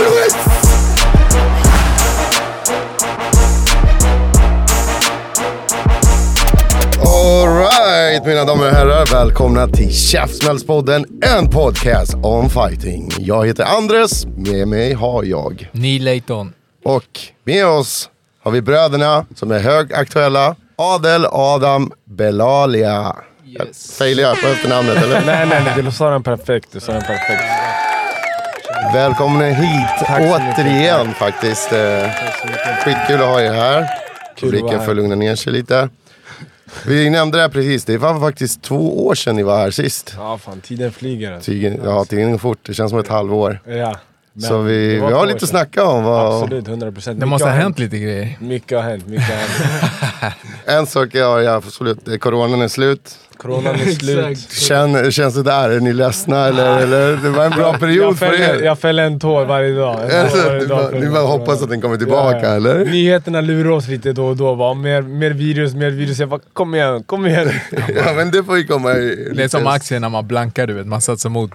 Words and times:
Always. 0.00 0.34
Alright 6.98 8.26
mina 8.26 8.44
damer 8.44 8.66
och 8.66 8.76
herrar, 8.76 9.06
välkomna 9.12 9.66
till 9.68 9.94
Käftsmällspodden, 9.94 11.06
en 11.22 11.50
podcast 11.50 12.14
om 12.22 12.50
fighting. 12.50 13.10
Jag 13.18 13.46
heter 13.46 13.64
Andres, 13.64 14.26
med 14.26 14.68
mig 14.68 14.92
har 14.92 15.24
jag. 15.24 15.70
Neil 15.72 16.04
Layton. 16.04 16.52
Och 16.84 17.20
med 17.44 17.66
oss 17.66 18.10
har 18.42 18.50
vi 18.50 18.62
bröderna 18.62 19.26
som 19.34 19.50
är 19.50 19.58
högaktuella. 19.58 20.56
Adel 20.76 21.26
Adam 21.30 21.92
Belalia. 22.04 23.16
Yes. 23.46 23.98
Failar 23.98 24.22
jag 24.22 24.40
på 24.40 24.48
efternamnet 24.48 24.96
eller? 24.96 25.22
Nej, 25.26 25.46
nej, 25.46 25.62
nej, 25.64 25.82
du 25.82 25.90
sa 25.92 26.10
den 26.10 26.22
perfekt. 26.22 26.68
Du 26.72 26.80
sa 26.80 26.92
den 26.92 27.02
perfekt. 27.02 27.44
Välkomna 28.94 29.44
hit 29.44 29.88
Tack 29.98 30.22
så 30.22 30.22
mycket. 30.22 30.58
återigen 30.58 31.14
faktiskt. 31.14 31.72
Eh, 31.72 32.10
Skitkul 32.84 33.20
att 33.20 33.26
ha 33.28 33.40
er 33.40 33.52
här. 33.52 33.86
Publiken 34.40 34.84
får 34.84 34.94
lugna 34.94 35.14
ner 35.14 35.34
sig 35.34 35.52
lite. 35.52 35.88
Vi 36.86 37.10
nämnde 37.10 37.38
det 37.38 37.42
här 37.42 37.48
precis, 37.48 37.84
det 37.84 37.98
var 37.98 38.20
faktiskt 38.20 38.62
två 38.62 39.06
år 39.06 39.14
sedan 39.14 39.36
ni 39.36 39.42
var 39.42 39.56
här 39.58 39.70
sist. 39.70 40.14
Ja, 40.16 40.38
fan 40.38 40.60
tiden 40.60 40.92
flyger 40.92 41.32
alltså. 41.32 41.50
Tiden, 41.50 41.80
ja, 41.84 42.04
tiden 42.04 42.30
går 42.30 42.38
fort, 42.38 42.58
det 42.62 42.74
känns 42.74 42.90
som 42.90 42.98
ett 42.98 43.08
halvår. 43.08 43.60
Ja. 43.66 43.96
Men 44.32 44.42
Så 44.42 44.58
vi, 44.58 44.88
vi 44.94 45.00
har 45.00 45.26
lite 45.26 45.44
att 45.44 45.48
snacka 45.48 45.84
om. 45.84 46.04
Vad, 46.04 46.42
Absolut, 46.42 46.68
100 46.68 46.92
procent. 46.92 47.20
Det 47.20 47.26
måste 47.26 47.48
ha 47.48 47.54
hänt 47.54 47.78
lite 47.78 47.98
grejer. 47.98 48.36
Mycket 48.40 48.78
har 48.78 48.90
hänt, 48.90 49.06
mycket 49.06 49.26
har 49.28 49.36
hänt. 49.36 50.34
en 50.64 50.86
sak 50.86 51.14
är 51.14 51.18
ja, 51.40 51.52
absolut, 51.52 52.20
coronan 52.20 52.62
är 52.62 52.68
slut. 52.68 53.18
Coronan 53.42 53.74
är 53.74 53.86
slut. 53.86 54.50
Känn, 54.52 55.10
känns 55.12 55.34
det 55.34 55.42
där? 55.42 55.70
Är 55.70 55.80
ni 55.80 55.92
ledsna 55.92 56.46
eller, 56.46 56.78
eller? 56.78 57.16
Det 57.16 57.30
var 57.30 57.44
en 57.44 57.50
bra 57.50 57.78
period 57.78 58.06
jag 58.06 58.18
för 58.18 58.26
fäller, 58.26 58.54
er. 58.60 58.64
jag 58.64 58.78
fäller 58.78 59.02
en 59.02 59.20
tår 59.20 59.44
varje 59.44 59.74
dag. 59.74 60.12
Alltså, 60.12 60.46
varje 60.46 60.60
ni 60.60 60.66
dag 60.66 60.94
ni 61.00 61.10
bara 61.10 61.22
hoppas 61.26 61.62
att 61.62 61.68
den 61.68 61.80
kommer 61.80 61.96
tillbaka 61.96 62.36
Ja, 62.36 62.46
ja. 62.46 62.54
eller? 62.54 62.84
Nyheterna 62.84 63.40
lurar 63.40 63.70
oss 63.70 63.88
lite 63.88 64.12
då 64.12 64.26
och 64.26 64.36
då. 64.36 64.54
Va? 64.54 64.74
Mer, 64.74 65.02
mer 65.02 65.30
virus, 65.30 65.74
mer 65.74 65.90
virus. 65.90 66.18
Jag 66.18 66.28
bara 66.28 66.40
kom 66.52 66.74
igen, 66.74 67.02
kom 67.02 67.26
igen. 67.26 67.50
Ja 67.96 68.12
men 68.16 68.30
det 68.30 68.44
får 68.44 68.58
ju 68.58 68.64
komma 68.64 68.92
i 68.92 69.32
Det 69.34 69.42
är 69.44 69.48
som 69.48 69.66
aktier 69.66 70.00
när 70.00 70.08
man 70.08 70.26
blankar 70.26 70.66
du 70.66 70.74
vet, 70.74 70.86
man 70.86 71.00
satsar 71.00 71.30
mot. 71.30 71.50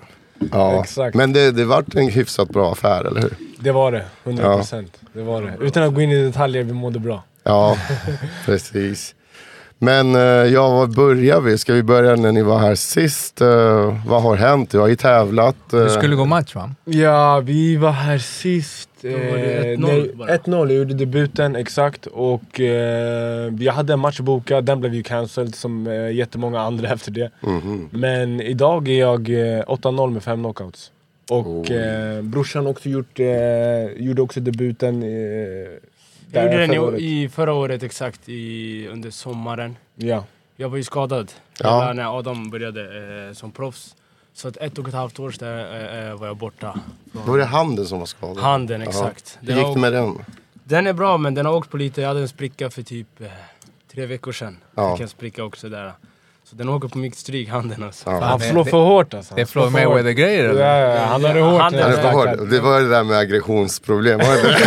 Ja, 0.52 0.82
Exakt. 0.84 1.16
men 1.16 1.34
det, 1.34 1.52
det 1.52 1.66
vart 1.66 1.96
en 1.96 2.10
hyfsat 2.10 2.50
bra 2.50 2.72
affär, 2.72 3.06
eller 3.06 3.22
hur? 3.22 3.34
Det 3.60 3.72
var 3.72 3.92
det, 3.92 4.06
100 4.24 4.56
procent. 4.56 4.98
Det 5.14 5.22
var 5.22 5.42
det. 5.42 5.66
Utan 5.66 5.84
att 5.84 5.94
gå 5.94 6.02
in 6.02 6.12
i 6.12 6.26
detaljer, 6.26 6.64
vi 6.64 6.74
mådde 6.74 7.00
bra. 7.00 7.24
Ja, 7.44 7.78
precis. 8.46 9.16
Men 9.80 10.16
eh, 10.16 10.22
ja, 10.22 10.70
var 10.70 10.88
börjar 10.88 11.42
vi? 11.42 11.58
Ska 11.58 11.74
vi 11.74 11.84
börja 11.84 12.16
när 12.16 12.32
ni 12.32 12.42
var 12.42 12.60
här 12.60 12.76
sist? 12.76 13.42
Eh, 13.42 13.98
vad 14.08 14.22
har 14.22 14.36
hänt? 14.36 14.70
Du 14.72 14.80
har 14.80 14.88
ju 14.88 14.96
tävlat. 14.96 15.74
eh, 15.74 15.80
Du 15.84 15.90
skulle 15.90 16.16
gå 16.16 16.26
match 16.26 16.56
va? 16.56 16.72
Ja, 16.86 17.40
vi 17.46 17.76
var 17.76 17.92
här 17.92 18.18
sist. 18.18 18.90
var 19.02 19.10
det 19.38 19.74
eh, 19.74 19.78
1-0 19.78 19.88
nej, 19.88 20.12
bara. 20.16 20.38
1-0, 20.38 20.68
jag 20.70 20.78
gjorde 20.78 20.94
debuten, 20.94 21.56
exakt. 21.56 22.06
Och 22.06 22.60
eh, 22.60 23.54
jag 23.60 23.74
hade 23.74 23.94
en 23.94 24.00
match 24.00 24.20
bokad, 24.20 24.64
den 24.66 24.80
blev 24.80 24.94
ju 24.94 25.04
cancelled 25.04 25.56
som 25.56 25.88
eh, 25.88 26.12
jättemånga 26.12 26.60
andra 26.62 26.90
efter 26.94 27.12
det. 27.12 27.30
mhm. 27.42 27.90
Men 27.92 28.42
idag 28.42 28.88
är 28.88 29.00
jag 29.00 29.30
eh, 29.30 29.62
8-0 29.64 30.12
med 30.14 30.24
fem 30.24 30.40
knockouts. 30.40 30.92
Och 31.30 31.48
Oj. 31.70 31.78
eh, 31.78 32.22
brorsan 32.22 32.68
också 32.68 32.90
gjort, 32.90 33.20
eh, 33.20 33.26
gjorde 34.06 34.22
också 34.22 34.40
debuten. 34.40 35.04
Jag 36.32 36.44
gjorde 36.44 36.68
den 36.68 36.76
förra 36.76 36.98
i, 36.98 37.24
i 37.24 37.30
förra 37.30 37.54
året 37.54 37.84
exakt, 37.84 38.30
i, 38.30 38.88
under 38.88 39.10
sommaren. 39.12 39.78
Ja. 39.96 40.24
Jag 40.56 40.70
var 40.70 40.78
ju 40.78 40.84
skadad 40.84 41.32
Ja. 41.60 41.94
när 41.94 42.20
Adam 42.20 42.50
började 42.50 42.82
eh, 43.28 43.34
som 43.34 43.52
proffs. 43.52 43.96
Så 44.34 44.48
att 44.48 44.58
ett 44.58 44.78
och 44.78 44.88
ett 44.88 44.94
halvt 44.94 45.20
år 45.20 45.34
där, 45.40 45.58
eh, 46.04 46.10
eh, 46.10 46.16
var 46.20 46.28
jag 46.28 46.38
borta. 46.38 46.80
från 47.14 47.26
Var 47.26 47.38
det 47.38 47.46
handen 47.46 47.86
som 47.86 48.00
var 48.00 48.06
skadad? 48.06 48.38
Handen, 48.38 48.82
exakt. 48.82 49.38
Hur 49.42 49.48
Den, 49.48 49.58
gick 49.58 49.74
det 49.74 49.80
med 49.82 49.94
den? 49.94 50.26
den 50.64 50.88
är 50.88 50.94
bra 50.94 51.18
men 51.18 51.34
den 51.34 51.46
har 51.46 51.54
åkt 51.54 51.70
på 51.72 51.78
lite. 51.78 52.02
Jag 52.02 52.08
hade 52.08 52.20
en 52.22 52.28
spricka 52.28 52.70
för 52.70 52.82
typ 52.84 53.22
eh, 53.22 53.28
tre 53.92 54.06
veckor 54.06 54.32
sedan. 54.32 54.58
Ja. 54.76 54.96
Fick 54.96 55.02
en 55.02 55.10
spricka 55.10 55.44
också 55.44 55.70
där. 55.70 55.92
Så 56.50 56.56
den 56.56 56.70
åker 56.70 56.88
på 56.88 56.98
mycket 56.98 57.20
stryk, 57.20 57.50
handen 57.50 57.84
alltså. 57.84 58.10
Ja. 58.10 58.20
Han 58.20 58.40
det- 58.40 58.46
slår 58.50 58.64
det- 58.64 58.70
för 58.72 58.78
hårt 58.84 59.14
alltså. 59.14 59.36
Det 59.36 59.42
är 59.42 59.46
för 59.46 59.60
hårt. 59.60 59.72
Mayweather-grejer 59.72 60.44
Ja, 60.44 60.50
eller? 60.50 60.62
ja, 60.82 60.96
ja, 60.96 61.02
han 61.06 61.24
har 61.26 61.34
det 61.34 61.42
hårt. 61.42 61.62
Han- 61.62 61.74
är 61.76 61.92
för 61.92 62.12
hård. 62.12 62.50
Det 62.50 62.60
var 62.60 62.82
det 62.82 62.90
där 62.90 63.04
med 63.04 63.18
aggressionsproblem, 63.18 64.20
var 64.20 64.36
det? 64.36 64.58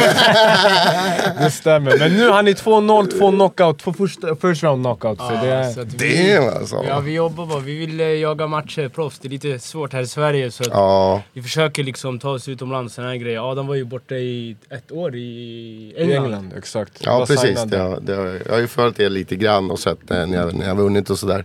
Det 1.45 1.51
stämmer. 1.51 1.99
Men 1.99 2.13
nu 2.13 2.31
han 2.31 2.49
är 2.49 2.53
2-0, 2.53 3.19
två 3.19 3.31
knockout, 3.31 3.79
två 3.79 3.93
första, 3.93 4.37
first 4.37 4.63
round 4.63 4.85
knockout. 4.85 5.19
Så 5.19 5.29
det 5.31 5.49
är... 5.51 5.71
så 5.73 5.81
att 5.81 5.95
vi, 6.03 6.35
Damn 6.35 6.49
alltså. 6.57 6.85
ja, 6.89 7.01
vi 7.01 7.13
jobbar 7.15 7.47
bara. 7.47 7.59
Vi 7.61 7.79
vill 7.79 8.01
eh, 8.01 8.07
jaga 8.07 8.47
matcher, 8.47 8.89
proffs. 8.89 9.19
Det 9.19 9.29
är 9.29 9.31
lite 9.31 9.59
svårt 9.59 9.93
här 9.93 10.01
i 10.01 10.07
Sverige. 10.07 10.51
Så 10.51 10.63
att 10.63 10.69
Ja, 10.73 11.23
Vi 11.33 11.43
försöker 11.43 11.85
liksom 11.85 12.19
ta 12.19 12.31
oss 12.31 12.49
utomlands, 12.49 12.95
såna 12.95 13.09
här 13.09 13.17
grejer. 13.17 13.51
Adam 13.53 13.67
var 13.67 13.75
ju 13.75 13.85
borta 13.85 14.15
i 14.15 14.57
ett 14.71 14.93
år 14.93 15.15
i 15.15 15.19
I 15.19 15.95
England. 16.03 16.25
England, 16.25 16.53
exakt. 16.59 16.93
ja 17.05 17.25
precis. 17.27 17.63
Det, 17.63 17.79
har- 17.79 17.99
det, 18.01 18.15
har- 18.15 18.41
jag 18.47 18.53
har 18.53 18.61
ju 18.61 18.67
följt 18.67 19.01
er 19.01 19.11
lite 19.11 19.37
grann 19.37 19.71
och 19.71 19.79
sett 19.79 20.11
eh, 20.11 20.27
när 20.27 20.39
jag, 20.39 20.55
när 20.55 20.67
jag 20.69 20.75
har 20.75 20.83
vunnit 20.83 21.11
och 21.11 21.19
sådär. 21.19 21.45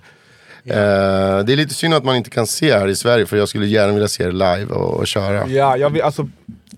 Eh, 0.66 0.75
det 1.46 1.53
är 1.53 1.56
lite 1.56 1.74
synd 1.74 1.94
att 1.94 2.03
man 2.03 2.16
inte 2.16 2.29
kan 2.29 2.47
se 2.47 2.74
här 2.74 2.88
i 2.88 2.96
Sverige 2.96 3.25
för 3.25 3.38
jag 3.38 3.50
skulle 3.50 3.66
gärna 3.66 3.94
vilja 3.94 4.07
se 4.07 4.24
er 4.24 4.31
live 4.31 4.66
och, 4.66 4.94
och 5.00 5.07
köra. 5.07 5.47
Ja, 5.47 5.78
jag 5.78 5.90
vill, 5.90 6.01
alltså, 6.01 6.29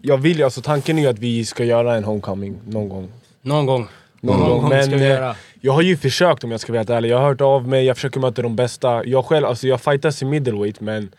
jag 0.01 0.17
vill 0.17 0.43
alltså 0.43 0.61
tanken 0.61 0.97
är 0.97 1.01
ju 1.01 1.07
att 1.07 1.19
vi 1.19 1.45
ska 1.45 1.63
göra 1.63 1.95
en 1.95 2.03
homecoming 2.03 2.57
någon 2.67 2.89
gång. 2.89 3.11
Någon 3.41 3.65
gång. 3.65 3.87
Någon 4.21 4.39
Någon 4.39 4.49
gång. 4.49 4.59
gång 4.61 4.69
Men 4.69 4.83
ska 4.85 4.95
vi 4.95 5.01
eh, 5.03 5.09
göra. 5.09 5.35
jag 5.61 5.73
har 5.73 5.81
ju 5.81 5.97
försökt 5.97 6.43
om 6.43 6.51
jag 6.51 6.59
ska 6.59 6.71
vara 6.71 6.79
helt 6.79 6.89
ärlig. 6.89 7.09
Jag 7.09 7.17
har 7.19 7.27
hört 7.27 7.41
av 7.41 7.67
mig, 7.67 7.85
jag 7.85 7.95
försöker 7.97 8.19
möta 8.19 8.41
de 8.41 8.55
bästa. 8.55 9.05
Jag 9.05 9.25
själv, 9.25 9.45
alltså 9.45 9.67
jag 9.67 9.81
fightas 9.81 10.21
i 10.21 10.25
middleweight 10.25 10.81
men 10.81 11.09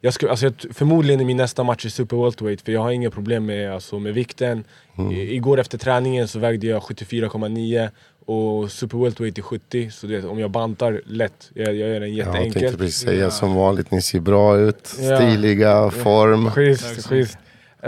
jag 0.00 0.14
ska, 0.14 0.30
alltså 0.30 0.46
jag, 0.46 0.54
förmodligen 0.74 1.20
är 1.20 1.24
min 1.24 1.36
nästa 1.36 1.62
match 1.62 1.84
i 1.86 1.90
super 1.90 2.16
welterweight 2.24 2.60
för 2.62 2.72
jag 2.72 2.80
har 2.80 2.90
inga 2.90 3.10
problem 3.10 3.46
med, 3.46 3.72
alltså, 3.74 3.98
med 3.98 4.14
vikten. 4.14 4.64
I, 5.12 5.34
igår 5.34 5.60
efter 5.60 5.78
träningen 5.78 6.28
så 6.28 6.38
vägde 6.38 6.66
jag 6.66 6.82
74,9 6.82 7.88
och 8.26 8.70
super 8.70 8.98
welterweight 8.98 9.38
är 9.38 9.42
70 9.42 9.90
så 9.90 10.06
du 10.06 10.16
vet, 10.16 10.24
om 10.24 10.38
jag 10.38 10.50
bantar 10.50 11.00
lätt, 11.06 11.50
jag, 11.54 11.66
jag 11.66 11.88
gör 11.88 12.00
den 12.00 12.14
Ja, 12.14 12.24
jag 12.24 12.34
tänkte 12.34 12.76
precis 12.76 12.96
säga 12.96 13.30
som 13.30 13.54
vanligt, 13.54 13.90
ni 13.90 14.02
ser 14.02 14.20
bra 14.20 14.58
ut. 14.58 14.94
Ja. 15.00 15.16
Stiliga, 15.16 15.90
form. 15.90 16.50
Schysst, 16.50 17.08
schysst. 17.08 17.38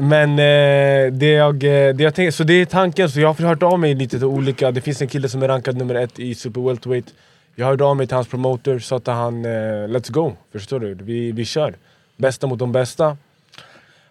Men 0.01 0.31
eh, 0.31 1.13
det 1.13 1.31
jag, 1.31 1.55
eh, 1.55 1.95
det 1.95 2.03
jag 2.03 2.15
tänker, 2.15 2.31
så 2.31 2.45
det 2.45 2.53
är 2.53 2.65
tanken, 2.65 3.11
så 3.11 3.21
jag 3.21 3.29
har 3.33 3.47
hört 3.47 3.63
av 3.63 3.79
mig 3.79 3.95
lite 3.95 4.19
till 4.19 4.27
olika, 4.27 4.71
det 4.71 4.81
finns 4.81 5.03
en 5.03 5.09
kille 5.09 5.29
som 5.29 5.43
är 5.43 5.49
rankad 5.49 5.77
nummer 5.77 5.95
ett 5.95 6.19
i 6.19 6.35
super 6.35 6.61
welterweight 6.61 7.15
Jag 7.55 7.67
hörde 7.67 7.85
av 7.85 7.97
mig 7.97 8.07
till 8.07 8.15
hans 8.15 8.29
promoter, 8.29 8.79
sa 8.79 8.99
till 8.99 9.13
han 9.13 9.45
eh, 9.45 9.49
Let's 9.89 10.13
go, 10.13 10.33
förstår 10.53 10.81
du? 10.81 10.95
Vi, 10.95 11.33
vi 11.33 11.45
kör. 11.45 11.75
Bästa 12.17 12.47
mot 12.47 12.59
de 12.59 12.73
bästa 12.73 13.17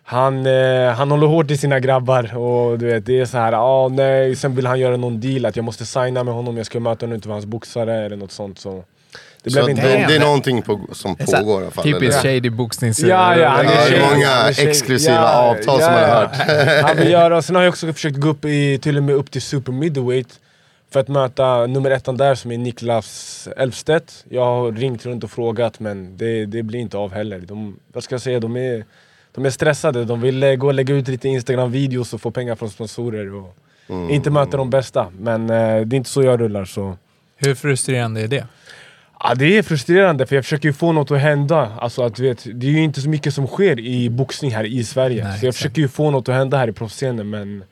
han, 0.09 0.45
eh, 0.45 0.91
han 0.91 1.11
håller 1.11 1.27
hårt 1.27 1.51
i 1.51 1.57
sina 1.57 1.79
grabbar 1.79 2.37
och 2.37 2.79
du 2.79 2.85
vet, 2.85 3.05
det 3.05 3.19
är 3.19 3.25
så 3.25 3.37
här, 3.37 3.53
ah, 3.53 3.87
nej, 3.87 4.35
sen 4.35 4.55
vill 4.55 4.65
han 4.67 4.79
göra 4.79 4.97
någon 4.97 5.19
deal 5.21 5.45
att 5.45 5.55
jag 5.55 5.65
måste 5.65 5.85
signa 5.85 6.23
med 6.23 6.33
honom, 6.33 6.57
jag 6.57 6.65
ska 6.65 6.79
möta 6.79 7.05
honom 7.05 7.21
med 7.25 7.33
hans 7.33 7.45
boxare 7.45 8.05
eller 8.05 8.15
något 8.15 8.31
sånt 8.31 8.59
så 8.59 8.83
Det 9.43 9.49
Så 9.51 9.65
det, 9.65 9.71
inte 9.71 10.07
det 10.07 10.15
är 10.15 10.19
någonting 10.19 10.61
på, 10.61 10.79
som 10.91 11.15
pågår 11.15 11.61
i 11.61 11.63
alla 11.63 11.71
fall. 11.71 11.83
Typiskt 11.83 12.21
shady 12.21 12.49
boxnings... 12.49 12.99
Ja, 12.99 13.37
ja, 13.37 13.49
han 13.49 13.65
Ja, 13.65 13.71
är 13.71 13.75
det 13.75 13.95
är 13.95 13.99
tjej- 13.99 14.09
många 14.13 14.69
exklusiva 14.69 15.29
avtal 15.33 15.81
som 15.81 15.93
man 15.93 16.03
har 16.03 16.09
hört. 16.09 16.31
Han 16.87 16.97
vill 16.97 17.11
göra, 17.11 17.41
sen 17.41 17.55
har 17.55 17.63
jag 17.63 17.71
också 17.71 17.93
försökt 17.93 18.17
gå 18.17 18.27
upp 18.27 18.45
i, 18.45 18.79
till 18.79 18.97
och 18.97 19.03
med 19.03 19.15
upp 19.15 19.31
till 19.31 19.41
super 19.41 19.71
middleweight 19.71 20.39
för 20.91 20.99
att 20.99 21.07
möta 21.07 21.65
nummer 21.65 21.91
ettan 21.91 22.17
där 22.17 22.35
som 22.35 22.51
är 22.51 22.57
Niklas 22.57 23.47
Elfstedt. 23.57 24.25
Jag 24.29 24.45
har 24.45 24.71
ringt 24.71 25.05
runt 25.05 25.23
och 25.23 25.31
frågat 25.31 25.79
men 25.79 26.17
det, 26.17 26.45
det 26.45 26.63
blir 26.63 26.79
inte 26.79 26.97
av 26.97 27.13
heller. 27.13 27.39
De, 27.39 27.79
vad 27.93 28.03
ska 28.03 28.15
jag 28.15 28.21
säga, 28.21 28.39
de 28.39 28.57
är, 28.57 28.83
de 29.37 29.45
är 29.45 29.49
stressade. 29.49 30.05
De 30.05 30.21
vill 30.21 30.43
eh, 30.43 30.53
gå 30.55 30.67
och 30.67 30.73
lägga 30.73 30.95
ut 30.95 31.07
lite 31.07 31.27
Instagram-videos 31.29 32.13
och 32.13 32.21
få 32.21 32.31
pengar 32.31 32.55
från 32.55 32.69
sponsorer. 32.69 33.33
Och 33.33 33.57
Mm. 33.89 34.09
Inte 34.09 34.29
möta 34.29 34.57
de 34.57 34.69
bästa, 34.69 35.07
men 35.19 35.41
eh, 35.41 35.81
det 35.85 35.95
är 35.95 35.97
inte 35.97 36.09
så 36.09 36.23
jag 36.23 36.41
rullar. 36.41 36.65
Så. 36.65 36.97
Hur 37.35 37.55
frustrerande 37.55 38.21
är 38.21 38.27
det? 38.27 38.45
Ja, 39.19 39.35
det 39.35 39.57
är 39.57 39.63
frustrerande 39.63 40.25
för 40.25 40.35
jag 40.35 40.43
försöker 40.45 40.69
ju 40.69 40.73
få 40.73 40.91
något 40.91 41.11
att 41.11 41.19
hända. 41.19 41.71
Alltså, 41.79 42.03
att, 42.03 42.15
du 42.15 42.23
vet, 42.23 42.47
det 42.53 42.67
är 42.67 42.71
ju 42.71 42.83
inte 42.83 43.01
så 43.01 43.09
mycket 43.09 43.33
som 43.33 43.47
sker 43.47 43.79
i 43.79 44.09
boxning 44.09 44.51
här 44.51 44.63
i 44.63 44.83
Sverige. 44.83 45.23
Nej, 45.23 45.39
så 45.39 45.45
jag 45.45 45.55
försöker 45.55 45.81
ju 45.81 45.87
få 45.87 46.11
något 46.11 46.29
att 46.29 46.35
hända 46.35 46.57
här 46.57 46.67
i 46.67 46.71
proffsscenen 46.71 47.29
men 47.29 47.63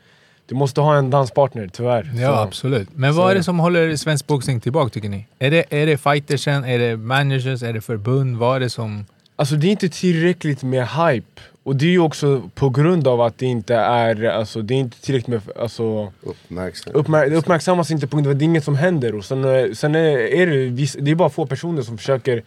Du 0.46 0.56
måste 0.56 0.82
ha 0.82 0.98
en 0.98 1.10
danspartner, 1.10 1.68
tyvärr. 1.74 2.12
Ja, 2.16 2.28
Så- 2.28 2.34
absolut. 2.42 2.90
Men 2.96 3.14
så 3.14 3.20
vad 3.22 3.32
är 3.32 3.36
det. 3.36 3.44
som 3.44 3.60
håller 3.60 3.96
svensk 3.96 4.28
boxning 4.28 4.60
tillbaka 4.62 4.90
tycker 4.90 5.10
ni? 5.10 5.28
Är 5.40 5.52
det, 5.52 5.66
är 5.70 5.86
det 5.86 5.98
fightersen, 5.98 6.64
är 6.66 6.80
det 6.80 6.98
managers, 6.98 7.64
är 7.64 7.74
det 7.74 7.82
förbund? 7.82 8.38
Vad 8.38 8.56
är 8.56 8.60
det 8.60 8.70
som... 8.70 9.06
Alltså 9.36 9.56
det 9.56 9.68
är 9.68 9.72
inte 9.72 9.90
tillräckligt 9.90 10.64
med 10.64 10.88
hype. 10.88 11.42
Och 11.64 11.76
det 11.76 11.86
är 11.86 11.90
ju 11.90 12.00
också 12.00 12.50
på 12.56 12.70
grund 12.70 13.08
av 13.08 13.22
att 13.22 13.38
det 13.38 13.46
inte 13.46 13.76
är, 13.76 14.24
alltså 14.24 14.62
det 14.62 14.74
är 14.74 14.78
inte 14.78 15.02
tillräckligt 15.02 15.28
med, 15.28 15.58
alltså 15.58 16.12
Uppmärksam. 16.22 16.94
uppmär 16.96 17.30
det 17.30 17.36
uppmärksammas 17.36 17.92
inte 17.92 18.08
på 18.08 18.16
grund 18.16 18.28
av 18.28 18.32
att 18.32 18.40
det 18.40 18.44
är 18.44 18.48
inget 18.48 18.64
som 18.64 18.76
händer. 18.76 19.16
Och 19.16 19.26
sen, 19.26 19.46
eh, 19.46 19.72
sen 19.72 19.96
är, 19.96 20.18
är 20.18 20.48
det, 20.48 20.58
viss, 20.58 20.98
det 21.00 21.12
är 21.12 21.16
bara 21.16 21.30
få 21.30 21.46
personer 21.46 21.82
som 21.82 21.98
försöker 21.98 22.44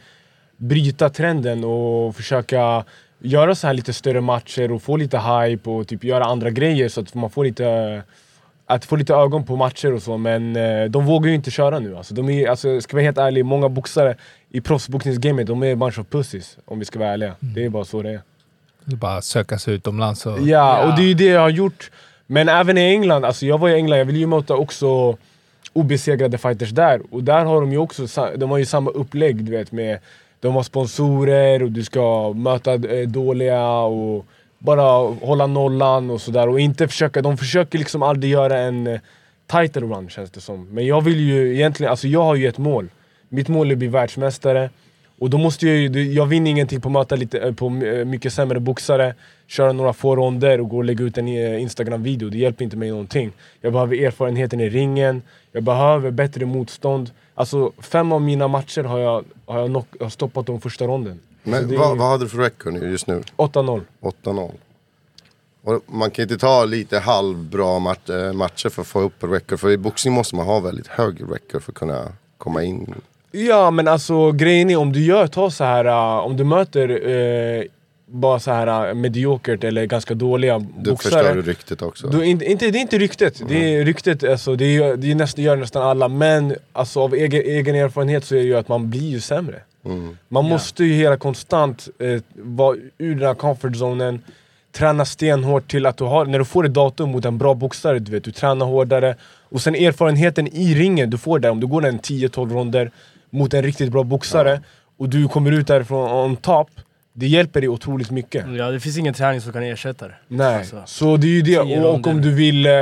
bryta 0.57 1.09
trenden 1.09 1.65
och 1.65 2.17
försöka 2.17 2.85
göra 3.19 3.55
så 3.55 3.67
här 3.67 3.75
lite 3.75 3.93
större 3.93 4.21
matcher 4.21 4.73
och 4.73 4.83
få 4.83 4.97
lite 4.97 5.19
hype 5.19 5.71
och 5.71 5.89
typ 5.89 6.05
göra 6.05 6.25
andra 6.25 6.51
grejer 6.51 6.89
så 6.89 7.01
att 7.01 7.15
man 7.15 7.31
får 7.31 7.45
lite 7.45 8.03
att 8.67 8.85
få 8.85 8.97
lite 8.97 9.15
ögon 9.15 9.45
på 9.45 9.57
matcher 9.57 9.93
och 9.93 10.03
så, 10.03 10.17
men 10.17 10.57
eh, 10.57 10.85
de 10.85 11.07
vågar 11.07 11.29
ju 11.29 11.35
inte 11.35 11.51
köra 11.51 11.79
nu. 11.79 11.97
Alltså, 11.97 12.15
de 12.15 12.29
är, 12.29 12.49
alltså, 12.49 12.81
ska 12.81 12.97
vara 12.97 13.05
helt 13.05 13.19
ärliga, 13.19 13.45
många 13.45 13.69
boxare 13.69 14.17
i 14.51 14.61
proffsboxningsgamet, 14.61 15.47
de 15.47 15.63
är 15.63 15.75
bunch 15.75 15.99
of 15.99 16.07
pussies. 16.07 16.59
Om 16.65 16.79
vi 16.79 16.85
ska 16.85 16.99
vara 16.99 17.09
ärliga. 17.09 17.35
Det 17.41 17.65
är 17.65 17.69
bara 17.69 17.85
så 17.85 18.03
det 18.03 18.11
är. 18.11 18.21
Det 18.85 18.93
är 18.93 18.97
bara 18.97 19.23
söka 19.23 19.59
sig 19.59 19.75
utomlands 19.75 20.27
och... 20.27 20.41
Ja, 20.41 20.87
och 20.87 20.97
det 20.97 21.03
är 21.03 21.07
ju 21.07 21.15
det 21.15 21.25
jag 21.25 21.41
har 21.41 21.49
gjort. 21.49 21.91
Men 22.27 22.49
även 22.49 22.79
i 22.79 22.81
England, 22.81 23.25
alltså 23.25 23.47
jag 23.47 23.59
var 23.59 23.69
i 23.69 23.75
England, 23.75 23.99
jag 23.99 24.05
ville 24.05 24.19
ju 24.19 24.27
möta 24.27 24.55
också 24.55 25.17
obesegrade 25.73 26.39
fighters 26.39 26.71
där. 26.71 27.01
Och 27.11 27.25
där 27.25 27.45
har 27.45 27.61
de 27.61 27.73
ju 27.73 27.79
också, 27.79 28.07
de 28.37 28.51
har 28.51 28.59
ju 28.59 28.65
samma 28.65 28.91
upplägg 28.91 29.45
du 29.45 29.53
vet 29.53 29.73
med, 29.73 29.99
de 30.41 30.55
har 30.55 30.63
sponsorer 30.63 31.63
och 31.63 31.71
du 31.71 31.85
ska 31.85 32.33
möta 32.33 32.75
eh, 32.75 33.09
dåliga 33.09 33.71
och 33.71 34.27
bara 34.59 35.15
hålla 35.27 35.47
nollan 35.47 36.11
och 36.11 36.21
sådär. 36.21 36.49
Och 36.49 36.61
inte 36.61 36.89
försöka, 36.89 37.23
de 37.23 37.37
försöker 37.37 37.79
liksom 37.79 38.03
aldrig 38.03 38.33
göra 38.33 38.59
en 38.59 38.87
eh, 38.87 39.01
title 39.47 39.83
run 39.83 40.09
känns 40.09 40.31
det 40.31 40.41
som. 40.41 40.69
Men 40.71 40.87
jag 40.87 41.01
vill 41.01 41.21
ju 41.21 41.55
egentligen, 41.55 41.91
alltså 41.91 42.09
jag 42.09 42.23
har 42.23 42.35
ju 42.35 42.49
ett 42.49 42.59
mål. 42.59 42.89
Mitt 43.29 43.49
mål 43.49 43.69
är 43.69 43.73
att 43.73 43.79
bli 43.79 43.89
världsmästare. 43.89 44.71
Och 45.19 45.31
då 45.31 45.39
måste 45.39 45.67
jag 45.67 45.77
ju, 45.77 46.13
jag 46.13 46.27
vinner 46.27 46.51
ingenting 46.51 46.81
på 46.81 46.89
att 46.89 46.93
möta 46.93 47.17
lite, 47.17 47.39
eh, 47.39 47.55
på 47.55 47.67
eh, 47.67 48.05
mycket 48.05 48.33
sämre 48.33 48.61
boxare, 48.61 49.15
köra 49.47 49.73
några 49.73 49.93
få 49.93 50.17
ronder 50.17 50.61
och 50.61 50.69
gå 50.69 50.77
och 50.77 50.85
lägga 50.85 51.05
ut 51.05 51.19
en 51.19 51.29
eh, 51.29 51.63
Instagram-video. 51.63 52.31
Det 52.31 52.39
hjälper 52.39 52.65
inte 52.65 52.77
mig 52.77 52.91
någonting. 52.91 53.33
Jag 53.61 53.73
behöver 53.73 53.97
erfarenheten 53.97 54.61
i 54.61 54.69
ringen, 54.69 55.23
jag 55.53 55.63
behöver 55.63 56.11
bättre 56.11 56.47
motstånd. 56.47 57.11
Alltså 57.35 57.73
fem 57.79 58.13
av 58.13 58.23
mina 58.23 58.49
matcher 58.49 58.83
har 58.83 58.99
jag, 58.99 59.25
har 59.47 59.59
jag, 59.59 59.69
knock, 59.69 59.87
har 60.01 60.09
stoppat 60.09 60.47
de 60.47 60.61
första 60.61 60.87
ronden. 60.87 61.21
Men 61.43 61.73
är 61.73 61.77
vad, 61.77 61.99
vad 61.99 62.09
hade 62.09 62.25
du 62.25 62.29
för 62.29 62.39
record 62.39 62.83
just 62.83 63.07
nu? 63.07 63.23
8-0. 63.37 63.81
8-0. 64.01 64.51
Och 65.63 65.83
man 65.87 66.11
kan 66.11 66.23
inte 66.23 66.39
ta 66.39 66.65
lite 66.65 66.99
halvbra 66.99 67.79
mat 67.79 68.09
eh, 68.09 68.33
matcher 68.33 68.69
för 68.69 68.83
att 68.83 68.89
få 68.89 69.01
upp 69.01 69.25
record. 69.25 69.61
För 69.61 69.71
i 69.71 69.77
boxning 69.77 70.15
måste 70.15 70.37
man 70.37 70.47
ha 70.47 70.61
väldigt 70.61 70.87
hög 70.87 71.23
record 71.23 71.63
för 71.63 71.73
att 71.73 71.79
kunna 71.79 72.13
komma 72.39 72.63
in. 72.63 72.95
Ja 73.31 73.71
men 73.71 73.89
alltså 73.89 74.33
grejen 74.33 74.71
är 74.71 74.77
om 74.77 74.93
du 74.93 75.05
gör, 75.05 75.27
ta 75.27 75.51
så 75.51 75.65
här 75.65 75.87
uh, 75.87 76.27
om 76.27 76.37
du 76.37 76.45
möter 76.45 76.91
uh, 76.91 77.65
bara 78.07 78.41
så 78.41 78.51
här 78.51 78.89
uh, 78.89 78.95
mediokert 78.95 79.65
eller 79.65 79.87
ganska 79.87 80.15
dåliga 80.15 80.59
Du 80.59 80.97
förstör 80.97 81.11
boxare. 81.11 81.35
du 81.35 81.43
ryktet 81.43 81.83
också. 81.83 82.07
Du, 82.09 82.25
inte, 82.25 82.45
inte, 82.45 82.71
det 82.71 82.79
är 82.79 82.81
inte 82.81 82.99
ryktet, 82.99 83.43
det 83.49 83.75
är 83.75 83.85
ryktet, 83.85 84.25
alltså, 84.25 84.57
det, 84.57 84.77
är, 84.77 84.97
det 84.97 85.11
är 85.11 85.15
nästan, 85.15 85.45
gör 85.45 85.57
nästan 85.57 85.83
alla 85.83 86.09
men 86.09 86.55
alltså, 86.73 87.01
av 87.01 87.15
egen, 87.15 87.43
egen 87.43 87.75
erfarenhet 87.75 88.25
så 88.25 88.35
är 88.35 88.39
det 88.39 88.45
ju 88.45 88.57
att 88.57 88.69
man 88.69 88.91
blir 88.91 89.09
ju 89.11 89.21
sämre. 89.21 89.63
Man 90.29 90.45
måste 90.45 90.85
ju 90.85 90.95
hela 90.95 91.17
konstant 91.17 91.89
eh, 91.99 92.23
vara 92.35 92.77
ur 92.99 93.15
den 93.15 93.27
här 93.27 93.35
comfort 93.35 93.77
zonen, 93.77 94.23
träna 94.73 95.05
stenhårt 95.05 95.71
till 95.71 95.87
att 95.87 95.97
du 95.97 96.05
har, 96.05 96.25
när 96.25 96.39
du 96.39 96.45
får 96.45 96.67
ett 96.67 96.75
datum 96.75 97.11
mot 97.11 97.25
en 97.25 97.39
bra 97.39 97.55
boxare, 97.55 97.99
du 97.99 98.13
vet, 98.13 98.25
du 98.25 98.33
tränar 98.33 98.67
hårdare 98.67 99.17
och 99.49 99.61
sen 99.61 99.75
erfarenheten 99.75 100.47
i 100.47 100.75
ringen 100.75 101.11
du 101.11 101.19
får 101.19 101.39
där, 101.39 101.51
om 101.51 101.61
du 101.61 101.67
går 101.67 101.87
en 101.87 102.01
10-12 102.01 102.53
ronder 102.53 102.91
mot 103.31 103.55
en 103.55 103.63
riktigt 103.63 103.93
bra 103.93 104.03
boxare 104.05 104.61
och 104.99 105.09
du 105.09 105.29
kommer 105.29 105.53
ut 105.53 105.67
därifrån 105.67 106.11
on 106.11 106.37
top, 106.37 106.71
det 107.13 107.27
hjälper 107.27 107.61
dig 107.61 107.69
otroligt 107.69 108.11
mycket. 108.11 108.45
Ja, 108.57 108.71
det 108.71 108.81
finns 108.81 108.99
ingen 108.99 109.15
träning 109.15 109.41
som 109.41 109.53
kan 109.53 109.63
ersätta 109.63 110.09
det. 110.09 110.15
Nej, 110.29 110.57
Alltså, 110.59 110.83
så 110.87 111.17
det 111.17 111.27
är 111.27 111.31
ju 111.31 111.43
det. 111.43 111.59
Och, 111.59 111.95
och 111.95 112.07
om 112.07 112.23
du 112.23 112.35
vill 112.35 112.67
eh, 112.67 112.73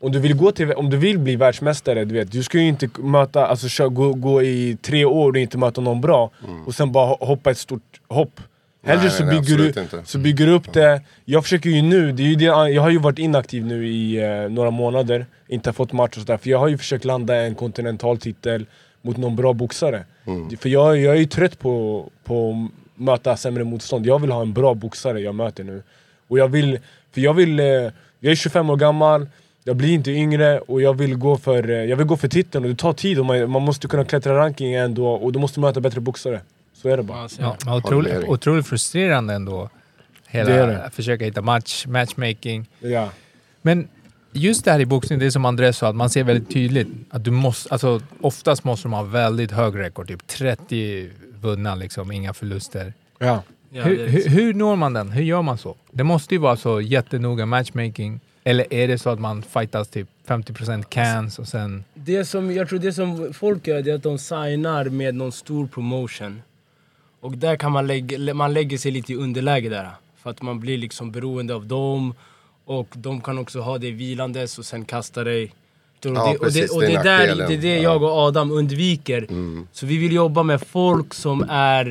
om 0.00 0.12
du 0.12 0.18
vill 0.18 0.34
gå 0.34 0.52
till, 0.52 0.72
om 0.72 0.90
du 0.90 0.96
vill 0.96 1.18
bli 1.18 1.36
världsmästare, 1.36 2.04
du 2.04 2.14
vet, 2.14 2.32
du 2.32 2.42
ska 2.42 2.58
ju 2.58 2.68
inte 2.68 2.88
möta, 2.98 3.46
alltså 3.46 3.66
kö- 3.68 3.88
gå, 3.88 4.12
gå 4.12 4.42
i 4.42 4.76
tre 4.82 5.04
år 5.04 5.30
och 5.32 5.36
inte 5.38 5.58
möta 5.58 5.80
någon 5.80 6.00
bra 6.00 6.30
och 6.66 6.74
sen 6.74 6.92
bara 6.92 7.14
ho- 7.14 7.26
hoppa 7.26 7.50
ett 7.50 7.58
stort 7.58 8.00
hopp. 8.08 8.40
Hellre 8.84 9.02
Nej, 9.02 9.10
så, 9.10 9.24
nej, 9.24 9.40
bygger 9.40 9.56
du, 9.58 9.66
inte. 9.66 10.02
så 10.04 10.18
bygger 10.18 10.46
du 10.46 10.52
upp 10.52 10.72
det. 10.72 11.02
Jag 11.24 11.42
försöker 11.42 11.70
ju 11.70 11.82
nu, 11.82 12.12
det 12.12 12.22
är 12.22 12.26
ju 12.26 12.34
det, 12.34 12.44
jag 12.44 12.82
har 12.82 12.90
ju 12.90 12.98
varit 12.98 13.18
inaktiv 13.18 13.66
nu 13.66 13.88
i 13.88 14.16
eh, 14.24 14.50
några 14.50 14.70
månader, 14.70 15.26
inte 15.48 15.72
fått 15.72 15.92
match 15.92 16.16
och 16.16 16.20
sådär. 16.22 16.36
För 16.36 16.50
jag 16.50 16.58
har 16.58 16.68
ju 16.68 16.78
försökt 16.78 17.04
landa 17.04 17.36
en 17.36 17.54
kontinental 17.54 18.18
titel 18.18 18.66
mot 19.02 19.16
någon 19.16 19.36
bra 19.36 19.52
boxare. 19.52 20.04
För 20.58 20.68
jag, 20.68 20.96
jag 20.98 21.14
är 21.14 21.18
ju 21.18 21.26
trött 21.26 21.58
på, 21.58 22.06
på 22.24 22.50
att 22.50 23.00
möta 23.00 23.36
sämre 23.36 23.64
motstånd. 23.64 24.06
Jag 24.06 24.18
vill 24.18 24.30
ha 24.30 24.42
en 24.42 24.52
bra 24.52 24.74
boxare 24.74 25.20
jag 25.20 25.34
möter 25.34 25.64
nu. 25.64 25.82
Och 26.28 26.38
jag 26.38 26.48
vill, 26.48 26.78
för 27.12 27.20
jag 27.20 27.34
vill, 27.34 27.60
eh, 27.60 27.66
jag 27.66 27.92
är 28.30 28.34
25 28.34 28.70
år 28.70 28.76
gammal, 28.76 29.28
jag 29.64 29.76
blir 29.76 29.92
inte 29.94 30.10
yngre 30.10 30.60
och 30.60 30.82
jag 30.82 30.94
vill 30.98 31.14
gå 31.16 31.36
för, 31.36 31.70
eh, 31.70 31.76
jag 31.76 31.96
vill 31.96 32.06
gå 32.06 32.16
för 32.16 32.28
titeln 32.28 32.64
och 32.64 32.70
det 32.70 32.76
tar 32.76 32.92
tid 32.92 33.18
och 33.18 33.26
man, 33.26 33.50
man 33.50 33.62
måste 33.62 33.88
kunna 33.88 34.04
klättra 34.04 34.38
rankingen 34.38 34.84
ändå 34.84 35.06
och 35.08 35.32
du 35.32 35.38
måste 35.38 35.60
möta 35.60 35.80
bättre 35.80 36.00
boxare. 36.00 36.40
Så 36.74 36.88
är 36.88 36.96
det 36.96 37.02
bara. 37.02 37.28
Ja, 37.38 37.56
men 37.64 37.74
med 37.74 37.84
otroligt, 37.84 38.28
otroligt 38.28 38.66
frustrerande 38.66 39.34
ändå. 39.34 39.70
Hela, 40.26 40.50
Det 40.50 40.66
det. 40.66 40.90
försöka 40.92 41.24
hitta 41.24 41.42
match, 41.42 41.86
matchmaking. 41.86 42.66
Ja. 42.80 43.08
Men 43.62 43.88
just 44.32 44.64
det 44.64 44.72
här 44.72 44.80
i 44.80 44.86
boxning, 44.86 45.18
det 45.18 45.26
är 45.26 45.30
som 45.30 45.44
Andres 45.44 45.76
sa, 45.76 45.88
att 45.88 45.96
man 45.96 46.10
ser 46.10 46.24
väldigt 46.24 46.50
tydligt 46.50 46.88
att 47.10 47.24
du 47.24 47.30
måste, 47.30 47.68
alltså 47.72 48.00
oftast 48.20 48.64
måste 48.64 48.88
de 48.88 48.92
ha 48.92 49.02
väldigt 49.02 49.50
hög 49.50 49.78
rekord, 49.78 50.08
typ 50.08 50.26
30 50.26 51.10
vunna 51.40 51.74
liksom, 51.74 52.12
inga 52.12 52.34
förluster. 52.34 52.94
Ja. 53.18 53.42
ja, 53.70 53.82
hur, 53.82 54.08
hur, 54.08 54.28
hur 54.28 54.54
når 54.54 54.76
man 54.76 54.92
den? 54.92 55.10
Hur 55.10 55.22
gör 55.22 55.42
man 55.42 55.58
så? 55.58 55.76
Det 55.90 56.04
måste 56.04 56.34
ju 56.34 56.38
vara 56.38 56.56
så 56.56 56.80
jättenoga 56.80 57.46
matchmaking. 57.46 58.20
Eller 58.44 58.74
är 58.74 58.88
det 58.88 58.98
så 58.98 59.10
att 59.10 59.20
man 59.20 59.42
fightas 59.42 59.88
typ 59.88 60.08
50% 60.26 60.82
cans 60.82 61.38
och 61.38 61.48
sen... 61.48 61.84
Det 61.94 62.24
som, 62.24 62.52
jag 62.52 62.68
tror 62.68 62.78
det 62.78 62.92
som 62.92 63.34
folk 63.34 63.66
gör 63.66 63.88
är 63.88 63.94
att 63.94 64.02
de 64.02 64.18
signar 64.18 64.84
med 64.84 65.14
någon 65.14 65.32
stor 65.32 65.66
promotion. 65.66 66.42
Och 67.20 67.38
där 67.38 67.56
kan 67.56 67.72
man 67.72 67.86
lägga, 67.86 68.34
man 68.34 68.52
lägger 68.54 68.78
sig 68.78 68.90
lite 68.90 69.12
i 69.12 69.16
underläge 69.16 69.68
där. 69.68 69.90
För 70.16 70.30
att 70.30 70.42
man 70.42 70.60
blir 70.60 70.78
liksom 70.78 71.12
beroende 71.12 71.54
av 71.54 71.66
dem. 71.66 72.14
Och 72.72 72.88
de 72.92 73.20
kan 73.20 73.38
också 73.38 73.60
ha 73.60 73.78
dig 73.78 73.90
vilandes 73.90 74.58
och 74.58 74.64
sen 74.64 74.84
kasta 74.84 75.24
dig. 75.24 75.44
Och 75.44 76.06
Ja, 76.06 76.10
det, 76.10 76.38
och 76.46 76.52
det, 76.52 76.70
och 76.70 76.80
det 76.80 76.86
det, 76.86 76.94
är 76.94 76.98
är 76.98 77.04
där, 77.04 77.48
det 77.48 77.54
är 77.54 77.58
det 77.58 77.68
Ja. 77.68 77.72
Mm. 77.72 77.82
jag 77.82 78.02
och 78.02 78.10
Adam 78.10 78.50
undviker. 78.50 79.26
Så 79.72 79.86
vi 79.86 79.96
vill 79.96 80.12
jobba 80.12 80.42
med 80.42 80.62
folk 80.62 81.14
som 81.14 81.46
är, 81.50 81.86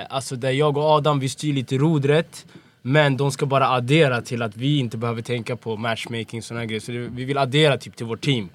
eh, 0.00 0.06
alltså 0.08 0.36
där 0.36 0.50
jag 0.50 0.76
och 0.76 0.84
Adam 0.84 1.20
vi 1.20 1.28
styr 1.28 1.52
lite 1.52 1.76
rodret. 1.78 2.46
Men 2.84 3.16
de 3.16 3.30
ska 3.32 3.46
bara 3.46 3.68
addera 3.68 4.22
till 4.22 4.42
att 4.42 4.56
vi 4.56 4.78
inte 4.78 4.96
behöver 4.96 5.22
tänka 5.22 5.56
på 5.56 5.76
matchmaking 5.76 6.40
och 6.40 6.44
såna 6.44 6.66
grejer. 6.66 6.80
Så 6.80 6.92
det, 6.92 6.98
vi 6.98 7.24
vill 7.24 7.38
addera 7.38 7.78
typ 7.78 7.96
till 7.96 8.06
vårt 8.06 8.20
team. 8.20 8.48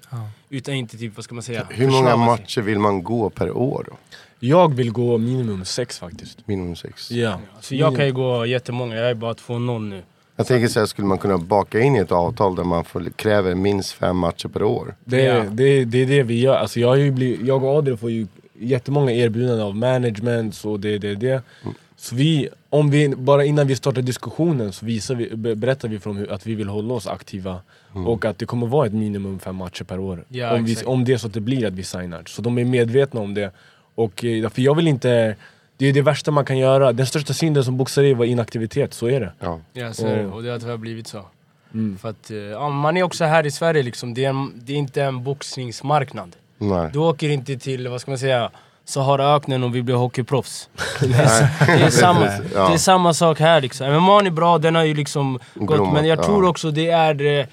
Utan 0.49 0.73
inte 0.73 0.97
typ, 0.97 1.15
vad 1.15 1.23
ska 1.23 1.35
man 1.35 1.43
säga? 1.43 1.67
Hur 1.69 1.87
många 1.87 2.15
matcher 2.15 2.61
vill 2.61 2.79
man 2.79 3.03
gå 3.03 3.29
per 3.29 3.51
år 3.57 3.85
då? 3.87 3.97
Jag 4.39 4.75
vill 4.75 4.91
gå 4.91 5.17
minimum 5.17 5.65
sex 5.65 5.99
faktiskt. 5.99 6.47
Minimum 6.47 6.75
sex. 6.75 7.11
Ja. 7.11 7.39
Så 7.61 7.75
jag 7.75 7.95
kan 7.95 8.05
ju 8.05 8.13
gå 8.13 8.45
jättemånga, 8.45 8.95
jag 8.95 9.09
är 9.09 9.13
bara 9.13 9.33
2-0 9.33 9.79
nu. 9.89 10.03
Jag 10.39 10.47
tänker 10.47 10.67
så 10.67 10.79
här, 10.79 10.85
skulle 10.87 11.07
man 11.07 11.17
kunna 11.17 11.37
baka 11.37 11.79
in 11.79 11.95
i 11.95 11.99
ett 11.99 12.11
avtal 12.11 12.55
där 12.55 12.63
man 12.63 12.83
får, 12.85 13.03
kräver 13.15 13.55
minst 13.55 13.91
fem 13.91 14.17
matcher 14.17 14.47
per 14.47 14.63
år? 14.63 14.95
Det, 15.05 15.21
Ja. 15.21 15.43
det, 15.51 15.85
det 15.85 15.97
är 16.01 16.05
det 16.05 16.23
vi 16.23 16.39
gör. 16.41 16.55
Alltså 16.55 16.79
jag, 16.79 16.87
har 16.87 16.95
ju 16.95 17.11
blivit, 17.11 17.47
jag 17.47 17.63
och 17.63 17.77
Adrian 17.77 17.97
får 17.97 18.11
ju 18.11 18.27
jättemånga 18.59 19.11
erbjudanden 19.11 19.65
av 19.65 19.75
management 19.75 20.61
och 20.65 20.79
det, 20.79 20.97
det, 20.97 21.15
det. 21.15 21.41
Så 21.95 22.15
vi, 22.15 22.49
om 22.69 22.89
vi, 22.89 23.09
bara 23.09 23.45
innan 23.45 23.67
vi 23.67 23.75
startar 23.75 24.01
diskussionen 24.01 24.71
så 24.73 24.85
visar 24.85 25.15
vi, 25.15 25.35
be- 25.35 25.55
berättar 25.55 25.87
vi 25.89 25.99
från 25.99 26.17
hur, 26.17 26.31
att 26.31 26.47
vi 26.47 26.55
vill 26.55 26.67
hålla 26.67 26.93
oss 26.93 27.07
aktiva. 27.07 27.59
Och 28.05 28.25
att 28.25 28.37
det 28.37 28.45
kommer 28.45 28.67
vara 28.67 28.87
ett 28.87 28.93
minimum 28.93 29.39
fem 29.39 29.55
matcher 29.55 29.83
per 29.83 29.99
år. 29.99 30.23
Ja, 30.29 30.55
om, 30.55 30.65
vi, 30.65 30.75
om 30.85 31.03
det 31.05 31.13
är 31.13 31.17
så 31.17 31.27
att 31.27 31.33
det 31.33 31.39
blir 31.41 31.67
att 31.67 31.73
vi 31.73 31.83
signar. 31.83 32.23
Så 32.27 32.41
de 32.41 32.57
är 32.57 32.65
medvetna 32.65 33.21
om 33.21 33.33
det. 33.33 33.51
Och, 33.95 34.25
eh, 34.25 34.49
för 34.49 34.61
jag 34.61 34.75
vill 34.75 34.87
inte, 34.87 35.35
det 35.77 35.85
är 35.85 35.93
det 35.93 36.01
värsta 36.01 36.31
man 36.31 36.45
kan 36.45 36.57
göra. 36.57 36.93
Den 36.93 37.05
största 37.05 37.33
synden 37.33 37.63
som 37.63 37.77
boxare 37.77 38.07
är 38.07 38.15
var 38.15 38.25
inaktivitet, 38.25 38.93
så 38.93 39.07
är 39.09 39.19
det. 39.19 39.31
Ja. 39.39 39.59
Ja, 39.73 39.93
så 39.93 40.07
är 40.07 40.17
det. 40.17 40.25
Och- 40.25 40.33
Och 40.33 40.43
det 40.43 40.49
har 40.51 40.59
tyvärr 40.59 40.77
blivit 40.77 41.07
så. 41.07 41.25
För 42.01 42.09
att, 42.09 42.31
eh, 42.31 42.37
ja, 42.37 42.69
man 42.69 42.97
är 42.97 43.03
också 43.03 43.25
här 43.25 43.45
i 43.45 43.51
Sverige 43.51 43.83
liksom, 43.83 44.13
det 44.13 44.25
är, 44.25 44.29
en, 44.29 44.51
det 44.55 44.73
är 44.73 44.77
inte 44.77 45.03
en 45.03 45.23
boxningsmarknad. 45.23 46.35
Nej. 46.57 46.89
Du 46.93 46.99
åker 46.99 47.29
inte 47.29 47.57
till, 47.57 47.87
vad 47.87 48.01
ska 48.01 48.11
man 48.11 48.17
säga, 48.17 48.49
Saharaöknen 48.85 49.63
och 49.63 49.75
vill 49.75 49.83
bli 49.83 49.93
hockeyproffs. 49.93 50.69
det, 50.99 51.05
är, 51.05 51.67
det, 51.77 51.83
är 51.83 51.89
samma, 52.03 52.25
Ja. 52.53 52.67
det 52.67 52.73
är 52.73 52.77
samma 52.77 53.13
sak 53.13 53.39
här 53.39 53.61
liksom. 53.61 53.93
MMA 54.03 54.19
är 54.21 54.29
bra, 54.29 54.57
den 54.57 54.75
har 54.75 54.83
ju 54.83 54.93
liksom 54.93 55.39
gått, 55.55 55.75
Blommat, 55.77 55.93
men 55.93 56.05
jag 56.05 56.19
ja. 56.19 56.23
tror 56.23 56.45
också 56.45 56.71
det 56.71 56.89
är 56.89 57.39
eh, 57.39 57.45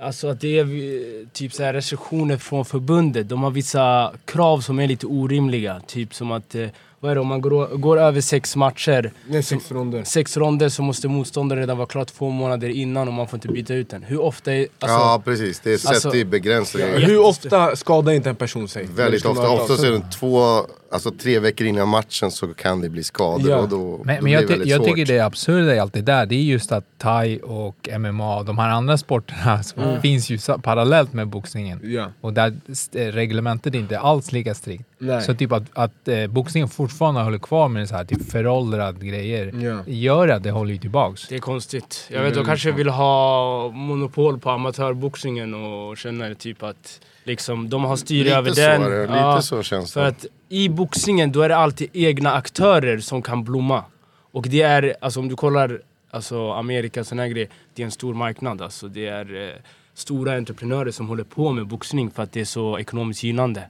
Alltså 0.00 0.28
att 0.28 0.40
det 0.40 0.58
är 0.58 0.64
eh, 0.64 1.26
typ 1.32 1.52
så 1.52 1.62
här 1.62 1.72
restriktioner 1.72 2.36
från 2.36 2.64
förbundet. 2.64 3.28
De 3.28 3.42
har 3.42 3.50
vissa 3.50 4.12
krav 4.24 4.60
som 4.60 4.80
är 4.80 4.86
lite 4.86 5.06
orimliga. 5.06 5.80
Typ 5.86 6.14
som 6.14 6.32
att 6.32 6.54
eh, 6.54 6.66
vad 7.02 7.10
är 7.10 7.14
det, 7.14 7.20
om 7.20 7.26
man 7.26 7.40
går, 7.40 7.66
går 7.66 7.98
över 8.00 8.20
sex 8.20 8.56
matcher, 8.56 9.12
Nej, 9.28 9.42
sex 9.42 9.70
ronder. 9.72 10.04
sex 10.04 10.36
ronder 10.36 10.68
så 10.68 10.82
måste 10.82 11.08
motståndaren 11.08 11.60
redan 11.62 11.76
vara 11.76 11.86
klar 11.86 12.04
två 12.04 12.30
månader 12.30 12.68
innan 12.68 13.08
och 13.08 13.14
man 13.14 13.28
får 13.28 13.36
inte 13.36 13.48
byta 13.48 13.74
ut 13.74 13.90
den. 13.90 14.02
Hur 14.02 14.20
ofta 14.20 14.52
är... 14.52 14.60
Alltså, 14.60 14.96
ja, 14.96 15.22
precis. 15.24 15.60
Det 15.60 15.72
är 15.72 15.78
sett 15.78 15.88
alltså- 15.90 16.14
i 16.14 16.24
begränsningar. 16.24 16.98
Hur 16.98 17.18
ofta 17.18 17.76
skadar 17.76 18.12
inte 18.12 18.28
en 18.30 18.36
person 18.36 18.68
sig? 18.68 18.86
Väldigt 18.94 19.24
ofta. 19.24 19.50
Ofta 19.50 19.76
så 19.76 19.86
är 19.86 19.90
det 19.90 20.02
två, 20.20 20.66
alltså 20.92 21.10
tre 21.10 21.38
veckor 21.38 21.66
innan 21.66 21.88
matchen 21.88 22.30
så 22.30 22.54
kan 22.54 22.80
det 22.80 22.88
bli 22.88 23.04
skador 23.04 23.50
Ja. 23.50 23.56
och 23.56 23.68
då, 23.68 23.76
då 23.76 24.04
Men, 24.04 24.04
blir 24.04 24.22
men 24.22 24.32
jag, 24.32 24.42
det 24.42 24.46
ty- 24.46 24.52
väldigt 24.52 24.68
jag 24.68 24.76
svårt. 24.84 24.88
tycker 24.96 25.06
det 25.12 25.20
absurda 25.20 25.74
i 25.74 25.78
allt 25.78 25.92
det 25.92 26.02
där, 26.02 26.26
det 26.26 26.34
är 26.34 26.42
just 26.42 26.72
att 26.72 26.84
thai 26.98 27.40
och 27.42 27.88
MMA, 27.98 28.42
de 28.42 28.58
här 28.58 28.68
andra 28.68 28.98
sporterna, 28.98 29.62
som 29.62 30.00
finns 30.02 30.30
ju 30.30 30.38
parallellt 30.62 31.12
med 31.12 31.28
boxningen. 31.28 31.80
Ja. 31.84 32.06
Och 32.20 32.32
där 32.32 32.54
eh, 32.94 33.00
reglementet 33.06 33.74
är 33.74 33.78
inte 33.78 33.98
alls 33.98 34.32
lika 34.32 34.54
strikt. 34.54 34.84
Nej. 34.98 35.22
Så 35.22 35.34
typ 35.34 35.52
att, 35.52 35.62
att 35.72 36.08
eh, 36.08 36.26
boxningen 36.26 36.68
fortfarande 36.68 37.20
håller 37.20 37.38
kvar 37.38 37.68
med 37.68 37.88
så 37.88 37.96
här 37.96 38.04
typ 38.04 38.30
föråldrad 38.30 39.04
grejer, 39.06 39.52
Ja. 39.64 39.78
gör 39.86 40.28
att 40.28 40.42
det 40.42 40.50
håller 40.50 40.72
ju 40.72 40.78
tillbaks. 40.78 41.28
Det 41.28 41.34
är 41.34 41.38
konstigt. 41.38 42.08
Jag 42.10 42.22
vet, 42.22 42.34
de 42.34 42.44
kanske 42.44 42.72
vill 42.72 42.88
ha 42.88 43.68
monopol 43.70 44.38
på 44.38 44.50
amatörboxningen 44.50 45.54
och 45.54 45.96
känner 45.96 46.34
typ 46.34 46.62
att 46.62 47.00
liksom, 47.24 47.68
de 47.68 47.84
har 47.84 47.96
styre 47.96 48.24
Lite 48.24 48.36
över 48.36 48.50
så 48.50 48.60
den. 48.60 48.82
är 48.82 48.90
det, 48.90 49.00
lite 49.02 49.14
Ja, 49.14 49.42
så 49.42 49.62
känns 49.62 49.92
För 49.92 50.00
det. 50.00 50.06
att 50.08 50.26
i 50.48 50.68
boxningen, 50.68 51.32
då 51.32 51.42
är 51.42 51.48
det 51.48 51.56
alltid 51.56 51.88
egna 51.92 52.32
aktörer 52.32 52.98
som 52.98 53.22
kan 53.22 53.44
blomma. 53.44 53.84
Och 54.32 54.48
det 54.48 54.62
är, 54.62 54.96
alltså 55.00 55.20
om 55.20 55.28
du 55.28 55.36
kollar 55.36 55.80
alltså 56.10 56.50
Amerika 56.52 57.00
och 57.00 57.06
här 57.16 57.26
grejer, 57.28 57.48
det 57.74 57.82
är 57.82 57.84
en 57.84 57.90
stor 57.90 58.14
marknad. 58.14 58.62
Alltså 58.62 58.88
det 58.88 59.06
är 59.06 59.48
eh, 59.48 59.52
stora 59.94 60.36
entreprenörer 60.36 60.90
som 60.90 61.08
håller 61.08 61.24
på 61.24 61.52
med 61.52 61.66
boxning 61.66 62.10
för 62.10 62.22
att 62.22 62.32
det 62.32 62.40
är 62.40 62.44
så 62.44 62.78
ekonomiskt 62.78 63.22
gynnande. 63.22 63.62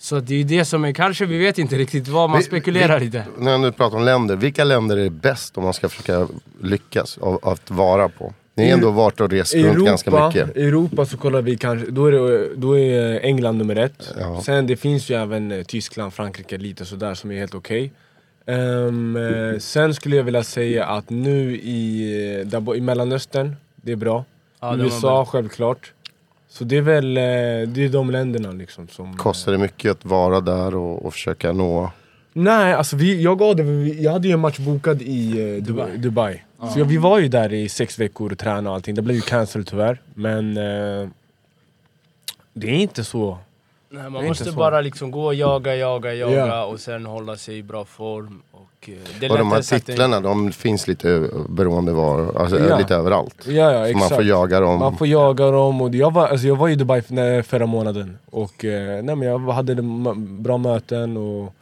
Så 0.00 0.20
det 0.20 0.34
är 0.34 0.44
det 0.44 0.64
som 0.64 0.84
är, 0.84 0.92
kanske 0.92 1.24
vi 1.26 1.38
vet 1.38 1.58
inte 1.58 1.76
riktigt 1.76 2.08
vad 2.08 2.30
man 2.30 2.38
Vi- 2.38 2.44
spekulerar 2.44 2.98
vi- 3.00 3.06
i 3.06 3.08
det. 3.08 3.24
När 3.38 3.58
du 3.58 3.72
pratar 3.72 3.96
om 3.96 4.04
länder, 4.04 4.36
vilka 4.36 4.64
länder 4.64 4.96
är 4.96 5.10
bäst 5.10 5.58
om 5.58 5.64
man 5.64 5.74
ska 5.74 5.88
försöka 5.88 6.28
lyckas 6.62 7.18
av, 7.18 7.38
av 7.42 7.52
att 7.52 7.70
vara 7.70 8.08
på? 8.08 8.34
Ni 8.58 8.64
har 8.64 8.70
I- 8.70 8.72
ändå 8.72 8.90
varit 8.90 9.20
och 9.20 9.30
rest 9.30 9.54
runt 9.54 9.86
ganska 9.86 10.10
Europa, 10.10 10.26
mycket. 10.28 10.56
Europa 10.56 11.06
så 11.06 11.16
kollar 11.16 11.42
vi 11.42 11.56
kanske, 11.56 11.90
då 11.90 12.06
är, 12.06 12.12
det, 12.12 12.48
då 12.56 12.78
är 12.78 13.20
England 13.20 13.58
nummer 13.58 13.76
ett. 13.76 14.14
Ja. 14.20 14.42
Sen 14.42 14.66
det 14.66 14.76
finns 14.76 15.10
ju 15.10 15.14
även 15.14 15.52
eh, 15.52 15.62
Tyskland, 15.62 16.12
Frankrike 16.14 16.58
lite 16.58 16.84
sådär 16.84 17.14
som 17.14 17.30
är 17.30 17.38
helt 17.38 17.54
okej. 17.54 17.92
Ehm, 18.46 19.16
eh, 19.16 19.58
sen 19.58 19.94
skulle 19.94 20.16
jag 20.16 20.24
vilja 20.24 20.42
säga 20.42 20.84
att 20.86 21.10
nu 21.10 21.56
i, 21.56 22.40
eh, 22.40 22.46
där, 22.46 22.76
i 22.76 22.80
Mellanöstern, 22.80 23.56
det 23.76 23.92
är 23.92 23.96
bra. 23.96 24.24
Ja, 24.60 24.76
det 24.76 24.84
USA 24.84 25.00
bra. 25.00 25.24
självklart. 25.24 25.92
Så 26.48 26.64
det 26.64 26.76
är 26.76 26.82
väl 26.82 27.14
det 27.14 27.84
är 27.84 27.88
de 27.88 28.10
länderna 28.10 28.50
liksom 28.52 28.88
som... 28.88 29.16
Kostar 29.16 29.52
det 29.52 29.58
mycket 29.58 29.90
att 29.90 30.04
vara 30.04 30.40
där 30.40 30.74
och, 30.74 31.06
och 31.06 31.12
försöka 31.12 31.52
nå? 31.52 31.90
Nej, 32.32 32.74
alltså 32.74 32.96
vi, 32.96 33.22
jag, 33.22 33.38
gav 33.38 33.56
det, 33.56 33.62
jag 33.88 34.12
hade 34.12 34.28
ju 34.28 34.34
en 34.34 34.40
match 34.40 34.58
bokad 34.58 35.02
i 35.02 35.30
eh, 35.56 35.62
Dubai. 35.98 36.42
Dubai. 36.60 36.72
Så 36.74 36.84
vi 36.84 36.96
var 36.96 37.18
ju 37.18 37.28
där 37.28 37.52
i 37.52 37.68
sex 37.68 37.98
veckor 37.98 38.32
och 38.32 38.38
tränade 38.38 38.68
och 38.68 38.74
allting. 38.74 38.94
Det 38.94 39.02
blev 39.02 39.16
ju 39.16 39.22
cancel 39.22 39.64
tyvärr. 39.64 40.00
Men 40.14 40.56
eh, 40.56 41.08
det 42.54 42.66
är 42.70 42.74
inte 42.74 43.04
så. 43.04 43.38
Nej, 43.90 44.10
man 44.10 44.24
måste 44.26 44.52
bara 44.52 44.80
liksom 44.80 45.10
gå 45.10 45.24
och 45.26 45.34
jaga, 45.34 45.76
jaga, 45.76 46.14
jaga 46.14 46.46
Ja. 46.46 46.64
och 46.64 46.80
sen 46.80 47.06
hålla 47.06 47.36
sig 47.36 47.58
i 47.58 47.62
bra 47.62 47.84
form. 47.84 48.42
Och, 48.50 48.90
eh, 49.22 49.30
Och 49.30 49.38
de 49.38 49.52
här 49.52 49.78
titlarna, 49.80 50.20
de 50.20 50.52
finns 50.52 50.88
lite 50.88 51.28
beroende 51.48 51.92
var, 51.92 52.36
alltså 52.36 52.58
Ja. 52.60 52.78
lite 52.78 52.94
överallt. 52.94 53.34
Ja, 53.46 53.52
ja 53.72 53.86
exakt. 53.88 54.10
man 54.10 54.16
får 54.18 54.24
jaga 54.24 54.60
dem. 54.60 54.78
Man 54.78 54.96
får 54.96 55.06
jaga 55.06 55.50
dem. 55.50 55.80
Och 55.82 55.94
jag, 55.94 56.12
var, 56.12 56.28
alltså 56.28 56.46
jag 56.46 56.56
var 56.56 56.68
i 56.68 56.74
Dubai 56.74 57.02
förra 57.42 57.66
månaden. 57.66 58.18
Och 58.30 58.64
eh, 58.64 59.02
nej, 59.02 59.16
men 59.16 59.28
jag 59.28 59.38
hade 59.38 59.74
bra 60.16 60.58
möten 60.58 61.16
och 61.16 61.54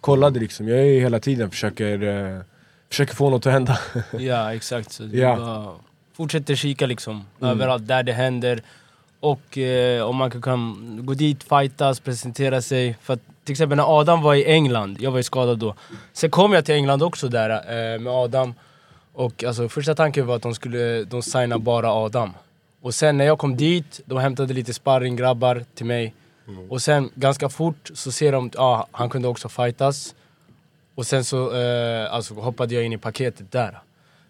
kollade 0.00 0.40
liksom. 0.40 0.68
Jag 0.68 0.78
är 0.78 0.82
ju 0.84 1.00
hela 1.00 1.20
tiden 1.20 1.50
försöker, 1.50 2.02
eh, 2.02 2.40
försöker 2.92 3.14
få 3.14 3.30
något 3.30 3.46
att 3.46 3.52
hända. 3.52 3.78
Ja, 4.18 4.54
exakt. 4.54 4.92
Så 4.92 5.08
Ja. 5.12 5.36
bara 5.36 5.74
fortsätter 6.16 6.54
kika 6.54 6.86
liksom 6.86 7.24
överallt 7.40 7.86
där 7.88 8.02
det 8.02 8.12
händer. 8.12 8.62
Och 9.20 9.58
eh, 9.58 10.02
om 10.02 10.16
man 10.16 10.30
kan, 10.30 10.42
kan 10.42 10.98
gå 11.06 11.14
dit, 11.14 11.42
fightas, 11.42 12.00
presentera 12.00 12.62
sig. 12.62 12.96
För 13.02 13.14
att, 13.14 13.20
till 13.44 13.52
exempel 13.52 13.76
när 13.76 14.00
Adam 14.00 14.22
var 14.22 14.34
i 14.34 14.44
England, 14.44 14.96
jag 15.00 15.10
var 15.10 15.18
ju 15.18 15.22
skadad 15.22 15.58
då. 15.58 15.74
Sen 16.12 16.30
kom 16.30 16.52
jag 16.52 16.64
till 16.64 16.74
England 16.74 17.02
också 17.02 17.28
där 17.28 17.50
eh, 17.50 17.98
med 18.00 18.12
Adam. 18.12 18.54
Och 19.12 19.44
alltså, 19.44 19.68
första 19.68 19.94
tanken 19.94 20.26
var 20.26 20.36
att 20.36 20.42
de 20.42 20.54
skulle 20.54 21.04
de 21.04 21.22
signa 21.22 21.58
bara 21.58 21.88
Adam. 21.92 22.30
Och 22.82 22.94
sen 22.94 23.18
när 23.18 23.24
jag 23.24 23.38
kom 23.38 23.56
dit, 23.56 24.00
de 24.04 24.18
hämtade 24.18 24.54
lite 24.54 24.74
sparringgrabbar 24.74 25.64
till 25.74 25.86
mig. 25.86 26.14
Och 26.68 26.82
sen 26.82 27.10
ganska 27.14 27.48
fort 27.48 27.90
så 27.94 28.12
ser 28.12 28.32
de 28.32 28.46
att 28.46 28.56
ah, 28.58 28.86
han 28.92 29.10
kunde 29.10 29.28
också 29.28 29.48
fightas. 29.48 30.14
Och 30.94 31.06
sen 31.06 31.24
så 31.24 31.54
eh, 31.56 32.14
alltså, 32.14 32.34
hoppade 32.34 32.74
jag 32.74 32.84
in 32.84 32.92
i 32.92 32.98
paketet 32.98 33.52
där. 33.52 33.78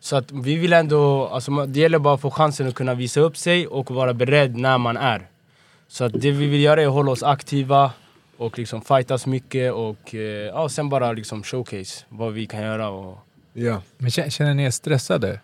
Så 0.01 0.17
att 0.17 0.33
vi 0.33 0.57
vill 0.57 0.73
ändå, 0.73 1.27
alltså, 1.27 1.67
det 1.67 1.81
gäller 1.81 1.99
bara 1.99 2.15
att 2.15 2.21
få 2.21 2.31
chansen 2.31 2.69
att 2.69 2.75
kunna 2.75 2.95
visa 2.95 3.21
upp 3.21 3.37
sig 3.37 3.67
och 3.67 3.91
vara 3.91 4.15
beredd 4.15 4.57
när 4.57 4.79
man 4.79 4.97
är. 4.97 5.27
Så 5.89 6.05
att 6.05 6.13
det 6.13 6.31
vi 6.31 6.47
vill 6.47 6.61
göra 6.61 6.83
är 6.83 6.87
att 6.87 6.93
hålla 6.93 7.11
oss 7.13 7.23
aktiva 7.23 7.91
och 8.37 8.59
liksom 8.59 8.83
fightas 8.83 9.27
mycket 9.27 9.73
och 9.73 10.15
eh, 10.15 10.21
ja, 10.21 10.69
sen 10.69 10.89
bara 10.89 11.13
liksom 11.13 11.43
showcase 11.43 12.05
vad 12.09 12.33
vi 12.33 12.47
kan 12.47 12.63
göra. 12.63 12.89
Och, 12.89 13.19
ja. 13.53 13.83
Men 13.99 14.11
kä- 14.11 14.31
känner 14.31 14.55
ni 14.55 14.65
er 14.65 14.71
stressade? 14.71 15.41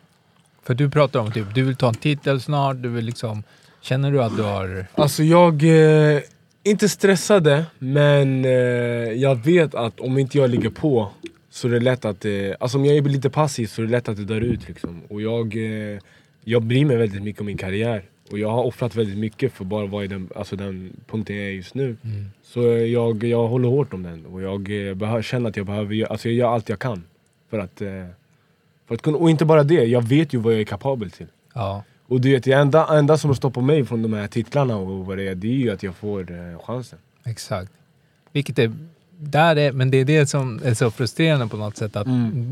För 0.62 0.74
du 0.74 0.90
pratar 0.90 1.20
om 1.20 1.32
typ, 1.32 1.54
du 1.54 1.62
vill 1.62 1.76
ta 1.76 1.88
en 1.88 1.94
titel 1.94 2.40
snart, 2.40 2.76
du 2.82 2.88
vill 2.88 3.04
liksom... 3.04 3.42
Känner 3.80 4.12
du 4.12 4.22
att 4.22 4.36
du 4.36 4.42
har... 4.42 4.86
Alltså 4.94 5.22
jag, 5.22 5.62
eh, 5.62 6.20
inte 6.62 6.88
stressade, 6.88 7.64
men 7.78 8.44
eh, 8.44 8.50
jag 9.12 9.44
vet 9.44 9.74
att 9.74 10.00
om 10.00 10.18
inte 10.18 10.38
jag 10.38 10.50
ligger 10.50 10.70
på 10.70 11.08
så 11.50 11.68
är 11.68 11.72
det 11.72 11.80
lätt 11.80 12.04
att, 12.04 12.24
eh, 12.24 12.32
alltså 12.60 12.78
om 12.78 12.84
jag 12.84 12.96
är 12.96 13.02
lite 13.02 13.30
passiv 13.30 13.66
så 13.66 13.82
är 13.82 13.86
det 13.86 13.92
lätt 13.92 14.08
att 14.08 14.16
det 14.16 14.24
dör 14.24 14.40
ut 14.40 14.68
liksom. 14.68 15.02
Och 15.08 15.22
jag, 15.22 15.56
eh, 15.56 15.98
jag 16.44 16.62
bryr 16.62 16.84
mig 16.84 16.96
väldigt 16.96 17.22
mycket 17.22 17.40
om 17.40 17.46
min 17.46 17.56
karriär. 17.56 18.02
Och 18.30 18.38
jag 18.38 18.50
har 18.50 18.62
offrat 18.64 18.94
väldigt 18.96 19.18
mycket 19.18 19.52
för 19.52 19.64
bara 19.64 19.86
vara 19.86 20.04
i 20.04 20.06
den, 20.06 20.28
alltså 20.36 20.56
den 20.56 20.92
punkten 21.06 21.36
jag 21.36 21.44
är 21.46 21.50
just 21.50 21.74
nu. 21.74 21.96
Så 22.42 22.60
eh, 22.72 22.84
jag, 22.84 23.24
jag 23.24 23.48
håller 23.48 23.68
hårt 23.68 23.94
om 23.94 24.02
den 24.02 24.26
och 24.26 24.42
jag 24.42 24.60
eh, 24.60 24.94
behö- 24.94 25.22
känner 25.22 25.48
att 25.50 25.56
jag 25.56 25.66
behöver 25.66 26.04
alltså 26.12 26.28
jag 26.28 26.34
gör 26.36 26.48
allt 26.54 26.68
jag 26.68 26.78
kan. 26.78 27.02
För 27.50 27.58
att, 27.58 27.80
eh, 27.80 27.88
för 28.88 28.94
att 28.94 29.02
kunna, 29.02 29.18
och 29.18 29.30
inte 29.30 29.44
bara 29.44 29.62
det, 29.62 29.84
jag 29.84 30.08
vet 30.08 30.32
ju 30.34 30.38
vad 30.38 30.52
jag 30.52 30.60
är 30.60 30.64
kapabel 30.64 31.10
till. 31.10 31.26
Ja. 31.54 31.84
Och 32.08 32.20
du 32.20 32.32
vet, 32.32 32.44
det 32.44 32.52
enda, 32.52 32.98
enda 32.98 33.18
som 33.18 33.34
stoppar 33.34 33.60
mig 33.62 33.84
från 33.84 34.02
de 34.02 34.12
här 34.12 34.26
titlarna 34.26 34.76
och 34.76 35.06
vad 35.06 35.16
det 35.16 35.28
är, 35.28 35.34
det 35.34 35.48
är 35.48 35.52
ju 35.52 35.70
att 35.70 35.82
jag 35.82 35.94
får 35.94 36.30
eh, 36.30 36.58
chansen. 36.66 36.98
Exakt. 37.24 37.72
Vilket 38.32 38.58
är... 38.58 38.72
Där 39.20 39.56
är, 39.56 39.72
men 39.72 39.90
det 39.90 39.98
är 39.98 40.04
det 40.04 40.26
som 40.26 40.60
är 40.64 40.74
så 40.74 40.90
frustrerande 40.90 41.46
på 41.46 41.56
något 41.56 41.76
sätt. 41.76 41.96
Att 41.96 42.06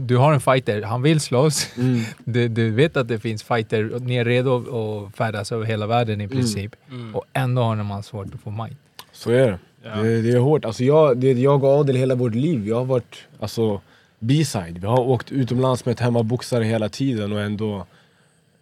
Du 0.07 0.17
har 0.17 0.33
en 0.33 0.41
fighter, 0.41 0.83
han 0.83 1.03
vill 1.03 1.21
slåss. 1.21 1.69
Du, 2.25 2.49
du 2.49 2.71
vet 2.71 2.97
att 2.97 3.09
det 3.09 3.19
finns 3.19 3.43
fighter, 3.43 3.95
och 3.95 4.03
ni 4.03 4.17
är 4.17 4.25
redo 4.25 4.57
att 4.57 5.17
färdas 5.17 5.53
över 5.53 5.65
hela 5.65 5.87
världen 5.87 6.21
i 6.21 6.29
princip. 6.29 6.77
Och 7.15 7.25
ändå 7.33 7.63
har 7.63 7.77
man 7.77 8.03
svårt 8.03 8.35
att 8.35 8.41
få 8.41 8.51
mic. 8.51 8.73
Så 9.13 9.31
är 9.31 9.51
det. 9.51 9.59
Det, 10.03 10.23
det 10.23 10.31
är 10.31 10.39
hårt. 10.39 10.65
Alltså 10.65 10.85
jag, 10.85 11.19
det, 11.19 11.33
jag 11.33 11.65
och 11.65 11.71
Adel 11.81 11.97
hela 11.97 12.15
vårt 12.15 12.35
liv, 12.35 12.69
jag 12.69 12.77
har 12.77 12.85
varit 12.85 13.17
alltså, 13.41 13.81
B-side. 14.19 14.79
Vi 14.79 14.87
har 14.87 15.01
åkt 15.01 15.33
utomlands 15.33 15.85
med 15.85 15.93
ett 15.93 16.01
hemmaboxare 16.01 16.65
hela 16.65 16.89
tiden 16.89 17.33
och 17.33 17.41
ändå... 17.41 17.87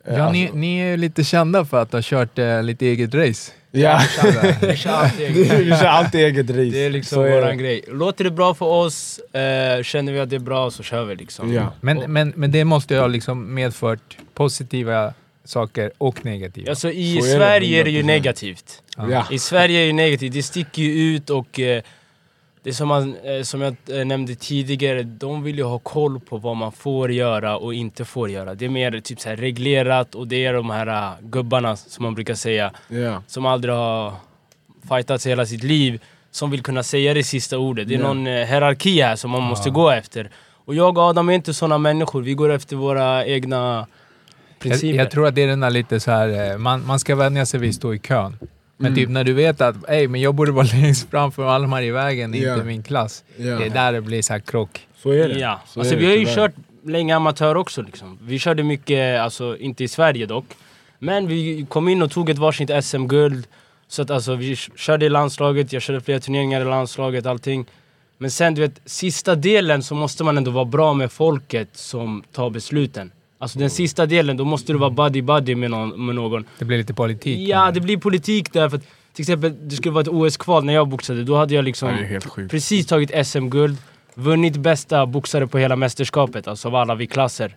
Ja, 0.06 0.32
ni, 0.32 0.42
alltså- 0.42 0.56
ni 0.58 0.78
är 0.78 0.96
lite 0.96 1.24
kända 1.24 1.64
för 1.64 1.82
att 1.82 1.92
ha 1.92 2.00
kört 2.02 2.38
eh, 2.38 2.62
lite 2.62 2.86
eget 2.86 3.14
race. 3.14 3.52
Ja, 3.70 4.00
vi 4.60 4.76
kör 4.76 4.90
alltid 4.92 5.30
vi 5.58 5.68
kör 5.70 5.84
alltid 5.84 6.20
eget 6.24 6.50
race. 6.50 6.62
Det 6.70 6.84
är 6.86 6.90
liksom 6.90 7.16
Så 7.16 7.22
är 7.22 7.30
våran 7.30 7.48
det. 7.56 7.62
grej. 7.62 7.84
Låter 7.88 8.24
det 8.24 8.30
bra 8.30 8.54
för 8.54 8.66
oss, 8.66 9.18
eh, 9.18 9.82
känner 9.82 10.12
vi 10.12 10.20
att 10.20 10.30
det 10.30 10.36
är 10.36 10.40
bra 10.40 10.70
så 10.70 10.82
kör 10.82 11.04
vi 11.04 11.14
liksom. 11.14 11.52
Ja. 11.52 11.72
Men, 11.80 11.98
Och- 11.98 12.10
men, 12.10 12.32
men 12.36 12.50
det 12.52 12.64
måste 12.64 12.94
ju 12.94 13.00
ha 13.00 13.06
liksom 13.06 13.54
medfört 13.54 14.16
positiva 14.34 15.14
saker 15.44 15.92
och 15.98 16.24
negativa. 16.24 16.70
Alltså 16.70 16.90
i 16.90 17.12
Så 17.20 17.26
är 17.26 17.30
det, 17.30 17.36
Sverige 17.36 17.80
är 17.80 17.84
det 17.84 17.90
ju 17.90 18.02
100%. 18.02 18.06
negativt. 18.06 18.82
Ja. 18.96 19.26
I 19.30 19.38
Sverige 19.38 19.80
är 19.82 19.86
det 19.86 19.92
negativt, 19.92 20.32
det 20.32 20.42
sticker 20.42 20.82
ju 20.82 21.14
ut 21.16 21.30
och 21.30 21.60
eh, 21.60 21.82
det 22.64 22.72
som, 22.72 22.88
man, 22.88 23.16
eh, 23.16 23.42
som 23.42 23.60
jag 23.60 23.76
eh, 23.88 24.04
nämnde 24.04 24.34
tidigare, 24.34 25.02
de 25.02 25.42
vill 25.42 25.58
ju 25.58 25.64
ha 25.64 25.78
koll 25.78 26.20
på 26.20 26.36
vad 26.38 26.56
man 26.56 26.72
får 26.72 27.12
göra 27.12 27.56
och 27.56 27.74
inte 27.74 28.04
får 28.04 28.30
göra. 28.30 28.54
Det 28.54 28.64
är 28.64 28.68
mer 28.68 29.00
typ 29.00 29.20
så 29.20 29.30
reglerat 29.30 30.14
och 30.14 30.28
det 30.28 30.44
är 30.44 30.52
de 30.52 30.70
här 30.70 30.86
uh, 30.88 31.28
gubbarna 31.28 31.76
som 31.76 32.02
man 32.02 32.14
brukar 32.14 32.34
säga, 32.34 32.72
Ja. 32.88 33.22
som 33.26 33.46
aldrig 33.46 33.74
har 33.74 34.12
fightats 34.88 35.26
hela 35.26 35.46
sitt 35.46 35.62
liv, 35.62 36.00
som 36.30 36.50
vill 36.50 36.62
kunna 36.62 36.82
säga 36.82 37.14
det 37.14 37.24
sista 37.24 37.58
ordet. 37.58 37.88
Det 37.88 37.94
är 37.94 37.98
Ja. 37.98 38.06
någon 38.06 38.26
eh, 38.26 38.32
hierarki 38.32 39.00
här 39.02 39.16
som 39.16 39.30
man 39.30 39.42
måste 39.42 39.70
gå 39.70 39.90
efter. 39.90 40.30
Och 40.66 40.74
jag 40.74 40.98
och 40.98 41.04
Adam 41.04 41.28
är 41.28 41.32
inte 41.32 41.54
sådana 41.54 41.78
människor, 41.78 42.22
vi 42.22 42.34
går 42.34 42.50
efter 42.52 42.76
våra 42.76 43.26
egna 43.26 43.76
jag, 43.76 44.58
principer. 44.58 44.98
jag 44.98 45.10
tror 45.10 45.26
att 45.26 45.34
det 45.34 45.42
är 45.42 45.46
den 45.46 45.60
där 45.60 45.70
lite 45.70 46.00
så 46.00 46.10
här, 46.10 46.50
eh, 46.52 46.58
man, 46.58 46.86
man 46.86 46.98
ska 46.98 47.16
vänja 47.16 47.46
sig 47.46 47.60
vid 47.60 47.68
att 47.70 47.74
stå 47.76 47.94
i 47.94 47.98
kön. 47.98 48.36
Men 48.76 48.86
Mm. 48.86 48.94
typ 48.96 49.08
när 49.08 49.24
du 49.24 49.32
vet 49.32 49.60
att 49.60 49.76
Ey, 49.88 50.08
men 50.08 50.20
jag 50.20 50.34
borde 50.34 50.52
vara 50.52 50.66
längst 50.72 51.10
fram 51.10 51.32
för 51.32 51.66
här 51.68 51.82
i 51.82 51.90
vägen, 51.90 52.34
Ja. 52.34 52.52
inte 52.54 52.64
min 52.66 52.82
klass. 52.82 53.24
Ja. 53.36 53.44
Det 53.58 53.64
är 53.66 53.70
där 53.70 53.92
det 53.92 54.00
blir 54.00 54.22
så 54.22 54.32
här 54.32 54.40
krock. 54.40 54.86
Så 54.96 55.10
är 55.10 55.28
det. 55.28 55.38
Ja, 55.38 55.60
Så 55.66 55.80
alltså 55.80 55.94
är 55.94 55.98
vi 55.98 56.04
det, 56.04 56.10
har 56.10 56.16
ju 56.18 56.24
tyvärr. 56.24 56.34
kört 56.48 56.54
länge 56.84 57.16
amatör 57.16 57.54
också 57.54 57.82
liksom. 57.82 58.18
Vi 58.22 58.38
körde 58.38 58.62
mycket, 58.62 59.20
alltså 59.20 59.56
inte 59.58 59.84
i 59.84 59.88
Sverige 59.88 60.26
dock. 60.26 60.44
Men 60.98 61.26
vi 61.26 61.66
kom 61.68 61.88
in 61.88 62.02
och 62.02 62.10
tog 62.10 62.30
ett 62.30 62.38
varsitt 62.38 62.84
SM-guld. 62.84 63.46
Så 63.88 64.02
att 64.02 64.10
alltså 64.10 64.34
vi 64.34 64.56
körde 64.56 65.06
i 65.06 65.08
landslaget, 65.08 65.72
jag 65.72 65.82
körde 65.82 66.00
flera 66.00 66.20
turneringar 66.20 66.60
i 66.60 66.64
landslaget, 66.64 67.26
allting. 67.26 67.66
Men 68.18 68.30
sen 68.30 68.54
du 68.54 68.60
vet, 68.60 68.80
sista 68.84 69.34
delen 69.34 69.82
så 69.82 69.94
måste 69.94 70.24
man 70.24 70.36
ändå 70.36 70.50
vara 70.50 70.64
bra 70.64 70.94
med 70.94 71.12
folket 71.12 71.68
som 71.72 72.22
tar 72.32 72.50
besluten. 72.50 73.10
Alltså 73.38 73.58
den 73.58 73.70
sista 73.70 74.06
delen, 74.06 74.36
då 74.36 74.44
måste 74.44 74.72
du 74.72 74.78
vara 74.78 74.90
buddy-buddy 74.90 75.54
med 75.54 75.70
någon. 75.70 76.06
Med 76.06 76.14
någon. 76.14 76.44
Det 76.58 76.64
blir 76.64 76.78
lite 76.78 76.94
politik. 76.94 77.48
Ja, 77.48 77.70
det 77.70 77.80
blir 77.80 77.96
politik 77.96 78.52
där. 78.52 78.68
För 78.68 78.76
att, 78.76 78.82
till 79.12 79.22
exempel, 79.22 79.54
det 79.68 79.76
skulle 79.76 79.92
vara 79.92 80.02
ett 80.02 80.08
OS-kval 80.08 80.64
när 80.64 80.74
jag 80.74 80.88
boxade. 80.88 81.24
Då 81.24 81.36
hade 81.36 81.54
jag 81.54 81.64
liksom 81.64 81.88
Ja, 82.10 82.46
precis 82.50 82.86
tagit 82.86 83.26
SM-guld, 83.26 83.76
vunnit 84.14 84.56
bästa 84.56 85.06
boxare 85.06 85.46
på 85.46 85.58
hela 85.58 85.76
mästerskapet, 85.76 86.48
alltså 86.48 86.68
av 86.68 86.74
alla 86.74 86.94
viktklasser. 86.94 87.56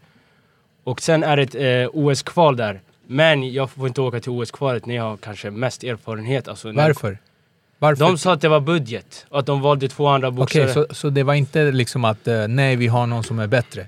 Och 0.83 1.01
sen 1.01 1.23
är 1.23 1.37
det 1.37 1.43
ett 1.43 1.55
eh, 1.55 1.89
OS-kval 1.93 2.55
där. 2.57 2.81
Men 3.07 3.53
jag 3.53 3.69
får 3.69 3.87
inte 3.87 4.01
åka 4.01 4.19
till 4.19 4.31
OS-kvalet 4.31 4.85
när 4.85 4.95
jag 4.95 5.03
har 5.03 5.17
kanske 5.17 5.51
mest 5.51 5.83
erfarenhet. 5.83 6.47
Alltså, 6.47 6.71
Varför? 6.71 7.17
Varför? 7.79 8.05
De 8.05 8.17
sa 8.17 8.33
att 8.33 8.41
det 8.41 8.49
var 8.49 8.59
budget 8.59 9.25
och 9.29 9.39
att 9.39 9.45
de 9.45 9.61
valde 9.61 9.87
två 9.87 10.07
andra 10.07 10.31
boxare. 10.31 10.63
Okej, 10.63 10.73
så, 10.73 10.95
så 10.95 11.09
det 11.09 11.23
var 11.23 11.33
inte 11.33 11.71
liksom 11.71 12.05
att 12.05 12.27
eh, 12.27 12.47
nej, 12.47 12.75
vi 12.75 12.87
har 12.87 13.07
någon 13.07 13.23
som 13.23 13.39
är 13.39 13.47
bättre? 13.47 13.85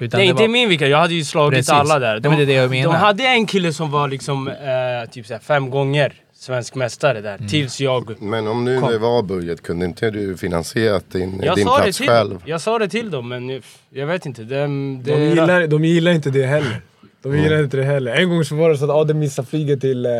Utan 0.00 0.18
Nej, 0.18 0.26
det 0.26 0.30
inte 0.30 0.42
var, 0.42 0.48
min 0.48 0.68
vecka. 0.68 0.86
Jag 0.86 0.98
hade 0.98 1.14
ju 1.14 1.24
slagit 1.24 1.58
Precis. 1.58 1.72
alla 1.72 1.98
där. 1.98 2.20
Ja, 2.22 2.28
men 2.28 2.38
det 2.38 2.44
är 2.44 2.46
det 2.46 2.52
jag 2.52 2.70
menar. 2.70 2.92
de 2.92 2.98
hade 2.98 3.24
en 3.24 3.46
kille 3.46 3.72
som 3.72 3.90
var 3.90 4.08
liksom 4.08 4.48
eh, 4.48 5.10
typ 5.10 5.26
såhär, 5.26 5.40
fem 5.40 5.70
gånger 5.70 6.12
svensk 6.40 6.74
mästare 6.74 7.20
där. 7.20 7.34
Mm. 7.34 7.48
Tills 7.48 7.80
jag... 7.80 8.22
Men 8.22 8.46
om 8.46 8.64
nu 8.64 8.80
Kom. 8.80 8.90
det 8.90 8.98
var 8.98 9.22
budget, 9.22 9.62
kunde 9.62 9.86
inte 9.86 10.10
du 10.10 10.36
finansierat 10.36 11.10
din, 11.12 11.40
Jag 11.42 11.56
din 11.56 11.66
sa, 11.66 11.76
det 11.76 11.82
plats 11.82 11.98
till, 11.98 12.08
själv? 12.08 12.42
jag 12.44 12.60
sa 12.60 12.78
det 12.78 12.88
till 12.88 13.10
dem, 13.10 13.28
men 13.28 13.62
jag, 13.90 14.06
vet 14.06 14.26
inte. 14.26 14.42
Det, 14.42 14.56
det, 14.56 14.66
De 14.66 15.22
gillar, 15.22 15.66
de 15.66 15.84
gillar 15.84 16.12
inte 16.12 16.30
det 16.30 16.46
heller. 16.46 16.80
De 17.22 17.38
gillar 17.38 17.62
inte 17.62 17.76
det 17.76 17.84
heller. 17.84 18.14
En 18.14 18.28
gång 18.28 18.44
så 18.44 18.54
var 18.54 18.70
det 18.70 18.76
så 18.76 18.84
att 18.84 18.90
Adem 18.90 19.18
missade 19.18 19.48
flyget 19.48 19.80
till 19.80 20.06
eh, 20.06 20.12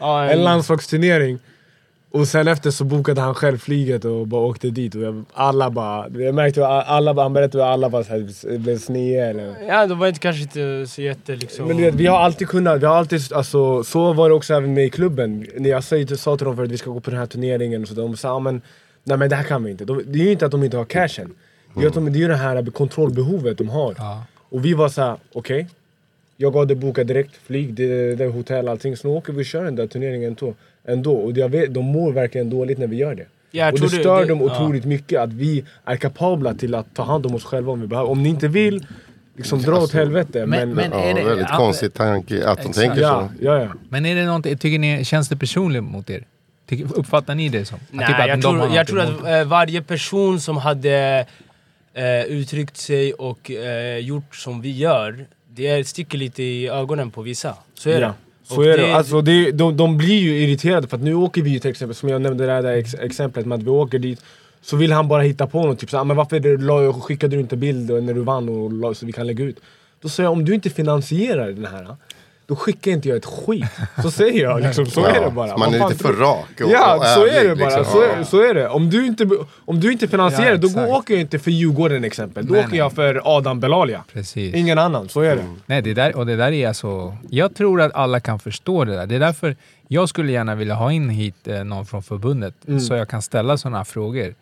Ja, 0.00 0.24
en 0.24 0.42
landslagsturnering. 0.42 1.38
Och 2.12 2.28
sen 2.28 2.48
efter 2.48 2.70
så 2.70 2.84
bokade 2.84 3.20
han 3.20 3.34
själv 3.34 3.58
flyget 3.58 4.04
och 4.04 4.26
bara 4.26 4.40
åkte 4.40 4.70
dit. 4.70 4.94
Och 4.94 5.02
jag, 5.02 5.24
alla 5.32 5.70
bara, 5.70 6.08
jag 6.08 6.34
märkte 6.34 6.68
att 6.68 6.88
alla, 6.88 7.22
han 7.22 7.32
berättade 7.32 7.64
att 7.64 7.72
alla 7.72 7.90
bara 7.90 8.04
så 8.04 8.10
här, 8.10 8.58
blev 8.58 8.78
snea 8.78 9.26
eller... 9.26 9.54
Ja, 9.68 9.86
de 9.86 9.98
var 9.98 10.06
inte 10.06 10.20
kanske 10.20 10.42
inte 10.42 10.86
så 10.86 11.02
jätte 11.02 11.36
liksom... 11.36 11.68
Men 11.68 11.76
du 11.76 11.82
vet, 11.82 11.94
vi 11.94 12.06
har 12.06 12.18
alltid 12.18 12.48
kunnat, 12.48 12.82
vi 12.82 12.86
har 12.86 12.96
alltid, 12.96 13.32
alltså, 13.32 13.84
så 13.84 14.12
var 14.12 14.28
det 14.28 14.34
också 14.34 14.54
även 14.54 14.74
med 14.74 14.84
i 14.84 14.90
klubben. 14.90 15.46
När 15.56 15.70
jag 15.70 15.84
sa, 15.84 15.96
sa 16.16 16.36
till 16.36 16.44
dem 16.44 16.56
för 16.56 16.64
att 16.64 16.70
vi 16.70 16.78
ska 16.78 16.90
gå 16.90 17.00
på 17.00 17.10
den 17.10 17.18
här 17.18 17.26
turneringen, 17.26 17.86
så 17.86 17.94
de 17.94 18.16
sa 18.16 18.30
ah, 18.30 18.38
men, 18.38 18.62
nej 19.04 19.18
men 19.18 19.30
det 19.30 19.36
här 19.36 19.44
kan 19.44 19.64
vi 19.64 19.70
inte. 19.70 19.84
De, 19.84 20.02
det 20.06 20.18
är 20.18 20.24
ju 20.24 20.32
inte 20.32 20.46
att 20.46 20.52
de 20.52 20.64
inte 20.64 20.76
har 20.76 20.84
cashen. 20.84 21.34
Det 21.74 21.82
är, 21.82 21.88
att 21.88 21.94
de, 21.94 22.12
det 22.12 22.18
är 22.18 22.20
ju 22.20 22.28
det 22.28 22.36
här 22.36 22.70
kontrollbehovet 22.70 23.58
de 23.58 23.68
har. 23.68 23.94
Ja. 23.98 24.24
Och 24.48 24.64
vi 24.64 24.74
var 24.74 24.88
såhär, 24.88 25.16
okej. 25.32 25.66
Jag 26.36 26.52
gav 26.52 26.66
det 26.66 26.74
boka 26.74 27.04
direkt, 27.04 27.36
flyg, 27.36 27.74
det, 27.74 28.14
det, 28.14 28.26
hotell, 28.26 28.68
allting. 28.68 28.96
Så 28.96 29.08
nu 29.08 29.14
åker 29.14 29.32
vi 29.32 29.42
och 29.42 29.46
kör 29.46 29.64
den 29.64 29.76
där 29.76 29.86
turneringen 29.86 30.28
ändå. 30.28 30.54
Ändå. 30.88 31.14
Och 31.16 31.32
jag 31.38 31.48
vet, 31.48 31.74
de 31.74 31.84
mår 31.84 32.12
verkligen 32.12 32.50
dåligt 32.50 32.78
när 32.78 32.86
vi 32.86 32.96
gör 32.96 33.14
det. 33.14 33.26
Ja, 33.50 33.72
och 33.72 33.80
det 33.80 33.88
stör 33.88 34.20
det- 34.20 34.26
dem 34.26 34.40
ja. 34.40 34.44
otroligt 34.46 34.84
mycket 34.84 35.20
att 35.20 35.32
vi 35.32 35.64
är 35.84 35.96
kapabla 35.96 36.54
till 36.54 36.74
att 36.74 36.94
ta 36.94 37.02
hand 37.02 37.26
om 37.26 37.34
oss 37.34 37.44
själva 37.44 37.72
om 37.72 37.80
vi 37.80 37.86
behöver. 37.86 38.10
Om 38.10 38.22
ni 38.22 38.28
inte 38.28 38.48
vill, 38.48 38.86
liksom 39.36 39.62
dra 39.62 39.78
åt 39.78 39.92
helvete. 39.92 40.46
Men, 40.46 40.70
men- 40.74 40.90
Ja, 40.92 41.00
Är 41.00 41.14
det- 41.14 41.24
väldigt 41.24 41.46
ja, 41.50 41.56
konstigt 41.56 41.94
tanke 41.94 42.46
att 42.46 42.62
de 42.62 42.72
tänker 42.72 43.00
ja, 43.00 43.28
så. 43.38 43.44
ja, 43.44 43.62
ja. 43.62 43.68
Men 43.88 44.06
är 44.06 44.14
det 44.14 44.24
någonting, 44.24 44.58
tycker 44.58 44.78
ni, 44.78 45.04
känns 45.04 45.28
det 45.28 45.36
personligt 45.36 45.82
mot 45.84 46.10
er? 46.10 46.24
Tycker, 46.68 46.98
uppfattar 46.98 47.34
ni 47.34 47.48
det 47.48 47.64
som? 47.64 47.78
Nej, 47.90 48.06
typ 48.06 48.16
jag, 48.28 48.42
tror, 48.42 48.74
jag 48.74 48.86
tror 48.86 49.00
att 49.00 49.24
eh, 49.26 49.44
varje 49.44 49.82
person 49.82 50.40
som 50.40 50.56
hade 50.56 51.26
eh, 51.94 52.22
uttryckt 52.24 52.76
sig 52.76 53.12
och 53.12 53.50
eh, 53.50 53.98
gjort 53.98 54.36
som 54.36 54.60
vi 54.60 54.70
gör, 54.70 55.26
det 55.48 55.86
sticker 55.88 56.18
lite 56.18 56.42
i 56.42 56.68
ögonen 56.68 57.10
på 57.10 57.22
vissa. 57.22 57.54
Så 57.74 57.90
är 57.90 58.00
Ja, 58.00 58.06
det. 58.06 58.12
Så 58.54 58.62
är 58.62 58.76
det. 58.76 58.94
Alltså, 58.94 59.20
det 59.20 59.52
de, 59.52 59.76
de 59.76 59.96
blir 59.96 60.18
ju 60.18 60.38
irriterade 60.38 60.88
för 60.88 60.96
att 60.96 61.02
nu 61.02 61.14
åker 61.14 61.42
vi 61.42 61.50
ju 61.50 61.58
till 61.58 61.70
exempel, 61.70 61.94
som 61.94 62.08
jag 62.08 62.22
nämnde 62.22 62.46
det 62.46 62.62
där 62.62 62.72
ex 62.72 62.94
exemplet 62.94 63.46
med 63.46 63.58
att 63.58 63.62
vi 63.62 63.70
åker 63.70 63.98
dit 63.98 64.22
så 64.62 64.76
vill 64.76 64.92
han 64.92 65.08
bara 65.08 65.22
hitta 65.22 65.46
på 65.46 65.66
något, 65.66 65.78
typ 65.78 65.90
såhär, 65.90 66.04
men 66.04 66.16
varför 66.16 67.00
skickade 67.00 67.36
du 67.36 67.40
inte 67.40 67.56
bild 67.56 67.90
när 67.90 68.14
du 68.14 68.20
vann 68.20 68.48
och 68.48 68.72
la, 68.72 68.94
så 68.94 69.06
vi 69.06 69.12
kan 69.12 69.26
lägga 69.26 69.44
ut? 69.44 69.60
Då 70.00 70.08
säger 70.08 70.26
jag, 70.26 70.32
om 70.32 70.44
du 70.44 70.54
inte 70.54 70.70
finansierar 70.70 71.50
den 71.50 71.66
här, 71.66 71.96
då 72.50 72.56
skickar 72.56 72.90
inte 72.90 73.08
jag 73.08 73.16
ett 73.16 73.24
skit. 73.26 73.64
Så 74.02 74.10
säger 74.10 74.42
jag 74.42 74.62
liksom, 74.62 74.86
så 74.86 75.04
är 75.04 75.20
det 75.24 75.30
bara. 75.30 75.48
så 75.50 75.58
man 75.58 75.74
är 75.74 75.88
lite 75.88 76.02
för 76.04 76.12
rak 76.12 76.60
och, 76.64 76.70
Ja, 76.70 76.96
och 76.96 77.04
så 77.06 77.26
är 77.26 77.48
det 77.48 77.56
bara. 77.56 77.64
liksom. 77.76 77.84
Så, 77.84 78.02
är, 78.02 78.24
så 78.24 78.40
är 78.50 78.54
det. 78.54 78.68
Om 78.68 78.90
du 78.90 79.06
inte, 79.06 79.28
om 79.64 79.80
du 79.80 79.92
inte 79.92 80.08
finansierar, 80.08 80.50
Ja, 80.50 80.56
då 80.56 80.68
går, 80.68 80.86
åker 80.94 81.14
jag 81.14 81.20
inte 81.20 81.38
för 81.38 81.50
Djurgården 81.50 82.04
exempel. 82.04 82.46
Då 82.46 82.52
Nej, 82.52 82.60
åker 82.60 82.70
nej. 82.70 82.78
jag 82.78 82.92
för 82.92 83.20
Adam 83.24 83.60
Belalia. 83.60 84.04
Precis. 84.12 84.54
Ingen 84.54 84.78
annan, 84.78 85.08
så 85.08 85.20
är 85.20 85.36
det. 85.36 85.44
Nej, 85.66 85.82
det 85.82 85.94
där, 85.94 86.16
och 86.16 86.26
det 86.26 86.36
där 86.36 86.52
är 86.52 86.68
alltså... 86.68 87.16
Jag 87.30 87.54
tror 87.54 87.80
att 87.80 87.94
alla 87.94 88.20
kan 88.20 88.38
förstå 88.38 88.84
det 88.84 88.92
där. 88.96 89.06
Det 89.06 89.14
är 89.14 89.20
därför 89.20 89.56
jag 89.88 90.08
skulle 90.08 90.32
gärna 90.32 90.54
vilja 90.54 90.74
ha 90.74 90.92
in 90.92 91.08
hit 91.10 91.48
eh, 91.48 91.64
någon 91.64 91.86
från 91.86 92.02
förbundet 92.02 92.54
Mm. 92.68 92.80
så 92.80 92.94
jag 92.94 93.08
kan 93.08 93.22
ställa 93.22 93.56
sådana 93.58 93.84
frågor. 93.84 94.34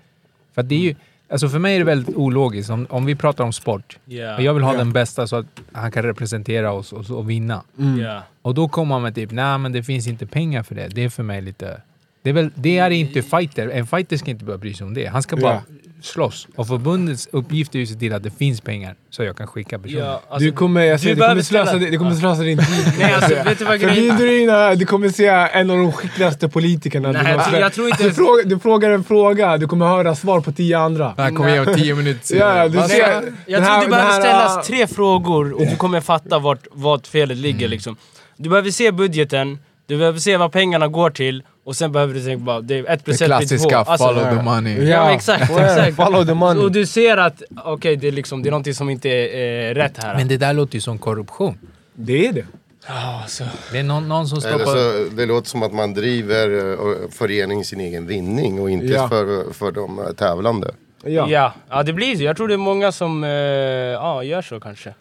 För 0.54 0.60
att 0.62 0.68
det 0.68 0.74
är 0.74 0.78
ju... 0.78 0.94
Alltså 1.30 1.48
för 1.48 1.58
mig 1.58 1.74
är 1.74 1.78
det 1.78 1.84
väldigt 1.84 2.16
ologiskt. 2.16 2.70
Om, 2.70 2.86
om 2.90 3.04
vi 3.06 3.14
pratar 3.14 3.44
om 3.44 3.52
sport 3.52 3.98
och 4.06 4.12
jag 4.42 4.54
vill 4.54 4.62
ha 4.62 4.72
Ja. 4.72 4.78
den 4.78 4.92
bästa 4.92 5.26
så 5.26 5.36
att 5.36 5.46
han 5.72 5.90
kan 5.90 6.02
representera 6.02 6.72
oss 6.72 6.92
och, 6.92 7.10
och 7.10 7.30
vinna. 7.30 7.62
Ja. 8.00 8.22
Och 8.42 8.54
då 8.54 8.68
kommer 8.68 8.88
man 8.94 9.02
med 9.02 9.14
typ, 9.14 9.30
nej 9.30 9.58
men 9.58 9.72
det 9.72 9.82
finns 9.82 10.06
inte 10.06 10.26
pengar 10.26 10.62
för 10.62 10.74
det. 10.74 10.88
Det 10.88 11.04
är 11.04 11.08
för 11.08 11.22
mig 11.22 11.42
lite... 11.42 11.80
Det 12.28 12.32
är, 12.32 12.42
väl, 12.42 12.50
det 12.54 12.78
är 12.78 12.90
inte 12.90 13.22
fighter. 13.22 13.68
En 13.68 13.86
fighter 13.86 14.16
ska 14.16 14.30
inte 14.30 14.44
behöva 14.44 14.60
bry 14.60 14.74
sig 14.74 14.86
om 14.86 14.94
det. 14.94 15.06
Han 15.06 15.22
ska 15.22 15.36
bara 15.36 15.52
Ja. 15.54 15.62
slåss. 16.02 16.46
Och 16.56 16.66
förbundets 16.68 17.28
uppgift 17.32 17.74
är 17.74 17.78
ju 17.78 17.82
att 17.82 17.88
se 17.88 17.94
till 17.94 18.12
att 18.12 18.22
det 18.22 18.30
finns 18.30 18.60
pengar 18.60 18.94
så 19.10 19.22
jag 19.24 19.36
kan 19.36 19.46
skicka 19.46 19.78
personer. 19.78 20.00
Ja, 20.04 20.22
alltså, 20.28 20.44
du 20.46 20.52
kommer, 20.52 20.80
jag 20.82 21.00
säger, 21.00 21.14
du 21.14 21.20
det 21.20 21.28
kommer 21.28 21.42
slösa, 21.42 21.76
det, 21.76 21.90
det 21.90 21.96
kommer 21.96 22.14
slösa 22.14 22.42
din 22.42 22.58
tid. 22.58 22.92
Nej, 22.98 23.12
alltså, 23.14 23.34
vet 23.44 23.58
du 23.58 23.64
vad 23.64 23.80
grejen 23.80 24.16
du 24.16 24.76
du 24.76 24.86
kommer 24.86 25.08
se 25.08 25.26
en 25.26 25.70
av 25.70 25.76
de 25.76 25.92
skickligaste 25.92 26.48
politikerna. 26.48 27.12
Nej, 27.12 27.22
du, 27.24 27.30
jag 27.30 27.44
tror- 27.46 27.58
jag 27.60 27.72
tror 27.72 27.88
inte- 27.88 28.02
du, 28.04 28.12
frågar, 28.12 28.44
du 28.44 28.58
frågar 28.58 28.90
en 28.90 29.04
fråga, 29.04 29.56
du 29.56 29.66
kommer 29.68 29.86
höra 29.86 30.14
svar 30.14 30.40
på 30.40 30.52
tio 30.52 30.78
andra. 30.78 31.14
Han 31.16 31.34
kommer 31.36 31.52
ge 31.54 31.60
om 31.60 31.74
tio 31.74 31.94
minuter 31.94 32.36
Ja, 32.36 32.68
du 32.68 32.78
ser- 32.78 32.84
ska- 32.88 33.22
Jag 33.46 33.60
här- 33.60 33.74
tror 33.80 33.84
det 33.84 33.90
behöver 33.90 34.12
ställas 34.20 34.66
tre 34.66 34.86
frågor 34.86 35.52
och 35.52 35.66
du 35.66 35.76
kommer 35.76 36.00
fatta 36.00 36.38
vart, 36.38 36.66
vart 36.72 37.06
felet 37.06 37.36
ligger 37.38 37.58
Mm. 37.58 37.70
liksom. 37.70 37.96
Du 38.36 38.48
behöver 38.50 38.70
se 38.70 38.92
budgeten, 38.92 39.58
du 39.88 39.98
behöver 39.98 40.18
se 40.18 40.36
vad 40.36 40.52
pengarna 40.52 40.88
går 40.88 41.10
till 41.10 41.42
och 41.64 41.76
sen 41.76 41.92
behöver 41.92 42.14
du 42.14 42.24
tänka 42.24 42.44
bara, 42.44 42.60
det 42.60 42.78
är 42.78 42.80
ett 42.84 42.86
Det 42.88 43.04
procent 43.04 43.18
blir 43.18 43.58
två. 43.58 43.68
klassiska 43.68 43.78
Alltså, 43.78 44.06
follow 44.08 44.36
the 44.36 44.42
money. 44.42 44.88
Ja, 44.88 45.04
men 45.04 45.14
exakt, 45.14 45.56
det. 45.56 45.62
exakt. 45.62 45.96
Follow 45.96 46.24
the 46.26 46.34
money. 46.34 46.64
Och 46.64 46.72
du 46.72 46.86
ser 46.86 47.16
att, 47.16 47.42
okej 47.64 47.96
det, 47.96 48.08
är 48.08 48.12
liksom, 48.12 48.42
det 48.42 48.48
är 48.48 48.50
någonting 48.50 48.74
som 48.74 48.90
inte 48.90 49.08
är 49.08 49.70
eh, 49.70 49.74
rätt 49.74 50.02
här. 50.02 50.16
Men 50.16 50.28
det 50.28 50.36
där 50.36 50.52
låter 50.52 50.74
ju 50.74 50.80
som 50.80 50.98
korruption. 50.98 51.58
Det 51.94 52.26
är 52.28 52.32
det. 52.32 52.44
Ja, 52.88 53.20
alltså. 53.22 53.44
Det 53.72 53.78
är 53.78 53.82
någon, 53.82 54.08
någon 54.08 54.28
som 54.28 54.38
Eller 54.38 54.48
stoppar... 54.64 54.72
så, 55.08 55.14
det 55.16 55.26
låter 55.26 55.48
som 55.48 55.62
att 55.62 55.72
man 55.74 55.94
driver 55.94 56.72
eh, 56.72 57.10
föreningen 57.10 57.64
sin 57.64 57.80
egen 57.80 58.06
vinning 58.06 58.60
och 58.60 58.70
inte 58.70 58.86
Ja. 58.86 59.08
för, 59.08 59.52
för 59.52 59.72
de 59.72 59.98
eh, 59.98 60.04
tävlande. 60.04 60.70
Ja. 61.04 61.26
Ja. 61.30 61.52
ja, 61.70 61.82
det 61.82 61.92
blir 61.92 62.16
så. 62.16 62.22
Jag 62.22 62.36
tror 62.36 62.48
det 62.48 62.54
är 62.54 62.58
många 62.58 62.92
som 62.92 63.24
eh, 63.24 63.30
ja, 63.30 64.22
gör 64.22 64.42
så 64.42 64.60
kanske. 64.60 64.94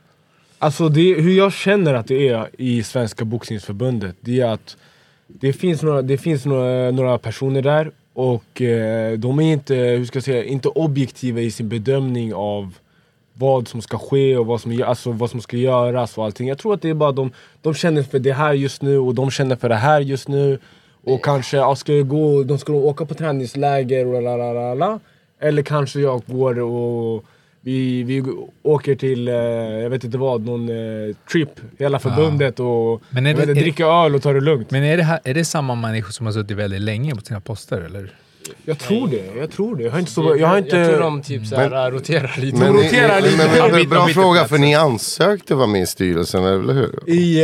Alltså 0.60 0.90
det, 0.90 1.14
hur 1.14 1.38
jag 1.38 1.54
känner 1.54 1.94
att 1.94 2.08
det 2.08 2.30
är 2.30 2.50
i 2.58 2.84
Svenska 2.84 3.26
boxningsförbundet, 3.26 4.16
det 4.22 4.40
är 4.40 4.46
att 4.46 4.78
det 5.28 5.54
finns 5.54 5.82
några, 5.82 6.02
det 6.02 6.18
finns 6.18 6.46
några, 6.46 6.92
några 6.92 7.18
personer 7.18 7.62
där 7.62 7.92
och 8.14 8.62
eh, 8.62 9.18
de 9.18 9.40
är 9.40 9.54
inte, 9.54 9.76
hur 9.76 10.06
ska 10.06 10.18
jag 10.18 10.24
säga, 10.24 10.44
inte 10.44 10.70
objektiva 10.70 11.42
i 11.42 11.52
sin 11.52 11.70
bedömning 11.70 12.34
av 12.34 12.74
vad 13.34 13.68
som 13.68 13.82
ska 13.82 13.98
ske 13.98 14.38
och 14.38 14.46
vad 14.46 14.62
som, 14.62 14.84
alltså, 14.86 15.12
vad 15.12 15.30
som 15.30 15.42
ska 15.42 15.58
göras 15.58 16.18
och 16.18 16.26
allting. 16.26 16.48
Jag 16.48 16.58
tror 16.58 16.74
att 16.74 16.82
det 16.82 16.90
är 16.90 16.94
bara 16.94 17.12
de, 17.12 17.32
de 17.62 17.74
känner 17.74 18.04
för 18.04 18.20
det 18.20 18.34
här 18.34 18.54
just 18.54 18.82
nu 18.82 18.98
och 18.98 19.16
de 19.16 19.32
känner 19.32 19.56
för 19.56 19.70
det 19.70 19.76
här 19.76 20.02
just 20.02 20.28
nu. 20.28 20.60
Och 21.04 21.24
kanske, 21.24 21.58
ja, 21.58 21.76
ska 21.76 21.94
jag 21.94 22.08
gå, 22.08 22.44
de 22.44 22.58
ska 22.58 22.74
åka 22.74 23.06
på 23.06 23.14
träningsläger 23.14 24.06
och 24.06 24.22
la 24.22 24.38
la 24.38 24.54
la 24.54 24.74
la. 24.74 25.00
Eller 25.40 25.62
kanske 25.62 26.00
jag 26.00 26.22
går 26.26 26.60
och 26.60 27.26
vi, 27.68 28.04
vi 28.04 28.24
åker 28.64 28.96
till, 28.96 29.28
eh, 29.28 29.34
jag 29.84 29.90
vet 29.90 30.04
inte 30.04 30.18
vad, 30.18 30.46
någon 30.46 30.70
eh, 30.70 31.16
trip, 31.32 31.50
hela 31.80 32.00
förbundet 32.00 32.60
och 32.60 33.02
Men 33.10 33.26
är 33.26 33.34
det- 33.34 33.40
vet, 33.40 33.50
är 33.50 33.54
det- 33.54 33.62
dricka 33.62 33.86
öl 33.86 34.16
och 34.16 34.22
ta 34.22 34.34
det 34.34 34.42
lugnt. 34.42 34.72
Men 34.72 34.84
är 34.84 34.98
det, 34.98 35.04
här, 35.04 35.20
är 35.24 35.34
det 35.34 35.46
samma 35.46 35.76
människor 35.76 36.12
som 36.12 36.26
har 36.26 36.34
suttit 36.34 36.58
väldigt 36.58 36.82
länge 36.82 37.16
på 37.16 37.22
sina 37.22 37.40
poster 37.42 37.82
eller? 37.82 38.14
Jag 38.66 38.80
tror 38.80 39.08
det, 39.08 39.40
jag 39.40 39.52
tror 39.52 39.76
det. 39.76 39.84
Jag 39.84 39.92
har 39.92 40.00
inte 40.00 40.12
så, 40.12 40.36
jag 40.40 40.48
har 40.48 40.58
inte... 40.58 40.78
jag 40.78 40.90
tror 40.90 41.00
de 41.00 41.22
typ 41.22 41.48
såhär, 41.48 41.92
roterar 41.92 42.36
lite. 42.42 42.58
Men, 42.58 42.74
roterar 42.74 43.22
lite. 43.22 43.38
men, 43.38 43.48
men, 43.72 43.80
Byta- 43.80 43.90
bra 43.90 44.08
fråga, 44.08 44.46
för 44.46 44.58
ni 44.58 44.76
ansökte 44.76 45.54
att 45.54 45.58
vara 45.58 45.68
med 45.68 45.82
i 45.82 45.86
styrelsen, 45.86 46.44
eller 46.44 46.74
hur? 46.74 47.10
I, 47.10 47.44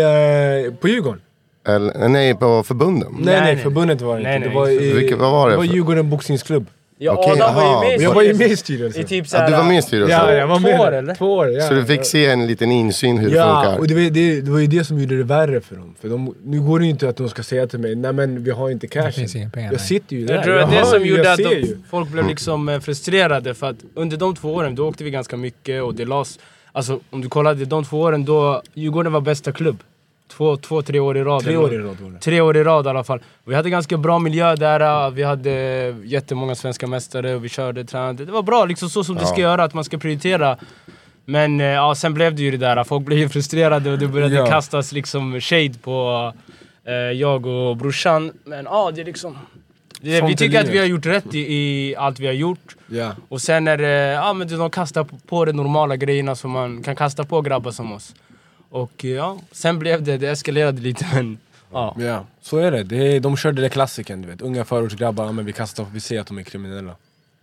eh, 0.67 0.73
på 0.73 0.87
Djurgården? 0.87 1.21
Eller, 1.67 2.07
nej, 2.07 2.35
på 2.35 2.63
förbunden? 2.63 3.11
Nej, 3.19 3.41
nej, 3.41 3.53
nej. 3.55 3.63
förbundet 3.63 4.01
var 4.01 4.17
det 4.17 4.23
Nej, 4.23 4.35
inte. 4.35 4.47
nej, 4.47 4.55
det 4.55 4.59
var, 4.59 4.69
i, 4.69 4.93
Vilket- 4.93 5.17
vad 5.19 5.31
var 5.31 5.47
det 5.49 5.53
det 5.53 5.57
var 5.57 5.65
för- 5.65 5.73
Djurgården 5.73 6.09
boxningsklubb. 6.09 6.65
Ja, 6.97 7.11
Okej, 7.11 7.31
Adam 7.41 7.55
var 7.55 7.61
aha. 7.63 7.83
ju 7.83 7.89
med 7.89 7.99
i 7.99 8.03
Jag 8.03 8.13
var 8.13 8.21
ju 8.21 8.33
med 8.33 8.47
i 8.51 8.57
styrelsen. 8.57 9.01
I 9.01 9.05
typ 9.05 9.25
Ja, 9.25 9.29
såhär, 9.29 9.49
du 9.49 9.57
var 9.57 9.63
med 9.63 9.77
i 9.77 9.81
styrelsen? 9.81 10.19
Ja, 10.19 10.33
jag 10.33 10.47
var 10.47 10.59
med. 10.59 10.75
Två 10.77 10.83
år, 10.83 10.91
eller? 10.91 11.15
Två 11.15 11.33
år, 11.33 11.49
ja. 11.49 11.67
Så 11.67 11.73
du 11.73 11.85
fick 11.85 12.05
se 12.05 12.25
en 12.25 12.47
liten 12.47 12.71
insyn 12.71 13.17
hur 13.17 13.29
det 13.29 13.35
Ja, 13.35 13.61
funkar? 13.63 13.79
och 13.79 13.87
det 13.87 13.93
var, 13.93 14.01
det, 14.01 14.41
det 14.41 14.51
var 14.51 14.59
ju 14.59 14.67
det 14.67 14.83
som 14.83 14.99
gjorde 14.99 15.17
det 15.17 15.23
värre 15.23 15.61
för 15.61 15.75
dem. 15.75 15.95
För 16.01 16.09
de, 16.09 16.35
nu 16.43 16.61
går 16.61 16.79
det 16.79 16.85
ju 16.85 16.91
inte 16.91 17.09
att 17.09 17.17
de 17.17 17.29
ska 17.29 17.43
säga 17.43 17.67
till 17.67 17.79
mig, 17.79 17.95
nej 17.95 18.13
men 18.13 18.43
vi 18.43 18.51
har 18.51 18.69
inte 18.69 18.87
cashen. 18.87 19.11
finns 19.13 19.35
inga 19.35 19.49
pengar, 19.49 19.67
jag 19.71 19.77
nej. 19.77 19.87
sitter 19.87 20.15
ju 20.15 20.25
där. 20.25 20.35
Jag 20.35 20.43
tror 20.43 20.57
att 20.59 20.69
det 20.71 20.75
hör 20.77 20.83
som 20.85 21.01
ju, 21.03 21.09
gjorde 21.09 21.23
jag 21.23 21.31
att 21.31 21.37
ser 21.37 21.49
de, 21.49 21.55
ju. 21.55 21.77
folk 21.89 22.09
blev 22.09 22.27
liksom 22.27 22.69
eh, 22.69 22.79
frustrerade 22.79 23.53
för 23.53 23.69
att 23.69 23.77
under 23.93 24.17
de 24.17 24.35
två 24.35 24.53
åren 24.53 24.75
då 24.75 24.87
åkte 24.87 25.03
vi 25.03 25.11
ganska 25.11 25.37
mycket 25.37 25.83
och 25.83 25.95
det 25.95 26.05
lades... 26.05 26.39
Alltså 26.71 26.99
om 27.09 27.21
du 27.21 27.29
kollade 27.29 27.65
de 27.65 27.85
två 27.85 28.01
åren 28.01 28.25
då 28.25 28.61
Djurgården 28.73 29.11
var 29.13 29.21
bästa 29.21 29.51
klubb. 29.51 29.77
Två, 30.27 30.57
två, 30.57 30.81
tre 30.81 30.99
år 30.99 31.17
i 31.17 31.23
rad. 31.23 31.43
Tre 31.43 31.57
år 31.57 31.73
i 31.73 31.77
rad 31.77 31.97
var 32.01 32.11
det. 32.11 32.19
Tre 32.19 32.41
år 32.41 32.57
i 32.57 32.63
rad 32.63 32.85
i 32.85 32.89
alla 32.89 33.03
fall. 33.03 33.19
Vi 33.45 33.55
hade 33.55 33.69
ganska 33.69 33.97
bra 33.97 34.19
miljö 34.19 34.55
där, 34.55 35.09
vi 35.11 35.23
hade 35.23 35.51
jättemånga 36.03 36.55
svenska 36.55 36.87
mästare 36.87 37.35
och 37.35 37.45
vi 37.45 37.49
körde, 37.49 37.85
tränade. 37.85 38.25
Det 38.25 38.31
var 38.31 38.43
bra, 38.43 38.65
liksom 38.65 38.89
så 38.89 39.03
som 39.03 39.15
det 39.15 39.25
ska 39.25 39.35
Ja. 39.41 39.49
göra, 39.49 39.63
att 39.63 39.73
man 39.73 39.83
ska 39.83 39.97
prioritera. 39.97 40.57
Men 41.25 41.59
eh, 41.61 41.65
ja, 41.67 41.95
sen 41.95 42.13
blev 42.13 42.35
det 42.35 42.41
ju 42.41 42.51
det 42.51 42.57
där, 42.57 42.83
folk 42.83 43.05
blev 43.05 43.19
ju 43.19 43.29
frustrerade 43.29 43.91
och 43.91 43.99
det 43.99 44.07
började 44.07 44.35
Ja. 44.35 44.45
kastas 44.45 44.91
liksom 44.91 45.41
shade 45.41 45.73
på 45.83 46.33
eh, 46.85 46.93
jag 46.93 47.45
och 47.45 47.77
brorsan. 47.77 48.31
Men 48.43 48.65
ja, 48.65 48.91
det 48.95 49.01
är 49.01 49.05
liksom... 49.05 49.37
Det, 50.01 50.21
vi 50.21 50.35
tycker 50.35 50.59
att 50.59 50.69
vi 50.69 50.77
har 50.77 50.85
gjort 50.85 51.05
rätt 51.05 51.35
i, 51.35 51.39
i 51.39 51.95
allt 51.95 52.19
vi 52.19 52.25
har 52.25 52.33
gjort. 52.33 52.75
Ja. 52.87 53.11
Och 53.29 53.41
sen 53.41 53.67
är 53.67 53.77
det, 53.77 54.11
ja 54.11 54.33
men 54.33 54.47
de 54.57 54.69
kastar 54.69 55.05
på 55.27 55.45
de 55.45 55.51
normala 55.53 55.95
grejerna 55.95 56.35
som 56.35 56.51
man 56.51 56.83
kan 56.83 56.95
kasta 56.95 57.23
på 57.23 57.41
grabbar 57.41 57.71
som 57.71 57.91
oss. 57.91 58.15
Och 58.73 59.03
ja, 59.03 59.39
sen 59.51 59.79
blev 59.79 60.03
det, 60.03 60.17
det 60.17 60.29
eskalerade 60.29 60.81
lite 60.81 61.05
men 61.13 61.37
ja. 61.71 61.95
Ja, 61.99 62.25
så 62.41 62.57
är 62.57 62.71
det. 62.71 62.83
det 62.83 63.15
är, 63.15 63.19
de 63.19 63.37
körde 63.37 63.61
det 63.61 63.69
klassiken, 63.69 64.21
du 64.21 64.27
vet. 64.27 64.41
Unga 64.41 64.65
förortsgrabbar, 64.65 65.31
men 65.31 65.45
vi 65.45 65.53
kastar, 65.53 65.85
vi 65.93 65.99
ser 65.99 66.19
att 66.19 66.27
de 66.27 66.37
är 66.37 66.43
kriminella. 66.43 66.95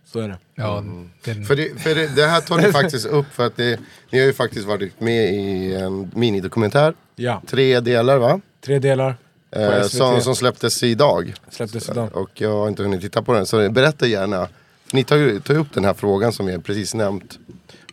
Så 0.05 0.19
är 0.19 0.27
det. 0.27 0.37
Ja, 0.55 0.83
den, 1.23 1.45
För, 1.45 1.55
det, 1.55 1.81
för 1.81 1.95
det, 1.95 2.15
det 2.15 2.25
här 2.25 2.41
tar 2.41 2.57
ni 2.57 2.71
faktiskt 2.71 3.05
upp 3.05 3.25
för 3.31 3.45
att 3.47 3.55
det, 3.57 3.79
ni 4.09 4.19
har 4.19 4.25
ju 4.25 4.33
faktiskt 4.33 4.67
varit 4.67 4.99
med 4.99 5.33
i 5.33 5.73
en 5.75 6.11
minidokumentär. 6.15 6.93
Ja, 7.15 7.41
Tre 7.47 7.79
delar 7.79 8.17
va? 8.17 8.41
tre 8.61 8.79
delar. 8.79 9.15
Eh, 9.51 9.81
som, 9.81 10.21
som 10.21 10.35
släpptes 10.35 10.83
idag. 10.83 11.33
Släpptes 11.49 11.89
idag. 11.89 12.15
Och 12.15 12.41
jag 12.41 12.51
har 12.51 12.67
inte 12.67 12.83
hunnit 12.83 13.01
titta 13.01 13.21
på 13.21 13.33
den. 13.33 13.45
Så 13.45 13.69
berätta 13.69 14.07
gärna. 14.07 14.47
Ni 14.93 15.03
tar 15.03 15.15
ju 15.17 15.39
tar 15.39 15.57
upp 15.57 15.73
den 15.73 15.85
här 15.85 15.93
frågan 15.93 16.33
som 16.33 16.47
jag 16.47 16.63
precis 16.63 16.93
nämnt. 16.93 17.39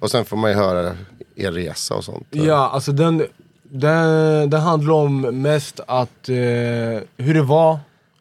Och 0.01 0.11
sen 0.11 0.25
får 0.25 0.37
man 0.37 0.51
ju 0.51 0.57
höra 0.57 0.97
er 1.39 1.53
resa 1.53 1.95
och 1.95 2.05
sånt. 2.05 2.27
Ja, 2.31 2.69
alltså 2.69 2.93
den, 2.93 3.27
den, 3.63 4.51
den 4.51 4.61
handlar 4.61 4.95
om 4.95 5.21
mest 5.21 5.81
att, 5.87 6.29
eh, 6.29 6.37
hur 7.17 7.35
det 7.35 7.43
var, 7.43 7.79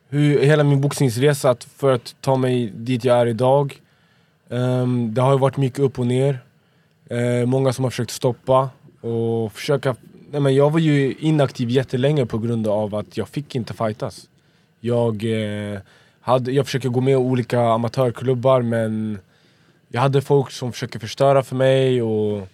hur, 0.09 0.41
hela 0.41 0.63
min 0.63 0.81
boxningsresa 0.81 1.49
att, 1.49 1.63
för 1.63 1.93
att 1.93 2.15
ta 2.21 2.35
mig 2.35 2.71
dit 2.75 3.03
jag 3.03 3.17
är 3.17 3.25
idag. 3.25 3.81
Um, 4.49 5.13
det 5.13 5.21
har 5.21 5.31
ju 5.31 5.39
varit 5.39 5.57
mycket 5.57 5.79
upp 5.79 5.99
och 5.99 6.07
ner. 6.07 6.39
Uh, 7.11 7.45
många 7.45 7.73
som 7.73 7.83
har 7.83 7.91
försökt 7.91 8.11
stoppa 8.11 8.69
och 9.01 9.51
försöka... 9.51 9.95
Nej 10.31 10.41
men 10.41 10.55
jag 10.55 10.69
var 10.71 10.79
ju 10.79 11.15
inaktiv 11.19 11.69
jättelänge 11.69 12.25
på 12.25 12.37
grund 12.37 12.67
av 12.67 12.95
att 12.95 13.17
jag 13.17 13.27
fick 13.27 13.55
inte 13.55 13.73
fightas. 13.73 14.27
Jag, 14.79 15.23
eh, 15.23 15.79
hade, 16.21 16.51
jag 16.51 16.65
försöker 16.65 16.89
gå 16.89 17.01
med 17.01 17.11
i 17.11 17.15
olika 17.15 17.61
amatörklubbar 17.61 18.61
men 18.61 19.19
jag 19.89 20.01
hade 20.01 20.21
folk 20.21 20.51
som 20.51 20.71
försöker 20.71 20.99
förstöra 20.99 21.43
för 21.43 21.55
mig 21.55 22.01
och 22.01 22.47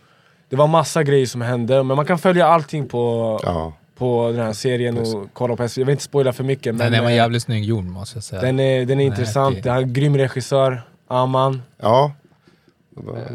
det 0.53 0.57
var 0.57 0.67
massa 0.67 1.03
grejer 1.03 1.25
som 1.25 1.41
hände. 1.41 1.83
Men 1.83 1.95
man 1.97 2.05
kan 2.05 2.17
följa 2.19 2.47
allting 2.47 2.87
på, 2.87 3.39
Ja. 3.43 3.73
på 3.97 4.31
den 4.35 4.45
här 4.45 4.53
serien 4.53 4.97
och 4.97 5.27
kolla 5.33 5.55
på. 5.55 5.63
Jag 5.63 5.69
vill 5.85 5.89
inte 5.89 6.03
spoila 6.03 6.33
för 6.33 6.43
mycket 6.43 6.75
men 6.75 6.91
den 6.91 7.03
var 7.03 7.09
eh, 7.09 7.15
jävligt 7.15 7.43
snygg 7.43 7.63
gjord 7.63 7.83
måste 7.83 8.17
jag 8.17 8.23
säga. 8.23 8.41
den 8.41 8.59
är, 8.59 8.85
den 8.85 8.99
är 8.99 9.05
intressant. 9.05 9.63
Det 9.63 9.69
är 9.69 9.75
en 9.77 9.93
grym 9.93 10.17
regissör, 10.17 10.81
Aman. 11.07 11.61
Ja. 11.81 12.11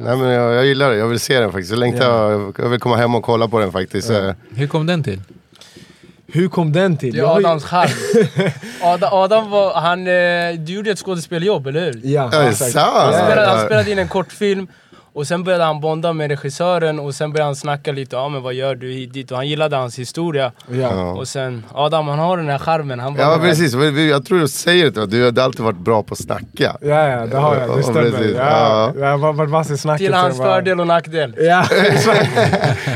Nej, 0.04 0.16
men 0.16 0.28
jag, 0.28 0.54
jag 0.54 0.66
gillar 0.66 0.90
det, 0.90 0.96
jag 0.96 1.09
vill 1.09 1.20
se 1.20 1.40
den 1.40 1.52
faktiskt. 1.52 1.70
Jag 1.70 1.78
längtar, 1.78 2.31
jag 2.59 2.68
vill 2.68 2.81
komma 2.81 2.96
hem 2.96 3.14
och 3.14 3.22
kolla 3.22 3.48
på 3.48 3.59
den 3.59 3.72
faktiskt. 3.72 4.11
Eh, 4.11 4.31
Hur 4.54 4.66
kom 4.66 4.87
den 4.87 5.02
till? 5.02 5.22
Hur 6.33 6.48
kom 6.48 6.72
den 6.72 6.96
till? 6.96 7.12
Det 7.12 7.18
Jag 7.18 7.31
är 7.31 7.37
Adams 7.37 7.64
charm. 7.64 7.88
Adam, 8.83 9.09
Adam 9.12 9.50
var, 9.50 9.74
han, 9.74 10.00
eh, 10.07 10.64
du 10.66 10.72
gjorde 10.74 10.90
ett 10.90 10.98
skådespelarjobb, 10.98 11.66
eller 11.66 11.81
hur? 11.85 12.00
Ja, 12.04 12.31
Ja, 12.33 12.38
det 12.38 12.44
är 12.46 12.50
exakt. 12.50 12.72
sant. 12.72 12.90
Han 12.94 13.12
Ja, 13.12 13.18
spelade, 13.18 13.46
han 13.50 13.59
Ja. 13.59 13.64
spelade 13.64 13.90
in 13.90 13.98
en 13.98 14.09
kortfilm 14.09 14.66
och 15.18 15.26
sen 15.26 15.44
började 15.44 15.64
han 15.64 15.81
bonda 15.81 16.12
med 16.12 16.31
regissören 16.31 16.98
och 17.00 17.14
sen 17.14 17.33
började 17.33 17.48
han 17.48 17.57
snacka 17.57 17.92
lite, 17.92 18.16
ja 18.16 18.28
men 18.28 18.42
vad 18.42 18.54
gör 18.54 18.74
du 18.74 18.92
hit 18.92 19.12
dit? 19.12 19.31
Och 19.31 19.37
han 19.37 19.48
gillade 19.48 19.76
hans 19.76 19.98
historia. 19.98 20.52
ja. 20.70 21.12
Och 21.12 21.28
sen, 21.28 21.64
Adam 21.74 22.09
han 22.09 22.18
har 22.18 22.37
den 22.37 22.48
här 22.48 22.59
charmen. 22.59 23.00
Han 23.00 23.14
bara, 23.14 23.22
Ja 23.22 23.38
precis, 23.42 23.74
jag 24.11 24.24
tror 24.26 24.38
du 24.38 24.48
säger 24.48 24.90
det. 24.90 25.07
Du 25.07 25.24
har 25.24 25.38
alltid 25.44 25.61
varit 25.64 25.78
bra 25.78 26.02
på 26.02 26.12
att 26.12 26.18
snacka. 26.18 26.76
Ja, 26.81 27.09
ja, 27.09 27.26
det 27.26 27.37
har 27.37 27.57
jag. 27.57 27.68
Ja, 27.70 27.76
Det 27.76 27.83
stämmer. 27.83 28.02
precis. 28.02 28.37
Ja, 28.37 28.92
Ja. 28.96 29.00
jag 29.00 29.18
har 29.18 29.72
i 29.74 29.78
snacket. 29.78 29.98
Till 30.07 30.14
hans 30.14 30.38
var- 30.38 30.44
fördel 30.46 30.81
och 30.81 30.87
nackdel. 30.87 31.35
Ja, 31.38 31.64
exakt. 31.87 32.31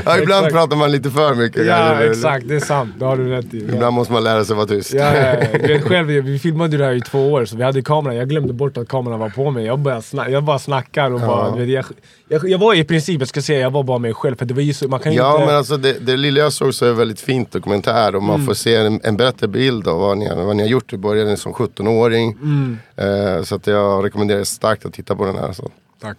Ja, 0.05 0.19
ibland 0.19 0.47
Exakt. 0.47 0.53
pratar 0.55 0.77
man 0.77 0.93
lite 0.93 1.11
för 1.11 1.35
mycket. 1.35 1.67
Ja, 1.67 1.77
kanske. 1.77 2.11
exakt. 2.11 2.49
Det 2.49 2.55
är 2.55 2.61
sant. 2.61 2.95
Det 2.99 3.05
har 3.05 3.17
du 3.17 3.31
rätt 3.31 3.55
i. 3.55 3.67
Ja. 3.69 3.75
Ibland 3.75 3.95
måste 3.95 4.13
man 4.13 4.25
lära 4.25 4.45
sig 4.45 4.57
vara 4.57 4.67
tyst. 4.67 4.95
Ja, 4.95 5.15
ja, 5.17 5.27
ja. 5.53 5.59
Vet 5.69 5.83
själv, 5.83 6.07
vi 6.07 6.39
filmade 6.39 6.73
ju 6.73 6.79
det 6.79 6.85
här 6.85 6.93
i 6.93 7.01
två 7.01 7.33
år, 7.33 7.45
så 7.45 7.57
vi 7.57 7.63
hade 7.65 7.83
kameran. 7.83 8.17
Jag 8.17 8.29
glömde 8.29 8.53
bort 8.53 8.77
att 8.77 8.89
kameran 8.89 9.19
var 9.19 9.29
på 9.29 9.51
mig. 9.51 9.65
Jag, 9.67 9.79
började 9.79 10.31
jag 10.31 10.43
bara 10.43 10.59
snackar 10.59 11.11
och 11.15 11.21
bara... 11.21 11.51
Du 11.51 11.61
vet, 11.61 11.69
jag, 11.69 11.85
jag, 12.29 12.49
jag 12.49 12.59
var 12.59 12.75
i 12.75 12.85
princip, 12.85 13.21
jag 13.21 13.29
ska 13.29 13.43
säga, 13.43 13.61
jag 13.61 13.71
var 13.71 13.83
bara 13.83 13.99
mig 13.99 14.15
själv. 14.15 14.37
För 14.37 14.45
det 14.45 14.55
var 14.55 14.73
så, 14.73 14.89
man 14.89 15.01
kan 15.01 15.13
Ja 15.13 15.35
inte... 15.35 15.47
men 15.47 15.55
alltså 15.57 15.77
det, 15.77 15.93
det 15.93 16.17
lilla 16.17 16.41
jag 16.41 16.53
såg 16.53 16.75
så 16.75 16.87
är 16.87 16.93
väldigt 16.93 17.21
fint 17.21 17.53
dokumentär 17.53 18.15
och 18.15 18.23
man 18.23 18.35
Mm. 18.35 18.47
får 18.47 18.55
se 18.55 18.75
en, 18.77 19.01
en 19.05 19.17
bättre 19.17 19.49
bild 19.49 19.89
av 19.89 19.99
vad 20.01 20.19
ni, 20.19 20.29
vad 20.35 20.57
ni 20.57 20.63
har 20.63 20.71
gjort. 20.71 20.85
Du 20.91 20.97
började 20.97 21.37
som 21.37 21.53
17-åring. 21.53 22.33
Mm. 22.43 22.79
Eh, 22.97 23.43
så 23.43 23.55
att 23.55 23.67
jag 23.67 24.05
rekommenderar 24.05 24.45
starkt 24.45 24.87
att 24.87 24.93
titta 24.93 25.17
på 25.17 25.25
den 25.27 25.37
här. 25.37 25.47
alltså. 25.47 25.63
Så. 25.63 25.71
Tack. 26.01 26.17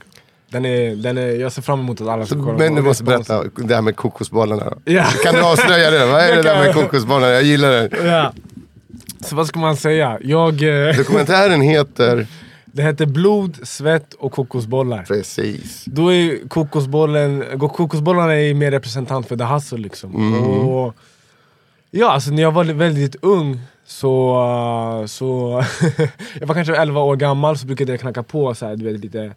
Den 0.50 0.66
är, 0.66 0.96
den 0.96 1.18
är, 1.18 1.28
jag 1.28 1.52
ser 1.52 1.62
fram 1.62 1.80
emot 1.80 2.02
att 2.02 2.08
alla 2.08 2.26
ska 2.26 2.36
kolla 2.36 2.58
Men 2.58 2.76
du 2.76 2.82
måste 2.82 3.04
berätta 3.04 3.44
det 3.56 3.76
här 3.76 3.82
med 3.82 3.96
kokosbollarna. 3.96 4.74
Ja. 4.86 5.04
Kan 5.24 5.36
du 5.36 5.42
avslöja 5.42 5.92
det? 5.92 6.06
Vad 6.06 6.22
är 6.22 6.36
det 6.36 6.42
där 6.42 6.64
med 6.64 6.74
kokosbollarna? 6.74 7.34
Jag 7.34 7.44
gillar 7.44 7.72
det. 7.72 7.90
ja. 8.06 8.34
Så 9.26 9.36
vad 9.36 9.48
ska 9.48 9.60
man 9.60 9.78
säga? 9.78 10.18
Jag... 10.22 10.88
Eh, 10.90 10.96
Dokumentären 10.98 11.62
heter... 11.62 12.28
det 12.76 12.84
heter 12.84 13.06
Blod, 13.06 13.68
svett 13.68 14.14
och 14.14 14.32
kokosbollar. 14.32 15.04
Precis. 15.04 15.86
Då 15.86 16.14
är 16.14 16.48
kokosbollen, 16.48 17.60
kokosbollarna 17.60 18.34
är 18.34 18.54
mer 18.54 18.72
representant 18.72 19.28
för 19.28 19.38
the 19.38 19.44
hustle 19.44 19.78
liksom. 19.78 20.16
Mm. 20.16 20.44
Och, 20.44 20.96
ja, 21.92 22.12
alltså 22.12 22.32
när 22.32 22.42
jag 22.42 22.52
var 22.52 22.66
väldigt 22.66 23.16
ung 23.22 23.60
så, 23.86 25.06
så 25.08 25.64
jag 26.40 26.48
var 26.48 26.56
kanske 26.56 26.76
11 26.76 27.02
år 27.02 27.16
gammal 27.16 27.58
så 27.58 27.68
brukade 27.68 27.92
jag 27.92 28.00
knacka 28.00 28.24
på 28.24 28.56
så 28.56 28.66
här, 28.66 28.76
du 28.76 28.86
vet 28.86 29.00
lite 29.00 29.34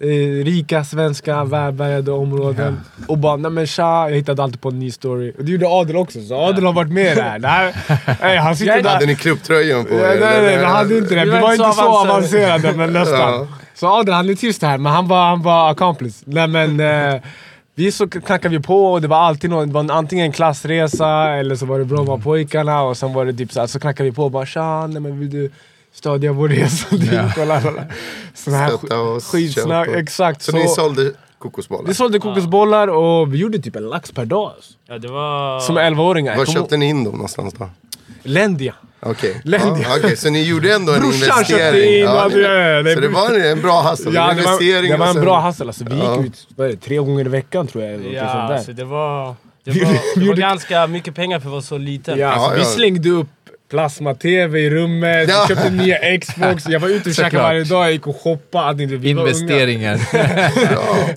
eh, 0.00 0.44
rika 0.44 0.84
svenska 0.84 1.44
välbärgade 1.44 2.12
områden 2.12 2.80
och 3.08 3.18
bara 3.18 3.36
nej 3.36 3.50
men 3.50 3.66
tja, 3.66 4.08
jag 4.08 4.16
hittade 4.16 4.42
alltid 4.42 4.60
på 4.60 4.68
en 4.68 4.78
ny 4.78 4.90
story. 4.90 5.32
Och 5.38 5.44
det 5.44 5.52
gjorde 5.52 5.66
Adel 5.68 5.96
också, 5.96 6.20
så 6.20 6.36
Adel 6.36 6.64
har 6.64 6.72
varit 6.72 6.92
med 6.92 7.16
där. 7.16 7.38
Nej, 7.38 7.74
nej, 8.20 8.36
han 8.36 8.56
sitter 8.56 8.82
där. 8.82 8.90
Hade 8.90 9.06
ni 9.06 9.16
klubbtröjan 9.16 9.84
på 9.84 9.94
Ja, 9.94 10.00
er? 10.00 10.20
nej, 10.20 10.42
nej, 10.42 10.58
vi 10.58 10.64
hade 10.64 10.98
inte 10.98 11.14
det. 11.14 11.24
Vi 11.24 11.30
var 11.30 11.52
inte 11.52 11.72
så 11.72 11.98
avancerade, 12.00 12.72
men 12.72 12.92
nästan. 13.00 13.18
Ja. 13.18 13.46
Så 13.74 13.86
Adrian, 13.88 14.16
han 14.16 14.30
är 14.30 14.34
tyst 14.34 14.62
här, 14.62 14.78
men 14.78 14.92
han 14.92 15.08
var, 15.08 15.28
han 15.28 15.42
var 15.42 15.70
accomplice. 15.70 16.22
Nej 16.26 16.48
men, 16.48 16.80
eh, 16.80 17.20
vi 17.74 17.92
så 17.92 18.08
knackade 18.08 18.56
vi 18.56 18.62
på 18.62 18.92
och 18.92 19.02
det 19.02 19.08
var 19.08 19.16
alltid 19.16 19.50
någon, 19.50 19.68
det 19.68 19.74
var 19.74 19.90
antingen 19.90 20.26
en 20.26 20.32
klassresa 20.32 21.30
eller 21.30 21.56
så 21.56 21.66
var 21.66 21.78
det 21.78 21.84
Brommapojkarna 21.84 22.82
och 22.82 22.96
sen 22.96 23.12
var 23.12 23.24
det 23.24 23.32
typ 23.32 23.52
så, 23.52 23.60
här, 23.60 23.66
så 23.66 23.80
knackade 23.80 24.08
vi 24.10 24.14
på 24.16 24.24
och 24.24 24.30
bara 24.30 24.46
tja, 24.46 24.86
nej 24.86 25.00
men 25.02 25.20
vill 25.20 25.30
du 25.30 25.50
stödja 25.94 26.32
vår 26.32 26.48
resa 26.48 26.96
dit? 26.96 27.12
Och 27.38 27.46
la, 27.46 27.60
la, 27.60 27.70
la. 27.70 27.82
Sån 28.34 28.54
här 28.54 28.68
Stötta 28.76 29.00
oss, 29.00 29.24
skitsnack, 29.24 29.88
exakt. 29.88 30.42
Så, 30.42 30.52
ni 30.52 30.68
sålde 30.68 31.12
kokosbollar? 31.38 31.88
vi 31.88 31.94
sålde 31.94 32.18
kokosbollar 32.18 32.88
och 32.88 33.34
vi 33.34 33.38
gjorde 33.38 33.58
typ 33.58 33.76
en 33.76 33.88
lax 33.88 34.10
per 34.12 34.24
dag. 34.24 34.52
alltså. 34.56 34.72
Ja, 34.88 34.98
det 34.98 35.08
var... 35.08 35.60
Som 35.60 35.78
11-åringar. 35.78 36.36
Var 36.36 36.46
köpte 36.46 36.76
ni 36.76 36.86
in 36.88 37.04
dem 37.04 37.12
någonstans 37.12 37.54
då? 37.58 37.70
Lendia. 38.22 38.74
Okej, 39.00 39.40
Lendia. 39.44 39.86
ja, 39.88 39.96
okej, 39.98 40.16
så 40.16 40.30
ni 40.30 40.42
gjorde 40.48 40.74
ändå 40.74 40.92
en 40.92 41.00
Brorsan 41.00 41.22
investering? 41.38 41.60
köpte 41.72 41.86
in, 41.86 42.04
Ja, 42.04 42.30
ja, 42.32 42.38
ja, 42.38 42.82
det- 42.82 42.94
så 42.94 43.00
det 43.00 43.08
var 43.08 43.30
en, 43.34 43.60
bra 43.62 43.82
hustle? 43.90 44.10
Ja, 44.14 44.34
det 44.34 44.42
var, 44.42 44.82
det 44.88 44.96
var 44.96 45.10
och 45.10 45.16
en 45.16 45.22
bra 45.22 45.40
hustle. 45.40 45.66
Alltså, 45.66 45.84
vi 45.84 45.98
Ja. 45.98 46.16
gick 46.16 46.26
ut 46.26 46.46
vad 46.56 46.66
är 46.66 46.70
det, 46.70 46.76
tre 46.76 46.96
gånger 46.96 47.24
i 47.26 47.28
veckan 47.28 47.66
tror 47.66 47.84
jag. 47.84 47.94
eller 47.94 48.10
Ja, 48.12 48.20
sånt 48.32 48.48
där. 48.48 48.54
alltså 48.56 48.72
det 48.72 48.84
var... 48.84 49.34
Det 49.64 49.70
var, 49.70 50.20
det 50.20 50.26
var 50.28 50.34
ganska 50.34 50.86
mycket 50.86 51.14
pengar 51.14 51.40
för 51.40 51.46
att 51.48 51.52
vara 51.52 51.62
så 51.62 51.78
liten. 51.78 52.18
Ja, 52.18 52.28
alltså, 52.28 52.48
Ja, 52.50 52.54
vi 52.54 52.60
ja. 52.60 52.66
slängde 52.66 53.10
upp 53.10 53.28
plasma-tv 53.72 54.58
i 54.60 54.70
rummet, 54.70 55.28
Ja. 55.28 55.44
köpte 55.48 55.70
nya 55.70 56.18
Xbox, 56.18 56.64
jag 56.68 56.80
var 56.80 56.88
ute 56.88 57.08
och 57.08 57.14
käkade 57.14 57.42
varje 57.42 57.64
dag, 57.64 57.84
jag 57.84 57.92
gick 57.92 58.06
och 58.06 58.16
shoppade. 58.16 58.68
Att 58.68 58.80
inte, 58.80 58.96
vi 58.96 59.12
var 59.12 59.22
unga. 59.22 59.30
Investeringar. 59.32 60.00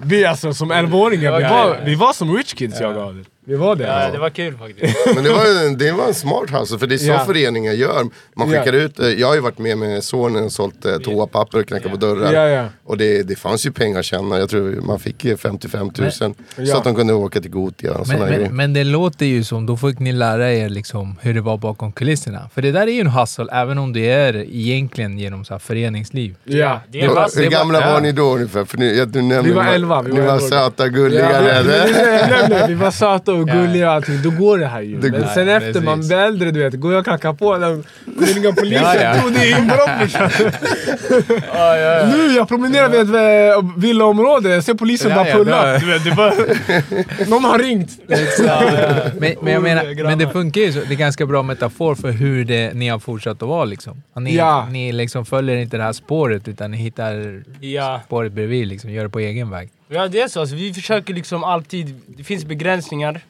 Vi 0.06 0.26
alltså 0.26 0.54
som 0.54 0.72
11-åringar, 0.72 1.38
vi, 1.38 1.44
Ja, 1.44 1.50
var, 1.50 1.58
ja, 1.58 1.76
ja. 1.80 1.86
vi 1.86 1.96
var 1.96 2.14
som 2.14 2.36
rich 2.38 2.54
kids 2.54 2.82
jag 2.82 2.98
och 2.98 3.04
Adel. 3.04 3.26
Vi 3.48 3.56
var 3.56 3.76
det. 3.76 3.84
Ja, 3.84 4.12
det 4.12 4.18
var 4.20 4.30
kul 4.30 4.58
faktiskt. 4.58 4.98
Men 5.16 5.24
det 5.24 5.30
var, 5.30 5.66
en, 5.68 5.78
det 5.78 5.92
var 5.92 6.08
en 6.08 6.14
smart 6.14 6.50
hustle, 6.50 6.80
för 6.80 6.88
det 6.88 6.96
är 6.96 6.98
så 6.98 7.06
Ja. 7.06 7.26
föreningar 7.26 7.72
gör. 7.74 8.04
Man 8.36 8.50
Ja. 8.52 8.60
skickar 8.60 8.74
ut, 8.74 9.00
eh, 9.00 9.08
jag 9.08 9.28
har 9.28 9.36
ju 9.36 9.42
varit 9.42 9.58
med 9.60 9.78
med 9.78 10.04
sonen 10.04 10.44
och 10.44 10.52
sålt 10.52 10.86
eh, 10.86 10.98
toapapper 10.98 11.60
och 11.60 11.68
knackat 11.68 11.92
på 11.92 11.98
dörrar. 11.98 12.34
Ja, 12.34 12.48
ja. 12.50 12.66
Och 12.86 12.98
det, 12.98 13.24
det 13.24 13.36
fanns 13.36 13.66
ju 13.66 13.72
pengar 13.72 14.00
att 14.00 14.06
tjäna, 14.06 14.40
jag 14.40 14.50
tror 14.50 14.82
man 14.82 15.00
fick 15.00 15.26
eh, 15.26 15.38
55 15.38 15.92
000. 15.98 16.12
Så 16.12 16.34
Ja. 16.58 16.78
att 16.78 16.84
de 16.84 16.96
kunde 16.96 17.14
åka 17.14 17.42
till 17.42 17.52
Gothia 17.52 17.92
och 17.92 17.98
Men, 17.98 18.06
sådana 18.18 18.28
grejer. 18.28 18.48
men, 18.48 18.56
men 18.56 18.74
det 18.74 18.84
låter 18.84 19.26
ju 19.26 19.44
som, 19.44 19.66
då 19.66 19.78
fick 19.78 20.00
ni 20.00 20.12
lära 20.12 20.54
er 20.54 20.70
liksom 20.70 21.16
hur 21.22 21.34
det 21.34 21.42
var 21.42 21.58
bakom 21.58 21.92
kulisserna. 21.92 22.50
För 22.54 22.62
det 22.62 22.72
där 22.72 22.82
är 22.88 22.92
ju 22.92 23.00
en 23.02 23.08
hustle, 23.08 23.46
även 23.52 23.78
om 23.78 23.94
det 23.94 24.10
är 24.12 24.36
egentligen 24.36 25.20
genom 25.20 25.46
så 25.46 25.54
här 25.54 25.60
föreningsliv. 25.60 26.36
Ja. 26.44 26.80
Det 26.90 27.02
är 27.02 27.10
fast, 27.10 27.38
Hur 27.38 27.42
det 27.44 27.48
var- 27.50 27.52
gamla 27.58 27.82
ja. 27.82 27.94
var 27.94 28.02
ni 28.02 28.12
då 28.12 28.34
ungefär? 28.36 28.66
För 28.66 28.78
ni, 28.78 28.98
jag, 28.98 29.08
du 29.08 29.22
nämnde, 29.22 29.50
Vi 29.50 29.56
var 29.56 29.66
11, 29.66 30.02
vi 30.02 30.12
ni 30.14 30.20
var 30.20 30.28
var 30.28 30.34
11. 30.36 30.48
söta, 30.50 30.84
Ja, 30.84 30.90
gulliga. 30.90 31.42
vi, 31.64 31.70
vi, 31.70 32.56
vi, 32.56 32.68
vi 32.68 32.74
var 32.74 32.92
söta 32.92 33.32
och 33.40 33.48
gulliga 33.48 33.88
och 33.88 33.94
allting, 33.94 34.22
då 34.24 34.30
går 34.30 34.58
det 34.58 34.66
här 34.68 34.82
ju. 34.82 34.98
Det 35.00 35.12
Men 35.12 35.30
sen 35.30 35.50
efter 35.50 35.82
man 35.82 36.00
blir 36.00 36.18
äldre, 36.18 36.52
du 36.52 36.60
vet, 36.64 36.74
går 36.74 36.92
jag 36.92 37.00
och 37.00 37.06
knackar 37.06 37.34
på 37.34 37.58
den, 37.58 37.84
det 38.06 38.26
ringer 38.26 38.52
polisen. 38.52 38.84
Ja, 38.84 38.96
ja. 38.96 39.24
Det 39.36 39.52
är 39.52 39.60
inbrott 39.60 39.90
brorsan. 40.00 40.30
Nu, 42.12 42.36
jag 42.36 42.48
promenerar 42.48 42.90
vid 42.90 43.02
ett 43.02 43.56
eh, 43.58 43.70
villaområde, 43.78 44.50
jag 44.50 44.64
ser 44.64 44.74
polisen 44.74 45.10
Ja, 45.12 45.16
bara 45.18 45.28
ja, 45.28 45.36
pulla. 45.36 45.78
Du 45.80 45.86
vet, 45.86 46.04
det 46.04 46.10
är 46.10 46.16
bara... 46.16 47.30
Någon 47.30 47.44
har 47.44 47.60
ringt. 47.60 47.90
Men, 49.20 49.36
men 49.42 49.54
jag 49.54 49.64
menar, 49.64 50.04
men 50.04 50.18
det 50.18 50.30
funkar 50.30 50.62
ju 50.62 50.74
så. 50.74 50.80
Det 50.88 50.94
är 50.94 50.98
ganska 50.98 51.26
bra 51.26 51.44
metafor 51.44 51.96
för 51.96 52.12
hur 52.12 52.46
det, 52.46 52.74
ni 52.74 52.88
har 52.88 53.00
fortsatt 53.00 53.42
att 53.42 53.48
vara 53.50 53.66
liksom. 53.66 54.02
Ni, 54.20 54.36
Ja. 54.36 54.68
ni 54.72 54.92
liksom 54.92 55.26
följer 55.26 55.56
inte 55.58 55.78
det 55.78 55.84
här 55.84 55.94
spåret 55.94 56.48
utan 56.48 56.72
ni 56.72 56.78
hittar 56.78 57.44
Ja. 57.60 58.02
spåret 58.06 58.32
bredvid 58.34 58.68
liksom, 58.68 58.92
gör 58.92 59.04
det 59.04 59.10
på 59.10 59.20
egen 59.20 59.50
väg. 59.50 59.70
Ja 59.96 60.08
det 60.08 60.22
är 60.22 60.28
så, 60.28 60.40
alltså, 60.40 60.56
vi 60.56 60.74
försöker 60.74 61.14
liksom 61.14 61.44
alltid, 61.44 61.96
det 62.08 62.24
finns 62.24 62.46
begränsningar 62.46 63.22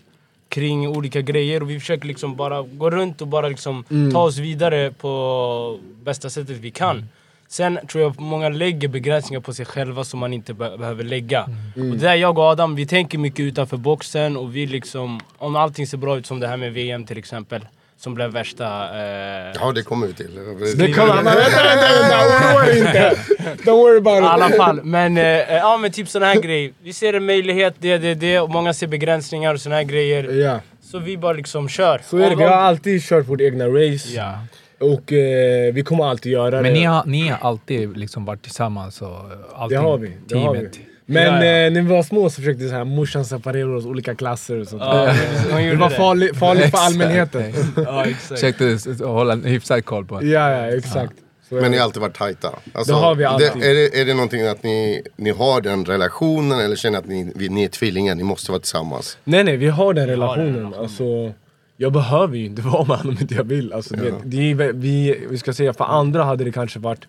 kring 0.49 0.87
olika 0.87 1.21
grejer 1.21 1.61
och 1.63 1.69
vi 1.69 1.79
försöker 1.79 2.07
liksom 2.07 2.35
bara 2.35 2.61
gå 2.61 2.89
runt 2.89 3.21
och 3.21 3.27
bara 3.27 3.47
liksom 3.49 3.83
ta 4.13 4.19
oss 4.21 4.37
vidare 4.37 4.91
på 4.91 5.79
bästa 6.03 6.29
sättet 6.29 6.57
vi 6.57 6.71
kan. 6.71 7.05
Sen 7.47 7.79
tror 7.91 8.03
jag 8.03 8.19
många 8.19 8.49
lägger 8.49 8.87
begränsningar 8.87 9.41
på 9.41 9.53
sig 9.53 9.65
själva 9.65 10.03
som 10.03 10.19
man 10.19 10.33
inte 10.33 10.53
be- 10.53 10.77
behöver 10.77 11.03
lägga. 11.03 11.43
Och 11.75 11.97
det 11.97 12.09
är 12.09 12.15
jag 12.15 12.37
och 12.37 12.43
Adam, 12.43 12.75
vi 12.75 12.85
tänker 12.85 13.17
mycket 13.17 13.39
utanför 13.39 13.77
boxen 13.77 14.37
och 14.37 14.55
vi 14.55 14.65
liksom, 14.65 15.19
om 15.37 15.55
allting 15.55 15.87
ser 15.87 15.97
bra 15.97 16.17
ut 16.17 16.25
som 16.25 16.39
det 16.39 16.47
här 16.47 16.57
med 16.57 16.73
VM 16.73 17.05
till 17.05 17.17
exempel, 17.17 17.61
som 17.97 18.13
blev 18.13 18.31
värsta... 18.31 18.65
Eh, 18.65 19.51
Ja, 19.59 19.71
det 19.75 19.83
kommer 19.83 20.07
vi 20.07 20.13
till. 20.13 20.35
Det 20.77 20.93
kommer 20.93 21.13
han. 21.13 21.25
Vänta, 21.25 21.41
vänta, 21.41 21.87
vänta, 22.01 22.17
oroa 22.25 22.65
dig 22.65 22.77
inte. 22.79 23.15
Don't 23.63 23.77
worry 23.77 23.97
about 23.97 24.15
I 24.21 24.25
it. 24.25 24.31
alla 24.31 24.49
fall, 24.49 24.83
men, 24.83 25.17
eh, 25.17 25.23
eh, 25.23 25.55
ja, 25.55 25.77
men 25.77 25.91
typ 25.91 26.07
såna 26.09 26.25
här 26.25 26.41
grejer. 26.41 26.71
Vi 26.83 26.93
ser 26.93 27.13
en 27.13 27.25
möjlighet, 27.25 27.75
det, 27.79 27.97
det, 27.97 28.13
det, 28.15 28.39
och 28.39 28.49
många 28.49 28.73
ser 28.73 28.87
begränsningar 28.87 29.53
och 29.53 29.61
såna 29.61 29.75
här 29.75 29.83
grejer. 29.83 30.23
Ja, 30.23 30.59
Så 30.81 30.99
vi 30.99 31.17
bara 31.17 31.33
liksom 31.33 31.69
kör. 31.69 32.01
så 32.05 32.17
är 32.17 32.29
det. 32.29 32.35
Vi 32.35 32.43
har 32.43 32.51
alltid 32.51 33.01
kört 33.03 33.27
vårt 33.27 33.41
egna 33.41 33.65
race. 33.67 34.09
Ja. 34.15 34.39
Och 34.79 35.13
eh, 35.13 35.73
vi 35.73 35.83
kommer 35.83 36.05
alltid 36.05 36.31
göra 36.31 36.51
det. 36.51 36.61
Men 36.61 36.73
ni 36.73 36.83
har, 36.83 37.03
ni 37.05 37.27
har 37.27 37.49
alltid 37.49 37.97
liksom 37.97 38.25
varit 38.25 38.41
tillsammans 38.41 39.01
och 39.01 39.09
allting, 39.55 39.77
Det 39.77 39.83
har 39.83 39.97
vi. 39.97 40.11
Det 40.27 40.37
har 40.39 40.53
vi. 40.55 40.69
Men 41.05 41.23
Ja, 41.23 41.45
ja. 41.45 41.65
Eh, 41.65 41.71
när 41.71 41.81
vi 41.81 41.87
var 41.87 42.03
små 42.03 42.29
så 42.29 42.35
försökte 42.35 42.67
så 42.69 42.73
här, 42.75 42.83
morsan 42.83 43.25
separera 43.25 43.77
oss 43.77 43.85
olika 43.85 44.15
klasser 44.15 44.59
och 44.61 44.67
sånt. 44.67 44.81
Ja, 44.85 45.05
det 45.57 45.75
var 45.75 45.89
det. 45.89 45.95
farligt 45.95 46.37
farligt 46.37 46.71
för 46.71 46.77
allmänheten. 46.77 47.53
Ja, 47.75 48.05
exakt. 48.05 48.27
Försökte 48.57 49.05
hålla 49.05 49.33
en 49.33 49.43
hyfsad 49.43 49.85
koll 49.85 50.05
på 50.05 50.19
det. 50.19 50.25
ja, 50.27 50.51
ja, 50.51 50.77
exakt. 50.77 51.13
Men 51.49 51.63
ni 51.63 51.69
det. 51.69 51.77
har 51.77 51.83
alltid 51.83 52.01
varit 52.01 52.17
tajta. 52.17 52.49
Alltså, 52.73 52.93
Det 52.93 52.99
har 52.99 53.15
vi 53.15 53.23
alltid. 53.25 53.47
Det, 53.59 53.67
är, 53.69 53.73
det, 53.73 54.01
är 54.01 54.05
det 54.05 54.13
någonting 54.13 54.47
att 54.47 54.63
ni, 54.63 55.01
ni 55.15 55.29
har 55.29 55.61
den 55.61 55.85
relationen 55.85 56.59
eller 56.59 56.75
känner 56.75 56.99
att 56.99 57.07
ni, 57.07 57.31
vi- 57.35 57.49
ni 57.49 57.63
är 57.63 57.67
tvillingar, 57.67 58.15
ni 58.15 58.23
måste 58.23 58.51
vara 58.51 58.59
tillsammans? 58.59 59.17
Nej 59.23 59.43
nej, 59.43 59.57
vi 59.57 59.67
har 59.67 59.93
den 59.93 60.01
har 60.01 60.07
den 60.07 60.15
relationen. 60.19 60.55
relationen. 60.55 60.79
Alltså, 60.79 61.31
jag 61.77 61.91
behöver 61.93 62.37
ju 62.37 62.45
inte 62.45 62.61
vara 62.61 62.85
med 62.85 62.97
honom 62.97 63.15
om 63.15 63.21
inte 63.21 63.35
jag 63.35 63.43
vill. 63.43 63.73
Alltså, 63.73 63.95
det, 63.95 64.13
det 64.23 64.51
är, 64.51 64.73
vi, 64.73 65.25
vi 65.29 65.37
ska 65.37 65.53
säga, 65.53 65.73
för 65.73 65.85
andra 65.85 66.23
hade 66.23 66.43
det 66.43 66.51
kanske 66.51 66.79
varit 66.79 67.01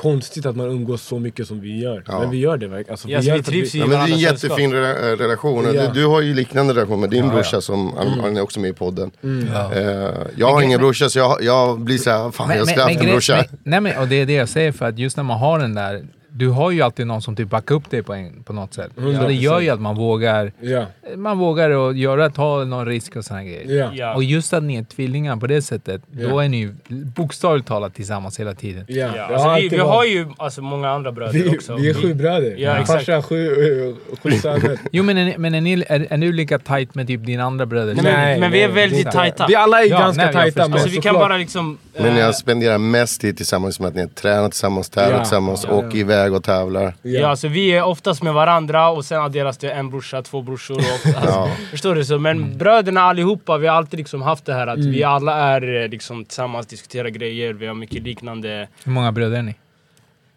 konstigt 0.00 0.46
att 0.46 0.56
man 0.56 0.66
umgås 0.66 1.02
så 1.02 1.18
mycket 1.18 1.46
som 1.46 1.60
vi 1.60 1.80
gör. 1.82 2.04
Ja. 2.06 2.20
Men 2.20 2.30
vi 2.30 2.38
gör 2.38 2.56
det 2.56 2.68
verkligen. 2.68 2.90
Alltså, 2.92 3.08
Ja, 3.08 3.20
vi 3.20 3.30
att 3.30 3.46
trivs 3.46 3.74
ju. 3.74 3.78
Ja, 3.78 3.86
men 3.86 3.98
det 4.06 4.10
är 4.12 4.14
en 4.14 4.18
jättefin 4.18 4.72
re- 4.72 5.16
relation. 5.16 5.64
Ja. 5.74 5.82
Du, 5.86 6.00
du 6.00 6.06
har 6.06 6.20
ju 6.20 6.34
liknande 6.34 6.74
relation 6.74 7.00
med 7.00 7.10
din 7.10 7.18
Ja, 7.24 7.26
ja. 7.30 7.32
brorsa 7.34 7.60
som 7.60 7.92
han, 7.96 8.08
han 8.20 8.36
är 8.36 8.40
också 8.40 8.60
med 8.60 8.70
i 8.70 8.72
podden. 8.72 9.10
Ja. 9.54 9.72
Eh, 9.74 10.10
jag 10.36 10.52
har 10.52 10.62
ingen 10.62 10.80
brorsa 10.80 11.08
så 11.08 11.18
jag, 11.18 11.42
jag 11.42 11.80
blir 11.80 11.98
såhär, 11.98 12.30
fan 12.30 12.50
jag 12.56 12.68
ska 12.68 12.80
ha 12.80 12.88
haft 12.88 13.00
en 13.00 13.06
brorsa. 13.10 13.36
men, 13.36 13.58
nej, 13.62 13.80
men, 13.80 13.98
och 14.02 14.08
det 14.08 14.16
är 14.20 14.26
det 14.26 14.32
jag 14.32 14.48
säger 14.48 14.72
för 14.72 14.86
att 14.88 14.98
just 14.98 15.16
när 15.16 15.24
man 15.24 15.38
har 15.38 15.58
den 15.58 15.74
där, 15.74 16.04
du 16.32 16.48
har 16.48 16.70
ju 16.70 16.82
alltid 16.82 17.06
någon 17.06 17.22
som 17.22 17.36
typ 17.36 17.50
backar 17.50 17.74
upp 17.74 17.90
dig 17.90 18.02
på, 18.02 18.14
en, 18.14 18.42
på 18.42 18.52
något 18.52 18.74
sätt. 18.74 18.90
Ja, 18.96 19.02
det 19.26 19.32
gör 19.34 19.60
ju 19.60 19.70
att 19.70 19.80
man 19.80 19.96
vågar, 19.96 20.52
Ja, 20.60 20.86
man 21.16 21.38
vågar 21.38 21.88
att 21.90 21.96
göra, 21.96 22.30
ta 22.30 22.64
någon 22.64 22.86
risk 22.86 23.16
och 23.16 23.24
såna 23.24 23.44
grejer. 23.44 23.78
ja. 23.78 23.90
Ja. 23.94 24.14
Och 24.14 24.24
just 24.24 24.52
att 24.52 24.62
ni 24.62 24.76
är 24.76 24.84
tvillingar 24.84 25.36
på 25.36 25.46
det 25.46 25.62
sättet, 25.62 26.02
då 26.08 26.40
är 26.40 26.48
ni 26.48 26.56
ju 26.60 26.74
bokstavligt 27.16 27.68
talat 27.68 27.94
tillsammans 27.94 28.40
hela 28.40 28.54
tiden. 28.54 28.86
alltså, 29.30 29.54
vi, 29.60 29.68
vi 29.68 29.78
har 29.78 30.04
ju 30.04 30.26
alltså, 30.36 30.62
många 30.62 30.90
andra 30.90 31.12
bröder 31.12 31.32
vi, 31.32 31.48
också. 31.56 31.76
vi 31.76 31.90
är 31.90 31.94
sju 31.94 32.14
bröder. 32.14 32.54
Ja, 32.58 32.72
Min 32.72 32.82
exakt. 32.82 32.98
farsa 33.00 33.14
har 33.14 33.22
sju, 33.22 33.46
eh, 33.88 34.16
sju 34.22 34.30
söner. 34.30 34.78
Jo 34.92 35.04
men, 35.04 35.18
är, 35.18 35.24
ni- 35.24 35.38
men 35.38 35.54
är, 35.54 35.60
ni, 35.60 35.84
är, 35.88 36.06
är 36.10 36.16
du 36.18 36.32
lika 36.32 36.58
tight 36.58 36.94
med 36.94 37.06
typ 37.06 37.26
dina 37.26 37.44
andra 37.44 37.66
bröder? 37.66 37.94
Nej, 37.94 38.04
men- 38.04 38.40
men 38.40 38.52
vi 38.52 38.62
är 38.62 38.68
väldigt 38.68 39.04
det 39.04 39.12
tajta. 39.12 39.46
Vi 39.48 39.54
alla 39.54 39.82
är 39.82 39.90
Ja, 39.90 39.98
ganska 39.98 40.24
nej, 40.24 40.32
tajta. 40.34 40.62
Men 40.62 40.72
Alltså 40.72 40.88
vi 40.88 40.96
kan 40.96 41.14
bara 41.14 41.36
liksom... 41.36 41.78
Men 41.98 42.06
eh, 42.06 42.18
jag 42.18 42.34
spenderar 42.34 42.78
mest 42.78 43.20
tid 43.20 43.36
tillsammans 43.36 43.80
med 43.80 43.88
att 43.88 43.94
ni 43.94 44.08
tränar 44.08 44.48
tillsammans, 44.48 44.88
tävlar 44.90 45.12
Ja. 45.18 45.24
tillsammans, 45.24 45.66
ja. 45.68 45.74
åker 45.74 45.96
iväg 45.98 46.19
och 46.28 46.44
tävlar. 46.44 46.94
Ja, 47.02 47.28
alltså 47.28 47.48
vi 47.48 47.68
är 47.72 47.82
oftast 47.82 48.22
med 48.22 48.34
varandra 48.34 48.88
och 48.88 49.04
sen 49.04 49.20
adderas 49.22 49.58
det 49.58 49.70
en 49.70 49.90
brorsa, 49.90 50.22
två 50.22 50.42
brorsor 50.42 50.76
och... 50.78 50.82
Alltså, 51.16 51.30
Ja. 51.30 51.48
Förstår 51.70 51.94
du? 51.94 52.04
Så, 52.04 52.18
men 52.18 52.58
bröderna 52.58 53.00
allihopa, 53.00 53.58
vi 53.58 53.66
har 53.66 53.76
alltid 53.76 53.98
liksom 53.98 54.22
haft 54.22 54.44
det 54.44 54.54
här 54.54 54.66
att 54.66 54.78
vi 54.78 55.04
alla 55.04 55.34
är 55.36 55.82
eh, 55.82 55.88
liksom 55.88 56.24
tillsammans, 56.24 56.66
diskuterar 56.66 57.08
grejer, 57.08 57.52
vi 57.52 57.66
har 57.66 57.74
mycket 57.74 58.02
liknande... 58.02 58.68
Hur 58.84 58.92
många 58.92 59.12
bröder 59.12 59.38
är 59.38 59.42
ni? 59.42 59.54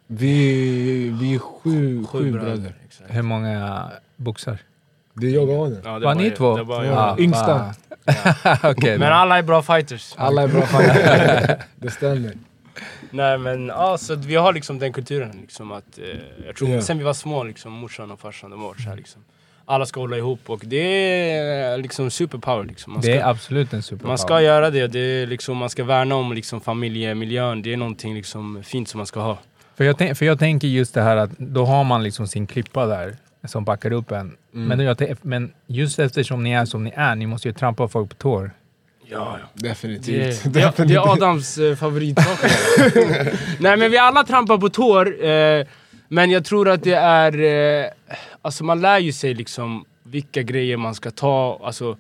Vi, 0.07 1.09
vi 1.21 1.35
är 1.35 1.39
sju, 1.39 2.05
sju 2.05 2.31
bröder. 2.31 2.73
Exakt. 2.85 3.15
Hur 3.15 3.21
många 3.21 3.83
boxar? 4.15 4.57
Det 5.13 5.27
är 5.27 5.31
jag 5.31 5.49
och 5.49 5.65
Adel. 5.65 5.81
Ja, 5.83 5.99
det 5.99 6.05
Var 6.05 6.15
ni 6.15 6.23
jag. 6.27 6.35
två? 6.35 6.57
Det 6.57 6.63
var 6.63 6.83
Ja. 6.83 7.07
jag. 7.09 7.19
Yngsta. 7.19 7.73
Okej. 8.63 8.97
Men 8.97 9.13
alla 9.13 9.37
är 9.37 9.41
bra 9.43 9.61
fighters. 9.61 10.13
Alla 10.17 10.41
är 10.43 10.47
bra 10.47 10.61
fighters. 10.61 11.57
Det 11.75 11.89
stämmer. 11.91 12.31
Nej 13.13 13.37
men 13.37 13.67
ja, 13.67 13.97
så 13.97 14.15
vi 14.15 14.35
har 14.35 14.53
liksom 14.53 14.79
den 14.79 14.93
kulturen 14.93 15.37
liksom 15.41 15.71
att... 15.71 15.99
Eh, 15.99 16.05
jag 16.45 16.55
tror 16.55 16.69
Ja. 16.69 16.81
sen 16.81 16.97
vi 16.97 17.03
var 17.03 17.13
små 17.13 17.43
liksom, 17.43 17.71
morsan 17.71 18.11
och 18.11 18.19
farsan, 18.19 18.51
de 18.51 18.61
var 18.61 18.73
så 18.75 18.89
här 18.89 18.95
liksom. 18.95 19.21
Alla 19.65 19.85
ska 19.85 19.99
hålla 19.99 20.17
ihop 20.17 20.49
och 20.49 20.61
det 20.65 20.77
är 21.31 21.77
liksom 21.77 22.11
superpower 22.11 22.63
liksom. 22.63 22.93
Man 22.93 23.01
Det 23.01 23.17
är 23.17 23.29
absolut 23.29 23.73
en 23.73 23.83
superpower. 23.83 24.07
man 24.07 24.17
ska 24.17 24.41
göra 24.41 24.69
det, 24.69 24.87
det 24.87 24.99
är 24.99 25.27
liksom, 25.27 25.57
man 25.57 25.69
ska 25.69 25.83
värna 25.83 26.15
om 26.15 26.33
liksom 26.33 26.61
familjemiljön. 26.61 27.61
Det 27.61 27.73
är 27.73 27.77
någonting 27.77 28.15
liksom 28.15 28.63
fint 28.63 28.89
som 28.89 28.97
man 28.97 29.07
ska 29.07 29.19
ha. 29.19 29.37
För 29.75 29.83
jag, 29.83 30.17
för 30.17 30.25
jag 30.25 30.39
tänker 30.39 30.67
just 30.67 30.93
det 30.93 31.01
här 31.01 31.17
att 31.17 31.37
då 31.37 31.65
har 31.65 31.83
man 31.83 32.03
liksom 32.03 32.27
sin 32.27 32.47
klippa 32.47 32.85
där 32.85 33.17
som 33.47 33.65
backar 33.65 33.91
upp 33.91 34.11
en. 34.11 34.37
Men, 34.51 34.79
jag, 34.79 35.17
men 35.21 35.53
just 35.67 35.99
eftersom 35.99 36.43
ni 36.43 36.51
är 36.51 36.65
som 36.65 36.83
ni 36.83 36.91
är, 36.95 37.15
ni 37.15 37.25
måste 37.27 37.47
ju 37.47 37.53
trampa 37.53 37.87
folk 37.87 38.09
på 38.09 38.15
tår. 38.15 38.51
Ja, 39.09 39.37
ja. 39.39 39.47
Definitivt. 39.69 40.43
Det, 40.43 40.77
det, 40.77 40.83
det 40.85 40.93
är 40.93 41.13
Adams 41.13 41.57
eh, 41.57 41.75
favoritsak. 41.75 42.39
Nej 43.59 43.77
men 43.77 43.91
vi 43.91 43.97
alla 43.97 44.23
trampar 44.23 44.57
på 44.57 44.69
tår. 44.69 45.25
Eh, 45.25 45.65
men 46.07 46.31
jag 46.31 46.45
tror 46.45 46.69
att 46.69 46.83
det 46.83 46.93
är... 46.93 47.39
Eh, 47.83 47.85
alltså 48.41 48.63
man 48.63 48.81
lär 48.81 48.99
ju 48.99 49.11
sig 49.13 49.33
liksom 49.33 49.85
vilka 50.03 50.41
grejer 50.41 50.77
man 50.77 50.95
ska 50.95 51.11
ta. 51.11 51.61
Alltså, 51.63 51.97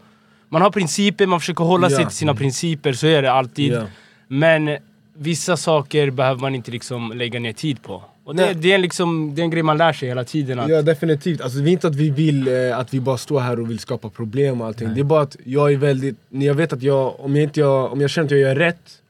man 0.49 0.61
har 0.61 0.71
principer, 0.71 1.25
man 1.25 1.39
försöker 1.39 1.63
hålla 1.63 1.89
sig 1.89 1.99
Ja. 2.01 2.07
till 2.07 2.17
sina 2.17 2.35
principer. 2.35 2.93
Så 2.93 3.07
är 3.07 3.21
det 3.21 3.31
alltid. 3.31 3.73
Ja. 3.73 3.83
Men 4.27 4.77
vissa 5.17 5.57
saker 5.57 6.09
behöver 6.11 6.41
man 6.41 6.55
inte 6.55 6.71
liksom 6.71 7.11
lägga 7.15 7.39
ner 7.39 7.53
tid 7.53 7.83
på. 7.83 8.03
Och 8.25 8.35
det, 8.35 8.45
Nej. 8.45 8.55
det, 8.55 8.71
är 8.71 8.77
liksom, 8.77 9.35
det 9.35 9.41
är 9.41 9.43
en 9.43 9.49
grej 9.49 9.63
man 9.63 9.77
lär 9.77 9.93
sig 9.93 10.07
hela 10.07 10.23
tiden. 10.23 10.59
Att, 10.59 10.69
Ja 10.69 10.81
definitivt, 10.81 11.41
alltså 11.41 11.59
det 11.59 11.69
är 11.69 11.71
inte 11.71 11.87
att 11.87 11.95
vi 11.95 12.09
vill 12.09 12.47
eh, 12.47 12.79
att 12.79 12.93
vi 12.93 12.99
bara 12.99 13.17
står 13.17 13.39
här 13.39 13.59
och 13.59 13.69
vill 13.69 13.79
skapa 13.79 14.09
problem 14.09 14.61
och 14.61 14.67
allting. 14.67 14.93
Det 14.93 14.99
är 14.99 15.03
bara 15.03 15.21
att 15.21 15.37
jag 15.43 15.73
är 15.73 15.77
väldigt, 15.77 16.15
jag 16.29 16.53
vet 16.53 16.73
att 16.73 16.83
jag, 16.83 17.19
om 17.19 17.35
jag, 17.35 17.43
inte 17.43 17.59
jag, 17.59 17.91
om 17.91 18.01
jag 18.01 18.09
känner 18.09 18.25
att 18.25 18.31
jag 18.31 18.39
gör 18.39 18.55
rätt 18.55 19.01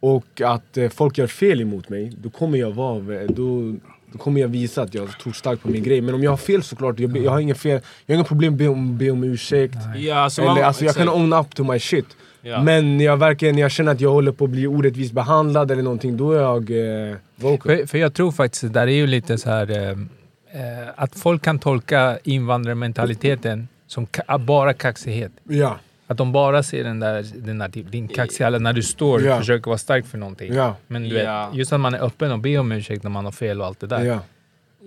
Och 0.00 0.40
att 0.44 0.76
eh, 0.76 0.88
folk 0.88 1.18
gör 1.18 1.26
fel 1.26 1.60
emot 1.60 1.88
mig, 1.88 2.12
då 2.22 2.30
kommer 2.30 2.58
jag 2.58 2.70
vara, 2.70 3.26
då, 3.26 3.74
då 4.12 4.18
kommer 4.18 4.40
jag 4.40 4.48
visa 4.48 4.82
att 4.82 4.94
jag 4.94 5.18
tror 5.18 5.32
starkt 5.32 5.62
på 5.62 5.68
min 5.68 5.82
grej. 5.82 6.00
Men 6.00 6.14
om 6.14 6.22
jag 6.22 6.30
har 6.30 6.36
fel 6.36 6.62
såklart, 6.62 6.98
jag, 6.98 7.16
jag 7.16 7.30
har 7.30 7.40
inga 7.40 7.54
fel, 7.54 7.80
jag 8.06 8.14
har 8.14 8.18
inga 8.18 8.24
problem 8.24 8.52
med 8.52 8.68
att 8.68 8.74
be 8.74 8.80
om, 8.80 8.98
be 8.98 9.10
om 9.10 9.24
ursäkt. 9.24 9.78
Ja, 9.96 10.14
alltså 10.14 10.42
Eller 10.42 10.54
man, 10.54 10.64
alltså 10.64 10.84
jag 10.84 10.94
kan 10.94 11.08
own 11.08 11.32
up 11.32 11.54
to 11.54 11.64
my 11.64 11.78
shit 11.78 12.06
Ja. 12.46 12.62
Men 12.62 13.00
jag 13.00 13.16
verkligen, 13.16 13.58
jag 13.58 13.70
känner 13.70 13.92
att 13.92 14.00
jag 14.00 14.10
håller 14.10 14.32
på 14.32 14.44
att 14.44 14.50
bli 14.50 14.66
orättvist 14.66 15.12
behandlad 15.12 15.70
eller 15.70 15.82
någonting, 15.82 16.16
då 16.16 16.32
är 16.32 16.40
jag 16.40 16.70
eh, 17.10 17.16
vocal 17.36 17.76
För, 17.76 17.86
för 17.86 17.98
jag 17.98 18.14
tror 18.14 18.32
faktiskt 18.32 18.64
att 18.64 18.72
det 18.72 18.80
där 18.80 18.86
är 18.86 18.92
ju 18.92 19.06
lite 19.06 19.38
så 19.38 19.50
här 19.50 19.70
eh, 19.70 19.90
eh, 19.90 20.88
att 20.96 21.18
folk 21.18 21.42
kan 21.42 21.58
tolka 21.58 22.18
invandrarmentaliteten 22.24 23.68
som 23.86 24.06
ka- 24.06 24.38
bara 24.44 24.72
kaxighet. 24.72 25.32
Ja, 25.48 25.76
Att 26.06 26.16
de 26.18 26.32
bara 26.32 26.62
ser 26.62 26.84
den 26.84 27.00
där, 27.00 27.26
den 27.36 27.58
där 27.58 27.68
typ, 27.68 27.92
din 27.92 28.08
kaxiga, 28.08 28.50
när 28.50 28.72
du 28.72 28.82
står 28.82 29.14
och 29.18 29.24
Ja. 29.24 29.38
försöker 29.38 29.66
vara 29.66 29.78
stark 29.78 30.06
för 30.06 30.18
någonting. 30.18 30.54
ja, 30.54 30.76
Men 30.86 31.02
du 31.08 31.18
Ja. 31.18 31.46
vet, 31.48 31.58
just 31.58 31.72
att 31.72 31.80
man 31.80 31.94
är 31.94 32.04
öppen 32.04 32.32
och 32.32 32.38
ber 32.38 32.58
om 32.58 32.72
ursäkt 32.72 33.02
när 33.02 33.10
man 33.10 33.24
har 33.24 33.32
fel 33.32 33.60
och 33.60 33.66
allt 33.66 33.80
det 33.80 33.86
där. 33.86 34.18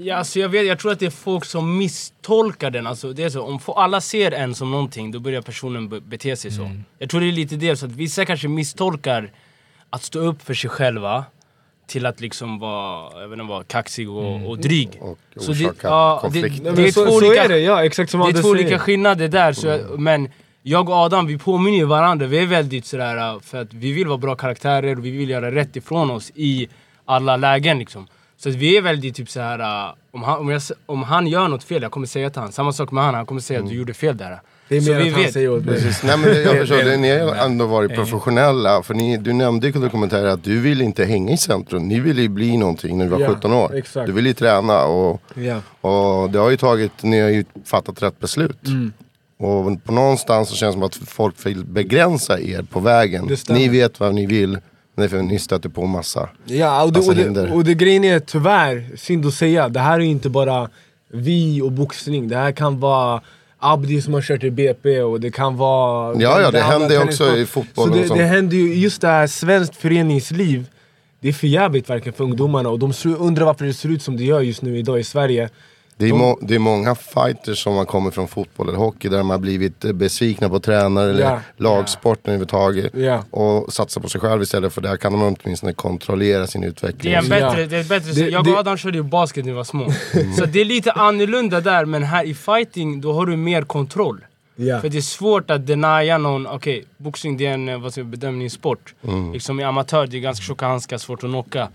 Ja 0.02 0.16
alltså 0.16 0.40
jag, 0.40 0.50
vet, 0.50 0.66
jag 0.68 0.80
tror 0.80 0.92
att 0.92 1.00
det 1.00 1.06
är 1.06 1.10
folk 1.10 1.46
som 1.46 1.78
misstolkar 1.78 2.72
den. 2.72 2.88
Alltså, 2.88 3.14
det 3.14 3.24
är 3.24 3.30
så, 3.30 3.42
om 3.44 3.60
alla 3.68 4.02
ser 4.02 4.32
en 4.32 4.56
som 4.56 4.72
någonting, 4.72 5.12
då 5.12 5.20
börjar 5.20 5.42
personen 5.42 5.90
be- 5.90 6.02
bete 6.02 6.36
sig 6.36 6.52
så. 6.52 6.62
Mm. 6.64 6.84
Jag 7.00 7.10
tror 7.10 7.22
det 7.22 7.28
är 7.28 7.32
lite 7.32 7.56
det, 7.56 7.76
så 7.76 7.86
att 7.86 7.92
vissa 7.92 8.26
kanske 8.26 8.48
misstolkar 8.48 9.32
att 9.90 10.04
stå 10.04 10.20
upp 10.20 10.42
för 10.42 10.54
sig 10.54 10.70
själva 10.70 11.26
till 11.88 12.06
att 12.06 12.20
liksom 12.22 12.60
vara, 12.60 13.22
jag 13.22 13.28
vet 13.30 13.40
inte, 13.40 13.50
vara 13.50 13.64
kaxig 13.64 14.10
och, 14.10 14.24
Mm. 14.36 14.48
och 14.48 14.58
dryg. 14.60 14.90
Och 15.02 15.18
Så 15.36 15.52
det- 15.52 15.66
orsaka 15.66 15.88
ja, 15.88 16.20
konflikt. 16.22 16.58
det- 16.58 16.64
Det 16.64 16.76
men 16.76 16.86
är 16.86 16.92
så, 16.92 17.06
två 17.06 17.12
så 17.12 17.28
olika- 17.28 17.44
är 17.44 17.50
det, 17.50 17.60
ja 17.60 17.86
exakt 17.86 18.12
som 18.12 18.20
Det 18.20 18.30
är 18.40 18.42
två 18.42 18.50
olika 18.50 18.80
skillnader 18.80 19.28
där, 19.28 19.54
så 19.54 19.68
jag, 19.68 20.00
men 20.00 20.30
jag 20.64 20.90
och 20.90 20.96
Adam 20.96 21.28
vi 21.28 21.38
påminner 21.38 21.78
ju 21.78 21.86
varandra, 21.86 22.26
vi 22.28 22.38
är 22.40 22.46
väldigt 22.46 22.86
sådär 22.86 23.18
äh, 23.34 23.40
för 23.40 23.62
att 23.62 23.74
vi 23.74 23.92
vill 23.92 24.08
vara 24.08 24.18
bra 24.18 24.36
karaktärer 24.36 24.98
och 24.98 25.06
vi 25.06 25.12
vill 25.12 25.30
göra 25.30 25.52
rätt 25.52 25.76
ifrån 25.76 26.12
oss 26.12 26.32
i 26.36 26.68
alla 27.06 27.38
lägen 27.38 27.80
liksom. 27.80 28.08
Så 28.44 28.50
att 28.50 28.56
vi 28.56 28.78
är 28.78 28.82
väldigt 28.82 29.16
typ 29.16 29.30
så 29.30 29.40
här. 29.40 29.60
äh, 29.90 29.94
om, 30.12 30.24
han, 30.24 30.40
om, 30.40 30.50
jag, 30.50 30.62
om 30.86 31.04
han 31.04 31.28
gör 31.28 31.48
något 31.48 31.64
fel, 31.64 31.82
jag 31.82 31.92
kommer 31.92 32.08
säga 32.08 32.30
till 32.30 32.42
han. 32.42 32.52
Samma 32.52 32.74
sak 32.74 32.92
med 32.92 33.04
han, 33.04 33.14
han 33.14 33.26
kommer 33.26 33.42
säga 33.42 33.60
att 33.60 33.70
du 33.70 33.76
gjorde 33.76 33.94
fel 33.94 34.18
där. 34.18 34.40
Det 34.68 34.78
är 34.78 34.82
så 34.82 34.92
mer 34.92 35.00
vi 35.00 35.08
att 35.10 35.14
han 35.14 35.24
vet. 35.24 35.34
säger 35.34 35.50
åt 35.52 35.66
mig. 35.66 35.76
Precis. 35.76 36.04
Nej, 36.04 36.18
men 36.18 36.30
jag 36.44 36.58
förstår, 36.60 36.78
det, 36.78 36.98
ni 36.98 37.20
har 37.20 37.36
ändå 37.36 37.66
varit 37.66 37.96
professionella. 37.96 38.84
För 38.84 38.94
ni, 38.94 39.18
du 39.18 39.34
nämnde 39.34 39.68
i 39.68 39.72
dokumentären 39.72 40.32
att 40.32 40.44
du 40.44 40.60
vill 40.60 40.82
inte 40.82 41.06
hänga 41.06 41.34
i 41.34 41.38
centrum. 41.38 41.88
Ni 41.88 42.00
ville 42.00 42.22
ju 42.22 42.28
bli 42.30 42.58
någonting 42.58 42.98
när 42.98 43.06
du 43.06 43.12
var 43.12 43.20
Ja, 43.20 43.28
17 43.28 43.54
år. 43.54 43.76
exakt. 43.78 44.08
Du 44.08 44.12
ville 44.14 44.30
ju 44.30 44.34
träna 44.34 44.84
och, 44.86 45.22
Ja. 45.36 45.62
och 45.90 46.30
det 46.30 46.40
har 46.40 46.50
ju 46.50 46.58
tagit, 46.58 47.04
ni 47.04 47.20
har 47.20 47.30
ju 47.30 47.46
fattat 47.66 48.04
rätt 48.04 48.20
beslut. 48.20 48.68
Mm. 48.68 48.94
Och 49.38 49.84
på 49.84 49.92
någonstans 49.92 50.50
så 50.50 50.56
känns 50.56 50.76
det 50.76 50.80
som 50.80 50.84
att 50.84 50.96
folk 51.10 51.46
vill 51.46 51.66
begränsa 51.66 52.40
er 52.40 52.62
på 52.62 52.80
vägen. 52.80 53.30
Ni 53.50 53.68
vet 53.70 54.00
vad 54.00 54.16
ni 54.16 54.26
vill, 54.26 54.58
är 55.02 55.08
för 55.08 55.22
ni 55.22 55.40
stöter 55.40 55.70
på 55.70 55.86
massa. 55.86 56.30
Ja, 56.46 56.84
och 56.84 56.94
det, 56.94 57.00
Massa 57.00 57.12
och, 57.12 57.34
det, 57.34 57.52
och 57.52 57.64
det 57.64 57.74
grejen 57.74 58.04
är 58.04 58.20
tyvärr, 58.20 58.90
synd 58.98 59.26
att 59.26 59.34
säga, 59.34 59.70
det 59.70 59.80
här 59.80 60.00
är 60.00 60.04
inte 60.04 60.30
bara 60.30 60.70
vi 61.14 61.62
och 61.62 61.72
boxning. 61.72 62.28
Det 62.28 62.36
här 62.36 62.52
kan 62.52 62.80
vara 62.80 63.22
Abdi 63.60 64.02
som 64.02 64.14
har 64.14 64.22
kört 64.22 64.44
i 64.44 64.52
BP 64.52 65.02
och 65.02 65.20
det 65.20 65.32
kan 65.32 65.58
vara... 65.58 66.22
Ja, 66.22 66.42
ja, 66.42 66.52
det 66.52 66.60
händer 66.60 66.90
ju 66.90 67.04
också 67.04 67.38
i 67.38 67.46
fotbollen 67.46 67.94
Så 67.94 67.98
och 67.98 68.02
det, 68.02 68.08
sånt. 68.08 68.20
det 68.20 68.26
händer 68.26 68.58
ju, 68.58 68.76
just 68.76 69.02
det 69.02 69.08
här 69.08 69.28
svenskt 69.28 69.76
föreningsliv, 69.76 70.66
det 71.20 71.30
är 71.30 71.34
för 71.34 71.48
jävligt 71.48 71.90
verkligen 71.90 72.14
för 72.14 72.24
ungdomarna 72.24 72.70
och 72.70 72.80
de 72.80 72.94
undrar 73.06 73.46
varför 73.46 73.66
det 73.66 73.74
ser 73.74 73.90
ut 73.90 74.02
som 74.02 74.18
det 74.18 74.24
gör 74.24 74.42
just 74.42 74.62
nu 74.62 74.78
idag 74.78 75.00
i 75.00 75.04
Sverige. 75.04 75.50
Det 76.00 76.10
är, 76.10 76.14
må, 76.14 76.40
det 76.42 76.56
är 76.56 76.60
många 76.60 76.96
fighters 76.96 77.64
som 77.64 77.76
har 77.76 77.86
kommit 77.86 78.14
från 78.14 78.28
fotboll 78.28 78.68
eller 78.70 78.78
hockey 78.78 79.10
där 79.10 79.18
de 79.18 79.30
har 79.30 79.38
blivit 79.38 79.86
eh, 79.86 79.92
besvikna 79.94 80.50
på 80.50 80.60
tränare 80.60 81.10
eller 81.10 81.22
Ja. 81.24 81.40
lagsporten 81.58 82.24
överhuvudtaget. 82.26 82.92
Ja. 82.96 83.24
Och 83.32 83.74
satsar 83.74 84.02
på 84.02 84.10
sig 84.10 84.22
själv 84.22 84.42
istället 84.42 84.74
för 84.74 84.82
där 84.82 84.98
kan 84.98 85.12
de 85.12 85.36
åtminstone 85.44 85.74
kontrollera 85.74 86.48
sin 86.48 86.64
utveckling. 86.64 87.12
Det 87.12 87.18
är 87.18 87.24
en 87.24 87.30
bättre, 87.30 87.66
det 87.66 87.78
är 87.78 87.84
bättre 87.84 88.12
Det- 88.12 88.30
Jag 88.30 88.44
det- 88.46 88.52
och 88.52 88.58
Adam 88.58 88.78
körde 88.78 88.98
ju 88.98 89.04
basket 89.04 89.46
när 89.46 89.52
vi 89.52 89.56
var 89.58 89.64
små. 89.64 89.92
Så 90.38 90.46
det 90.46 90.62
är 90.62 90.66
lite 90.66 90.92
annorlunda 90.92 91.62
där, 91.62 91.86
men 91.86 92.04
här 92.04 92.24
i 92.24 92.34
fighting 92.34 93.02
då 93.02 93.14
har 93.14 93.26
du 93.26 93.36
mer 93.38 93.62
kontroll. 93.62 94.26
Ja. 94.56 94.82
För 94.82 94.90
det 94.90 94.98
är 94.98 95.02
svårt 95.02 95.52
att 95.52 95.68
denia 95.68 96.18
någon, 96.18 96.48
okej, 96.48 96.86
boxning 96.98 97.38
det 97.38 97.46
är 97.46 97.54
en 97.54 97.70
eh, 97.70 97.78
vad 97.80 97.98
jag, 97.98 98.06
bedömningssport. 98.06 98.94
Liksom 99.34 99.60
i 99.60 99.64
amatör, 99.64 100.08
det 100.08 100.18
är 100.18 100.22
ganska 100.22 100.44
tjocka 100.44 100.66
handskar, 100.68 100.98
svårt 100.98 101.24
att 101.24 101.30
knocka. 101.30 101.68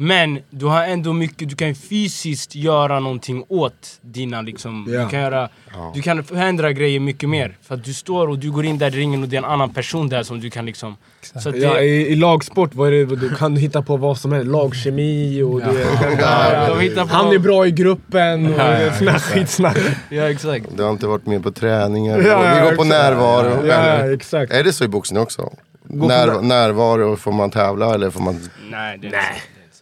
Men 0.00 0.38
du 0.50 0.66
har 0.66 0.84
ändå 0.84 1.12
mycket, 1.12 1.48
du 1.48 1.56
kan 1.56 1.74
fysiskt 1.74 2.54
göra 2.54 3.00
någonting 3.00 3.44
åt 3.48 3.98
dina 4.00 4.42
liksom, 4.42 4.86
Ja. 4.90 5.00
du 5.04 5.08
kan 5.08 5.20
göra, 5.20 5.48
du 5.94 6.02
kan 6.02 6.24
förändra 6.24 6.72
grejer 6.72 7.00
mycket 7.00 7.28
mer. 7.28 7.56
För 7.62 7.74
att 7.74 7.84
du 7.84 7.94
står 7.94 8.28
och 8.28 8.38
du 8.38 8.50
går 8.50 8.64
in 8.64 8.78
där 8.78 8.86
i 8.96 8.98
ringen 8.98 9.22
och 9.22 9.28
det 9.28 9.36
är 9.36 9.38
en 9.38 9.44
annan 9.44 9.70
person 9.70 10.08
där 10.08 10.22
som 10.22 10.40
du 10.40 10.50
kan 10.50 10.66
liksom... 10.66 10.96
Så 11.20 11.48
att 11.48 11.54
det, 11.54 11.60
Ja, 11.60 11.80
i, 11.80 12.06
I 12.12 12.16
lagsport 12.16 12.74
vad 12.74 12.88
är 12.88 12.92
det, 13.06 13.16
du 13.16 13.34
kan 13.34 13.56
hitta 13.56 13.82
på 13.82 13.96
vad 13.96 14.18
som 14.18 14.32
helst, 14.32 14.46
lagkemi 14.50 15.42
och 15.42 15.60
det, 15.60 15.86
Ja, 16.20 16.68
de 16.68 16.80
hittar 16.80 17.02
på- 17.06 17.14
han 17.14 17.32
är 17.34 17.38
bra 17.38 17.66
i 17.66 17.70
gruppen 17.70 18.46
och 18.54 18.60
Ja, 18.60 18.80
ja, 18.80 18.92
sån 18.92 19.08
här 19.08 19.18
skitsnack. 19.18 19.78
ja 20.08 20.30
exakt. 20.30 20.66
Du 20.76 20.82
har 20.82 20.90
inte 20.90 21.06
varit 21.06 21.26
med 21.26 21.42
på 21.42 21.50
träningar, 21.50 22.18
Ja, 22.18 22.24
ja, 22.26 22.54
vi 22.54 22.60
går 22.60 22.66
på 22.76 22.82
exakt. 22.82 22.88
närvaro. 22.88 23.66
Ja, 23.66 24.12
exakt. 24.14 24.52
Är 24.52 24.64
det 24.64 24.72
så 24.72 24.84
i 24.84 24.88
boxning 24.88 25.22
också? 25.22 25.52
när- 25.82 26.42
närvaro, 26.42 27.16
får 27.16 27.32
man 27.32 27.50
tävla 27.50 27.94
eller 27.94 28.10
får 28.10 28.20
man... 28.20 28.40
Nej, 28.70 28.98
det 28.98 29.06
är 29.06 29.10
Nej. 29.10 29.22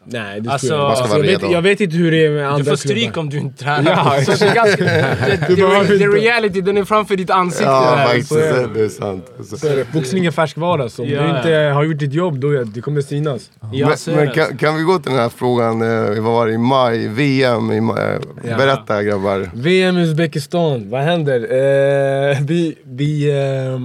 Nej, 0.09 0.40
det 0.40 0.51
Alltså, 0.51 0.66
jag 0.75 1.09
jag, 1.11 1.21
vet, 1.23 1.51
jag 1.51 1.62
vet 1.62 1.81
inte 1.81 1.97
hur 1.97 2.11
det 2.11 2.27
är 2.27 2.31
med 2.31 2.47
andra 2.49 2.59
Du 2.59 2.64
får 2.64 2.77
stryk 2.77 3.03
klubbar. 3.12 3.21
om 3.21 3.31
du 3.31 3.38
inte 3.38 3.64
tränar. 3.64 3.90
Ja, 3.92 4.25
så 4.25 4.45
det 4.45 4.51
är 4.51 4.55
ganska, 4.55 4.85
behöver 5.57 5.88
det, 5.88 5.95
inte- 5.95 6.07
reality, 6.07 6.61
den 6.61 6.77
är 6.77 6.85
framför 6.85 7.16
ditt 7.16 7.31
ansikte. 7.31 7.64
Ja, 7.64 7.97
där. 7.97 8.05
faktiskt. 8.07 8.29
så 8.29 8.38
är 8.38 8.53
det. 8.69 8.75
Det 8.75 8.85
är 8.85 8.88
sant. 8.88 9.27
Så 9.61 9.66
är 9.66 9.77
det. 9.77 9.92
Boxning 9.92 10.27
är 10.27 10.31
färskvara, 10.31 10.88
så 10.88 11.03
om 11.03 11.09
Ja, 11.09 11.23
du 11.23 11.37
inte 11.38 11.51
har 11.75 11.85
gjort 11.85 11.99
ditt 11.99 12.12
jobb, 12.12 12.38
då 12.38 12.64
det 12.64 12.81
kommer 12.81 13.01
synas. 13.01 13.51
Ja, 13.73 13.88
men 14.07 14.16
men 14.16 14.31
kan, 14.31 14.57
kan 14.57 14.77
vi 14.77 14.83
gå 14.83 14.99
till 14.99 15.11
den 15.12 15.21
här 15.21 15.29
frågan, 15.29 15.83
eh, 15.83 16.23
vad 16.23 16.33
var 16.33 16.47
det 16.47 16.53
i 16.53 16.59
maj, 16.59 17.09
VM 17.09 17.73
i 17.73 17.81
maj. 17.81 18.19
Ja. 18.49 18.57
Berätta 18.57 19.03
grabbar. 19.03 19.51
VM 19.55 19.99
i 19.99 20.03
Uzbekistan, 20.03 20.90
vad 20.90 21.01
händer? 21.01 21.40
Eh, 21.40 22.38
vi, 22.40 22.75
vi, 22.85 23.31
eh, 23.31 23.81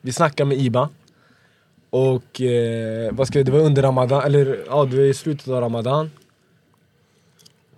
vi 0.00 0.12
snackar 0.12 0.44
med 0.44 0.58
Iba. 0.58 0.88
Och 1.94 2.40
eh, 2.40 3.12
vad 3.12 3.26
ska 3.26 3.38
jag, 3.38 3.46
det 3.46 3.52
var 3.52 3.60
under 3.60 3.82
Ramadan, 3.82 4.22
eller 4.22 4.64
ja 4.66 4.84
det 4.84 4.96
var 4.96 5.04
i 5.04 5.14
slutet 5.14 5.48
av 5.48 5.60
Ramadan. 5.60 6.10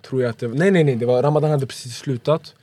Tror 0.02 0.22
jag 0.22 0.30
att 0.30 0.38
det 0.38 0.48
Nej 0.48 0.70
nej 0.70 0.84
nej, 0.84 0.96
det 0.96 1.06
var, 1.06 1.22
Ramadan 1.22 1.50
hade 1.50 1.66
precis 1.66 1.96
slutat. 1.96 2.54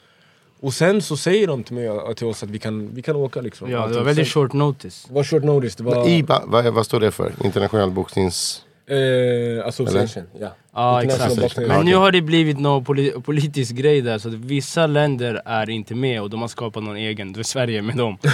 Och 0.60 0.74
sen 0.74 1.02
så 1.02 1.18
säger 1.18 1.48
de 1.48 1.64
till, 1.64 1.76
mig, 1.76 2.16
till 2.16 2.28
oss 2.28 2.44
att 2.44 2.50
vi 2.50 2.60
kan, 2.60 2.96
vi 2.96 3.02
kan 3.02 3.16
åka 3.16 3.42
liksom. 3.42 3.72
Ja, 3.72 3.88
det 3.88 3.96
var 3.96 4.04
väldigt 4.04 4.28
short 4.28 4.54
notice. 4.54 5.06
Det 5.08 5.14
var 5.14 5.24
short 5.24 5.44
notice, 5.44 5.76
det 5.76 5.84
var... 5.84 6.10
IBA, 6.10 6.44
vad, 6.46 6.74
vad 6.74 6.86
står 6.86 7.00
det 7.00 7.12
för? 7.12 7.34
Internationell 7.44 7.92
boxnings... 7.92 8.66
Eh, 8.88 9.68
association, 9.68 10.24
ja. 10.40 10.48
Ja, 10.76 11.04
International 11.04 11.46
exakt. 11.46 11.68
Men 11.68 11.86
nu 11.86 11.96
har 11.96 12.12
det 12.12 12.22
blivit 12.22 12.60
någon 12.60 12.84
poli 12.84 13.12
politisk 13.26 13.76
grej 13.76 14.02
där, 14.02 14.18
så 14.18 14.28
att 14.28 14.34
vissa 14.34 14.88
länder 14.88 15.42
är 15.46 15.70
inte 15.70 15.96
med 15.96 16.22
och 16.22 16.30
de 16.30 16.42
har 16.42 16.48
skapat 16.48 16.84
någon 16.84 16.96
egen. 16.98 17.34
Då 17.34 17.40
är 17.40 17.44
Sverige 17.44 17.82
med 17.82 17.96
dem. 17.98 18.18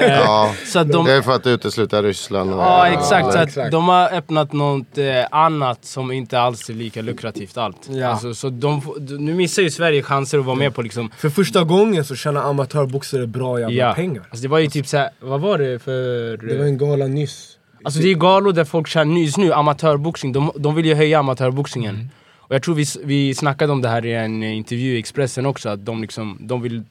Eh, 0.00 0.12
Ja, 0.12 0.54
så 0.66 0.78
att 0.78 0.92
de, 0.92 1.04
det 1.06 1.12
är 1.12 1.22
för 1.22 1.32
att 1.32 1.46
utesluta 1.46 2.02
Ryssland. 2.02 2.52
Och, 2.54 2.60
Ja 2.60 2.88
exakt, 2.88 3.32
så 3.32 3.38
att 3.38 3.48
exakt. 3.48 3.72
de 3.72 3.88
har 3.88 4.12
öppnat 4.14 4.52
något 4.52 4.98
eh, 4.98 5.04
annat 5.30 5.84
som 5.84 6.12
inte 6.12 6.40
alls 6.40 6.70
är 6.70 6.74
lika 6.74 7.02
lukrativt 7.02 7.56
allt. 7.58 7.88
Ja. 7.90 8.06
Alltså, 8.06 8.34
så 8.34 8.48
de, 8.48 8.82
nu 9.18 9.34
missar 9.34 9.62
ju 9.62 9.70
Sverige 9.70 10.02
chanser 10.02 10.38
att 10.38 10.44
vara 10.44 10.56
med 10.56 10.74
på 10.74 10.82
liksom 10.82 11.10
För 11.18 11.28
första 11.30 11.64
gången 11.64 12.04
så 12.04 12.14
tjänar 12.14 12.42
amatörboxare 12.42 13.26
bra 13.26 13.60
jävla 13.60 13.74
Ja. 13.76 13.94
pengar. 13.94 14.22
Alltså 14.30 14.42
det 14.42 14.48
var 14.48 14.58
ju 14.58 14.66
typ 14.66 14.86
såhär, 14.86 15.10
vad 15.20 15.40
var 15.40 15.58
det 15.58 15.78
för... 15.78 16.36
Det 16.48 16.58
var 16.58 16.64
en 16.64 16.78
gala 16.78 17.06
nyss. 17.06 17.55
Alltså 17.86 18.00
det 18.00 18.10
är 18.10 18.14
galor 18.14 18.52
där 18.52 18.64
folk 18.64 18.88
tjänar, 18.88 19.18
just 19.18 19.36
nu 19.36 19.52
amatörboxning, 19.52 20.32
de, 20.32 20.50
de 20.56 20.74
vill 20.74 20.86
ju 20.86 20.94
höja 20.94 21.18
amatörboxningen. 21.18 22.10
Och 22.36 22.54
jag 22.54 22.62
tror 22.62 22.74
vi, 22.74 22.84
vi 23.04 23.34
snackade 23.34 23.72
om 23.72 23.82
det 23.82 23.88
här 23.88 24.06
i 24.06 24.14
en 24.14 24.42
eh, 24.42 24.56
intervju 24.56 24.96
i 24.96 24.98
Expressen 24.98 25.46
också, 25.46 25.68
att 25.68 25.86
de 25.86 26.02
liksom, 26.02 26.38
de 26.40 26.62
vill, 26.62 26.82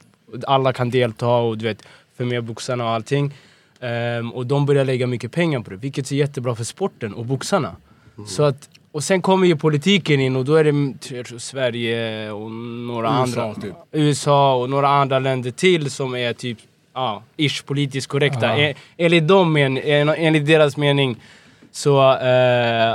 alla 0.47 0.73
kan 0.73 0.89
delta 0.89 1.27
och 1.27 1.57
du 1.57 1.65
vet, 1.65 1.81
för 2.17 2.25
med 2.25 2.43
boxarna 2.43 2.83
och 2.83 2.89
allting. 2.89 3.33
Ehm, 3.79 4.31
och 4.31 4.45
de 4.45 4.65
börjar 4.65 4.85
lägga 4.85 5.07
mycket 5.07 5.31
pengar 5.31 5.59
på 5.59 5.69
det, 5.69 5.75
vilket 5.75 6.11
är 6.11 6.15
jättebra 6.15 6.55
för 6.55 6.63
sporten 6.63 7.13
och 7.13 7.25
boxarna. 7.25 7.75
Så 8.27 8.43
att, 8.43 8.69
och 8.91 9.03
sen 9.03 9.21
kommer 9.21 9.47
ju 9.47 9.55
politiken 9.55 10.19
in 10.19 10.35
och 10.35 10.45
då 10.45 10.55
är 10.55 10.63
det 10.63 10.69
mm, 10.69 10.97
tror, 10.97 11.37
Sverige 11.37 12.31
och 12.31 12.51
några 12.51 13.07
USA, 13.21 13.43
andra. 13.43 13.61
typ. 13.61 13.75
USA 13.91 14.55
och 14.55 14.69
några 14.69 14.87
andra 14.87 15.19
länder 15.19 15.51
till 15.51 15.91
som 15.91 16.15
är 16.15 16.33
typ, 16.33 16.57
ja, 16.95 17.23
ish 17.37 17.65
politiskt 17.65 18.07
korrekta. 18.07 18.45
Ja. 18.45 18.57
E- 18.57 18.73
enligt, 18.97 19.27
dem 19.27 19.53
men, 19.53 19.77
en, 19.77 20.09
enligt 20.09 20.45
deras 20.47 20.77
mening. 20.77 21.17
Så, 21.71 22.13
eh, 22.17 22.27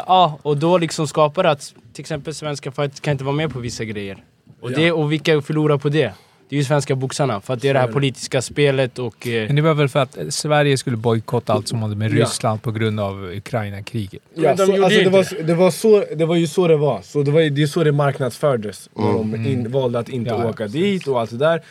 ja, 0.07 0.39
och 0.43 0.57
då 0.57 0.79
liksom 0.79 1.07
skapar 1.07 1.43
det 1.43 1.51
att 1.51 1.75
till 1.93 2.03
exempel 2.03 2.35
svenska 2.35 2.71
fighters 2.73 3.01
kan 3.01 3.13
inte 3.13 3.25
vara 3.25 3.37
med 3.37 3.53
på 3.53 3.59
vissa 3.59 3.85
grejer. 3.85 4.25
Och, 4.61 4.73
Ja. 4.73 4.77
det, 4.77 4.93
och 4.93 5.13
vilka 5.13 5.41
förlorar 5.43 5.79
på 5.79 5.89
det? 5.89 6.13
Det 6.49 6.57
är 6.57 6.59
ju 6.59 6.65
svenska 6.65 6.95
boxarna, 6.95 7.41
för 7.41 7.55
att 7.55 7.61
det 7.63 7.69
är 7.69 7.75
det 7.75 7.81
här 7.81 7.89
politiska 7.89 8.43
spelet 8.43 8.99
och... 8.99 9.27
Eh, 9.27 9.47
Men 9.47 9.57
det 9.57 9.63
var 9.63 9.75
väl 9.75 9.89
för 9.89 9.99
att 10.01 10.19
Sverige 10.31 10.79
skulle 10.79 10.97
bojkotta 10.97 11.53
allt 11.53 11.69
som 11.69 11.83
hade 11.83 11.97
med 11.97 12.13
Ja. 12.13 12.23
Ryssland 12.23 12.63
på 12.63 12.71
grund 12.73 13.01
av 13.01 13.25
Ukraina-kriget. 13.37 14.23
Ja, 14.35 14.57
så, 14.57 14.63
alltså, 14.63 15.01
det, 15.05 15.11
var, 15.11 15.43
det, 15.43 15.55
var 15.55 15.71
så, 15.71 16.05
det 16.17 16.27
var 16.27 16.37
ju 16.37 16.47
så 16.47 16.69
det 16.69 16.77
var. 16.77 17.01
Så 17.03 17.23
det, 17.23 17.31
var, 17.31 17.41
det 17.51 17.63
är 17.63 17.67
så 17.67 17.85
det 17.85 17.93
marknadsfördes. 17.93 18.91
När 18.97 19.13
de 19.13 19.35
in, 19.35 19.73
valde 19.73 19.99
att 19.99 20.09
inte 20.09 20.31
Ja, 20.31 20.43
ja, 20.43 20.49
åka 20.51 20.67
dit 20.67 21.07
och 21.07 21.21
allt 21.21 21.31
det 21.31 21.37
där. 21.37 21.63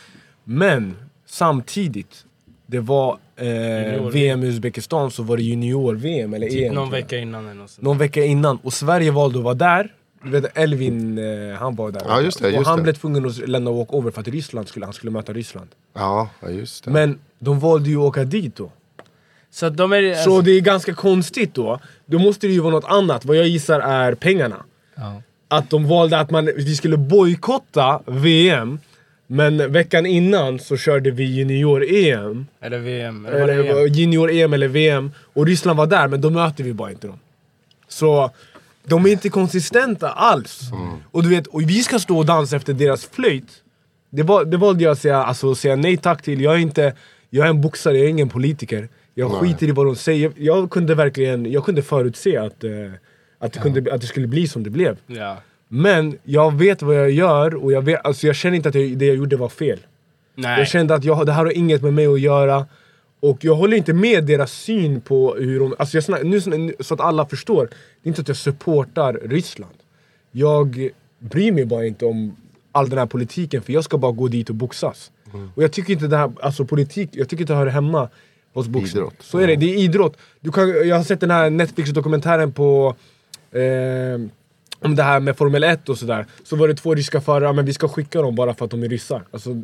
Men 0.44 0.96
samtidigt, 1.30 2.24
det 2.66 2.80
var 2.80 3.18
eh, 3.36 4.08
VM 4.12 4.42
i 4.42 4.46
Uzbekistan 4.46 5.10
så 5.10 5.22
var 5.22 5.36
det 5.36 5.42
junior-VM 5.42 6.34
eller 6.34 6.48
typ 6.48 6.68
EM. 6.68 6.74
någon 6.74 6.90
vecka 6.90 7.18
innan 7.18 7.44
eller 7.44 7.54
något 7.54 7.70
sånt. 7.70 7.84
Någon 7.84 7.98
vecka 7.98 8.24
innan. 8.24 8.58
Och 8.62 8.72
Sverige 8.72 9.10
valde 9.10 9.38
att 9.38 9.44
vara 9.44 9.54
där. 9.54 9.94
Du 10.22 10.30
vet 10.30 10.58
Elvin, 10.58 11.18
eh, 11.18 11.58
han 11.58 11.74
var 11.74 11.90
där. 11.90 12.02
Ja, 12.08 12.20
just 12.20 12.38
det, 12.38 12.46
och 12.46 12.52
just 12.52 12.66
han 12.66 12.76
det. 12.76 12.82
blev 12.82 12.92
tvungen 12.92 13.26
att 13.26 13.48
lämna 13.48 13.70
walkover 13.70 14.10
för 14.10 14.20
att 14.20 14.28
Ryssland 14.28 14.68
skulle, 14.68 14.86
han 14.86 14.92
skulle 14.92 15.12
möta 15.12 15.32
Ryssland. 15.32 15.68
Ja, 15.94 16.30
ja, 16.40 16.48
just 16.48 16.84
det. 16.84 16.90
Men 16.90 17.18
de 17.38 17.60
valde 17.60 17.88
ju 17.90 17.96
att 17.96 18.02
åka 18.02 18.24
dit 18.24 18.56
då. 18.56 18.70
Så 19.50 19.68
de 19.68 19.92
är... 19.92 20.14
Så 20.14 20.40
det 20.40 20.50
är 20.50 20.60
ganska 20.60 20.94
konstigt 20.94 21.54
då. 21.54 21.80
Då 22.06 22.18
måste 22.18 22.46
det 22.46 22.52
ju 22.52 22.60
vara 22.60 22.72
något 22.72 22.84
annat. 22.84 23.24
Vad 23.24 23.36
jag 23.36 23.48
gissar 23.48 23.80
är 23.80 24.14
pengarna. 24.14 24.64
Ja. 24.94 25.22
Att 25.48 25.70
de 25.70 25.88
valde 25.88 26.18
att 26.18 26.30
man, 26.30 26.50
vi 26.56 26.76
skulle 26.76 26.96
bojkotta 26.96 28.00
VM. 28.06 28.78
Men 29.32 29.72
veckan 29.72 30.06
innan 30.06 30.58
så 30.58 30.76
körde 30.76 31.10
vi 31.10 31.24
junior-EM. 31.24 32.46
Eller 32.60 32.78
VM, 32.78 33.26
eller, 33.26 33.48
Eller 33.48 33.86
junior-EM 33.86 34.52
eller 34.52 34.68
VM. 34.68 35.10
Och 35.32 35.46
Ryssland 35.46 35.78
var 35.78 35.86
där, 35.86 36.08
men 36.08 36.20
då 36.20 36.30
möter 36.30 36.64
vi 36.64 36.72
bara 36.72 36.90
inte 36.90 37.06
dem. 37.06 37.18
Så 37.88 38.30
de 38.84 39.06
är 39.06 39.10
inte 39.10 39.28
konsistenta 39.28 40.10
alls. 40.10 40.60
Och 41.10 41.22
du 41.22 41.28
vet, 41.28 41.46
och 41.46 41.62
vi 41.62 41.82
ska 41.82 41.98
stå 41.98 42.18
och 42.18 42.26
dansa 42.26 42.56
efter 42.56 42.72
deras 42.72 43.04
flöjt. 43.04 43.62
Det, 44.10 44.22
var, 44.22 44.44
det 44.44 44.56
valde 44.56 44.84
jag 44.84 44.92
att 44.92 44.98
säga, 44.98 45.16
alltså, 45.16 45.54
säga 45.54 45.76
nej 45.76 45.96
tack 45.96 46.22
till. 46.22 46.40
Jag 46.40 46.54
är, 46.54 46.58
inte, 46.58 46.94
jag 47.30 47.46
är 47.46 47.50
en 47.50 47.60
boxare, 47.60 47.96
jag 47.96 48.06
är 48.06 48.10
ingen 48.10 48.28
politiker. 48.28 48.88
Jag 49.14 49.30
Nej. 49.30 49.40
skiter 49.40 49.68
i 49.68 49.70
vad 49.70 49.86
de 49.86 49.96
säger. 49.96 50.32
Jag 50.36 50.70
kunde 50.70 50.94
verkligen 50.94 51.52
jag 51.52 51.64
kunde 51.64 51.82
förutse 51.82 52.36
att, 52.36 52.64
eh, 52.64 52.70
att, 53.38 53.52
det 53.52 53.60
kunde, 53.60 53.94
att 53.94 54.00
det 54.00 54.06
skulle 54.06 54.26
bli 54.26 54.48
som 54.48 54.62
det 54.62 54.70
blev. 54.70 54.96
Ja. 55.06 55.36
Men 55.72 56.18
jag 56.24 56.54
vet 56.58 56.82
vad 56.82 56.96
jag 56.96 57.10
gör 57.10 57.54
och 57.54 57.72
jag, 57.72 57.82
vet, 57.82 58.06
alltså 58.06 58.26
jag 58.26 58.36
känner 58.36 58.56
inte 58.56 58.68
att 58.68 58.74
jag, 58.74 58.98
det 58.98 59.06
jag 59.06 59.16
gjorde 59.16 59.36
var 59.36 59.48
fel. 59.48 59.78
Nej. 60.34 60.58
Jag 60.58 60.68
kände 60.68 60.94
att 60.94 61.04
jag, 61.04 61.26
det 61.26 61.32
här 61.32 61.44
har 61.44 61.56
inget 61.56 61.82
med 61.82 61.94
mig 61.94 62.06
att 62.06 62.20
göra. 62.20 62.66
Och 63.20 63.44
jag 63.44 63.54
håller 63.54 63.76
inte 63.76 63.92
med 63.92 64.24
deras 64.24 64.52
syn 64.52 65.00
på 65.00 65.34
hur 65.34 65.60
de... 65.60 65.74
Alltså 65.78 65.96
jag 65.96 66.04
snack, 66.04 66.22
nu, 66.22 66.40
så 66.80 66.94
att 66.94 67.00
alla 67.00 67.26
förstår, 67.26 67.66
det 68.02 68.08
är 68.08 68.08
inte 68.08 68.20
att 68.20 68.28
jag 68.28 68.36
supportar 68.36 69.20
Ryssland. 69.24 69.74
Jag 70.32 70.90
bryr 71.18 71.52
mig 71.52 71.64
bara 71.64 71.86
inte 71.86 72.06
om 72.06 72.36
all 72.72 72.88
den 72.88 72.98
här 72.98 73.06
politiken 73.06 73.62
för 73.62 73.72
jag 73.72 73.84
ska 73.84 73.98
bara 73.98 74.12
gå 74.12 74.28
dit 74.28 74.48
och 74.48 74.54
boxas. 74.54 75.10
Och 75.54 75.62
jag 75.62 75.72
tycker 75.72 75.92
inte 75.92 76.06
det 76.06 76.16
här, 76.16 76.32
alltså 76.42 76.64
politik, 76.64 77.10
jag 77.12 77.28
tycker 77.28 77.42
inte 77.42 77.52
det 77.52 77.58
hör 77.58 77.66
hemma 77.66 78.08
hos 78.54 78.68
boxning. 78.68 79.02
Idrott. 79.02 79.14
Så 79.20 79.38
är 79.38 79.46
det, 79.46 79.56
det 79.56 79.74
är 79.74 79.78
idrott. 79.78 80.16
Du 80.40 80.52
kan, 80.52 80.88
jag 80.88 80.96
har 80.96 81.04
sett 81.04 81.20
den 81.20 81.30
här 81.30 81.50
Netflix-dokumentären 81.50 82.52
på 82.52 82.96
eh, 83.52 83.60
om 84.82 84.96
det 84.96 85.02
här 85.02 85.20
med 85.20 85.36
Formel 85.36 85.64
1 85.64 85.88
och 85.88 85.98
sådär. 85.98 86.26
Så 86.44 86.56
var 86.56 86.68
det 86.68 86.74
två 86.74 86.94
ryska 86.94 87.20
förare, 87.20 87.52
men 87.52 87.64
vi 87.64 87.72
ska 87.72 87.88
skicka 87.88 88.22
dem 88.22 88.34
bara 88.34 88.54
för 88.54 88.64
att 88.64 88.70
de 88.70 88.82
är 88.82 88.88
ryssar. 88.88 89.22
Alltså, 89.30 89.62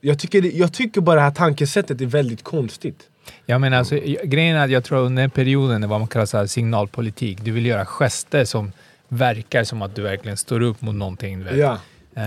jag, 0.00 0.18
tycker, 0.18 0.42
det- 0.42 0.50
jag 0.52 0.72
tycker 0.72 1.00
bara 1.00 1.16
det 1.16 1.22
här 1.22 1.30
tankesättet 1.30 2.00
är 2.00 2.06
väldigt 2.06 2.42
konstigt. 2.42 3.00
Ja, 3.46 3.58
men 3.58 3.72
alltså, 3.74 3.94
grejen 4.24 4.56
är 4.56 4.64
att 4.64 4.70
jag 4.70 4.84
tror 4.84 4.98
under 4.98 5.28
perioden, 5.28 5.88
vad 5.88 6.00
man 6.00 6.08
kallar 6.08 6.26
så 6.26 6.38
här 6.38 6.46
signalpolitik, 6.46 7.38
du 7.44 7.50
vill 7.50 7.66
göra 7.66 7.84
gester 7.86 8.44
som 8.44 8.72
verkar 9.08 9.64
som 9.64 9.82
att 9.82 9.94
du 9.94 10.02
verkligen 10.02 10.36
står 10.36 10.60
upp 10.62 10.82
mot 10.82 10.94
någonting. 10.94 11.46
Ja. 11.56 11.78
Eh, 12.16 12.22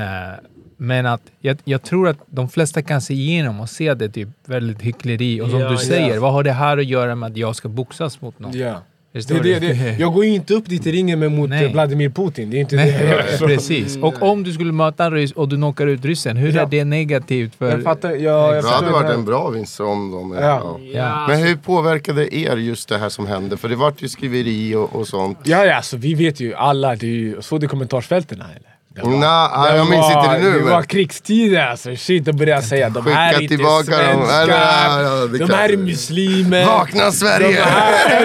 men 0.77 1.05
att 1.05 1.21
jag, 1.39 1.57
jag 1.63 1.83
tror 1.83 2.07
att 2.07 2.17
de 2.25 2.49
flesta 2.49 2.81
kan 2.81 3.01
se 3.01 3.13
igenom 3.13 3.59
och 3.59 3.69
se 3.69 3.89
att 3.89 3.99
det 3.99 4.05
är 4.05 4.09
typ 4.09 4.29
väldigt 4.45 4.81
hyckleri. 4.81 5.41
Och 5.41 5.49
som 5.49 5.59
Ja, 5.59 5.67
du 5.67 5.73
ja. 5.73 5.79
säger, 5.79 6.19
vad 6.19 6.33
har 6.33 6.43
det 6.43 6.51
här 6.51 6.77
att 6.77 6.85
göra 6.85 7.15
med 7.15 7.31
att 7.31 7.37
jag 7.37 7.55
ska 7.55 7.69
boxas 7.69 8.21
mot 8.21 8.39
någon? 8.39 8.57
Ja. 8.57 8.81
Det, 9.13 9.19
det, 9.43 9.59
det. 9.59 9.95
Jag 9.99 10.13
går 10.13 10.25
ju 10.25 10.33
inte 10.33 10.53
upp 10.53 10.65
dit 10.69 10.87
i 10.87 10.91
ringen 10.91 11.19
med 11.19 11.31
mot 11.31 11.49
Nej. 11.49 11.65
eh, 11.65 11.71
Vladimir 11.71 12.09
Putin, 12.09 12.49
det 12.49 12.57
är 12.57 12.61
inte 12.61 12.75
det 12.75 12.87
jag 12.87 13.25
Nej. 13.25 13.37
Så- 13.39 13.47
precis. 13.47 13.97
Och 13.97 14.21
om 14.21 14.43
du 14.43 14.53
skulle 14.53 14.71
möta 14.71 15.05
en 15.05 15.11
ryss 15.11 15.31
och 15.31 15.49
du 15.49 15.55
knockar 15.55 15.87
ut 15.87 16.05
ryssen, 16.05 16.37
hur 16.37 16.51
Ja. 16.55 16.61
är 16.61 16.65
det 16.65 16.83
negativt 16.85 17.55
för... 17.55 17.71
Jag 17.71 17.83
fattar, 17.83 18.09
jag, 18.11 18.55
jag 18.55 18.63
Det 18.63 18.69
hade 18.69 18.91
varit 18.91 19.07
det. 19.07 19.13
en 19.13 19.25
bra 19.25 19.49
vinst 19.49 19.79
om 19.79 20.11
de... 20.11 20.31
Ja. 20.33 20.41
Ja. 20.41 20.79
Ja. 20.93 21.25
Men 21.27 21.39
hur 21.47 21.55
påverkade 21.55 22.35
er 22.35 22.57
just 22.57 22.89
det 22.89 22.97
här 22.97 23.09
som 23.09 23.27
hände? 23.27 23.57
För 23.57 23.69
det 23.69 23.75
vart 23.75 24.01
ju 24.01 24.07
skriveri 24.09 24.75
och, 24.75 24.95
och 24.95 25.07
sånt. 25.07 25.37
Ja, 25.43 25.65
ja, 25.65 25.75
alltså, 25.75 25.97
vi 25.97 26.13
vet 26.13 26.39
ju 26.39 26.53
alla, 26.53 26.95
det 26.95 27.05
är 27.05 27.09
ju, 27.09 27.41
såg 27.41 27.59
du 27.61 27.67
kommentarsfälten 27.67 28.41
eller? 28.41 28.72
Var- 29.01 29.09
Nej, 29.11 29.71
det 29.71 29.77
jag 29.77 29.89
minns 29.89 30.01
var- 30.01 30.23
inte 30.23 30.33
det 30.37 30.43
nu. 30.43 30.51
Det 30.57 30.63
men- 30.63 30.69
var 30.73 30.81
krigstider 30.83 31.67
alltså, 31.67 31.95
shit 31.95 32.27
och 32.27 32.35
började 32.35 32.61
säga 32.61 32.89
de 32.89 33.05
här 33.07 33.11
är 33.11 33.29
Skicka 33.29 33.41
inte 33.43 33.55
tillbaka 33.55 33.91
dem. 34.13 34.25
svenskar, 34.25 34.47
Ja, 34.49 35.01
ja, 35.01 35.27
de 35.47 35.53
här 35.53 35.69
är 35.73 35.77
muslimer. 35.77 36.65
Vakna 36.65 37.05
De 37.05 37.11
Sverige! 37.11 37.61
här, 37.61 38.21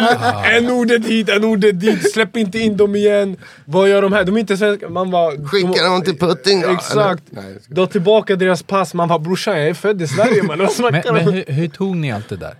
en, 0.57 0.65
en 0.65 0.71
ordet 0.71 1.07
hit, 1.07 1.29
en 1.29 1.45
ordet 1.45 1.81
dit, 1.81 2.13
släpp 2.13 2.37
inte 2.37 2.59
in 2.59 2.77
dem 2.77 2.97
igen. 2.97 3.37
Vad 3.65 3.89
gör 3.89 4.03
de 4.03 4.13
här? 4.13 4.25
De 4.25 4.37
är 4.37 4.41
inte 4.41 4.57
svenskar. 4.57 4.89
Man 4.89 5.11
bara... 5.11 5.31
Skicka 5.47 5.83
dem 5.85 6.03
till 6.03 6.19
Putin 6.19 6.61
då, 6.61 6.69
Exakt. 6.69 7.23
Nej, 7.31 7.45
ska- 7.63 7.75
Dra 7.75 7.87
tillbaka 7.87 8.37
deras 8.37 8.63
pass. 8.63 8.95
Man 8.95 9.09
bara 9.09 9.19
brorsan 9.19 9.59
jag 9.59 9.69
är 9.69 9.75
född 9.75 10.03
i 10.03 10.07
Sverige 10.09 10.43
man. 10.43 10.59
Men, 10.59 11.03
men 11.15 11.29
hur, 11.33 11.45
hur 11.53 11.69
tog 11.69 11.97
ni 11.97 12.13
allt 12.13 12.29
det 12.29 12.37
där? 12.37 12.55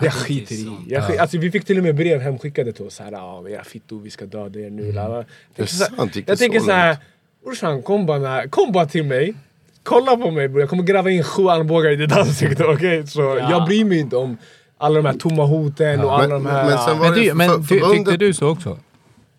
Jag 0.00 0.12
skiter 0.12 0.54
i. 0.54 0.68
Jag 0.88 1.04
skit, 1.04 1.20
alltså, 1.20 1.38
vi 1.38 1.50
fick 1.50 1.64
till 1.64 1.76
och 1.78 1.82
med 1.84 1.94
brev 1.96 2.20
hemskickade 2.20 2.72
till 2.72 2.84
oss. 2.86 2.98
Här, 3.00 3.12
ah, 3.12 3.48
era 3.48 3.64
fittor, 3.64 4.00
vi 4.00 4.10
ska 4.10 4.24
döda 4.26 4.60
er 4.60 4.70
nu. 4.70 4.92
la. 4.92 5.02
Jag 5.02 5.24
Det 5.56 5.62
är 5.62 5.66
tänker 5.66 5.72
så 5.74 5.84
här- 5.84 6.22
Jag 6.26 6.38
tänker 6.38 6.60
så 6.60 6.70
här. 6.72 6.96
Brorsan 7.44 7.82
kom 7.82 8.06
bara, 8.06 8.18
när- 8.18 8.46
kom 8.48 8.72
bara 8.72 8.86
till 8.86 9.04
mig. 9.04 9.34
Kolla 9.82 10.16
på 10.16 10.30
mig 10.30 10.48
bror. 10.48 10.60
Jag 10.60 10.70
kommer 10.70 10.82
gräva 10.82 11.10
in 11.10 11.24
sju 11.24 11.48
armbågar 11.48 11.90
i 11.90 11.96
ditt 11.96 12.16
ansikte. 12.16 12.64
Okej? 12.74 13.06
Så 13.06 13.20
jag 13.50 13.64
bryr 13.66 13.84
mig 13.84 13.98
inte 14.00 14.16
om 14.16 14.38
alla 14.78 14.96
de 15.02 15.04
här 15.08 15.14
tomma 15.14 15.44
hoten 15.44 16.00
och 16.00 16.14
alla 16.14 16.28
Men, 16.28 16.44
de 16.44 16.50
här... 16.50 16.64
men 16.68 16.78
sen 16.78 16.98
var 16.98 17.10
Men, 17.10 17.18
det 17.18 17.34
men 17.34 17.64
för, 17.64 17.92
tyckte 17.94 18.16
du 18.16 18.34
så 18.34 18.48
också? 18.48 18.78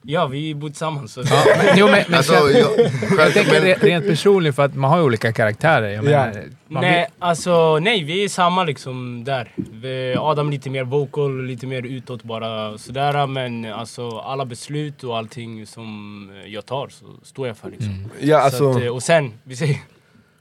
Ja, 0.03 0.27
vi 0.27 0.55
bor 0.55 0.67
tillsammans. 0.69 1.13
Så 1.13 1.21
Ja, 1.21 1.43
men, 1.57 1.77
jo, 1.77 1.85
men, 1.85 2.03
men 2.07 2.17
Alltså, 2.17 2.33
jag, 2.33 2.51
jag 3.19 3.33
tänker 3.33 3.61
men, 3.61 3.75
rent 3.75 4.07
personligt, 4.07 4.55
för 4.55 4.65
att 4.65 4.75
man 4.75 4.89
har 4.91 4.97
ju 4.97 5.03
olika 5.03 5.33
karaktärer. 5.33 5.89
Jag 5.89 6.05
Ja. 6.05 6.25
menar, 6.25 6.43
man 6.67 6.81
Nej, 6.83 7.01
vet- 7.01 7.11
alltså 7.19 7.79
nej, 7.79 8.03
vi 8.03 8.23
är 8.23 8.29
samma 8.29 8.63
liksom 8.63 9.23
där. 9.23 9.51
Vi, 9.55 10.15
Adam 10.19 10.49
lite 10.49 10.69
mer 10.69 10.83
vocal, 10.83 11.45
lite 11.45 11.67
mer 11.67 11.81
utåt 11.85 12.23
bara 12.23 12.77
sådär. 12.77 13.27
Men 13.27 13.65
alltså 13.73 14.17
alla 14.19 14.45
beslut 14.45 15.03
och 15.03 15.17
allting 15.17 15.67
som 15.67 16.29
jag 16.45 16.65
tar 16.65 16.87
så 16.89 17.05
står 17.23 17.47
jag 17.47 17.57
för 17.57 17.69
liksom. 17.69 18.05
ja, 18.19 18.37
Så 18.39 18.43
alltså, 18.45 18.69
att, 18.71 18.81
eh, 18.83 18.87
och 18.87 19.03
sen, 19.03 19.33
vi 19.43 19.55
säger, 19.55 19.77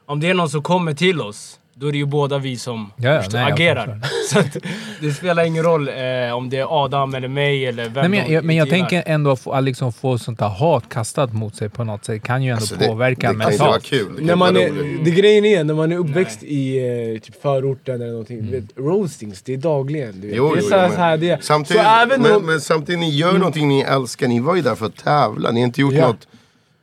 om 0.06 0.20
det 0.20 0.28
är 0.30 0.34
någon 0.34 0.48
som 0.50 0.62
kommer 0.62 0.94
till 0.94 1.20
oss, 1.20 1.59
då 1.80 1.86
är 1.88 1.92
det 1.92 1.98
ju 1.98 2.06
båda 2.06 2.38
vi 2.38 2.56
som 2.56 2.92
Ja, 2.96 3.10
ja, 3.14 3.22
förstår- 3.22 3.38
nej, 3.38 3.52
agerar. 3.52 4.00
Så 4.30 4.38
att, 4.38 4.56
det 5.00 5.12
spelar 5.12 5.44
ingen 5.44 5.62
roll 5.64 5.88
eh, 5.88 6.36
om 6.36 6.50
det 6.50 6.56
är 6.56 6.84
Adam 6.84 7.14
eller 7.14 7.28
mig 7.28 7.66
eller 7.66 7.84
vem 7.84 7.92
Nej, 7.94 8.08
men 8.08 8.32
jag, 8.32 8.44
men 8.44 8.56
jag 8.56 8.70
tänker 8.70 9.02
ändå 9.06 9.30
att 9.30 9.40
få, 9.40 9.52
att 9.52 9.64
liksom 9.64 9.92
få 9.92 10.18
sånt 10.18 10.40
här 10.40 10.48
hat 10.48 10.88
kastat 10.88 11.32
mot 11.32 11.56
sig 11.56 11.68
på 11.68 11.84
något 11.84 12.04
sätt 12.04 12.22
kan 12.22 12.42
ju 12.42 12.50
ändå 12.50 12.60
alltså, 12.60 12.74
det, 12.76 12.84
det 12.84 12.88
påverka 12.88 13.20
kan 13.20 13.30
inte 13.30 13.44
vara 13.44 13.50
mentalt. 13.70 13.84
kul. 13.84 14.06
Det 14.12 14.16
kan 14.18 14.26
när 14.26 14.36
man 14.36 14.56
är, 14.56 14.68
roligt. 14.68 15.04
det 15.04 15.10
grejen 15.10 15.44
är, 15.44 15.64
när 15.64 15.74
man 15.74 15.92
är 15.92 15.96
uppväxt 15.96 16.42
i 16.42 16.78
eh, 17.14 17.20
typ 17.20 17.42
förorten 17.42 17.94
eller 17.94 18.10
någonting, 18.10 18.46
du 18.46 18.60
vet, 18.60 18.64
roastings, 18.78 19.42
det 19.42 19.52
är 19.52 19.56
dagligen. 19.56 20.20
Du 20.20 20.26
vet. 20.28 20.36
Jo, 20.36 20.48
det 20.54 20.60
är 20.60 20.62
jo, 20.62 20.62
så 20.62 20.68
så 20.94 21.00
här, 21.00 21.16
det, 21.16 21.44
samtidigt, 21.44 21.82
så 21.82 21.88
även 21.88 22.22
men, 22.22 22.36
om, 22.36 22.46
men 22.46 22.60
samtidigt, 22.60 23.00
ni 23.00 23.10
gör 23.10 23.32
någonting 23.32 23.68
ni 23.68 23.80
älskar. 23.80 24.28
Ni 24.28 24.40
var 24.40 24.56
ju 24.56 24.62
där 24.62 24.74
för 24.74 24.86
att 24.86 24.96
tävla. 24.96 25.50
Ni 25.50 25.60
har 25.60 25.66
inte 25.66 25.80
gjort 25.80 25.94
Ja. 25.94 26.06
något... 26.06 26.26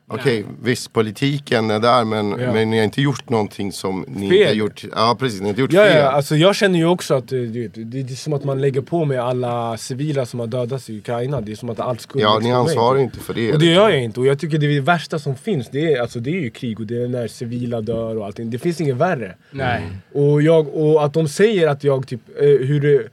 Okej, 0.09 0.45
visst 0.61 0.93
politiken 0.93 1.69
är 1.71 1.79
där 1.79 2.05
men, 2.05 2.29
Ja. 2.39 2.53
men 2.53 2.69
ni 2.69 2.77
har 2.77 2.83
inte 2.83 3.01
gjort 3.01 3.29
någonting 3.29 3.71
som 3.71 4.05
ni 4.07 4.29
Fel. 4.29 4.33
inte 4.37 4.47
har 4.47 4.53
gjort. 4.53 4.83
Ja 4.95 5.15
precis, 5.19 5.39
ni 5.39 5.45
har 5.45 5.49
inte 5.49 5.61
gjort 5.61 5.73
Ja, 5.73 5.83
fel. 5.85 5.97
ja, 5.97 6.03
alltså 6.11 6.35
jag 6.35 6.55
känner 6.55 6.79
ju 6.79 6.85
också 6.85 7.13
att 7.15 7.31
eh, 7.31 7.39
du 7.39 7.61
vet, 7.61 7.73
det, 7.73 7.83
det 7.83 8.13
är 8.13 8.15
som 8.15 8.33
att 8.33 8.43
man 8.43 8.61
lägger 8.61 8.81
på 8.81 9.05
med 9.05 9.19
alla 9.19 9.77
civila 9.77 10.25
som 10.25 10.39
har 10.39 10.47
dödats 10.47 10.89
i 10.89 10.97
Ukraina. 10.97 11.41
Det 11.41 11.51
är 11.51 11.55
som 11.55 11.69
att 11.69 11.79
allt 11.79 12.01
skulle 12.01 12.23
Ja, 12.23 12.39
ni 12.41 12.51
ansvarar 12.51 12.99
inte 12.99 13.19
för 13.19 13.33
det. 13.33 13.53
Och 13.53 13.59
det 13.59 13.65
gör 13.65 13.89
jag 13.89 14.03
inte. 14.03 14.19
Och 14.19 14.25
jag 14.25 14.39
tycker 14.39 14.57
det, 14.57 14.65
är 14.65 14.69
det 14.75 14.81
värsta 14.81 15.19
som 15.19 15.35
finns, 15.35 15.69
det 15.71 15.93
är, 15.93 16.01
alltså, 16.01 16.19
det 16.19 16.29
är 16.29 16.41
ju 16.41 16.49
krig 16.49 16.79
och 16.79 16.85
det 16.87 17.03
är 17.03 17.07
när 17.07 17.27
civila 17.27 17.81
dör 17.81 18.17
och 18.17 18.25
allting. 18.25 18.49
Det 18.49 18.57
finns 18.59 18.81
inget 18.81 18.95
värre. 18.95 19.35
Nej. 19.51 19.81
Och, 20.13 20.41
jag, 20.41 20.75
och 20.75 21.05
att 21.05 21.13
de 21.13 21.27
säger 21.27 21.67
att 21.67 21.83
jag 21.83 22.07
typ, 22.07 22.21
eh, 22.39 22.45
hur 22.45 22.79
det, 22.81 23.07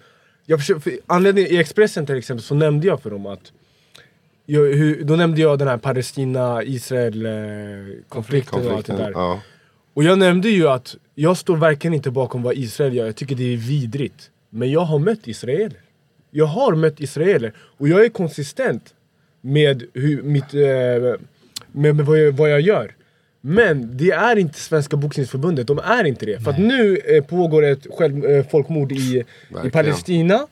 jag 0.47 0.59
försöker, 0.59 0.81
för 0.81 0.93
anledningen, 1.07 1.51
I 1.53 1.57
Expressen 1.57 2.07
till 2.07 2.17
exempel 2.19 2.45
så 2.45 2.55
nämnde 2.55 2.87
jag 2.87 3.03
för 3.03 3.11
dem 3.11 3.27
att 3.27 3.53
jag, 4.47 5.07
Då 5.07 5.17
nämnde 5.17 5.41
jag 5.41 5.59
den 5.59 5.69
här 5.69 5.79
Palestina-Israel-konflikten 5.79 8.67
och 8.67 8.73
allt 8.73 8.87
det 8.87 8.97
där. 8.97 9.11
ja. 9.15 9.41
Och 9.95 10.05
jag 10.05 10.19
nämnde 10.19 10.49
ju 10.49 10.69
att 10.69 10.97
jag 11.15 11.37
står 11.37 11.57
verkligen 11.57 11.95
inte 11.95 12.11
bakom 12.11 12.43
vad 12.43 12.55
Israel 12.55 12.95
gör, 12.95 13.07
jag 13.07 13.17
tycker 13.17 13.35
det 13.35 13.53
är 13.53 13.57
vidrigt. 13.57 14.31
Men 14.51 14.71
jag 14.71 14.81
har 14.81 14.99
mött 14.99 15.29
israeler. 15.29 15.79
Jag 16.31 16.47
har 16.47 16.75
mött 16.75 17.01
israeler 17.01 17.53
och 17.57 17.89
jag 17.89 18.05
är 18.05 18.09
konsistent 18.09 18.95
med, 19.41 19.83
hur, 19.95 20.23
mitt, 20.23 20.55
eh, 20.55 20.61
med, 21.73 21.97
med 21.97 22.07
vad, 22.07 22.19
jag, 22.19 22.33
vad 22.33 22.51
jag 22.51 22.61
gör. 22.61 22.95
Men 23.41 23.97
det 23.97 24.11
är 24.11 24.37
inte 24.37 24.61
Svenska 24.61 24.97
boxningsförbundet, 24.97 25.67
de 25.67 25.79
är 25.79 26.05
inte 26.05 26.27
det. 26.27 26.41
För 26.41 26.51
att 26.51 26.59
nu 26.59 26.97
eh, 26.97 27.25
pågår 27.25 27.65
ett 27.65 27.87
själv, 27.91 28.25
eh, 28.25 28.47
folkmord 28.47 28.93
i, 28.93 29.25
i. 29.65 29.71
Palestina. 29.71 30.47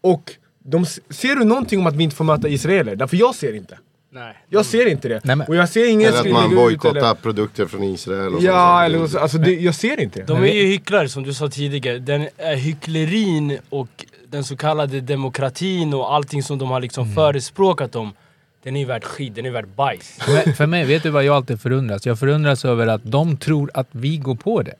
Och 0.00 0.32
de, 0.64 0.86
ser 1.10 1.36
du 1.36 1.44
någonting 1.44 1.80
om 1.80 1.86
att 1.86 1.94
vi 1.96 2.04
inte 2.04 2.16
får 2.16 2.24
möta 2.24 2.48
israeler? 2.48 2.96
Därför 2.96 3.16
jag 3.16 3.34
ser 3.34 3.56
inte. 3.56 3.78
Nej. 4.14 4.36
Jag 4.48 4.66
ser 4.66 4.86
inte 4.86 5.08
det. 5.08 5.20
Nej, 5.24 5.36
men- 5.36 5.46
och 5.46 5.56
jag 5.56 5.68
ser 5.68 5.90
ingen 5.90 6.08
Eller 6.08 6.20
att 6.20 6.30
man 6.30 6.54
bojkottar 6.54 6.96
eller- 6.98 7.14
produkter 7.14 7.66
från 7.66 7.82
Israel 7.82 8.34
och 8.34 8.42
Ja, 8.42 8.78
sånt. 8.82 8.94
eller 8.94 9.06
så, 9.06 9.18
alltså 9.18 9.38
det, 9.38 9.50
jag 9.54 9.74
ser 9.74 10.00
inte 10.00 10.20
det. 10.20 10.26
De 10.26 10.42
är 10.42 10.52
ju 10.52 10.66
hycklare 10.66 11.08
som 11.08 11.22
du 11.22 11.34
sa 11.34 11.48
tidigare. 11.48 11.98
Den 11.98 12.28
är 12.36 12.56
hycklerin 12.56 13.58
och 13.68 14.04
den 14.28 14.44
så 14.44 14.56
kallade 14.56 15.00
demokratin 15.00 15.94
och 15.94 16.14
allting 16.14 16.42
som 16.42 16.58
de 16.58 16.70
har 16.70 16.80
liksom 16.80 17.04
Mm. 17.04 17.14
förespråkat 17.14 17.96
om. 17.96 18.12
Den 18.62 18.76
är 18.76 18.80
ju 18.80 18.86
värd 18.86 19.04
skit, 19.04 19.34
den 19.34 19.46
är 19.46 19.50
värd 19.50 19.68
bajs. 19.68 20.18
Men 20.46 20.54
för 20.54 20.66
mig, 20.66 20.84
vet 20.84 21.02
du 21.02 21.10
vad 21.10 21.24
jag 21.24 21.36
alltid 21.36 21.60
förundras? 21.60 22.06
Jag 22.06 22.18
förundras 22.18 22.64
över 22.64 22.86
att 22.86 23.00
de 23.04 23.36
tror 23.36 23.70
att 23.74 23.88
vi 23.92 24.16
går 24.16 24.34
på 24.34 24.62
det. 24.62 24.74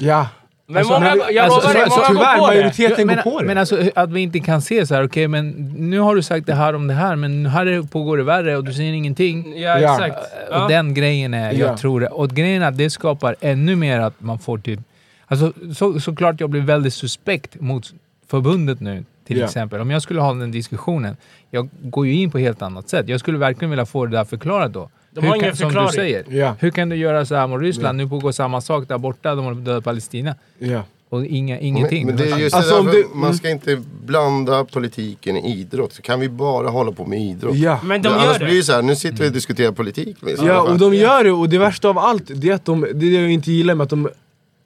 Ja. 0.00 0.28
Men 0.70 0.76
Alltså, 0.76 0.92
många, 0.92 1.14
men- 1.14 1.34
jag 1.34 1.44
alltså, 1.44 1.60
lovar 1.68 1.74
dig, 1.74 1.90
så- 1.90 1.96
många 1.96 2.08
tyvärr, 2.08 2.38
går 2.38 2.46
på 2.46 2.52
det. 2.52 2.58
majoriteten 2.58 3.06
men, 3.06 3.16
går 3.16 3.22
på 3.22 3.40
det. 3.40 3.46
men 3.46 3.58
alltså 3.58 3.80
att 3.94 4.10
vi 4.10 4.20
inte 4.20 4.38
kan 4.40 4.62
se 4.62 4.86
så 4.86 4.94
här, 4.94 5.04
okej 5.06 5.28
men 5.28 5.50
nu 5.78 5.98
har 6.00 6.14
du 6.16 6.22
sagt 6.22 6.46
det 6.46 6.54
här 6.54 6.74
om 6.74 6.86
det 6.86 6.94
här, 6.94 7.16
men 7.16 7.46
här 7.46 7.66
är- 7.66 7.82
pågår 7.82 8.16
det 8.16 8.22
värre 8.22 8.56
och 8.56 8.64
du 8.64 8.72
säger 8.74 8.92
ingenting. 8.92 9.52
Ja, 9.60 9.78
Ja. 9.78 9.92
exakt. 9.92 10.16
Ja. 10.50 10.62
Och 10.62 10.68
den 10.70 10.94
grejen 10.94 11.34
är, 11.34 11.52
jag 11.52 11.70
Ja. 11.72 11.76
tror 11.76 12.00
det. 12.00 12.06
Och 12.06 12.30
grejen 12.30 12.62
är 12.62 12.68
att 12.68 12.76
det 12.78 12.90
skapar 12.90 13.36
ännu 13.40 13.76
mer 13.76 14.00
att 14.00 14.14
man 14.20 14.38
får 14.38 14.58
typ... 14.58 14.80
Alltså 15.26 15.52
så, 15.74 16.00
såklart 16.00 16.40
jag 16.40 16.50
blir 16.50 16.60
väldigt 16.60 16.94
suspekt 16.94 17.60
mot 17.60 17.92
förbundet 18.26 18.80
nu, 18.80 19.04
till 19.26 19.38
Ja. 19.38 19.44
exempel. 19.44 19.80
Om 19.80 19.90
jag 19.90 20.02
skulle 20.02 20.20
ha 20.20 20.34
den 20.34 20.50
diskussionen, 20.50 21.16
jag 21.50 21.68
går 21.82 22.06
ju 22.06 22.12
in 22.14 22.30
på 22.30 22.38
ett 22.38 22.44
helt 22.44 22.62
annat 22.62 22.88
sätt. 22.88 23.08
Jag 23.08 23.20
skulle 23.20 23.38
verkligen 23.38 23.70
vilja 23.70 23.86
få 23.86 24.06
det 24.06 24.16
där 24.16 24.24
förklarat 24.24 24.72
då. 24.72 24.90
De 25.10 25.20
har 25.20 25.28
Hur 25.28 25.34
ingen 25.36 25.48
kan, 25.50 25.56
som 25.56 25.68
du 25.68 25.72
förklaring. 25.74 25.92
säger, 25.92 26.24
Ja. 26.30 26.56
hur 26.60 26.70
kan 26.70 26.88
du 26.88 26.96
göra 26.96 27.26
så 27.26 27.34
här 27.34 27.46
mot 27.46 27.60
Ryssland? 27.62 27.98
Nu 27.98 28.08
pågår 28.08 28.32
samma 28.32 28.60
sak 28.60 28.88
där 28.88 28.98
borta, 28.98 29.34
de 29.34 29.44
håller 29.44 29.54
på 29.54 29.60
att 29.60 29.64
döda 29.64 29.80
Palestina. 29.80 30.34
Ja. 30.58 30.82
Och 31.10 31.26
inga, 31.26 31.58
ingenting. 31.60 32.06
Men, 32.06 32.14
men 32.16 32.24
det 32.26 32.30
är 32.32 32.38
just 32.38 32.56
Alltså, 32.56 32.82
det 32.82 32.90
för 32.92 33.16
man 33.16 33.34
ska 33.34 33.50
inte 33.50 33.82
blanda 34.04 34.64
politiken 34.64 35.36
i 35.36 35.58
idrott. 35.60 35.92
Så 35.92 36.02
kan 36.02 36.20
vi 36.20 36.28
bara 36.28 36.68
hålla 36.68 36.92
på 36.92 37.04
med 37.06 37.20
idrott. 37.20 37.56
Ja. 37.56 37.80
Men 37.84 38.02
de 38.02 38.08
Annars 38.08 38.24
gör 38.24 38.38
blir 38.38 38.46
det 38.46 38.52
ju 38.52 38.58
det. 38.58 38.64
så 38.64 38.72
här, 38.72 38.82
nu 38.82 38.96
sitter 38.96 39.18
vi 39.22 39.28
och 39.28 39.32
diskuterar 39.32 39.72
politik. 39.72 40.22
med- 40.22 40.34
Ja, 40.44 40.60
och 40.62 40.78
de 40.78 40.94
gör 40.94 41.24
det, 41.24 41.30
och 41.32 41.48
det 41.48 41.58
värsta 41.58 41.88
av 41.88 41.98
allt, 41.98 42.22
det 42.34 42.48
är 42.50 42.54
att 42.54 42.64
de, 42.64 42.80
det 42.80 42.88
är 42.88 42.94
det 42.94 43.06
jag 43.22 43.30
inte 43.30 43.52
gillar 43.52 43.74
med 43.74 43.84
att 43.84 43.90
de, 43.90 44.08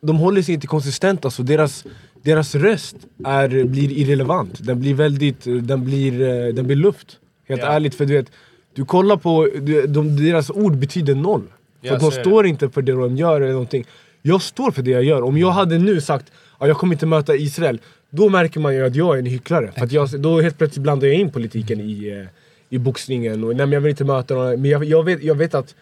de 0.02 0.16
håller 0.16 0.42
sig 0.42 0.54
inte 0.54 0.66
konsistenta, 0.66 1.30
så 1.30 1.42
deras, 1.42 1.84
deras 2.22 2.54
röst 2.54 2.96
är, 3.26 3.64
blir 3.64 3.92
irrelevant. 3.92 4.66
Den 4.66 4.80
blir 4.80 4.94
väldigt, 4.94 5.44
den 5.44 5.84
blir, 5.84 6.20
eh, 6.22 6.54
den 6.54 6.66
blir 6.66 6.76
luft. 6.76 7.06
Helt 7.48 7.60
Ja. 7.62 7.68
ärligt, 7.68 7.94
för 7.94 8.06
du 8.06 8.14
vet, 8.14 8.26
du 8.74 8.84
kollar 8.84 9.16
på, 9.16 9.48
de, 9.60 9.86
de, 9.86 10.16
deras 10.16 10.50
ord 10.50 10.76
betyder 10.76 11.14
noll. 11.14 11.42
För 11.82 11.88
de 11.88 12.00
så 12.00 12.06
är 12.06 12.10
det. 12.10 12.20
står 12.20 12.46
inte 12.46 12.70
för 12.70 12.82
det 12.82 12.92
de 12.92 13.16
gör 13.16 13.40
eller 13.40 13.52
någonting. 13.52 13.86
Jag 14.22 14.42
står 14.42 14.70
för 14.70 14.82
det 14.82 14.90
jag 14.90 15.04
gör. 15.04 15.22
Om 15.22 15.38
jag 15.38 15.50
hade 15.50 15.78
nu 15.78 16.00
sagt 16.00 16.32
att 16.58 16.68
jag 16.68 16.76
kommer 16.76 16.94
inte 16.94 17.06
möta 17.06 17.34
Israel, 17.34 17.80
då 18.10 18.28
märker 18.28 18.60
man 18.60 18.74
ju 18.74 18.86
att 18.86 18.96
jag 18.96 19.14
är 19.14 19.18
en 19.18 19.26
hycklare. 19.26 19.72
För 19.72 19.84
att 19.84 19.92
jag, 19.92 20.20
då 20.20 20.40
helt 20.40 20.58
plötsligt 20.58 20.82
blandar 20.82 21.08
jag 21.08 21.16
in 21.16 21.30
politiken 21.30 21.80
i, 21.80 22.08
eh, 22.08 22.26
i 22.68 22.78
boxningen. 22.78 23.44
Och, 23.44 23.56
nej, 23.56 23.66
men 23.66 23.72
jag 23.72 23.80
vill 23.80 23.90
inte 23.90 24.04
möta 24.04 24.34
någon. 24.34 24.60
Men 24.60 24.70
jag, 24.70 24.84
jag, 24.84 25.04
vet, 25.04 25.22
jag 25.22 25.34
vet 25.34 25.54
att 25.54 25.74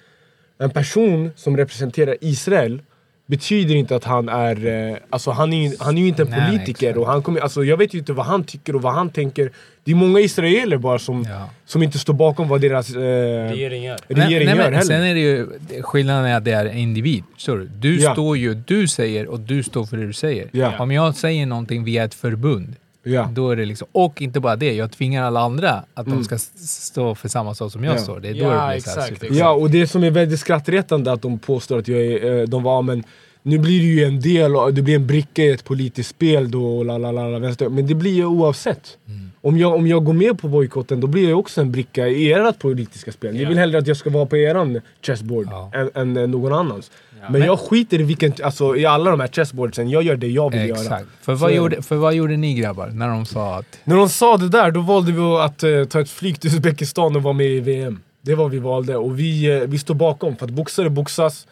en 0.58 0.70
person 0.70 1.30
som 1.36 1.56
representerar 1.56 2.16
Israel 2.20 2.82
betyder 3.30 3.74
inte 3.74 3.96
att 3.96 4.04
han 4.04 4.28
är, 4.28 4.66
eh, 4.90 4.96
alltså 5.10 5.30
han 5.30 5.52
är, 5.52 5.68
ju- 5.70 5.76
han 5.80 5.98
är 5.98 6.02
ju 6.02 6.08
inte 6.08 6.22
en 6.22 6.28
Nej, 6.28 6.38
nej, 6.40 6.50
politiker 6.50 6.86
exakt. 6.88 6.98
och 6.98 7.06
han 7.06 7.22
kommer, 7.22 7.40
alltså 7.40 7.64
jag 7.64 7.76
vet 7.76 7.94
ju 7.94 7.98
inte 7.98 8.12
vad 8.12 8.26
han 8.26 8.44
tycker 8.44 8.76
och 8.76 8.82
vad 8.82 8.92
han 8.94 9.10
tänker. 9.10 9.50
Det 9.84 9.90
är 9.90 9.94
många 9.94 10.20
israeler 10.20 10.76
bara 10.76 10.98
som, 10.98 11.26
Ja. 11.28 11.50
som 11.66 11.82
inte 11.82 11.98
står 11.98 12.14
bakom 12.14 12.48
vad 12.48 12.60
deras 12.60 12.90
eh, 12.90 13.00
Regering 13.00 13.82
gör. 13.84 13.96
regering 14.08 14.46
nej, 14.46 14.56
gör 14.56 14.56
men 14.56 14.64
heller. 14.64 14.80
Sen 14.80 15.02
är 15.02 15.14
det 15.14 15.20
ju, 15.20 15.46
skillnaden 15.82 16.24
är 16.24 16.36
att 16.36 16.44
det 16.44 16.52
är 16.52 16.66
en 16.66 16.76
individ. 16.78 17.24
Du? 17.46 17.70
Du 17.78 18.00
Ja. 18.00 18.12
står 18.12 18.36
ju, 18.36 18.54
du 18.54 18.88
säger 18.88 19.26
och 19.26 19.40
du 19.40 19.62
står 19.62 19.84
för 19.86 19.96
det 19.96 20.06
du 20.06 20.12
säger. 20.12 20.48
Ja. 20.52 20.78
Om 20.78 20.90
jag 20.92 21.14
säger 21.14 21.46
någonting 21.46 21.84
via 21.84 22.04
ett 22.04 22.14
förbund, 22.14 22.76
ja. 23.02 23.28
då 23.32 23.50
är 23.50 23.56
det 23.56 23.64
liksom, 23.64 23.88
och 23.92 24.22
inte 24.22 24.40
bara 24.40 24.56
det, 24.56 24.72
jag 24.74 24.92
tvingar 24.92 25.24
alla 25.24 25.40
andra 25.40 25.84
att 25.94 26.06
de 26.06 26.24
ska 26.24 26.38
stå 26.38 27.14
för 27.14 27.28
samma 27.28 27.54
sak 27.54 27.72
som 27.72 27.84
jag 27.84 27.90
Mm. 27.90 28.00
Ja. 28.00 28.04
står. 28.04 28.20
Det 28.20 28.28
är 28.28 28.34
då 28.34 28.40
Ja, 28.40 28.44
det 28.44 28.50
blir 28.50 28.56
så 28.58 28.60
här 28.60 28.76
exakt, 28.76 29.08
super- 29.08 29.26
exakt. 29.26 29.38
Ja, 29.40 29.50
och 29.52 29.70
det 29.70 29.86
som 29.86 30.04
är 30.04 30.10
väldigt 30.10 30.40
skrattretande 30.40 31.12
att 31.12 31.22
de 31.22 31.38
påstår 31.38 31.78
att 31.78 31.88
jag 31.88 32.00
är, 32.00 32.40
eh, 32.40 32.46
de 32.48 32.62
var 32.62 32.82
men 32.82 33.04
nu 33.42 33.58
blir 33.58 33.78
det 33.80 33.86
ju 33.86 34.04
en 34.04 34.20
del, 34.20 34.74
det 34.74 34.82
blir 34.82 34.94
en 34.94 35.06
bricka 35.06 35.42
i 35.42 35.50
ett 35.50 35.64
politiskt 35.64 36.10
spel 36.10 36.50
då, 36.50 36.78
och 36.78 36.84
la, 36.84 36.98
la, 36.98 37.12
la, 37.12 37.28
la, 37.28 37.68
men 37.68 37.86
det 37.86 37.94
blir 37.94 38.12
ju 38.14 38.24
oavsett. 38.24 38.98
Mm. 39.08 39.29
Om, 39.42 39.58
jag, 39.58 39.74
om 39.74 39.86
jag 39.86 40.04
går 40.04 40.12
med 40.12 40.38
på 40.38 40.48
bojkotten 40.48 41.00
då 41.00 41.06
blir 41.06 41.28
jag 41.28 41.38
också 41.38 41.60
en 41.60 41.72
bricka 41.72 42.08
i 42.08 42.32
ert 42.32 42.58
politiska 42.58 43.12
spel. 43.12 43.34
Ni 43.34 43.42
Ja. 43.42 43.48
vill 43.48 43.58
hellre 43.58 43.78
att 43.78 43.86
jag 43.86 43.96
ska 43.96 44.10
vara 44.10 44.26
på 44.26 44.36
eran 44.36 44.80
chessboard 45.02 45.46
Ja. 45.50 45.70
än, 45.74 45.90
än 45.94 46.16
eh, 46.16 46.26
någon 46.28 46.52
annans. 46.52 46.90
Men, 47.22 47.32
Men- 47.32 47.42
jag 47.42 47.58
skiter 47.60 48.00
i, 48.00 48.02
vilken, 48.02 48.32
alltså, 48.42 48.76
i 48.76 48.86
alla 48.86 49.10
de 49.10 49.20
här 49.20 49.28
chessboardsen, 49.28 49.90
jag 49.90 50.02
gör 50.02 50.16
det 50.16 50.26
jag 50.28 50.50
vill 50.52 50.68
göra. 50.68 50.78
Exakt. 50.80 51.06
För 51.20 51.36
Så 51.36 51.42
vad, 51.42 51.52
gjorde, 51.54 51.82
för 51.82 51.96
vad 51.96 52.14
gjorde 52.14 52.36
ni 52.36 52.54
grabbar 52.54 52.86
när 52.86 53.08
de 53.08 53.26
sa 53.26 53.58
att... 53.58 53.78
När 53.84 53.96
de 53.96 54.08
sa 54.08 54.36
det 54.36 54.48
där, 54.48 54.70
då 54.70 54.80
valde 54.80 55.12
vi 55.12 55.20
att 55.20 55.62
eh, 55.62 55.84
ta 55.84 56.00
ett 56.00 56.10
flyg 56.10 56.40
till 56.40 56.50
Uzbekistan 56.50 57.16
och 57.16 57.22
vara 57.22 57.34
med 57.34 57.46
i 57.46 57.60
VM. 57.60 58.00
Det 58.22 58.34
var 58.34 58.48
vi 58.48 58.58
valde 58.58 58.96
och 58.96 59.18
vi, 59.18 59.56
eh, 59.56 59.68
vi 59.68 59.78
står 59.78 59.94
bakom 59.94 60.36
för 60.36 60.44
att 60.46 60.52
boxare 60.52 60.90
boxas, 60.90 61.46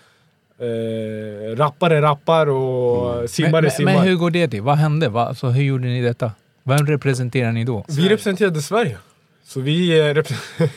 eh, 0.60 1.56
rappare 1.56 2.02
rappar 2.02 2.46
och 2.46 3.30
simmare 3.30 3.52
men, 3.52 3.62
men, 3.62 3.70
simmar. 3.70 3.92
men 3.94 4.02
hur 4.02 4.16
går 4.16 4.30
det 4.30 4.48
till? 4.48 4.62
Vad 4.62 4.76
hände? 4.76 5.08
Va, 5.08 5.26
alltså, 5.28 5.46
hur 5.46 5.62
gjorde 5.64 5.84
ni 5.88 6.02
detta? 6.02 6.32
Vem 6.68 6.86
representerar 6.86 7.52
ni 7.52 7.64
då? 7.64 7.84
Vi 7.88 8.08
representerade 8.08 8.62
Sverige. 8.62 8.98
Så 9.44 9.60
vi... 9.60 10.08
Eh, 10.10 10.22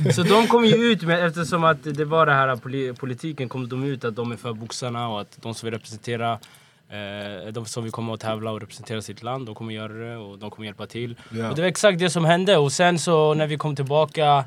Så 0.15 0.23
de 0.23 0.47
kom 0.47 0.65
ju 0.65 0.75
ut 0.75 1.03
med, 1.03 1.27
eftersom 1.27 1.63
att 1.63 1.77
det 1.83 2.05
var 2.05 2.25
det 2.25 2.33
här 2.33 2.55
poli- 2.55 2.93
politiken, 2.93 3.49
kom 3.49 3.69
de 3.69 3.83
ut 3.83 4.05
att 4.05 4.15
de 4.15 4.31
är 4.31 4.37
för 4.37 4.53
boxarna 4.53 5.09
och 5.09 5.21
att 5.21 5.37
de 5.41 5.53
som 5.53 5.67
vill 5.67 5.73
representera 5.73 6.39
eh, 6.89 7.51
de 7.53 7.65
som 7.65 7.83
vill 7.83 7.91
komma 7.91 8.13
och 8.13 8.19
tävla 8.19 8.51
och 8.51 8.61
representera 8.61 9.01
sitt 9.01 9.23
land, 9.23 9.45
de 9.45 9.55
kommer 9.55 9.73
göra 9.73 9.93
det 9.93 10.17
och 10.17 10.39
de 10.39 10.49
kommer 10.51 10.65
hjälpa 10.65 10.87
till. 10.87 11.15
Ja. 11.29 11.49
Och 11.49 11.55
det 11.55 11.61
var 11.61 11.69
exakt 11.69 11.99
det 11.99 12.09
som 12.09 12.25
hände 12.25 12.57
och 12.57 12.71
sen 12.71 12.99
så 12.99 13.33
när 13.33 13.47
vi 13.47 13.57
kom 13.57 13.75
tillbaka 13.75 14.45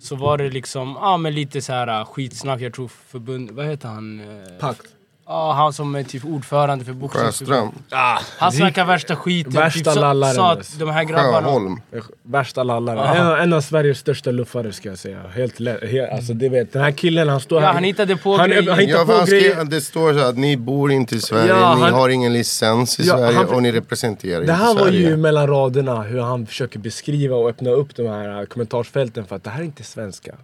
så 0.00 0.16
var 0.16 0.38
det 0.38 0.50
liksom, 0.50 0.98
ja 1.00 1.16
men 1.16 1.34
lite 1.34 1.62
så 1.62 1.72
här 1.72 1.86
ah, 1.86 2.04
skitsnack, 2.04 2.60
jag 2.60 2.72
tror 2.74 2.88
förbund, 2.88 3.50
vad 3.50 3.66
heter 3.66 3.88
han? 3.88 4.20
Eh, 4.20 4.58
Pakt. 4.60 4.86
Ja, 5.26 5.52
han 5.52 5.72
som 5.72 5.94
är 5.94 6.02
typ 6.02 6.24
ordförande 6.24 6.84
för 6.84 6.92
boxningsförbundet. 6.92 7.72
Sjöström. 7.90 8.18
Han 8.38 8.52
snackar 8.52 8.84
värsta 8.84 9.16
skiten. 9.16 9.52
Värsta 9.52 9.90
typ, 9.92 10.00
lallaren, 10.00 10.34
sa 10.34 10.52
att 10.52 10.78
de 10.78 10.90
här 10.90 11.04
grabbarna... 11.04 11.40
Sjöholm. 11.46 11.80
Värsta 12.22 12.62
lallare. 12.62 13.00
Aha. 13.00 13.14
En, 13.14 13.26
av- 13.26 13.38
en 13.38 13.52
av 13.52 13.60
Sveriges 13.60 13.98
största 13.98 14.30
luffare 14.30 14.72
ska 14.72 14.88
jag 14.88 14.98
säga. 14.98 15.20
Helt 15.34 15.60
lätt. 15.60 15.90
Helt, 15.90 16.12
alltså, 16.12 16.32
det 16.32 16.48
vet, 16.48 16.72
den 16.72 16.82
här 16.82 16.90
killen 16.90 17.28
han 17.28 17.40
står 17.40 17.60
Ja, 17.60 17.66
här. 17.66 17.74
han 17.74 17.84
hittade 17.84 18.16
på 18.16 18.36
han, 18.36 18.48
grejer. 18.50 18.70
han 18.70 18.78
hittar 18.78 18.98
Ja, 18.98 19.04
på 19.04 19.12
han 19.12 19.26
grejer. 19.26 19.50
skrev, 19.54 19.68
det 19.68 19.80
står 19.80 20.12
så 20.14 20.18
att 20.20 20.38
ni 20.38 20.56
bor 20.56 20.92
inte 20.92 21.16
i 21.16 21.20
Sverige, 21.20 21.48
Ja, 21.48 21.74
ni 21.74 21.80
han- 21.82 21.92
har 21.94 22.08
ingen 22.08 22.32
licens 22.32 23.00
i 23.00 23.02
Ja, 23.06 23.16
Sverige 23.16 23.36
han- 23.36 23.46
och 23.48 23.62
ni 23.62 23.72
representerar 23.72 24.36
Det 24.38 24.40
inte 24.42 24.52
här 24.52 24.74
var 24.74 24.82
Sverige. 24.82 25.08
ju 25.08 25.16
mellan 25.16 25.46
raderna 25.46 26.02
hur 26.02 26.20
han 26.20 26.46
försöker 26.46 26.78
beskriva 26.78 27.36
och 27.36 27.48
öppna 27.48 27.70
upp 27.70 27.96
de 27.96 28.06
här 28.08 28.46
kommentarsfälten 28.46 29.24
för 29.26 29.36
att 29.36 29.44
det 29.44 29.50
här 29.50 29.60
är 29.60 29.64
inte 29.64 29.82
svenska. 29.84 30.34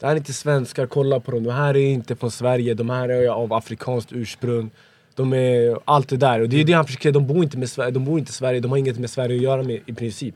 Det 0.00 0.06
här 0.06 0.12
är 0.12 0.16
inte 0.16 0.32
svenskar, 0.32 0.86
kolla 0.86 1.20
på 1.20 1.30
dem. 1.30 1.44
De 1.44 1.50
här 1.50 1.76
är 1.76 1.90
inte 1.90 2.16
från 2.16 2.30
Sverige, 2.30 2.74
de 2.74 2.90
här 2.90 3.08
är 3.08 3.28
av 3.28 3.52
afrikanskt 3.52 4.12
ursprung. 4.12 4.70
De 5.14 5.32
är 5.32 5.78
allt 5.84 6.08
det 6.08 6.16
där. 6.16 6.40
Och 6.40 6.48
det 6.48 6.60
är 6.60 6.64
det 6.64 6.72
han 6.72 6.84
försöker, 6.86 7.12
de 7.12 7.26
bor 7.26 7.42
inte, 7.44 7.58
med 7.58 7.70
Sverige, 7.70 7.90
de 7.90 8.04
bor 8.04 8.18
inte 8.18 8.30
i 8.30 8.32
Sverige, 8.32 8.60
de 8.60 8.70
har 8.70 8.78
inget 8.78 8.98
med 8.98 9.10
Sverige 9.10 9.36
att 9.36 9.42
göra 9.42 9.62
med 9.62 9.80
i 9.86 9.92
princip. 9.92 10.34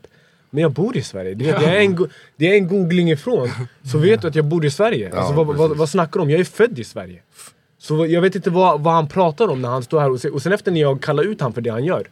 Men 0.49 0.61
jag 0.61 0.71
bor 0.71 0.97
i 0.97 1.01
Sverige. 1.01 1.33
Det, 1.33 1.45
det, 1.45 1.65
är, 1.65 1.79
en, 1.79 2.09
det 2.35 2.45
är 2.51 2.53
en 2.55 2.67
googling 2.67 3.11
ifrån, 3.11 3.49
så 3.91 3.97
vet 3.97 4.21
du 4.21 4.27
att 4.27 4.35
jag 4.35 4.45
bor 4.45 4.65
i 4.65 4.71
Sverige. 4.71 5.15
Alltså, 5.15 5.33
vad, 5.33 5.47
vad, 5.57 5.77
vad 5.77 5.89
snackar 5.89 6.19
du 6.19 6.23
om? 6.23 6.29
Jag 6.29 6.39
är 6.39 6.43
född 6.43 6.79
i 6.79 6.83
Sverige. 6.83 7.21
Så 7.77 8.05
jag 8.05 8.21
vet 8.21 8.35
inte 8.35 8.49
vad, 8.49 8.81
vad 8.81 8.93
han 8.93 9.07
pratar 9.07 9.47
om 9.47 9.61
när 9.61 9.69
han 9.69 9.83
står 9.83 9.99
här 9.99 10.11
och, 10.11 10.21
se- 10.21 10.29
och 10.29 10.41
sen 10.41 10.53
efter 10.53 10.71
när 10.71 10.81
jag 10.81 11.01
kallar 11.01 11.23
ut 11.23 11.41
han 11.41 11.53
för 11.53 11.61
det 11.61 11.69
han 11.69 11.85
gör 11.85 12.07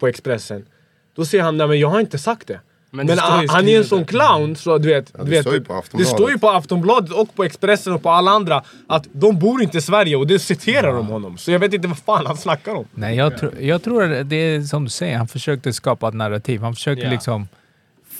på 0.00 0.06
Expressen 0.06 0.66
Då 1.14 1.24
säger 1.24 1.44
han, 1.44 1.56
nej 1.56 1.68
men 1.68 1.78
jag 1.78 1.88
har 1.88 2.00
inte 2.00 2.18
sagt 2.18 2.46
det 2.48 2.60
Men 2.90 3.06
Men, 3.06 3.18
han, 3.18 3.48
han 3.48 3.68
är 3.68 3.78
en 3.78 3.84
sån 3.84 4.04
clown 4.04 4.56
så 4.56 4.78
du 4.78 4.88
vet, 4.88 5.10
Ja, 5.18 5.18
du 5.18 5.24
det 5.24 5.30
vet 5.30 5.40
står 5.40 5.54
ju 5.54 5.60
på 5.64 5.82
Det 5.92 6.04
står 6.04 6.30
ju 6.30 6.38
på 6.38 6.50
Aftonbladet 6.50 7.12
och 7.12 7.34
på 7.34 7.44
Expressen 7.44 7.92
och 7.92 8.02
på 8.02 8.10
alla 8.10 8.30
andra 8.30 8.62
Att 8.86 9.06
de 9.12 9.38
bor 9.38 9.62
inte 9.62 9.78
i 9.78 9.80
Sverige 9.80 10.16
och 10.16 10.26
det 10.26 10.38
citerar 10.38 10.92
de 10.94 11.06
honom 11.06 11.38
Så 11.38 11.50
jag 11.50 11.58
vet 11.58 11.74
inte 11.74 11.88
vad 11.88 11.98
fan 11.98 12.26
han 12.26 12.36
snackar 12.36 12.74
om 12.74 12.84
Nej, 12.94 13.16
jag, 13.16 13.38
tro, 13.38 13.50
jag 13.60 13.82
tror 13.82 14.12
att 14.12 14.28
det 14.30 14.36
är 14.36 14.60
som 14.62 14.84
du 14.84 14.90
säger, 14.90 15.16
han 15.18 15.28
försökte 15.28 15.72
skapa 15.72 16.08
ett 16.08 16.14
narrativ. 16.14 16.60
Han 16.62 16.74
försökte 16.74 17.04
Ja. 17.04 17.10
liksom 17.10 17.48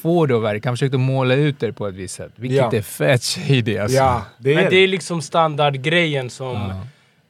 få 0.03 0.27
det 0.27 0.37
att 0.37 0.43
verka. 0.43 0.69
Han 0.69 0.77
försökte 0.77 0.99
måla 0.99 1.35
ut 1.35 1.61
det 1.61 1.73
på 1.73 1.87
ett 1.89 1.95
visst 1.95 2.15
sätt. 2.15 2.33
Vilket 2.37 2.59
Ja. 2.59 2.73
är 2.73 2.83
fett 2.83 3.23
shady 3.25 3.79
alltså. 3.79 3.97
Ja, 3.97 4.23
det 4.39 4.51
är 4.53 4.57
Men 4.57 4.71
det 4.71 4.77
är 4.77 4.89
liksom 4.89 5.23
standardgrejen 5.23 6.31
som 6.31 6.55
Ja. 6.55 6.81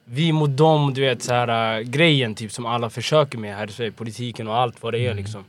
vi 0.05 0.31
mot 0.31 0.57
dem, 0.57 0.93
du 0.93 1.01
vet 1.01 1.23
så 1.23 1.33
här 1.33 1.77
äh, 1.79 1.83
grejen 1.83 2.35
typ 2.35 2.51
som 2.51 2.65
alla 2.65 2.89
försöker 2.89 3.37
med 3.37 3.55
här 3.55 3.69
i 3.69 3.71
Sverige, 3.71 3.91
politiken 3.91 4.47
och 4.47 4.57
allt 4.57 4.83
vad 4.83 4.93
det 4.93 4.99
är 5.07 5.13
liksom. 5.13 5.43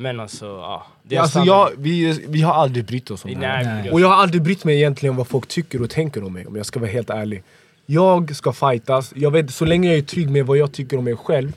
Men 0.00 0.20
alltså, 0.20 0.46
ja. 0.46 0.86
Det 1.02 1.14
är 1.14 1.16
Ja, 1.16 1.22
alltså 1.22 1.40
jag, 1.40 1.70
vi, 1.78 2.24
vi 2.28 2.42
har 2.42 2.54
aldrig 2.54 2.84
brytt 2.84 3.10
oss 3.10 3.24
om 3.24 3.40
det 3.40 3.46
här. 3.46 3.64
Nej. 3.82 3.90
Och 3.90 4.00
jag 4.00 4.08
har 4.08 4.14
aldrig 4.16 4.42
brytt 4.42 4.64
mig 4.64 4.76
egentligen 4.76 5.10
om 5.10 5.16
vad 5.16 5.28
folk 5.28 5.48
tycker 5.48 5.82
och 5.82 5.90
tänker 5.90 6.24
om 6.24 6.32
mig 6.32 6.46
om 6.46 6.56
jag 6.56 6.66
ska 6.66 6.80
vara 6.80 6.90
helt 6.90 7.10
ärlig. 7.10 7.42
Jag 7.86 8.36
ska 8.36 8.52
fightas, 8.52 9.12
jag 9.16 9.30
vet, 9.30 9.50
så 9.50 9.64
länge 9.64 9.88
jag 9.88 9.98
är 9.98 10.02
trygg 10.02 10.30
med 10.30 10.46
vad 10.46 10.58
jag 10.58 10.72
tycker 10.72 10.96
om 10.98 11.04
mig 11.04 11.16
själv 11.16 11.52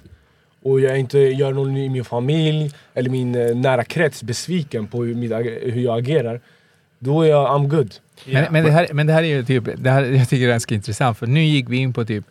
och 0.64 0.80
jag 0.82 1.00
inte 1.00 1.20
gör 1.20 1.52
någon 1.54 1.78
i 1.78 1.90
min 1.90 2.06
familj 2.06 2.72
eller 2.94 3.10
min 3.10 3.36
eh, 3.36 3.56
nära 3.56 3.84
krets 3.84 4.24
besviken 4.24 4.88
på 4.88 5.04
hur, 5.04 5.16
mitt, 5.16 5.32
ag- 5.32 5.60
hur 5.62 5.82
jag 5.82 5.98
agerar. 6.00 6.42
Då 7.00 7.22
är 7.22 7.30
jag 7.30 7.48
I'm 7.50 7.68
good. 7.68 7.94
Men, 8.26 8.46
men, 8.52 8.64
det 8.64 8.72
här, 8.72 8.88
men 8.94 9.08
det 9.08 9.14
här 9.14 9.24
är 9.24 9.28
ju 9.28 9.46
typ, 9.46 9.64
det 9.78 9.90
här, 9.90 10.04
jag 10.04 10.30
tycker 10.30 10.42
det 10.46 10.50
är 10.50 10.54
ganska 10.54 10.76
intressant 10.76 11.18
för 11.18 11.28
nu 11.28 11.44
gick 11.44 11.70
vi 11.70 11.78
in 11.78 11.94
på 11.94 12.06
typ 12.06 12.26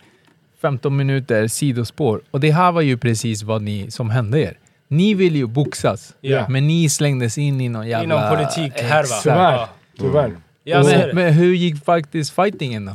15 0.62 0.96
minuter 0.96 1.48
sidospår 1.48 2.20
och 2.30 2.40
det 2.40 2.50
här 2.50 2.72
var 2.72 2.80
ju 2.82 2.96
precis 2.96 3.42
vad 3.42 3.62
ni, 3.62 3.90
som 3.90 4.11
hände 4.11 4.40
er. 4.40 4.56
Ni 4.93 5.14
ville 5.14 5.38
ju 5.38 5.47
boxas, 5.47 6.14
Ja. 6.20 6.47
men 6.49 6.66
ni 6.66 6.88
slängdes 6.88 7.38
in 7.38 7.61
i 7.61 7.68
någon 7.68 7.88
jävla... 7.88 8.05
Inom 8.05 8.36
politik 8.36 8.72
här 8.82 8.95
va? 8.97 9.01
Exakt. 9.01 9.22
Tyvärr. 9.22 9.66
Tyvärr. 9.99 10.36
Ja, 10.64 10.84
så 10.84 10.91
är 10.91 11.12
Men, 11.12 11.32
hur 11.32 11.55
gick 11.55 11.84
faktiskt 11.84 12.30
fightingen 12.34 12.84
då? 12.86 12.93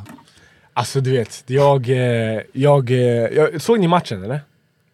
Alltså 0.73 1.01
du 1.01 1.11
vet, 1.11 1.43
jag... 1.47 1.89
eh, 1.89 2.41
jag, 2.53 2.91
eh, 2.91 2.97
jag 2.97 3.61
såg 3.61 3.79
ni 3.79 3.87
matchen 3.87 4.23
eller? 4.23 4.39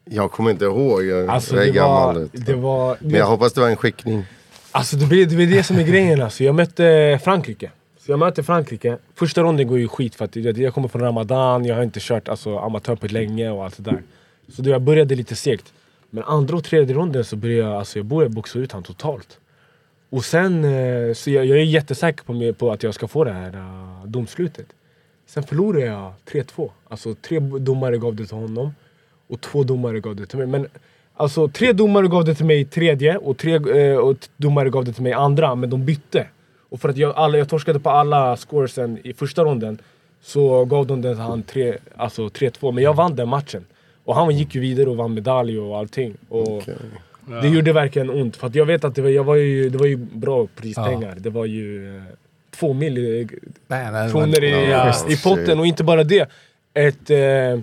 Jag 0.05 0.31
kommer 0.31 0.51
inte 0.51 0.65
ihåg, 0.65 1.05
jag 1.05 1.29
Alltså 1.29 1.55
jag 1.55 1.63
är 1.63 1.67
det 1.67 1.73
gammal. 1.73 2.13
var... 2.15 2.21
vet 2.21 2.31
Det 2.45 2.51
du. 2.53 2.53
var 2.53 2.97
Men 2.99 3.11
jag 3.15 3.25
hoppas 3.25 3.53
det 3.53 3.61
var 3.61 3.69
en 3.69 3.75
skickning. 3.75 4.25
Alltså 4.71 4.95
det 4.95 5.05
blir, 5.05 5.25
det 5.25 5.35
blir 5.35 5.47
det 5.47 5.63
som 5.63 5.77
är 5.77 5.83
grejen 5.83 6.21
alltså. 6.21 6.43
Jag 6.43 6.55
mötte 6.55 7.19
Frankrike. 7.23 7.71
Så 8.05 8.11
jag 8.11 8.19
mötte 8.19 8.43
Frankrike. 8.43 8.97
Första 9.15 9.41
ronden 9.43 9.67
går 9.67 9.79
ju 9.79 9.87
skit 9.87 10.15
för 10.15 10.25
att 10.25 10.35
jag, 10.35 10.57
jag 10.57 10.73
kommer 10.73 10.87
från 10.87 11.01
Ramadan, 11.01 11.65
jag 11.65 11.75
har 11.75 11.83
inte 11.83 11.99
kört 12.03 12.29
alltså, 12.29 12.57
amatör 12.57 12.95
på 12.95 13.07
länge 13.07 13.49
och 13.49 13.63
allt 13.65 13.77
det 13.77 13.83
där. 13.91 14.01
Så 14.55 14.61
då 14.61 14.69
jag 14.69 14.81
började 14.81 15.15
lite 15.15 15.35
segt. 15.35 15.65
Men 16.13 16.23
andra 16.23 16.57
och 16.57 16.63
tredje 16.63 16.95
ronden 16.95 17.25
så 17.25 17.35
började 17.35 17.69
jag, 17.69 17.77
alltså, 17.77 17.99
jag 17.99 18.05
började 18.05 18.35
boxa 18.35 18.59
ut 18.59 18.71
han 18.71 18.83
totalt. 18.83 19.39
Och 20.09 20.25
sen, 20.25 20.63
eh, 20.65 21.13
så 21.13 21.29
jag, 21.29 21.45
jag 21.45 21.57
är 21.57 21.63
jättesäker 21.63 22.23
på, 22.23 22.33
mig, 22.33 22.53
på 22.53 22.71
att 22.71 22.83
jag 22.83 22.93
ska 22.93 23.07
få 23.07 23.23
det 23.23 23.31
här 23.31 23.55
uh, 23.55 24.05
domslutet. 24.05 24.65
Sen 25.25 25.43
förlorade 25.43 25.85
jag 25.85 26.13
3-2. 26.31 26.69
Alltså 26.87 27.15
tre 27.15 27.39
domare 27.39 27.97
gav 27.97 28.15
det 28.15 28.25
till 28.25 28.37
honom 28.37 28.73
och 29.27 29.41
två 29.41 29.63
domare 29.63 29.99
gav 29.99 30.15
det 30.15 30.25
till 30.25 30.37
mig. 30.37 30.47
Men 30.47 30.67
alltså 31.15 31.47
tre 31.47 31.73
domare 31.73 32.07
gav 32.07 32.25
det 32.25 32.35
till 32.35 32.45
mig 32.45 32.59
i 32.59 32.65
tredje 32.65 33.17
och 33.17 33.37
tre 33.37 33.53
eh, 33.53 33.97
och 33.97 34.17
domare 34.37 34.69
gav 34.69 34.85
det 34.85 34.93
till 34.93 35.03
mig 35.03 35.11
i 35.11 35.15
andra, 35.15 35.55
men 35.55 35.69
de 35.69 35.85
bytte. 35.85 36.27
Och 36.69 36.81
för 36.81 36.89
att 36.89 36.97
jag, 36.97 37.15
alla, 37.15 37.37
jag 37.37 37.49
torskade 37.49 37.79
på 37.79 37.89
alla 37.89 38.37
scoresen 38.37 38.99
i 39.03 39.13
första 39.13 39.43
ronden 39.43 39.79
så 40.21 40.65
gav 40.65 40.87
de 40.87 41.01
den 41.01 41.43
till 41.43 41.65
han 41.67 41.77
alltså 41.95 42.27
3-2, 42.27 42.71
men 42.71 42.83
jag 42.83 42.93
vann 42.93 43.15
den 43.15 43.29
matchen. 43.29 43.65
Och 44.05 44.15
han 44.15 44.37
gick 44.37 44.55
ju 44.55 44.61
vidare 44.61 44.89
och 44.89 44.97
vann 44.97 45.13
medalj 45.13 45.59
och 45.59 45.77
allting. 45.77 46.13
Och 46.29 46.63
Det 47.41 47.47
gjorde 47.47 47.73
verkligen 47.73 48.09
ont, 48.09 48.35
för 48.37 48.47
att 48.47 48.55
jag 48.55 48.65
vet 48.65 48.83
att 48.83 48.95
det 48.95 49.01
var, 49.01 49.09
jag 49.09 49.23
var 49.23 49.35
ju, 49.35 49.69
det 49.69 49.77
var 49.77 49.85
ju 49.85 49.95
bra 49.97 50.47
prispengar. 50.55 51.15
Det 51.19 51.29
var 51.29 51.45
ju 51.45 51.97
eh, 51.97 52.03
två 52.51 52.73
mil 52.73 53.27
kronor 54.11 54.43
i, 54.43 55.13
i 55.13 55.17
potten 55.23 55.59
och 55.59 55.65
inte 55.67 55.83
bara 55.83 56.03
det. 56.03 56.29
Ett, 56.73 57.09
eh, 57.09 57.59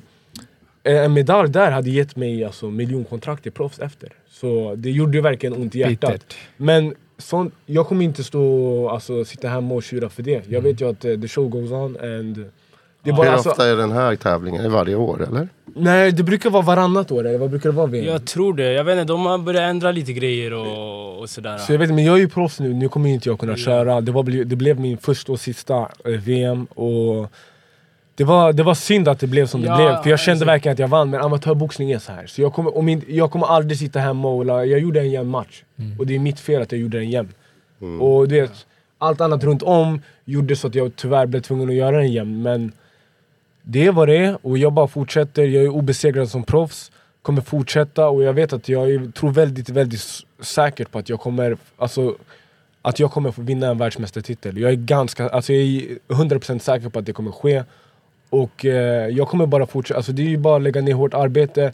en 1.05 1.13
medalj 1.13 1.51
där 1.51 1.71
hade 1.71 1.91
gett 1.91 2.17
mig 2.17 2.45
alltså, 2.45 2.71
miljonkontrakt 2.71 3.47
i 3.47 3.51
proffs 3.51 3.79
efter. 3.79 4.13
Så 4.31 4.75
det 4.77 4.91
gjorde 4.91 5.21
verkligen 5.21 5.53
ont 5.57 5.75
i 5.75 5.79
hjärtat. 5.79 6.13
Bittert. 6.13 6.37
Men 6.57 6.95
sånt, 7.19 7.55
jag 7.67 7.87
kommer 7.87 8.05
inte 8.05 8.25
stå 8.25 8.89
alltså, 8.89 9.25
sitta 9.25 9.49
hemma 9.49 9.75
och 9.75 9.83
tjura 9.83 10.09
för 10.09 10.23
det. 10.23 10.31
Jag 10.31 10.47
Mm. 10.49 10.63
vet 10.65 10.81
ju 10.81 10.89
att 10.91 11.05
eh, 11.05 11.21
the 11.21 11.29
show 11.29 11.49
goes 11.49 11.71
on 11.71 11.97
and 12.01 12.51
det 13.13 13.13
är 13.13 13.17
Hur 13.17 13.23
bara, 13.25 13.33
alltså, 13.35 13.51
ofta 13.51 13.69
är 13.69 13.77
den 13.77 13.93
här 13.93 14.17
tävlingen? 14.17 14.61
Är 14.61 14.65
det 14.65 14.69
varje 14.75 14.95
år 14.95 15.27
eller? 15.29 15.49
Nej, 15.75 16.13
det 16.13 16.23
brukar 16.23 16.51
vara 16.51 16.63
varannat 16.63 17.13
år, 17.13 17.27
eller 17.27 17.39
vad 17.39 17.51
brukar 17.51 17.71
det 17.71 17.77
vara? 17.77 17.87
VM? 17.87 18.05
Jag 18.05 18.25
tror 18.25 18.55
det. 18.55 18.73
Jag 18.73 18.85
vet 18.85 18.93
inte, 18.99 19.13
de 19.13 19.27
har 19.27 19.39
börjat 19.39 19.63
ändra 19.71 19.93
lite 19.93 20.13
grejer 20.13 20.53
och, 20.53 21.19
och 21.19 21.31
sådär. 21.31 21.59
Så 21.59 21.73
jag 21.73 21.79
vet 21.79 21.91
men 21.91 22.05
jag 22.05 22.15
är 22.15 22.21
ju 22.21 22.29
proffs 22.29 22.61
nu, 22.61 22.75
nu 22.75 22.89
kommer 22.89 23.11
inte 23.11 23.29
jag 23.29 23.39
kunna 23.39 23.57
köra. 23.57 24.01
Det, 24.01 24.13
var, 24.13 24.45
det 24.45 24.57
blev 24.57 24.81
min 24.81 24.99
första 24.99 25.33
och 25.33 25.41
sista 25.41 25.79
eh, 26.05 26.11
VM 26.13 26.65
och 26.65 27.33
det 28.15 28.25
var, 28.25 28.53
det 28.53 28.63
var 28.63 28.75
synd 28.75 29.09
att 29.09 29.21
det 29.21 29.27
blev 29.27 29.47
som 29.47 29.61
det 29.61 29.67
Ja, 29.67 29.77
blev, 29.77 30.03
för 30.03 30.11
jag 30.11 30.21
kände 30.21 30.37
exakt. 30.37 30.49
verkligen 30.49 30.73
att 30.73 30.79
jag 30.79 30.89
vann, 30.89 31.11
men 31.11 31.21
amatörboxning 31.21 31.91
är 31.91 31.99
så 31.99 32.13
här. 32.13 32.27
Så 32.27 32.41
jag 32.43 32.53
kommer, 32.53 32.77
och 32.77 32.85
min, 32.85 33.03
jag 33.09 33.31
kommer 33.31 33.47
aldrig 33.47 33.79
sitta 33.79 33.99
hemma 34.01 34.29
och 34.29 34.45
la, 34.45 34.65
jag 34.65 34.81
gjorde 34.81 35.01
en 35.01 35.11
jämn 35.11 35.31
match. 35.31 35.63
Och 35.99 36.07
det 36.07 36.15
är 36.15 36.19
mitt 36.19 36.41
fel 36.41 36.63
att 36.63 36.73
jag 36.73 36.81
gjorde 36.81 36.99
den 36.99 37.11
jämn. 37.11 37.29
Och 38.01 38.29
du 38.29 38.41
vet, 38.41 38.67
allt 38.99 39.21
annat 39.21 39.45
runt 39.45 39.63
om 39.63 40.03
gjorde 40.25 40.57
så 40.57 40.67
att 40.67 40.75
jag 40.75 40.97
tyvärr 40.97 41.27
blev 41.27 41.41
tvungen 41.41 41.69
att 41.69 41.75
göra 41.75 41.97
den 41.97 42.13
jämn. 42.13 42.43
Men 42.43 42.73
det 43.71 43.87
är 43.87 43.93
vad 43.93 44.09
det 44.09 44.17
är, 44.17 44.39
och 44.43 44.59
jag 44.59 44.73
bara 44.73 44.89
fortsätter. 44.89 45.43
Jag 45.43 45.65
är 45.65 45.69
obesegrad 45.69 46.29
som 46.29 46.43
proffs, 46.43 46.93
kommer 47.23 47.41
fortsätta 47.43 48.09
och 48.09 48.23
jag 48.23 48.33
vet 48.33 48.53
att 48.53 48.69
jag 48.69 48.91
är, 48.91 49.13
tror 49.13 49.31
väldigt, 49.31 49.69
väldigt 49.69 50.01
säkert 50.41 50.91
på 50.91 50.99
att 50.99 51.09
jag 51.09 51.21
kommer, 51.21 51.57
alltså, 51.77 52.17
att 52.83 52.99
jag 52.99 53.11
kommer 53.13 53.31
få 53.31 53.43
vinna 53.43 53.67
en 53.67 53.79
världsmästartitel. 53.79 54.59
Jag 54.59 54.71
är 54.71 54.77
ganska, 54.77 55.29
alltså 55.29 55.53
jag 55.53 55.63
är 55.63 55.99
100% 56.15 56.59
säker 56.59 56.89
på 56.89 56.99
att 56.99 57.07
det 57.07 57.13
kommer 57.13 57.31
ske. 57.31 57.65
Och 58.31 58.65
eh, 58.65 59.09
jag 59.09 59.29
kommer 59.29 59.47
bara 59.47 59.67
fortsätta, 59.67 59.97
alltså 59.97 60.13
det 60.13 60.23
är 60.23 60.29
ju 60.29 60.37
bara 60.37 60.57
att 60.57 60.63
lägga 60.63 60.81
ner 60.81 60.95
hårt 60.95 61.15
arbete 61.15 61.73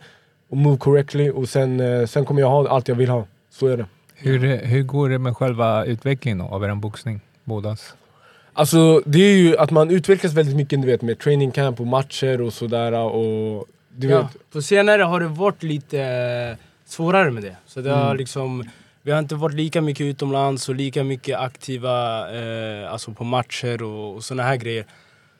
och 0.48 0.56
move 0.56 0.76
correctly 0.76 1.30
och 1.30 1.48
sen, 1.48 1.80
eh, 1.80 2.06
sen 2.06 2.24
kommer 2.24 2.40
jag 2.40 2.48
ha 2.48 2.68
allt 2.68 2.88
jag 2.88 2.96
vill 2.96 3.08
ha. 3.08 3.26
Så 3.50 3.66
är 3.66 3.76
det. 3.76 3.86
Hur, 4.14 4.56
hur 4.56 4.82
går 4.82 5.08
det 5.08 5.18
med 5.18 5.36
själva 5.36 5.84
utvecklingen 5.84 6.38
då, 6.38 6.44
av 6.44 6.64
er 6.64 6.74
boxning? 6.74 7.20
Bådas? 7.44 7.94
Alltså 8.56 9.02
det 9.06 9.18
är 9.18 9.36
ju 9.36 9.56
att 9.56 9.70
man 9.70 9.90
utvecklas 9.90 10.32
väldigt 10.32 10.56
mycket 10.56 10.82
du 10.82 10.86
vet, 10.86 11.02
med 11.02 11.18
training 11.18 11.50
camp 11.50 11.80
och 11.80 11.86
matcher 11.86 12.40
och 12.40 12.52
sådär. 12.52 12.92
Och, 12.92 13.66
du 13.96 14.08
Ja, 14.08 14.18
vet, 14.22 14.50
på 14.52 14.62
senare 14.62 15.02
har 15.02 15.20
det 15.20 15.26
varit 15.26 15.62
lite 15.62 16.56
svårare 16.86 17.30
med 17.30 17.42
det. 17.42 17.56
Så 17.66 17.80
det 17.80 17.90
har 17.90 18.14
liksom, 18.16 18.70
vi 19.02 19.12
har 19.12 19.18
inte 19.18 19.34
varit 19.34 19.54
lika 19.54 19.80
mycket 19.80 20.04
utomlands 20.04 20.68
och 20.68 20.74
lika 20.74 21.04
mycket 21.04 21.38
aktiva 21.38 22.20
eh, 22.38 22.92
alltså 22.92 23.10
på 23.12 23.24
matcher 23.24 23.82
och, 23.82 24.14
och 24.14 24.24
såna 24.24 24.42
här 24.42 24.56
grejer. 24.56 24.84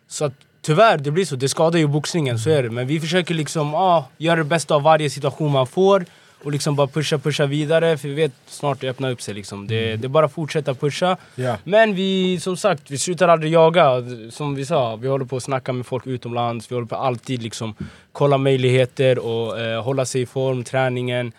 Så 0.09 0.25
att 0.25 0.33
tyvärr, 0.63 0.99
det 0.99 1.11
blir 1.11 1.25
så. 1.25 1.37
Det 1.37 1.49
skadar 1.49 1.79
ju 1.79 1.87
boxningen, 1.87 2.39
så 2.39 2.51
är 2.51 2.63
det. 2.63 2.71
Men 2.71 2.87
vi 2.87 3.01
försöker 3.01 3.35
liksom 3.35 3.75
ah, 3.75 4.05
göra 4.19 4.37
det 4.37 4.45
bästa 4.45 4.75
av 4.75 4.83
varje 4.83 5.11
situation 5.11 5.53
man 5.53 5.67
får 5.67 6.05
och 6.45 6.53
liksom 6.53 6.77
bara 6.77 6.87
pusha, 6.87 7.19
pusha 7.19 7.47
vidare. 7.47 7.97
För 7.97 8.09
vi 8.09 8.15
vet 8.15 8.33
snart 8.47 8.81
det 8.81 8.89
öppnar 8.89 9.11
upp 9.11 9.23
sig 9.23 9.35
liksom. 9.35 9.67
Det, 9.67 9.97
det 9.97 10.07
är 10.07 10.09
bara 10.09 10.27
att 10.27 10.33
fortsätta 10.33 10.75
pusha. 10.75 11.17
Ja. 11.35 11.57
Men 11.65 11.95
vi, 11.95 12.41
som 12.41 12.57
sagt, 12.57 12.91
vi 12.91 12.99
slutar 12.99 13.29
aldrig 13.29 13.53
jaga. 13.53 14.03
Som 14.31 14.55
vi 14.55 14.67
sa, 14.67 14.97
vi 14.97 15.09
håller 15.09 15.25
på 15.25 15.37
att 15.37 15.43
snacka 15.43 15.73
med 15.73 15.87
folk 15.87 16.07
utomlands. 16.07 16.71
Vi 16.71 16.75
håller 16.75 16.89
på 16.89 16.97
alltid 16.97 17.43
liksom 17.43 17.75
kolla 18.13 18.39
möjligheter 18.39 19.19
och 19.19 19.61
eh, 19.61 19.83
hålla 19.83 20.05
sig 20.05 20.21
i 20.21 20.27
form, 20.27 20.65
träningen. 20.65 21.33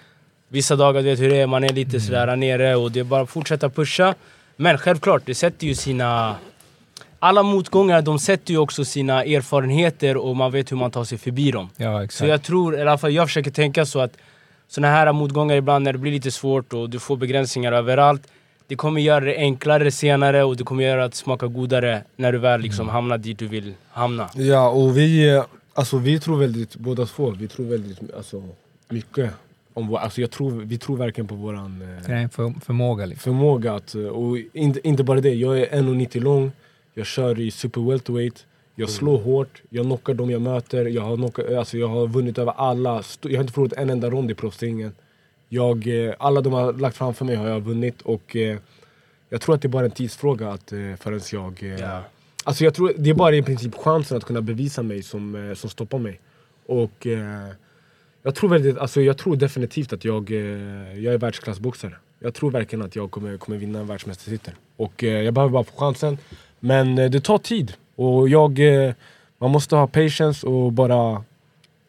Vissa 0.48 0.76
dagar, 0.76 1.02
du 1.02 1.10
vet 1.10 1.20
hur 1.20 1.30
det 1.30 1.38
är, 1.38 1.48
man 1.48 1.64
är 1.64 1.74
lite 1.74 2.00
sådär 2.00 2.36
nere 2.36 2.76
och 2.76 2.92
det 2.92 3.00
är 3.00 3.04
bara 3.04 3.22
att 3.22 3.30
fortsätta 3.30 3.70
pusha. 3.70 4.14
Men 4.56 4.78
självklart, 4.78 5.22
det 5.26 5.36
sätter 5.36 5.68
ju 5.68 5.76
sina... 5.76 6.36
Alla 7.20 7.44
motgångar, 7.44 8.02
de 8.02 8.20
sätter 8.20 8.52
ju 8.52 8.58
också 8.60 8.86
sina 8.86 9.24
erfarenheter 9.24 10.18
och 10.18 10.36
man 10.36 10.52
vet 10.52 10.72
hur 10.72 10.78
man 10.78 10.92
tar 10.92 11.04
sig 11.04 11.18
förbi 11.18 11.52
dem. 11.52 11.70
Ja, 11.78 12.08
Så 12.08 12.26
jag 12.26 12.44
tror, 12.44 12.78
i 12.78 12.82
alla 12.82 12.98
fall 12.98 13.14
jag 13.14 13.28
försöker 13.28 13.52
tänka 13.52 13.86
så 13.86 14.00
att 14.00 14.18
såna 14.68 14.88
här 14.88 15.14
motgångar 15.14 15.56
ibland 15.56 15.84
när 15.84 15.94
det 15.94 16.00
blir 16.00 16.12
lite 16.12 16.32
svårt 16.32 16.74
och 16.74 16.90
du 16.90 17.00
får 17.00 17.18
begränsningar 17.18 17.72
överallt. 17.72 18.28
Det 18.68 18.76
kommer 18.76 19.02
göra 19.02 19.26
det 19.26 19.36
enklare 19.38 19.92
senare 19.92 20.44
och 20.44 20.58
det 20.58 20.64
kommer 20.64 20.84
göra 20.84 21.06
att 21.06 21.16
smaka 21.16 21.48
godare 21.48 22.04
när 22.16 22.32
du 22.32 22.38
väl 22.38 22.62
liksom 22.62 22.90
hamnar 22.90 23.18
dit 23.18 23.40
du 23.40 23.48
vill 23.48 23.74
hamna. 23.90 24.30
Ja, 24.36 24.70
och 24.70 24.98
vi, 24.98 25.42
alltså, 25.74 25.98
vi 25.98 26.20
tror 26.20 26.38
väldigt, 26.38 26.76
båda 26.76 27.06
två, 27.06 27.30
vi 27.30 27.48
tror 27.48 27.66
väldigt 27.66 28.16
alltså, 28.18 28.44
mycket 28.90 29.32
om 29.74 29.88
vår, 29.88 29.98
alltså, 29.98 30.22
jag 30.22 30.32
tror, 30.32 30.52
Vi 30.52 30.78
tror 30.78 30.98
verkligen 30.98 31.28
på 31.28 31.36
våran 31.36 31.82
eh, 31.82 32.10
Det 32.10 32.30
för, 32.34 32.54
förmåga 32.66 33.06
liksom. 33.06 33.24
förmåga 33.24 33.74
att, 33.74 33.96
eh, 33.96 34.02
och 34.02 34.38
inte, 34.54 34.88
inte 34.88 35.04
bara 35.04 35.22
det, 35.22 35.34
jag 35.34 35.60
är 35.60 35.66
1,90 35.66 36.20
lång, 36.20 36.52
jag 36.94 37.06
kör 37.06 37.40
i 37.40 37.52
super 37.52 37.82
welterweight, 37.82 38.46
jag 38.76 38.90
slår 38.90 39.18
hårt, 39.18 39.62
jag 39.70 39.86
knockar 39.86 40.14
dem 40.14 40.30
jag 40.32 40.42
möter, 40.42 40.86
jag 40.86 41.02
har, 41.02 41.16
knockat, 41.16 41.54
alltså, 41.54 41.78
jag 41.78 41.88
har 41.88 42.08
vunnit 42.08 42.38
över 42.38 42.52
alla, 42.52 43.04
jag 43.22 43.38
har 43.38 43.42
inte 43.42 43.54
förlorat 43.54 43.74
en 43.74 43.90
enda 43.90 44.10
rond 44.10 44.32
i 44.32 44.34
proffsringen. 44.34 44.94
Jag, 45.50 45.88
eh, 45.88 46.14
alla 46.20 46.42
de 46.42 46.54
har 46.54 46.74
lagt 46.74 46.98
framför 46.98 47.26
mig 47.26 47.36
har 47.36 47.48
jag 47.48 47.60
vunnit 47.60 48.02
och 48.02 48.36
eh, 48.36 48.58
jag 49.30 49.42
tror 49.42 49.56
att 49.56 49.62
det 49.62 49.68
är 49.68 49.70
bara 49.70 49.86
en 49.86 49.92
tidsfråga 49.92 50.52
att, 50.52 50.72
eh, 50.72 50.96
förrän 51.00 51.22
jag... 51.32 51.76
Ja. 51.80 52.04
Alltså 52.44 52.64
jag 52.64 52.74
tror, 52.74 52.94
det 52.98 53.10
är 53.10 53.14
bara 53.14 53.36
i 53.36 53.44
princip 53.44 53.76
chansen 53.76 54.18
att 54.18 54.24
kunna 54.24 54.42
bevisa 54.42 54.84
mig 54.84 55.04
som, 55.04 55.54
som 55.58 55.70
stoppar 55.70 56.00
mig. 56.00 56.20
Och 56.66 57.08
jag 58.24 58.36
tror, 58.36 58.50
väldigt, 58.50 58.78
alltså 58.78 59.02
jag 59.02 59.18
tror 59.18 59.36
definitivt 59.36 59.94
att 59.94 60.06
jag, 60.06 60.30
jag 60.30 61.14
är 61.14 61.18
världsklassboxare. 61.18 61.96
Jag 62.20 62.34
tror 62.34 62.52
verkligen 62.52 62.86
att 62.86 62.96
jag 62.96 63.12
kommer, 63.12 63.38
kommer 63.38 63.58
vinna 63.58 63.80
en 63.80 63.88
världsmästartitel. 63.88 64.54
Och 64.76 65.04
jag 65.04 65.34
behöver 65.34 65.52
bara 65.52 65.64
få 65.64 65.80
chansen. 65.80 66.18
Men 66.60 66.96
det 66.96 67.22
tar 67.22 67.38
tid. 67.38 67.74
Och 67.96 68.30
jag, 68.30 68.60
eh, 68.60 68.94
man 69.38 69.52
måste 69.52 69.76
ha 69.76 69.88
patience 69.88 70.48
och 70.48 70.72
bara, 70.72 71.24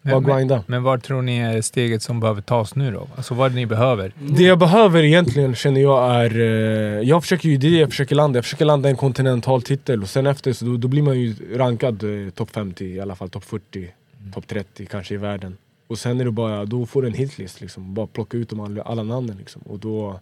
bara 0.02 0.36
grinda. 0.38 0.64
men 0.66 0.82
vad 0.82 1.02
tror 1.02 1.22
ni 1.22 1.38
är 1.38 1.62
steget 1.62 2.02
som 2.02 2.20
behöver 2.20 2.42
tas 2.42 2.74
nu 2.74 2.92
då? 2.92 3.08
Alltså 3.16 3.34
vad 3.34 3.46
är 3.46 3.50
det 3.50 3.56
ni 3.56 3.66
behöver? 3.66 4.12
Det 4.18 4.42
jag 4.42 4.58
behöver 4.58 5.02
egentligen 5.02 5.54
känner 5.54 5.80
jag 5.80 6.14
är... 6.14 6.40
Eh, 6.40 7.08
jag 7.08 7.22
försöker 7.22 7.48
ju, 7.48 7.56
det 7.56 7.68
jag 7.68 7.90
försöker 7.90 8.14
landa. 8.14 8.36
Jag 8.36 8.44
försöker 8.44 8.64
landa 8.64 8.88
en 8.88 8.96
kontinental 8.96 9.62
titel 9.62 10.02
och 10.02 10.08
sen 10.08 10.26
efter 10.26 10.52
så 10.52 10.64
då, 10.64 10.76
då 10.76 10.88
blir 10.88 11.02
man 11.02 11.20
ju 11.20 11.34
rankad 11.54 12.02
eh, 12.02 12.30
topp 12.30 12.50
50, 12.50 12.84
i 12.84 13.00
alla 13.00 13.14
fall 13.14 13.30
topp 13.30 13.44
40, 13.44 13.88
topp 14.34 14.46
30 14.46 14.86
kanske 14.86 15.14
i 15.14 15.16
världen. 15.16 15.56
Och 15.86 15.98
sen 15.98 16.20
är 16.20 16.24
det 16.24 16.30
bara, 16.30 16.64
då 16.64 16.86
får 16.86 17.02
du 17.02 17.08
en 17.08 17.14
hitlist 17.14 17.60
liksom. 17.60 17.94
Bara 17.94 18.06
plocka 18.06 18.36
ut 18.36 18.48
de 18.48 18.60
alla, 18.60 18.82
alla 18.82 19.02
namnen 19.02 19.36
liksom. 19.38 19.62
Och 19.62 19.78
då... 19.78 20.20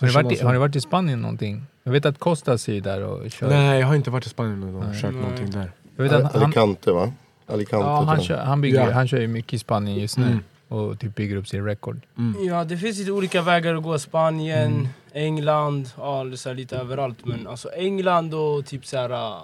Har 0.00 0.06
ni, 0.06 0.12
varit 0.14 0.40
i, 0.40 0.44
har 0.44 0.52
ni 0.52 0.58
varit 0.58 0.76
i 0.76 0.80
Spanien 0.80 1.20
någonting? 1.22 1.62
Jag 1.82 1.92
vet 1.92 2.06
att 2.06 2.18
Kostas 2.18 2.68
är 2.68 2.80
där 2.80 3.02
och 3.04 3.30
kör. 3.30 3.48
Nej, 3.48 3.80
jag 3.80 3.86
har 3.86 3.94
inte 3.94 4.10
varit 4.10 4.26
i 4.26 4.28
Spanien 4.28 4.60
någon 4.60 4.72
gång 4.72 4.82
och 4.82 4.94
kört 4.96 5.14
någonting 5.14 5.50
där. 5.50 5.72
Jag 5.96 6.02
vet 6.02 6.12
att 6.12 6.32
han, 6.32 6.42
Alicante 6.42 6.92
va? 6.92 7.12
Alicante 7.46 7.86
ja, 7.86 8.02
han, 8.02 8.20
kör, 8.22 8.36
han, 8.44 8.60
bygger, 8.60 8.86
Ja. 8.86 8.92
han 8.92 9.08
kör 9.08 9.20
ju 9.20 9.26
mycket 9.28 9.52
i 9.52 9.58
Spanien 9.58 9.98
just 9.98 10.18
nu 10.18 10.26
Mm. 10.26 10.38
och 10.68 10.98
typ 10.98 11.14
bygger 11.14 11.36
upp 11.36 11.48
sin 11.48 11.64
rekord. 11.64 12.00
Ja, 12.46 12.64
det 12.64 12.76
finns 12.76 12.98
lite 12.98 13.12
olika 13.12 13.42
vägar 13.42 13.74
att 13.74 13.82
gå. 13.82 13.98
Spanien, 13.98 14.88
England, 15.12 15.90
ja, 15.96 16.24
så 16.36 16.52
lite 16.52 16.76
överallt. 16.76 17.24
Men 17.24 17.46
alltså 17.46 17.68
England 17.70 18.34
och 18.34 18.66
typ 18.66 18.86
så 18.86 18.96
här, 18.96 19.12
uh, 19.12 19.42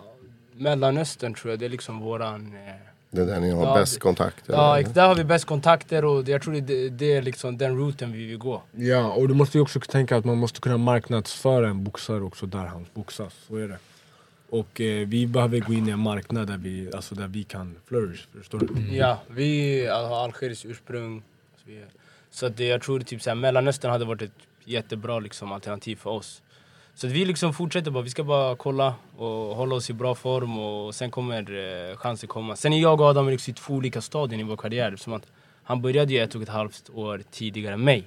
Mellanöstern 0.52 1.34
tror 1.34 1.50
jag, 1.52 1.58
det 1.58 1.64
är 1.64 1.70
liksom 1.70 1.98
våran... 2.00 2.52
Eh, 2.66 2.87
Det 3.10 3.20
är 3.22 3.26
där 3.26 3.40
ni 3.40 3.50
har 3.50 3.64
Ja, 3.64 3.74
bäst 3.74 3.94
det- 3.94 4.00
kontakt? 4.00 4.44
ja, 4.46 4.78
eller? 4.78 4.88
där 4.88 5.06
har 5.08 5.14
vi 5.14 5.24
bäst 5.24 5.44
kontakter 5.44 6.04
och 6.04 6.28
jag 6.28 6.42
tror 6.42 6.54
det, 6.54 6.88
det 6.88 7.12
är 7.12 7.22
liksom 7.22 7.58
den 7.58 7.76
routen 7.78 8.12
vi 8.12 8.26
vill 8.26 8.38
gå. 8.38 8.62
Ja, 8.72 9.12
och 9.12 9.28
du 9.28 9.34
måste 9.34 9.58
ju 9.58 9.62
också 9.62 9.80
tänka 9.80 10.16
att 10.16 10.24
man 10.24 10.38
måste 10.38 10.60
kunna 10.60 10.76
marknadsföra 10.76 11.68
en 11.68 11.84
boxare 11.84 12.20
också 12.22 12.46
där 12.46 12.58
han 12.66 12.86
boxas. 12.94 13.34
Så 13.48 13.56
är 13.56 13.68
det. 13.68 13.78
Och 14.50 14.80
eh, 14.80 15.06
vi 15.08 15.26
behöver 15.26 15.60
gå 15.60 15.72
in 15.72 15.88
i 15.88 15.90
en 15.90 15.98
marknad 15.98 16.46
där 16.46 16.56
vi, 16.56 16.90
alltså 16.94 17.14
där 17.14 17.28
vi 17.28 17.44
kan 17.44 17.76
flourish. 17.86 18.26
Förstår 18.38 18.58
du? 18.58 18.96
Ja, 18.96 19.20
vi 19.28 19.86
har 19.86 20.24
algeriskt 20.24 20.64
ursprung. 20.64 21.22
Så, 21.56 21.62
vi, 21.66 21.84
så 22.30 22.46
att 22.46 22.56
det, 22.56 22.64
jag 22.64 22.82
tror 22.82 23.00
typ 23.00 23.22
så 23.22 23.30
här, 23.30 23.34
Mellanöstern 23.34 23.90
hade 23.90 24.04
varit 24.04 24.22
ett 24.22 24.32
jättebra 24.64 25.18
liksom, 25.18 25.52
alternativ 25.52 25.96
för 25.96 26.10
oss. 26.10 26.42
Så 26.98 27.06
vi 27.06 27.24
liksom 27.24 27.52
fortsätter 27.52 27.90
bara, 27.90 28.02
vi 28.02 28.10
ska 28.10 28.24
bara 28.24 28.56
kolla 28.56 28.94
och 29.16 29.56
hålla 29.56 29.74
oss 29.74 29.90
i 29.90 29.92
bra 29.92 30.14
form 30.14 30.58
och 30.58 30.94
sen 30.94 31.10
kommer 31.10 31.42
eh, 31.90 31.96
chansen 31.96 32.28
komma. 32.28 32.56
Sen 32.56 32.72
är 32.72 32.82
jag 32.82 33.00
och 33.00 33.06
Adam 33.06 33.28
liksom 33.28 33.50
i 33.50 33.54
två 33.54 33.74
olika 33.74 34.00
stadier 34.00 34.40
i 34.40 34.42
vår 34.42 34.56
karriär. 34.56 34.96
Som 34.96 35.12
att 35.12 35.22
han 35.62 35.82
började 35.82 36.12
ju 36.12 36.20
ett 36.20 36.34
och 36.34 36.42
ett 36.42 36.48
halvt 36.48 36.90
år 36.94 37.22
tidigare 37.30 37.74
än 37.74 37.84
mig. 37.84 38.04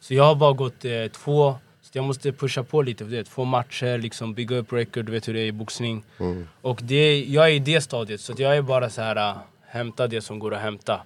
Så 0.00 0.14
jag 0.14 0.24
har 0.24 0.34
bara 0.34 0.52
gått 0.52 0.84
eh, 0.84 1.06
två, 1.06 1.54
så 1.82 1.90
jag 1.92 2.04
måste 2.04 2.32
pusha 2.32 2.62
på 2.62 2.82
lite 2.82 3.04
för 3.04 3.12
det. 3.12 3.24
Två 3.24 3.44
matcher, 3.44 3.98
liksom 3.98 4.34
bygga 4.34 4.56
upp 4.56 4.72
record, 4.72 5.04
du 5.04 5.12
vet 5.12 5.28
hur 5.28 5.34
det 5.34 5.40
är 5.40 5.46
i 5.46 5.52
boxning. 5.52 6.04
Och 6.62 6.80
det, 6.82 7.24
jag 7.24 7.46
är 7.46 7.52
i 7.52 7.58
det 7.58 7.80
stadiet, 7.80 8.20
så 8.20 8.34
jag 8.38 8.56
är 8.56 8.62
bara 8.62 8.90
så 8.90 9.02
här 9.02 9.16
äh, 9.16 9.36
hämta 9.66 10.06
det 10.06 10.20
som 10.20 10.38
går 10.38 10.54
att 10.54 10.60
hämta. 10.60 11.00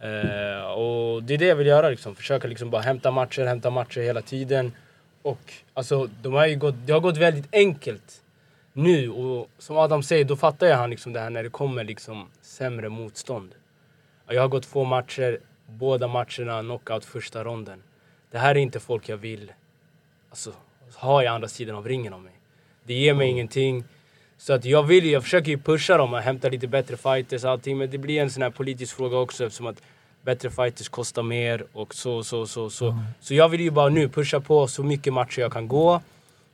Eh, 0.00 0.70
och 0.70 1.22
det 1.22 1.34
är 1.34 1.38
det 1.38 1.46
jag 1.46 1.56
vill 1.56 1.66
göra 1.66 1.90
liksom, 1.90 2.14
försöka 2.14 2.48
liksom 2.48 2.70
bara 2.70 2.82
hämta 2.82 3.10
matcher, 3.10 3.44
hämta 3.44 3.70
matcher 3.70 4.00
hela 4.00 4.22
tiden. 4.22 4.72
Och 5.22 5.52
alltså, 5.74 6.08
de 6.22 6.32
har 6.32 6.54
gått, 6.54 6.74
det 6.86 6.92
har 6.92 7.00
gått 7.00 7.16
väldigt 7.16 7.48
enkelt 7.52 8.22
nu 8.72 9.10
och 9.10 9.50
som 9.58 9.76
Adam 9.76 10.02
säger, 10.02 10.24
då 10.24 10.36
fattar 10.36 10.66
jag 10.66 10.76
han 10.76 10.90
liksom 10.90 11.12
det 11.12 11.20
här 11.20 11.30
när 11.30 11.42
det 11.42 11.50
kommer 11.50 11.84
liksom 11.84 12.26
sämre 12.42 12.88
motstånd. 12.88 13.54
Jag 14.26 14.42
har 14.42 14.48
gått 14.48 14.62
två 14.62 14.84
matcher, 14.84 15.38
båda 15.66 16.08
matcherna 16.08 16.62
knockout 16.62 17.04
första 17.04 17.44
ronden. 17.44 17.82
Det 18.30 18.38
här 18.38 18.54
är 18.54 18.58
inte 18.58 18.80
folk 18.80 19.08
jag 19.08 19.16
vill 19.16 19.52
alltså, 20.30 20.52
ha 20.96 21.22
i 21.22 21.26
andra 21.26 21.48
sidan 21.48 21.76
av 21.76 21.88
ringen 21.88 22.12
av 22.12 22.20
mig. 22.20 22.32
Det 22.84 22.94
ger 22.94 23.14
mig 23.14 23.28
ingenting. 23.28 23.84
Så 24.36 24.52
att 24.52 24.64
jag 24.64 24.82
vill 24.82 25.10
jag 25.10 25.22
försöker 25.22 25.50
ju 25.50 25.58
pusha 25.58 25.96
dem 25.96 26.14
och 26.14 26.20
hämta 26.20 26.48
lite 26.48 26.66
bättre 26.66 26.96
fighters 26.96 27.44
och 27.44 27.50
allting. 27.50 27.78
Men 27.78 27.90
det 27.90 27.98
blir 27.98 28.20
en 28.20 28.30
sån 28.30 28.42
här 28.42 28.50
politisk 28.50 28.96
fråga 28.96 29.16
också 29.16 29.44
eftersom 29.44 29.66
att 29.66 29.82
bättre 30.22 30.50
fighters 30.50 30.88
kostar 30.88 31.22
mer 31.22 31.64
och 31.72 31.94
så, 31.94 32.24
så, 32.24 32.46
så, 32.46 32.70
så. 32.70 32.98
Så 33.20 33.34
jag 33.34 33.48
vill 33.48 33.60
ju 33.60 33.70
bara 33.70 33.88
nu 33.88 34.08
pusha 34.08 34.40
på 34.40 34.68
så 34.68 34.82
mycket 34.82 35.12
matcher 35.12 35.40
jag 35.40 35.52
kan 35.52 35.68
gå 35.68 36.00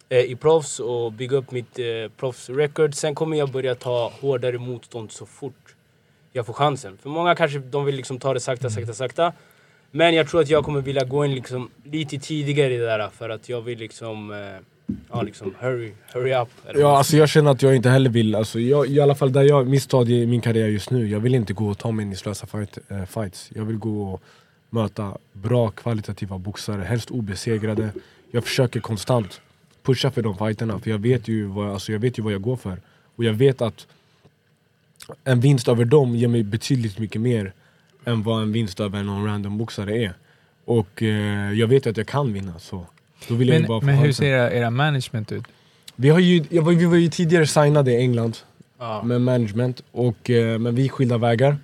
eh, 0.08 0.20
i 0.20 0.36
proffs 0.36 0.80
och 0.80 1.12
bygga 1.12 1.36
upp 1.36 1.50
mitt 1.50 1.78
eh, 1.78 1.84
proffsrecord. 2.16 2.94
Sen 2.94 3.14
kommer 3.14 3.36
jag 3.36 3.50
börja 3.50 3.74
ta 3.74 4.12
hårdare 4.20 4.58
motstånd 4.58 5.12
så 5.12 5.26
fort 5.26 5.74
jag 6.32 6.46
får 6.46 6.52
chansen. 6.52 6.98
För 7.02 7.10
många 7.10 7.34
kanske 7.34 7.58
de 7.58 7.84
vill 7.84 7.96
liksom 7.96 8.18
ta 8.18 8.34
det 8.34 8.40
sakta, 8.40 8.70
sakta, 8.70 8.92
sakta. 8.92 9.32
Men 9.90 10.14
jag 10.14 10.28
tror 10.28 10.40
att 10.40 10.48
jag 10.48 10.64
kommer 10.64 10.80
vilja 10.80 11.04
gå 11.04 11.24
in 11.24 11.34
liksom 11.34 11.70
lite 11.84 12.18
tidigare 12.18 12.74
i 12.74 12.76
det 12.76 12.86
där 12.86 13.08
för 13.08 13.28
att 13.28 13.48
jag 13.48 13.60
vill 13.60 13.78
liksom... 13.78 14.32
Eh, 14.32 14.75
ja 15.10 15.22
liksom 15.22 15.54
hurry, 15.60 15.92
hurry 16.12 16.34
up. 16.34 16.48
Ja, 16.74 16.98
alltså 16.98 17.16
jag 17.16 17.28
känner 17.28 17.50
att 17.50 17.62
jag 17.62 17.76
inte 17.76 17.90
heller 17.90 18.10
vill, 18.10 18.34
alltså 18.34 18.60
jag, 18.60 18.86
i 18.86 19.00
alla 19.00 19.14
fall 19.14 19.32
där 19.32 19.42
jag, 19.42 19.68
min 19.68 19.80
stadie 19.80 20.22
i 20.22 20.26
min 20.26 20.40
karriär 20.40 20.66
just 20.66 20.90
nu, 20.90 21.08
jag 21.08 21.20
vill 21.20 21.34
inte 21.34 21.52
gå 21.52 21.68
och 21.68 21.78
ta 21.78 21.90
meningslösa 21.90 22.46
fight, 22.46 22.78
eh, 22.88 23.04
fights. 23.04 23.50
Jag 23.54 23.64
vill 23.64 23.76
gå 23.76 24.12
och 24.12 24.22
möta 24.70 25.18
bra 25.32 25.70
kvalitativa 25.70 26.38
boxare, 26.38 26.82
helst 26.82 27.10
obesegrade. 27.10 27.90
Jag 28.30 28.44
försöker 28.44 28.80
konstant 28.80 29.40
pusha 29.82 30.10
för 30.10 30.22
de 30.22 30.38
fighterna, 30.38 30.78
för 30.78 30.90
jag 30.90 30.98
vet 30.98 31.28
ju 31.28 31.46
vad, 31.46 31.70
alltså 31.70 31.92
jag, 31.92 31.98
vet 31.98 32.18
ju 32.18 32.22
vad 32.22 32.32
jag 32.32 32.42
går 32.42 32.56
för. 32.56 32.80
Och 33.16 33.24
jag 33.24 33.32
vet 33.32 33.62
att 33.62 33.86
en 35.24 35.40
vinst 35.40 35.68
över 35.68 35.84
dem 35.84 36.16
ger 36.16 36.28
mig 36.28 36.42
betydligt 36.42 36.98
mycket 36.98 37.20
mer 37.20 37.52
än 38.04 38.22
vad 38.22 38.42
en 38.42 38.52
vinst 38.52 38.80
över 38.80 39.02
någon 39.02 39.26
random 39.26 39.58
boxare 39.58 39.96
är. 39.96 40.14
Och 40.64 41.02
eh, 41.02 41.52
jag 41.52 41.66
vet 41.66 41.86
att 41.86 41.96
jag 41.96 42.06
kan 42.06 42.32
vinna, 42.32 42.58
så 42.58 42.86
då 43.28 43.34
vill 43.34 43.48
jag 43.48 43.60
ju 43.60 43.66
bara 43.66 43.78
Men, 43.80 43.86
men 43.86 44.04
hur 44.04 44.12
ser 44.12 44.24
era, 44.26 44.50
era 44.52 44.70
management 44.70 45.32
ut? 45.32 45.44
Vi, 45.96 46.08
har 46.08 46.18
ju, 46.18 46.44
jag 46.50 46.62
var, 46.62 46.72
vi 46.72 46.84
var 46.84 46.96
ju 46.96 47.08
tidigare 47.08 47.46
signade 47.46 47.92
i 47.92 47.96
England 47.96 48.36
Ja. 48.78 49.02
med 49.02 49.20
management, 49.20 49.82
och, 49.92 50.30
eh, 50.30 50.58
men 50.58 50.74
vi 50.74 50.84
är 50.84 50.88
skilda 50.88 51.18
vägar. 51.18 51.56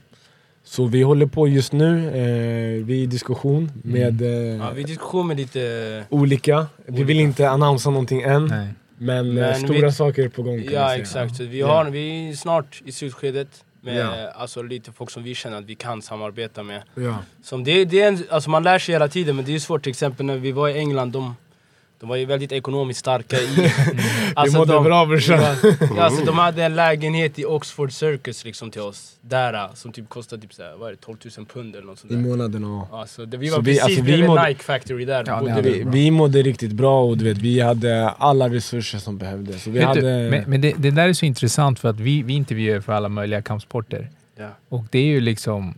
Så 0.65 0.85
vi 0.87 1.03
håller 1.03 1.27
på 1.27 1.49
just 1.49 1.73
nu, 1.73 2.07
eh, 2.09 2.85
vi 2.85 2.99
är 2.99 3.03
i 3.03 3.07
diskussion 3.07 3.73
med 3.85 4.23
eh, 4.23 4.29
Ja, 4.29 4.71
vi 4.75 4.83
diskussion 4.83 5.27
med 5.27 5.37
lite... 5.37 6.05
olika. 6.09 6.67
Vi 6.87 7.03
vill 7.03 7.21
inte 7.21 7.51
annonsera 7.51 7.91
någonting 7.93 8.23
än, 8.23 8.47
Nej. 8.47 8.69
men, 8.99 9.29
eh, 9.29 9.35
Men 9.35 9.55
stora 9.61 9.87
vi- 9.87 9.93
saker 9.93 10.25
är 10.25 10.29
på 10.29 10.43
gång 10.43 10.63
kan 10.63 10.73
Ja 10.73 10.89
säga. 10.89 11.01
exakt, 11.03 11.37
så 11.37 11.45
vi, 11.45 11.61
har, 11.61 11.85
vi 11.91 12.29
är 12.31 12.35
snart 12.35 12.83
i 12.85 12.93
slutskedet 12.93 13.65
med 13.81 13.97
Ja. 13.97 14.31
alltså, 14.35 14.63
lite 14.63 14.93
folk 14.93 15.11
som 15.11 15.23
vi 15.23 15.35
känner 15.35 15.59
att 15.59 15.65
vi 15.65 15.75
kan 15.75 16.03
samarbeta 16.03 16.63
med. 16.63 16.83
Ja. 16.95 17.19
Som 17.43 17.65
det, 17.65 17.85
det 17.85 18.01
är 18.03 18.09
en, 18.09 18.19
alltså 18.31 18.51
man 18.51 18.63
lär 18.63 18.79
sig 18.79 18.95
hela 18.95 19.09
tiden 19.09 19.37
men 19.37 19.45
det 19.45 19.55
är 19.55 19.59
svårt 19.59 19.83
till 19.83 19.91
exempel 19.91 20.27
när 20.27 20.37
vi 20.37 20.53
var 20.53 20.69
i 20.69 20.79
England, 20.79 21.13
de, 21.13 21.35
de 22.03 22.09
var 22.09 22.17
ju 22.17 22.25
väldigt 22.25 22.53
ekonomiskt 22.53 23.01
starka 23.01 23.37
i... 23.37 23.73
Alltså, 24.35 24.59
mådde 24.59 24.73
de, 24.73 24.85
bra, 24.85 25.07
brorsan. 25.07 25.41
ja, 25.97 26.03
alltså, 26.03 26.25
de 26.25 26.39
hade 26.39 26.65
en 26.65 26.77
lägenhet 26.77 27.39
i 27.39 27.45
Oxford 27.45 27.93
Circus 27.93 28.45
liksom 28.45 28.71
till 28.71 28.81
oss, 28.81 29.17
där 29.21 29.55
äh, 29.55 29.75
som 29.75 29.93
typ 29.93 30.09
kostade 30.09 30.43
typ 30.43 30.55
såhär, 30.55 30.77
vad 30.77 30.89
är 30.89 30.93
det, 30.93 30.97
12 31.01 31.19
000 31.37 31.47
pund 31.47 31.77
eller 31.77 31.87
något 31.87 31.99
sånt 31.99 32.13
I 32.13 32.17
där. 32.17 32.23
månaden 32.23 32.65
och... 32.65 33.01
Alltså, 33.01 33.27
det, 33.27 33.37
vi 33.37 33.49
Så 33.49 33.55
var 33.57 33.63
vi- 33.63 33.65
precis 33.71 33.83
alltså, 33.85 34.01
vi 34.01 34.07
bredvid 34.07 34.27
mådde- 34.29 34.49
Nike 34.49 34.63
Factory 34.63 35.05
där. 35.05 35.25
Ja, 35.27 35.41
bodde 35.41 35.63
vi. 35.63 35.83
Vi, 35.87 36.11
mådde 36.11 36.43
riktigt 36.43 36.73
bra 36.73 37.05
och 37.05 37.19
du 37.19 37.25
vet, 37.25 37.39
vi 37.39 37.61
hade 37.61 38.09
alla 38.09 38.49
resurser 38.49 38.99
som 38.99 39.19
behövdes. 39.19 39.63
Så 39.63 39.71
vi 39.71 39.83
hade... 39.83 40.01
du, 40.25 40.31
men 40.31 40.45
men 40.47 40.61
det, 40.61 40.75
det 40.77 40.91
där 40.91 41.09
är 41.09 41.13
så 41.13 41.27
intressant 41.27 41.79
för 41.81 41.89
att 41.89 42.01
vi, 42.01 42.23
vi 42.23 42.33
intervjuar 42.33 42.81
för 42.81 42.93
alla 42.93 43.09
möjliga 43.09 43.43
kampsporter. 43.43 44.09
Ja. 44.37 44.49
Och 44.69 44.85
det 44.91 44.99
är 44.99 45.05
ju 45.07 45.21
liksom, 45.21 45.75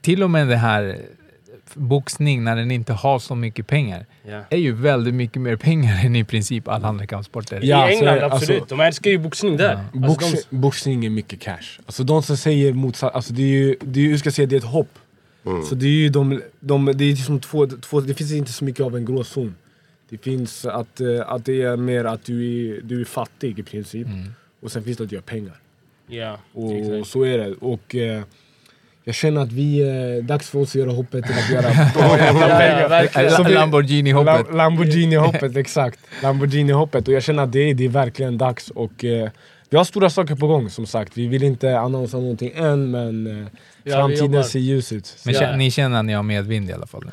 till 0.00 0.22
och 0.22 0.30
med 0.30 0.48
det 0.48 0.56
här 0.56 0.98
boxning 1.74 2.44
när 2.44 2.56
den 2.56 2.70
inte 2.70 2.92
har 2.92 3.18
så 3.18 3.34
mycket 3.34 3.66
pengar, 3.66 4.06
Ja. 4.28 4.44
är 4.50 4.56
ju 4.56 4.72
väldigt 4.72 5.14
mycket 5.14 5.42
mer 5.42 5.56
pengar 5.56 6.04
än 6.06 6.16
i 6.16 6.24
princip 6.24 6.68
alla 6.68 6.88
andra 6.88 7.06
kampsporter. 7.06 7.60
Ja, 7.62 7.90
I 7.90 7.92
så 7.92 7.98
England 7.98 8.14
det, 8.16 8.24
absolut, 8.26 8.60
alltså- 8.60 8.76
de 8.76 8.82
älskar 8.82 9.10
ju 9.10 9.18
boxning 9.18 9.56
där. 9.56 9.74
Alltså, 9.74 9.98
Boxning, 9.98 10.40
de, 10.50 10.56
boxning 10.56 11.04
är 11.04 11.10
mycket 11.10 11.40
cash. 11.40 11.80
Alltså 11.86 12.04
de 12.04 12.22
som 12.22 12.36
säger 12.36 12.72
motsatsen, 12.72 13.16
alltså 13.16 13.32
det 13.32 13.42
är 13.42 13.46
ju, 13.46 13.76
det 13.80 14.00
är, 14.00 14.04
hur 14.08 14.16
ska 14.16 14.26
jag 14.26 14.34
säga, 14.34 14.46
det 14.46 14.56
är 14.56 14.58
ett 14.58 14.64
hopp. 14.64 14.98
Så 15.68 15.74
det 15.74 15.86
är 15.86 15.90
ju 15.90 16.08
de, 16.08 16.40
de 16.60 16.84
det 16.94 17.04
är 17.04 17.16
som 17.16 17.40
två, 17.40 17.66
två, 17.66 18.00
det 18.00 18.14
finns 18.14 18.32
inte 18.32 18.52
så 18.52 18.64
mycket 18.64 18.80
av 18.86 18.96
en 18.96 19.04
gråzon. 19.04 19.54
Det 20.08 20.18
finns 20.18 20.64
att, 20.64 21.00
eh, 21.00 21.08
att 21.26 21.44
det 21.44 21.62
är 21.62 21.76
mer 21.76 22.04
att 22.04 22.24
du 22.24 22.68
är, 22.76 22.80
du 22.82 23.00
är 23.00 23.04
fattig 23.04 23.58
i 23.58 23.62
princip. 23.62 24.06
Och 24.62 24.72
sen 24.72 24.82
finns 24.84 24.96
det 24.98 25.04
att 25.04 25.10
du 25.10 25.16
gör 25.16 25.22
pengar. 25.22 25.54
ja, 26.08 26.38
Och 26.52 26.72
exakt. 26.72 27.06
så 27.12 27.22
är 27.22 27.38
det. 27.38 27.52
Och 27.60 27.94
eh, 27.94 28.22
jag 29.04 29.14
känner 29.14 29.40
att 29.40 29.52
vi, 29.52 29.80
eh, 30.18 30.24
dags 30.24 30.50
för 30.50 30.58
oss 30.58 30.68
att 30.68 30.74
göra 30.74 30.90
hoppet 30.90 31.24
till 31.26 31.34
att 31.34 31.50
göra 31.50 31.72
Ja, 33.14 33.48
Lamborghini-hoppet. 33.48 34.46
Lam- 34.46 34.56
Lamborghini-hoppet, 34.56 35.56
exakt. 35.56 35.98
Lamborghini-hoppet. 36.22 37.08
Och 37.08 37.14
jag 37.14 37.22
känner 37.22 37.42
att 37.42 37.52
det, 37.52 37.70
är- 37.70 37.74
det 37.74 37.84
är 37.84 37.88
verkligen 37.88 38.38
dags. 38.38 38.70
Och, 38.70 39.04
eh, 39.04 39.28
vi 39.70 39.76
har 39.76 39.84
stora 39.84 40.10
saker 40.10 40.34
på 40.34 40.46
gång 40.46 40.70
som 40.70 40.86
sagt. 40.86 41.16
Vi 41.18 41.26
vill 41.26 41.42
inte 41.42 41.78
annonsera 41.78 42.20
någonting 42.20 42.52
än 42.56 42.90
men 42.90 43.26
eh, 43.42 43.46
Ja, 43.84 43.96
framtiden 43.96 44.44
ser 44.44 44.58
ljus 44.58 44.92
ut. 44.92 45.16
Men 45.24 45.34
Ja. 45.34 45.56
ni 45.56 45.70
känner 45.70 45.98
att 45.98 46.04
ni 46.04 46.12
har 46.12 46.22
medvind 46.22 46.70
i 46.70 46.72
alla 46.72 46.86
fall? 46.86 47.10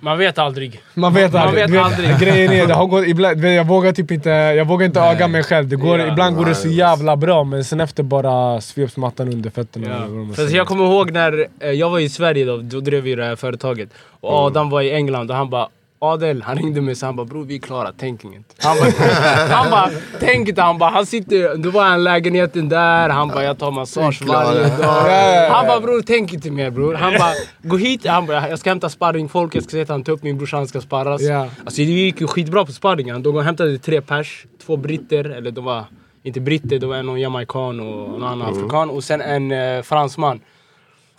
Man 0.00 0.18
vet 0.18 0.38
aldrig. 0.38 0.80
Man 0.94 1.14
vet 1.14 1.32
Man 1.32 1.42
aldrig. 1.42 1.66
Du 1.66 1.72
vet, 1.72 1.82
aldrig. 1.84 2.18
Grejen 2.18 2.52
är, 2.52 2.66
det 2.66 2.74
har 2.74 2.86
gått, 2.86 3.06
ibland, 3.06 3.44
jag 3.44 3.66
vågar 3.66 3.92
typ 3.92 4.10
inte, 4.10 4.30
jag 4.30 4.64
vågar 4.64 4.86
inte 4.86 5.00
öga 5.00 5.28
mig 5.28 5.42
själv. 5.42 5.68
Det 5.68 5.76
går, 5.76 5.98
Ja. 5.98 6.06
ibland 6.12 6.36
går 6.36 6.44
det 6.44 6.54
så 6.54 6.68
jävla 6.68 7.16
bra 7.16 7.44
men 7.44 7.64
sen 7.64 7.80
efter 7.80 8.02
bara 8.02 8.60
sveps 8.60 8.96
mattan 8.96 9.28
under 9.28 9.50
fötterna. 9.50 10.06
Man 10.08 10.34
För 10.34 10.56
jag 10.56 10.66
kommer 10.66 10.84
ihåg 10.84 11.10
när 11.10 11.46
eh, 11.60 11.70
jag 11.70 11.90
var 11.90 11.98
i 11.98 12.08
Sverige 12.08 12.44
då, 12.44 12.56
då 12.56 12.80
drev 12.80 13.02
vi 13.02 13.14
det 13.14 13.24
här 13.24 13.36
företaget. 13.36 13.88
Och 14.20 14.32
Adam 14.34 14.70
var 14.70 14.82
i 14.82 14.92
England 14.92 15.30
och 15.30 15.36
han 15.36 15.50
bara 15.50 15.68
Adel, 16.02 16.42
han 16.42 16.56
ringde 16.56 16.80
mig 16.80 16.94
så 16.94 17.06
han 17.06 17.16
bara 17.16 17.26
bror 17.26 17.44
vi 17.44 17.54
är 17.54 17.58
klara, 17.58 17.92
tänk 17.98 18.24
inget. 18.24 18.54
Han 18.58 18.76
bara, 18.78 18.90
han 19.54 19.70
bara 19.70 19.90
tänk 20.20 20.48
inte, 20.48 20.62
han 20.62 20.78
bara 20.78 20.90
han 20.90 21.06
sitter, 21.06 21.56
då 21.56 21.70
var 21.70 21.84
han 21.84 22.04
lägenheten 22.04 22.68
där, 22.68 23.08
han 23.08 23.28
bara 23.28 23.44
jag 23.44 23.58
tar 23.58 23.70
massage 23.70 24.22
varje 24.22 24.62
dag. 24.62 25.50
Han 25.50 25.66
bara 25.66 25.80
bror 25.80 26.02
tänk 26.06 26.32
inte 26.32 26.50
mer 26.50 26.70
bror. 26.70 26.94
Han 26.94 27.12
bara 27.12 27.32
gå 27.62 27.76
hit, 27.76 28.06
han 28.06 28.26
bara 28.26 28.48
jag 28.48 28.58
ska 28.58 28.70
hämta 28.70 28.88
sparringfolk, 28.88 29.54
jag 29.54 29.62
ska 29.62 29.70
säga 29.70 29.82
att 29.82 29.88
han 29.88 30.04
tar 30.04 30.12
upp 30.12 30.22
min 30.22 30.38
brorsa, 30.38 30.56
han 30.56 30.68
ska 30.68 30.80
sparras. 30.80 31.22
Ja. 31.22 31.48
Alltså 31.64 31.82
det 31.82 31.82
gick 31.82 32.20
ju 32.20 32.26
skitbra 32.26 32.64
på 32.64 32.72
sparringen. 32.72 33.22
De 33.22 33.44
hämtade 33.44 33.78
tre 33.78 34.00
pers, 34.00 34.46
två 34.66 34.76
britter, 34.76 35.24
eller 35.24 35.50
de 35.50 35.64
var 35.64 35.84
inte 36.22 36.40
britter, 36.40 36.78
det 36.78 36.86
var 36.86 37.02
någon 37.02 37.20
jamaican 37.20 37.80
och 37.80 38.16
en 38.16 38.22
annan 38.22 38.42
afrikan 38.42 38.90
och 38.90 39.04
sen 39.04 39.20
en 39.20 39.52
eh, 39.52 39.82
fransman. 39.82 40.40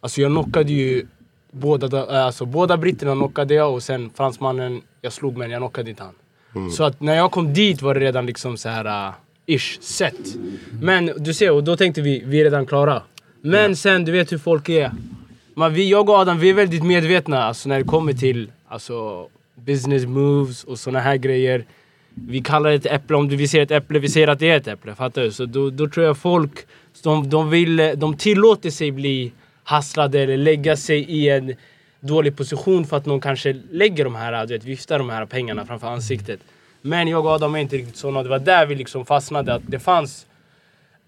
Alltså 0.01 0.21
jag 0.21 0.31
knockade 0.31 0.73
ju 0.73 1.05
båda, 1.51 1.87
da- 1.87 2.19
äh, 2.19 2.25
alltså 2.25 2.45
båda 2.45 2.77
britterna 2.77 3.13
knockade 3.13 3.53
jag 3.53 3.73
och 3.73 3.83
sen 3.83 4.09
fransmannen, 4.15 4.81
jag 5.01 5.13
slog 5.13 5.37
men 5.37 5.51
jag 5.51 5.59
knockade 5.59 5.89
inte 5.89 6.03
han. 6.03 6.13
Så 6.71 6.83
att 6.83 7.01
när 7.01 7.15
jag 7.15 7.31
kom 7.31 7.53
dit 7.53 7.81
var 7.81 7.93
det 7.93 7.99
redan 7.99 8.25
liksom 8.25 8.57
så 8.57 8.69
här 8.69 9.07
uh, 9.07 9.13
ish, 9.45 9.81
set. 9.81 10.35
Men 10.81 11.11
du 11.17 11.33
ser, 11.33 11.51
och 11.51 11.63
då 11.63 11.77
tänkte 11.77 12.01
vi, 12.01 12.23
vi 12.25 12.39
är 12.39 12.43
redan 12.43 12.65
klara. 12.65 13.01
Men 13.41 13.75
sen, 13.75 14.05
du 14.05 14.11
vet 14.11 14.31
hur 14.31 14.37
folk 14.37 14.69
är. 14.69 14.91
Man, 15.55 15.73
vi, 15.73 15.89
jag 15.89 16.09
och 16.09 16.15
Adam, 16.15 16.39
vi 16.39 16.49
är 16.49 16.53
väldigt 16.53 16.83
medvetna 16.83 17.43
alltså, 17.43 17.69
när 17.69 17.77
det 17.77 17.83
kommer 17.83 18.13
till 18.13 18.51
alltså, 18.67 19.27
business 19.55 20.05
moves 20.05 20.63
och 20.63 20.79
såna 20.79 20.99
här 20.99 21.15
grejer. 21.15 21.65
Vi 22.13 22.41
kallar 22.41 22.69
det 22.69 22.75
ett 22.75 22.85
äpple, 22.85 23.15
om 23.17 23.29
vi 23.29 23.47
ser 23.47 23.61
ett 23.61 23.71
äpple, 23.71 23.99
vi 23.99 24.09
ser 24.09 24.27
att 24.27 24.39
det 24.39 24.49
är 24.49 24.57
ett 24.57 24.67
äpple. 24.67 24.95
Fattar 24.95 25.21
du? 25.21 25.31
Så 25.31 25.45
då, 25.45 25.69
då 25.69 25.87
tror 25.87 26.05
jag 26.05 26.17
folk, 26.17 26.65
de, 27.03 27.29
de, 27.29 27.49
vill, 27.49 27.93
de 27.95 28.17
tillåter 28.17 28.69
sig 28.69 28.91
bli 28.91 29.31
hasslade 29.63 30.19
eller 30.19 30.37
lägga 30.37 30.77
sig 30.77 30.99
i 30.99 31.29
en 31.29 31.55
dålig 31.99 32.37
position 32.37 32.85
för 32.85 32.97
att 32.97 33.05
någon 33.05 33.21
kanske 33.21 33.53
lägger 33.71 34.03
de 34.03 34.15
här, 34.15 34.45
du 34.45 34.53
vet, 34.53 34.63
viftar 34.63 34.99
de 34.99 35.09
här 35.09 35.25
pengarna 35.25 35.65
framför 35.65 35.87
ansiktet. 35.87 36.39
Men 36.81 37.07
jag 37.07 37.25
och 37.25 37.31
Adam 37.31 37.55
är 37.55 37.59
inte 37.59 37.75
riktigt 37.75 37.97
såna. 37.97 38.23
Det 38.23 38.29
var 38.29 38.39
där 38.39 38.65
vi 38.65 38.75
liksom 38.75 39.05
fastnade, 39.05 39.53
att 39.53 39.61
det 39.67 39.79
fanns 39.79 40.25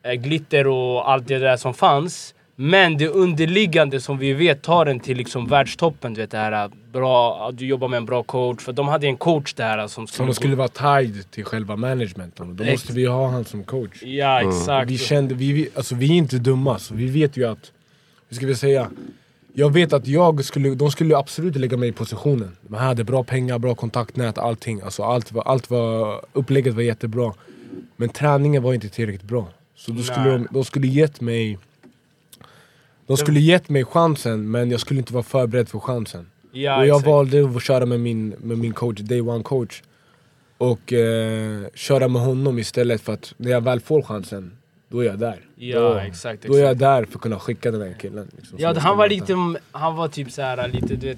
eh, 0.04 0.14
glitter 0.14 0.68
och 0.68 1.12
allt 1.12 1.28
det 1.28 1.40
där 1.40 1.58
som 1.58 1.74
fanns. 1.74 2.34
Men 2.56 2.98
det 2.98 3.08
underliggande 3.08 4.02
som 4.02 4.18
vi 4.18 4.34
vet 4.34 4.62
tar 4.62 4.86
den 4.86 5.00
till 5.00 5.18
liksom 5.18 5.48
världstoppen. 5.48 6.14
Du 6.14 6.22
vet 6.22 6.32
det 6.32 6.38
här 6.38 6.70
bra, 6.92 7.52
du 7.54 7.66
jobbar 7.66 7.88
med 7.88 7.98
en 7.98 8.06
bra 8.06 8.24
coach. 8.24 8.64
För 8.64 8.74
de 8.74 8.88
hade 8.88 9.08
en 9.08 9.18
coach 9.18 9.54
där 9.54 9.88
som 9.88 10.08
Som 10.08 10.26
de 10.26 10.36
skulle 10.36 10.56
vara 10.56 10.68
tied 10.68 11.32
till 11.32 11.46
själva 11.46 11.76
managementen. 11.76 12.56
Då 12.56 12.64
måste 12.64 12.94
vi 12.94 13.06
ha 13.06 13.28
han 13.30 13.46
som 13.46 13.64
coach. 13.64 14.04
Ja 14.04 14.42
exakt. 14.42 14.92
Vi 14.92 14.98
kände, 14.98 15.36
vi, 15.36 15.52
vi, 15.52 15.70
alltså 15.76 15.96
vi 15.96 16.12
är 16.12 16.16
inte 16.16 16.38
dumma, 16.38 16.80
så 16.80 16.94
vi 16.94 17.08
vet 17.08 17.38
ju 17.38 17.46
att, 17.46 17.72
hur 18.34 18.38
ska 18.38 18.48
vi 18.48 18.56
säga? 18.56 18.92
Jag 19.54 19.74
vet 19.74 19.94
att 19.94 20.08
jag 20.08 20.46
skulle, 20.46 20.76
de 20.76 20.92
skulle 20.92 21.18
absolut 21.18 21.56
lägga 21.56 21.78
mig 21.78 21.90
i 21.90 21.92
positionen. 21.92 22.58
De 22.62 22.76
hade 22.76 23.04
bra 23.04 23.24
pengar, 23.24 23.60
bra 23.60 23.76
kontaktnät, 23.76 24.38
allting. 24.38 24.82
Alltså 24.82 25.04
allt 25.04 25.32
var, 25.32 25.44
allt 25.44 25.70
var, 25.70 26.22
upplägget 26.34 26.74
var 26.74 26.82
jättebra. 26.82 27.34
Men 27.96 28.10
träningen 28.10 28.64
var 28.64 28.74
inte 28.74 28.90
tillräckligt 28.90 29.24
bra. 29.24 29.48
Så 29.76 29.92
då 29.92 30.04
skulle 30.04 30.30
de, 30.30 30.48
de 30.52 30.64
skulle 30.66 30.88
gett 30.88 31.22
mig 31.22 31.58
de 33.08 33.18
skulle 33.18 33.40
gett 33.40 33.70
mig 33.70 33.86
chansen 33.86 34.52
men 34.52 34.72
jag 34.72 34.80
skulle 34.80 35.00
inte 35.00 35.14
vara 35.14 35.24
förberedd 35.24 35.70
för 35.70 35.80
chansen. 35.80 36.26
ja, 36.52 36.78
och 36.78 36.88
jag 36.88 36.96
exakt. 36.96 37.08
valde 37.08 37.46
att 37.56 37.64
köra 37.64 37.86
med 37.86 38.00
min, 38.00 38.30
med 38.30 38.58
min 38.58 38.74
coach, 38.74 39.00
day 39.00 39.22
one 39.22 39.44
coach. 39.44 39.82
Och 40.58 40.94
eh, 40.94 41.64
köra 41.74 42.08
med 42.08 42.22
honom 42.22 42.60
istället 42.60 43.02
för 43.02 43.14
att 43.14 43.34
när 43.38 43.52
jag 43.52 43.62
väl 43.62 43.80
får 43.80 44.02
chansen, 44.02 44.58
då 44.94 45.00
är 45.00 45.06
jag 45.06 45.20
där. 45.20 45.40
Ja, 45.56 45.80
då, 45.80 45.94
exakt, 45.96 46.44
Då 46.48 46.54
är 46.56 46.60
jag 46.60 46.68
exakt. 46.72 46.80
där 46.80 47.06
för 47.06 47.16
att 47.18 47.22
kunna 47.22 47.40
skicka 47.40 47.72
den 47.72 47.82
här 47.82 47.94
killen. 48.00 48.28
Liksom, 48.38 48.58
Ja, 48.60 48.80
han 48.80 48.98
var 48.98 49.10
lite, 49.10 49.34
han 49.72 49.96
var 49.96 50.08
typ 50.08 50.32
så 50.32 50.42
här 50.42 50.68
lite 50.68 50.96
du 50.96 51.08
vet 51.08 51.18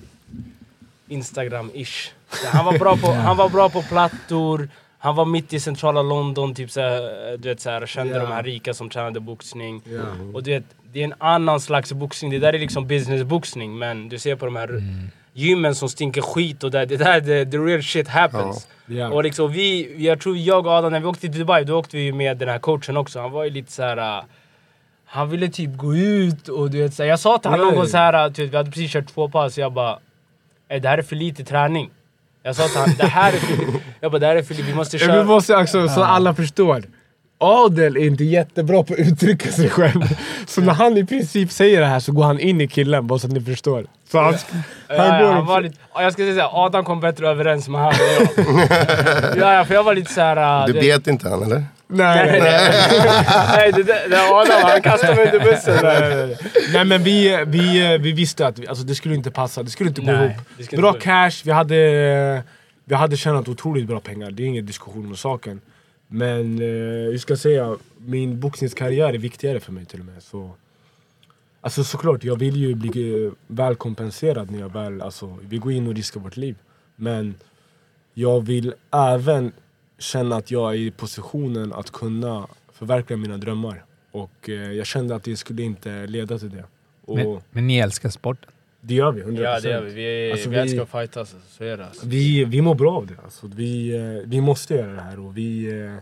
Instagram-ish. 1.09 2.09
Han 2.51 2.65
var, 2.65 2.80
bra 2.80 2.97
på, 2.97 3.07
han 3.11 3.38
var 3.38 3.49
bra 3.49 3.69
på 3.69 3.82
plattor, 3.82 4.69
han 4.97 5.15
var 5.15 5.26
mitt 5.26 5.53
i 5.53 5.59
centrala 5.59 6.01
London, 6.01 6.55
typ 6.55 6.71
så 6.71 6.82
här, 6.82 7.38
du 7.38 7.49
vet 7.49 7.59
så 7.59 7.69
här, 7.69 7.86
kände 7.86 8.13
Ja. 8.13 8.19
de 8.21 8.32
här 8.32 8.43
rika 8.43 8.73
som 8.73 8.89
tränade 8.89 9.19
boxning. 9.19 9.82
Ja. 9.86 10.01
Och 10.34 10.43
du 10.43 10.51
vet, 10.51 10.63
det 10.93 10.99
är 10.99 11.03
en 11.03 11.13
annan 11.17 11.59
slags 11.61 11.93
boxning, 11.93 12.32
det 12.32 12.39
där 12.39 12.53
är 12.53 12.59
liksom 12.59 12.88
business-boxning 12.88 13.78
men 13.78 14.09
du 14.09 14.19
ser 14.19 14.36
på 14.36 14.45
de 14.45 14.55
här 14.55 14.82
gymmen 15.38 15.75
som 15.75 15.89
stinker 15.89 16.21
skit 16.21 16.63
och 16.63 16.71
där, 16.71 16.86
det 16.86 16.97
där, 16.97 17.21
the, 17.21 17.51
the 17.51 17.57
real 17.57 17.83
shit 17.83 18.07
happens. 18.07 18.67
Ja. 18.86 19.09
Och 19.09 19.23
liksom 19.23 19.51
vi, 19.51 19.95
jag 20.05 20.19
tror 20.21 20.38
jag 20.38 20.65
och 20.65 20.71
Adam, 20.71 20.91
när 20.91 20.99
vi 20.99 21.05
åkte 21.05 21.21
till 21.21 21.39
Dubai, 21.39 21.63
då 21.63 21.79
åkte 21.79 21.97
vi 21.97 22.11
med 22.11 22.38
den 22.38 22.49
här 22.49 22.59
coachen 22.59 22.97
också. 22.97 23.19
Han 23.19 23.31
var 23.31 23.43
ju 23.43 23.49
lite 23.49 23.71
så 23.71 23.83
här. 23.83 23.97
äh, 24.17 24.23
han 25.05 25.29
ville 25.29 25.47
typ 25.49 25.77
gå 25.77 25.95
ut 25.95 26.47
och 26.47 26.71
du 26.71 26.81
vet 26.83 26.93
så 26.93 27.03
här, 27.03 27.09
Jag 27.09 27.19
sa 27.19 27.38
till 27.38 27.51
honom 27.51 27.65
någon 27.65 27.75
gång 27.75 27.88
så 27.88 27.97
här, 27.97 28.13
äh, 28.13 28.29
vet, 28.29 28.39
vi 28.39 28.57
hade 28.57 28.71
precis 28.71 28.91
kört 28.91 29.07
två 29.13 29.29
pass, 29.29 29.57
jag 29.57 29.73
bara 29.73 29.99
"Eh, 30.69 30.81
Det 30.81 30.89
här 30.89 30.97
är 30.97 31.01
för 31.03 31.15
lite 31.15 31.43
träning. 31.43 31.89
Jag 32.43 32.55
sa 32.55 32.67
till 32.67 32.77
han, 32.77 32.89
det 32.97 33.05
här 33.07 33.33
är 33.33 33.38
Filip. 33.38 33.81
Jag 33.99 34.11
bara, 34.11 34.19
det 34.19 34.25
här 34.27 34.36
är 34.36 34.43
Filip, 34.43 34.65
vi 34.65 34.73
måste 34.75 34.97
köra. 34.99 35.17
Vi 35.17 35.23
måste 35.23 35.55
också, 35.55 35.88
så 35.88 36.03
alla 36.03 36.33
förstår. 36.36 36.83
Adel 37.38 37.97
är 37.97 38.05
inte 38.05 38.23
jättebra 38.23 38.83
på 38.83 38.93
att 38.93 38.99
uttrycka 38.99 39.51
sig 39.51 39.69
själv. 39.69 40.01
Så 40.45 40.61
när 40.61 40.73
han 40.73 40.97
i 40.97 41.05
princip 41.05 41.51
säger 41.51 41.79
det 41.79 41.86
här 41.88 41.99
så 41.99 42.11
går 42.11 42.23
han 42.23 42.39
in 42.39 42.61
i 42.61 42.67
killen, 42.67 43.07
bara 43.07 43.19
så 43.19 43.27
att 43.27 43.33
ni 43.33 43.41
förstår. 43.41 43.86
Så 44.11 44.19
han, 44.19 44.33
Ja, 44.88 44.95
han 44.97 45.19
ja, 45.19 45.25
går 45.25 45.33
han 45.33 45.45
var 45.45 45.61
lite, 45.61 45.75
ja, 45.93 46.01
jag 46.03 46.13
ska 46.13 46.21
säga 46.23 46.36
såhär, 46.36 46.65
Adam 46.65 46.86
kom 46.86 46.99
bättre 46.99 47.29
överens 47.29 47.67
med 47.67 47.81
han 47.81 47.89
och 47.93 47.95
jag. 48.38 49.38
ja, 49.38 49.53
ja, 49.53 49.65
för 49.65 49.73
jag 49.73 49.83
var 49.83 49.95
lite 49.95 50.13
såhär... 50.13 50.67
Du 50.67 50.73
det- 50.73 50.79
bet 50.79 51.07
inte 51.07 51.29
han 51.29 51.43
eller? 51.43 51.63
Nej, 51.88 52.25
Nej, 52.25 52.25
nej, 52.41 52.41
nej. 52.41 53.25
nej, 53.55 53.71
det, 53.71 53.83
det, 53.83 54.07
det 54.09 54.29
Adam, 54.31 54.61
han 54.63 54.81
kastade 54.81 55.15
mig 55.15 55.25
under 55.25 55.39
bussen. 55.51 55.79
Nej, 55.83 55.99
nej, 56.01 56.25
nej. 56.27 56.38
nej 56.73 56.86
men 56.86 57.03
vi, 57.03 57.43
vi, 57.47 57.97
vi 58.01 58.11
visste 58.11 58.47
att 58.47 58.59
vi, 58.59 58.67
alltså, 58.67 58.83
det 58.83 58.95
skulle 58.95 59.15
inte 59.15 59.31
passa, 59.31 59.63
det 59.63 59.69
skulle 59.69 59.89
inte 59.89 60.01
gå 60.01 60.11
Nej, 60.11 60.38
ihop. 60.59 60.71
Bra 60.81 60.93
cash, 60.93 61.31
vi 61.43 61.51
hade, 61.51 62.43
vi 62.86 62.95
hade 62.95 63.17
tjänat 63.17 63.47
otroligt 63.47 63.88
bra 63.88 63.99
pengar, 63.99 64.31
det 64.31 64.43
är 64.43 64.47
ingen 64.47 64.65
diskussion 64.65 65.05
om 65.05 65.17
saken. 65.17 65.61
Men 66.07 66.55
eh, 66.55 67.11
hur 67.11 67.17
ska 67.17 67.31
jag 67.31 67.39
säga, 67.39 67.77
min 67.97 68.39
boxningskarriär 68.39 69.13
är 69.13 69.17
viktigare 69.17 69.59
för 69.59 69.71
mig 69.71 69.85
till 69.85 69.99
och 69.99 70.05
med. 70.05 70.23
Så, 70.23 70.51
alltså 71.61 71.83
såklart, 71.83 72.23
jag 72.23 72.39
vill 72.39 72.55
ju 72.55 72.75
bli 72.75 73.25
eh, 73.25 73.31
väl 73.47 73.75
kompenserad 73.75 74.51
när 74.51 74.59
jag 74.59 74.73
väl, 74.73 75.01
alltså, 75.01 75.37
vi 75.41 75.57
går 75.57 75.71
in 75.71 75.87
och 75.87 75.95
riskar 75.95 76.19
vårt 76.19 76.37
liv. 76.37 76.55
Men 76.95 77.35
jag 78.13 78.45
vill 78.45 78.73
även 78.91 79.51
känna 79.97 80.35
att 80.35 80.51
jag 80.51 80.73
är 80.73 80.77
i 80.77 80.91
positionen 80.91 81.73
att 81.73 81.91
kunna 81.91 82.47
förverkliga 82.73 83.17
mina 83.17 83.37
drömmar. 83.37 83.85
Och 84.11 84.49
eh, 84.49 84.71
jag 84.71 84.85
kände 84.85 85.15
att 85.15 85.23
det 85.23 85.37
skulle 85.37 85.63
inte 85.63 86.07
leda 86.07 86.39
till 86.39 86.49
det. 86.49 86.63
Och 87.05 87.15
Men, 87.17 87.41
men 87.51 87.67
ni 87.67 87.77
älskar 87.77 88.09
sporten 88.09 88.51
det 88.88 88.93
gör 88.93 89.11
vi, 89.11 89.21
100%. 89.23 89.41
Ja, 89.43 89.59
det 89.59 89.69
gör 89.69 89.81
vi. 89.81 89.93
Vi, 89.93 90.31
Alltså, 90.31 90.49
vi 90.49 90.55
vi- 90.55 90.61
älskar 90.61 90.81
att 90.81 90.89
fightas, 90.91 91.33
alltså. 91.33 91.38
så 91.57 91.63
är 91.63 91.77
det. 91.77 91.86
Alltså. 91.86 92.07
Vi, 92.07 92.45
vi 92.45 92.61
mår 92.61 92.75
bra 92.75 92.95
av 92.97 93.07
det. 93.07 93.13
Alltså, 93.23 93.47
vi, 93.55 93.95
eh, 93.95 94.01
vi 94.29 94.41
måste 94.41 94.73
göra 94.73 94.91
det 94.91 95.01
här. 95.01 95.19
Och 95.19 95.38
vi, 95.38 95.65
eh, 95.65 95.93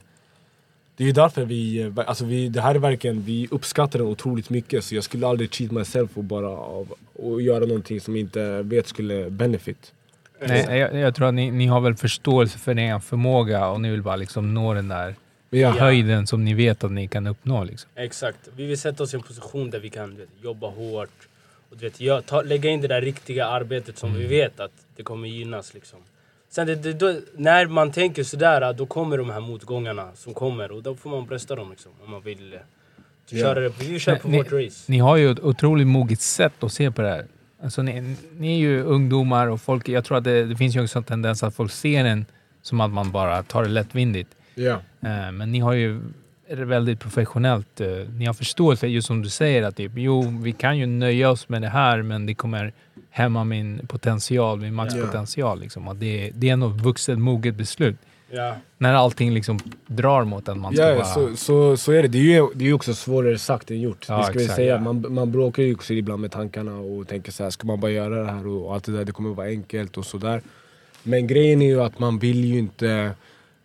det 0.98 1.04
är 1.04 1.08
ju 1.08 1.12
därför 1.14 1.46
vi, 1.46 1.82
eh, 1.82 1.92
alltså 1.96 2.26
vi... 2.26 2.50
Det 2.50 2.62
här 2.62 2.76
är 2.76 2.80
verkligen... 2.80 3.22
Vi 3.22 3.48
uppskattar 3.52 4.00
den 4.00 4.08
otroligt 4.08 4.50
mycket. 4.50 4.84
Så 4.84 4.96
jag 4.96 5.04
skulle 5.04 5.28
aldrig 5.28 5.54
cheat 5.54 5.72
myself 5.72 6.18
och 6.18 6.24
bara 6.24 6.50
av, 6.50 6.94
och 7.14 7.42
göra 7.42 7.66
någonting 7.66 8.02
som 8.02 8.16
jag 8.16 8.20
inte 8.22 8.62
vet 8.62 8.88
skulle 8.88 9.30
benefit. 9.30 9.94
Nej, 10.48 10.78
jag, 10.80 10.96
jag 10.96 11.16
tror 11.16 11.28
att 11.28 11.34
ni, 11.34 11.52
ni 11.52 11.66
har 11.68 11.82
väl 11.82 11.96
förståelse 11.96 12.58
för 12.58 12.80
er 12.80 13.00
förmåga 13.00 13.68
och 13.68 13.82
ni 13.82 13.90
vill 13.92 14.02
bara 14.02 14.16
liksom 14.16 14.54
nå 14.54 14.74
den 14.74 14.88
där 14.88 15.16
Ja. 15.50 15.70
höjden 15.70 16.28
som 16.28 16.46
ni 16.46 16.54
vet 16.54 16.84
att 16.84 16.92
ni 16.92 17.08
kan 17.08 17.28
uppnå. 17.28 17.64
Liksom. 17.64 17.90
Exakt. 17.96 18.38
Vi 18.56 18.66
vill 18.66 18.78
sätta 18.78 19.04
oss 19.04 19.14
i 19.14 19.18
en 19.18 19.24
position 19.24 19.70
där 19.70 19.80
vi 19.80 19.90
kan 19.90 20.18
jobba 20.44 20.68
hårt. 20.68 21.10
Och 21.74 21.80
du 21.80 21.86
vet, 21.86 22.00
gör, 22.00 22.22
ta, 22.22 22.42
lägga 22.42 22.70
in 22.70 22.82
det 22.82 22.88
där 22.88 23.02
riktiga 23.02 23.46
arbetet 23.46 23.98
som 23.98 24.14
vi 24.14 24.28
vet 24.28 24.60
att 24.60 24.72
det 24.96 25.04
kommer 25.04 25.28
gynnas. 25.28 25.74
Liksom. 25.74 26.00
Sen 26.50 26.68
det, 26.68 26.76
det, 26.76 26.94
då, 26.94 27.16
när 27.36 27.68
man 27.68 27.92
tänker 27.92 28.24
sådär, 28.24 28.74
då 28.74 28.86
kommer 28.86 29.18
de 29.18 29.30
här 29.30 29.40
motgångarna 29.40 30.12
som 30.16 30.34
kommer 30.34 30.72
och 30.72 30.84
då 30.84 30.96
får 30.96 31.10
man 31.10 31.26
brösta 31.26 31.56
dem 31.56 31.70
liksom, 31.70 31.92
om 32.04 32.12
man 32.12 32.22
vill 32.22 32.54
eh, 32.54 33.40
köra 33.40 33.60
det. 33.60 33.72
Vi 33.80 34.00
kör 34.00 34.16
på 34.16 34.28
ni, 34.28 34.38
vårt 34.38 34.52
race. 34.52 34.92
ni 34.92 35.00
har 35.00 35.18
ju 35.18 35.32
ett 35.32 35.40
otroligt 35.40 35.88
moget 35.88 36.22
sätt 36.22 36.64
att 36.64 36.74
se 36.74 36.92
på 36.92 37.02
det 37.02 37.10
här. 37.10 37.26
Alltså 37.64 37.82
ni, 37.82 38.16
ni 38.38 38.54
är 38.54 38.60
ju 38.60 38.84
ungdomar 38.84 39.48
och 39.48 39.62
folk, 39.62 39.90
jag 39.90 40.06
tror 40.06 40.18
att 40.18 40.24
det, 40.24 40.46
det 40.46 40.56
finns 40.56 40.76
ju 40.76 40.84
också 40.84 40.98
en 40.98 41.04
tendens 41.04 41.44
att 41.44 41.56
folk 41.56 41.72
ser 41.72 42.06
en 42.06 42.26
som 42.62 42.82
att 42.82 42.92
man 42.92 43.12
bara 43.12 43.44
tar 43.44 43.64
det 43.64 43.70
lättvindigt. 43.70 44.30
Eh, 45.02 45.32
Men 45.32 45.52
ni 45.52 45.60
har 45.60 45.74
ju 45.74 46.02
är 46.54 46.58
det 46.58 46.66
väldigt 46.66 47.00
professionellt. 47.00 47.82
eh, 47.82 47.88
Ni 48.18 48.26
har 48.26 48.34
förståelse, 48.34 48.88
just 48.88 49.08
som 49.08 49.22
du 49.22 49.30
säger, 49.30 49.64
att 49.64 49.76
typ, 49.76 49.92
jo, 49.96 50.40
vi 50.42 50.52
kan 50.52 50.78
ju 50.78 50.86
nöja 50.86 51.30
oss 51.30 51.50
med 51.50 51.62
det 51.62 51.70
här, 51.70 52.02
men 52.02 52.26
det 52.26 52.34
kommer 52.36 52.74
hämma 53.10 53.44
min 53.44 53.88
potential, 53.88 54.60
min 54.60 54.74
maxpotential. 54.74 55.60
Liksom. 55.60 55.96
Det, 56.00 56.32
det 56.36 56.50
är 56.50 56.56
nog 56.56 56.82
vuxet, 56.82 57.20
moget 57.20 57.56
beslut. 57.56 57.96
Ja. 58.32 58.56
När 58.78 58.94
allting 58.94 59.34
liksom 59.34 59.60
drar 59.88 60.24
mot 60.24 60.50
att 60.50 60.58
man 60.58 60.74
ska 60.74 60.90
Ja, 60.90 60.96
bara... 60.96 61.06
så, 61.06 61.36
så, 61.36 61.78
så 61.78 61.92
är 61.92 62.02
det. 62.02 62.08
Det 62.08 62.18
är 62.18 62.22
ju 62.42 62.48
det 62.56 62.66
är 62.70 62.74
också 62.74 62.94
svårare 62.94 63.38
sagt 63.38 63.72
än 63.72 63.82
gjort. 63.82 64.06
Ja, 64.10 64.18
det 64.18 64.24
ska 64.24 64.34
vi 64.34 64.40
exakt, 64.44 64.56
säga. 64.56 64.74
ja. 64.74 64.80
Man, 64.82 65.06
man 65.14 65.32
bråkar 65.32 65.64
ju 65.64 65.74
också 65.76 65.94
ibland 65.94 66.22
med 66.22 66.32
tankarna 66.32 66.76
och 66.80 67.08
tänker 67.08 67.32
så 67.32 67.44
här, 67.44 67.50
ska 67.50 67.68
man 67.68 67.80
bara 67.80 67.92
göra 67.92 68.24
det 68.24 68.32
här 68.32 68.48
och, 68.48 68.66
och 68.68 68.74
allt 68.74 68.84
det 68.84 68.92
där, 68.92 69.06
det 69.06 69.12
kommer 69.12 69.30
vara 69.34 69.48
enkelt 69.48 69.98
och 69.98 70.06
sådär. 70.06 70.42
Men 71.04 71.28
grejen 71.28 71.62
är 71.62 71.66
ju 71.66 71.82
att 71.82 72.00
man 72.00 72.20
vill 72.20 72.46
ju 72.46 72.60
inte 72.60 73.12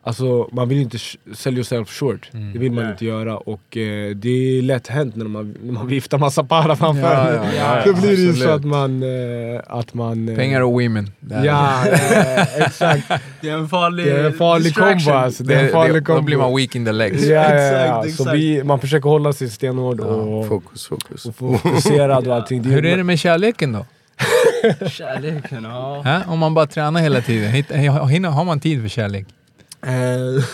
Alltså 0.09 0.49
man 0.53 0.69
vill 0.69 0.79
ju 0.79 0.85
inte 0.85 0.99
sell 1.35 1.55
yourself 1.55 1.89
short, 1.91 2.31
Mm. 2.35 2.53
det 2.53 2.59
vill 2.59 2.73
man 2.73 2.85
Nej. 2.85 2.93
inte 2.93 3.05
göra 3.05 3.37
och 3.37 3.77
eh, 3.77 4.11
det 4.17 4.29
är 4.59 4.63
lätt 4.63 4.87
hänt 4.87 5.17
när 5.17 5.25
man, 5.25 5.55
när 5.63 5.73
man 5.73 5.87
viftar 5.87 6.19
massa 6.19 6.45
para 6.45 6.77
framför 6.77 7.03
Ja, 7.03 7.33
ja, 7.35 7.45
ja, 7.57 7.83
Då 7.87 7.93
blir 8.01 8.11
det 8.11 8.23
ju 8.23 8.33
så 8.35 8.51
att 8.51 8.65
man... 8.65 9.03
Eh, 9.03 9.61
att 9.67 9.95
man 9.95 10.29
eh, 10.29 10.37
Pengar 10.37 10.61
och 10.61 10.73
women. 10.73 11.11
Ja, 11.45 11.87
eh, 11.87 12.63
exakt. 12.63 13.09
Det 13.41 13.49
är 13.49 13.55
en 13.55 13.69
farlig, 13.69 14.07
Det 14.07 14.13
är 14.21 14.25
en 14.25 14.33
farlig 14.33 14.75
kombo 14.75 15.11
alltså. 15.11 15.45
Det 15.45 15.55
är 15.55 15.65
en 15.65 15.71
farlig 15.73 15.95
det, 15.95 16.01
då 16.01 16.05
kombo. 16.07 16.23
blir 16.23 16.37
man 16.37 16.57
weak 16.57 16.75
in 16.75 16.85
the 16.85 16.93
legs. 16.93 17.25
Ja, 17.27 17.55
ja, 17.55 17.61
ja. 17.63 18.05
Exakt, 18.05 18.17
Så 18.17 18.23
exakt. 18.23 18.37
vi, 18.37 18.65
man 18.65 18.81
försöker 18.81 19.09
hålla 19.09 19.33
sig 19.33 19.51
stenhård 19.51 20.01
och, 20.01 20.47
Fokus, 20.47 20.87
fokus. 20.87 21.25
och 21.25 21.35
fokuserad 21.37 22.29
och 22.29 22.35
allting. 22.35 22.65
Hur 22.65 22.87
är 22.87 22.97
det 22.97 23.05
med 23.05 23.19
kärleken 23.19 23.73
då? 23.73 23.87
Kärleken, 24.89 25.65
ja. 25.65 26.23
Om 26.27 26.39
man 26.39 26.55
bara 26.55 26.67
tränar 26.67 27.01
hela 27.01 27.21
tiden, 27.21 28.25
har 28.25 28.45
man 28.45 28.61
tid 28.61 28.83
för 28.83 28.89
kärlek? 28.89 29.27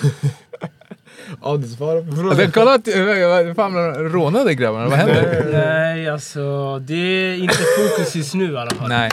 På 2.06 2.12
frågan. 2.16 2.30
Alltså, 2.30 2.50
kolla, 2.54 2.74
att- 2.74 3.56
fan 3.56 3.94
rånade 3.94 4.54
grabbarna? 4.54 4.88
Vad 4.88 4.98
händer? 4.98 5.46
Nej, 5.52 6.08
alltså 6.08 6.78
det 6.78 6.94
är 6.94 7.34
inte 7.34 7.54
fokus 7.54 8.16
just 8.16 8.34
nu 8.34 8.52
i 8.52 8.56
alla 8.56 8.70
fall. 8.70 8.88
Nej. 8.88 9.10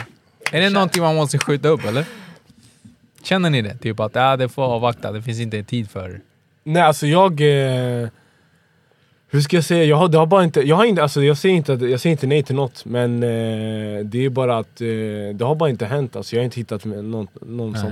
Är 0.52 0.62
det 0.62 0.70
någonting 0.70 1.02
man 1.04 1.16
måste 1.16 1.40
skjuta 1.40 1.68
upp 1.68 1.86
eller? 1.86 2.06
Känner 3.24 3.50
ni 3.50 3.62
det? 3.62 3.78
Typ 3.78 4.00
att 4.00 4.16
ja, 4.16 4.38
det 4.38 4.50
får 4.50 4.64
avvakta, 4.64 5.12
det 5.12 5.22
finns 5.22 5.40
inte 5.40 5.64
tid 5.64 5.90
för... 5.90 6.20
Nej 6.64 6.84
alltså 6.84 7.08
jag... 7.08 7.42
Eh, 7.42 8.08
hur 9.34 9.42
ska 9.42 9.58
jag 9.58 9.64
säga? 9.64 9.84
Jag 9.84 9.98
har, 9.98 10.08
det 10.08 10.18
har 10.18 10.26
bara 10.26 10.44
inte, 10.44 10.62
jag, 10.62 10.76
har 10.76 10.86
inte, 10.86 11.04
alltså, 11.04 11.24
jag, 11.24 11.38
säger 11.38 11.56
inte 11.56 11.74
att, 11.74 11.90
jag 11.90 12.00
säger 12.00 12.12
inte 12.12 12.28
nej 12.28 12.44
till 12.44 12.56
något 12.56 12.86
men 12.86 13.24
eh, 13.24 14.06
det 14.06 14.26
är 14.26 14.30
bara 14.30 14.58
att 14.58 14.82
eh, 14.82 14.88
det 15.34 15.42
har 15.42 15.56
bara 15.56 15.70
inte 15.70 15.86
hänt. 15.86 16.16
Alltså, 16.16 16.36
jag 16.36 16.42
har 16.42 16.46
inte 16.46 16.60
hittat 16.60 16.86
med 16.86 17.06
någon, 17.06 17.28
någon 17.42 17.72
Nej. 17.72 17.82
som, 17.82 17.90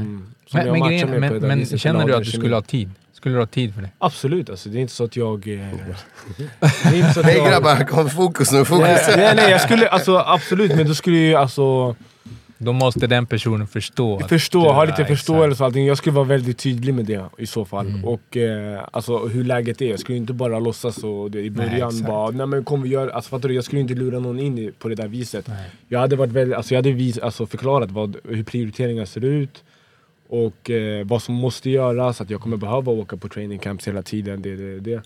som 0.48 0.58
Men, 0.58 0.66
jag 0.68 0.72
men, 0.72 0.80
matchar 0.80 0.90
grejen, 0.92 1.10
med 1.10 1.20
på 1.20 1.20
men, 1.20 1.34
det 1.34 1.40
där 1.40 1.48
men 1.48 1.60
viset. 1.60 1.82
känner 1.82 2.08
du 2.08 2.16
att 2.16 2.24
du 2.24 2.32
skulle 2.32 2.56
ha 2.56 2.62
tid? 2.62 2.90
Skulle 3.14 3.36
du 3.36 3.40
ha 3.40 3.48
tid 3.48 3.74
för 3.76 3.82
det? 3.82 3.90
Absolut, 3.98 4.50
alltså, 4.50 4.70
det 4.70 4.78
är 4.78 4.82
inte 4.82 4.94
så 4.94 5.04
att 5.04 5.16
jag... 5.16 5.48
Eh, 5.48 5.60
det 6.60 6.90
är 6.90 6.96
inte 6.96 7.14
så 7.14 7.20
att 7.20 7.26
Hej 7.26 7.38
jag 7.38 7.48
grabbar, 7.52 7.86
kom 7.88 8.10
fokus 8.10 8.52
nu, 8.52 8.66
fokus. 8.66 8.88
nej, 9.08 9.18
nej, 9.18 9.34
nej, 9.36 9.52
jag 9.52 9.62
skulle, 9.62 9.90
alltså, 9.90 10.18
absolut, 10.18 10.76
men 10.76 10.88
då 10.88 10.96
skulle 10.96 11.18
ju 11.18 11.36
alltså... 11.36 11.96
Då 12.62 12.74
måste 12.74 13.08
den 13.08 13.26
personen 13.26 13.68
förstå. 13.68 14.20
Förstå, 14.20 14.60
ha 14.72 14.86
lite 14.86 15.06
förståelse 15.06 15.64
och 15.64 15.68
allting. 15.68 15.86
Jag 15.86 15.98
skulle 15.98 16.16
vara 16.16 16.26
väldigt 16.26 16.58
tydlig 16.58 16.94
med 16.94 17.06
det 17.06 17.26
i 17.38 17.46
så 17.48 17.66
fall. 17.66 17.88
Mm. 17.88 18.06
Och 18.06 18.38
eh, 18.38 18.84
alltså 18.92 19.18
hur 19.28 19.44
läget 19.44 19.82
är. 19.82 19.90
Jag 19.90 20.00
skulle 20.00 20.18
inte 20.18 20.34
bara 20.34 20.60
låtsas 20.60 21.04
och 21.04 21.32
det, 21.32 21.40
i 21.40 21.50
Nej, 21.50 21.50
början 21.50 21.90
exakt. 21.90 22.08
bara 22.08 22.32
nej 22.32 22.46
men 22.46 22.64
kom 22.64 22.82
vi 22.82 22.90
gör, 22.90 23.08
alltså 23.08 23.30
fattar 23.30 23.50
du? 23.50 23.56
Jag 23.56 23.64
skulle 23.64 23.82
inte 23.82 23.94
lura 23.94 24.20
någon 24.20 24.40
in 24.40 24.74
på 24.80 24.90
det 24.90 24.96
där 24.96 25.08
viset. 25.08 25.48
Nej. 25.48 25.70
Jag 25.88 26.00
hade, 26.00 26.16
varit 26.16 26.32
väldigt, 26.32 26.58
alltså, 26.58 26.74
jag 26.74 26.78
hade 26.78 26.92
vis, 26.92 27.18
alltså, 27.18 27.46
förklarat 27.46 27.92
vad, 27.92 28.16
hur 28.24 28.44
prioriteringar 28.44 29.06
ser 29.06 29.26
ut 29.26 29.64
och 30.30 30.70
eh, 30.70 31.06
vad 31.06 31.22
som 31.22 31.36
måste 31.36 31.70
göras, 31.70 32.22
att 32.22 32.30
jag 32.30 32.42
kommer 32.42 32.58
behöva 32.58 32.92
åka 32.92 33.18
på 33.18 33.30
training 33.30 33.60
camps 33.60 33.88
hela 33.88 34.02
tiden. 34.02 34.42
Det, 34.42 34.56
det, 34.56 34.80
det. 34.80 35.02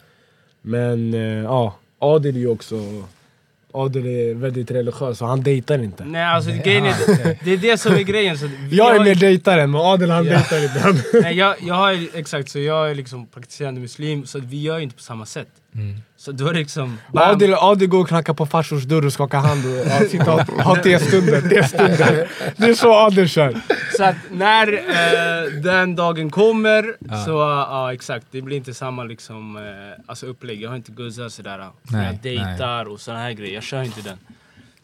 Men 0.62 1.14
eh, 1.14 1.22
ja, 1.22 1.76
Adil 2.00 2.36
är 2.36 2.40
ju 2.40 2.48
också 2.48 2.76
Adil 3.74 4.06
är 4.06 4.34
väldigt 4.34 4.72
religiös 4.72 5.22
och 5.22 5.28
han 5.28 5.44
dejtar 5.44 5.84
inte. 5.84 6.06
Nej 6.06 6.24
alltså 6.24 6.52
grejen 6.52 6.86
är, 6.86 6.94
det 7.46 7.54
är 7.54 7.58
det 7.58 7.78
som 7.78 7.94
är 7.94 8.02
grejen. 8.02 8.38
Så 8.38 8.50
Jag 8.72 8.96
är 8.96 9.04
mer 9.04 9.16
dejtaren 9.16 9.72
men 9.72 9.82
Adil 9.82 10.10
han 10.12 10.26
Ja. 10.26 10.32
dejtar 10.50 10.90
inte. 10.90 11.04
Nej, 11.22 11.38
jag, 11.38 11.56
jag 11.62 11.76
har 11.76 12.18
exakt, 12.18 12.50
så 12.50 12.60
jag 12.60 12.92
är 12.92 12.96
liksom 12.96 13.28
praktiserande 13.28 13.82
muslim, 13.82 14.26
så 14.26 14.40
vi 14.40 14.62
gör 14.62 14.80
inte 14.80 14.96
på 14.96 15.02
samma 15.02 15.26
sätt. 15.26 15.48
Mm. 15.76 15.96
Så 16.18 16.32
är 16.32 16.36
det 16.36 16.54
liksom... 16.54 16.98
bam. 17.14 17.30
Adil, 17.32 17.54
Adil 17.54 17.90
går 17.90 18.00
och 18.02 18.08
knackar 18.08 18.34
på 18.34 18.46
farsors 18.46 18.84
dörr 18.84 19.06
och 19.06 19.14
skakar 19.14 19.40
hand 19.40 19.66
och 19.66 19.88
ja, 19.88 20.00
sitter 20.10 20.34
och 20.34 20.42
har 20.64 20.76
testunder. 20.76 21.42
testunder. 21.42 22.28
Det 22.58 22.66
är 22.70 22.74
så 22.74 22.94
Adil 22.94 23.30
kör. 23.30 23.62
Så 23.98 24.04
att 24.04 24.16
när 24.32 24.74
eh, 24.74 25.52
den 25.62 25.96
dagen 25.96 26.30
kommer, 26.30 26.96
Ja. 27.00 27.26
så 27.26 27.32
ja 27.70 27.94
exakt, 27.94 28.26
det 28.32 28.42
blir 28.42 28.58
inte 28.58 28.74
samma 28.74 29.04
liksom, 29.04 29.58
eh, 29.58 29.64
alltså 30.06 30.26
upplägg. 30.26 30.62
Jag 30.62 30.70
har 30.70 30.76
inte 30.76 30.92
guzzar 30.92 31.30
sådär, 31.30 31.58
för 31.58 31.94
Nej, 31.98 32.06
jag 32.06 32.16
dejtar 32.22 32.86
och 32.86 33.00
såna 33.02 33.20
här 33.20 33.32
grejer. 33.32 33.54
Jag 33.54 33.64
kör 33.64 33.84
inte 33.84 34.02
den. 34.02 34.18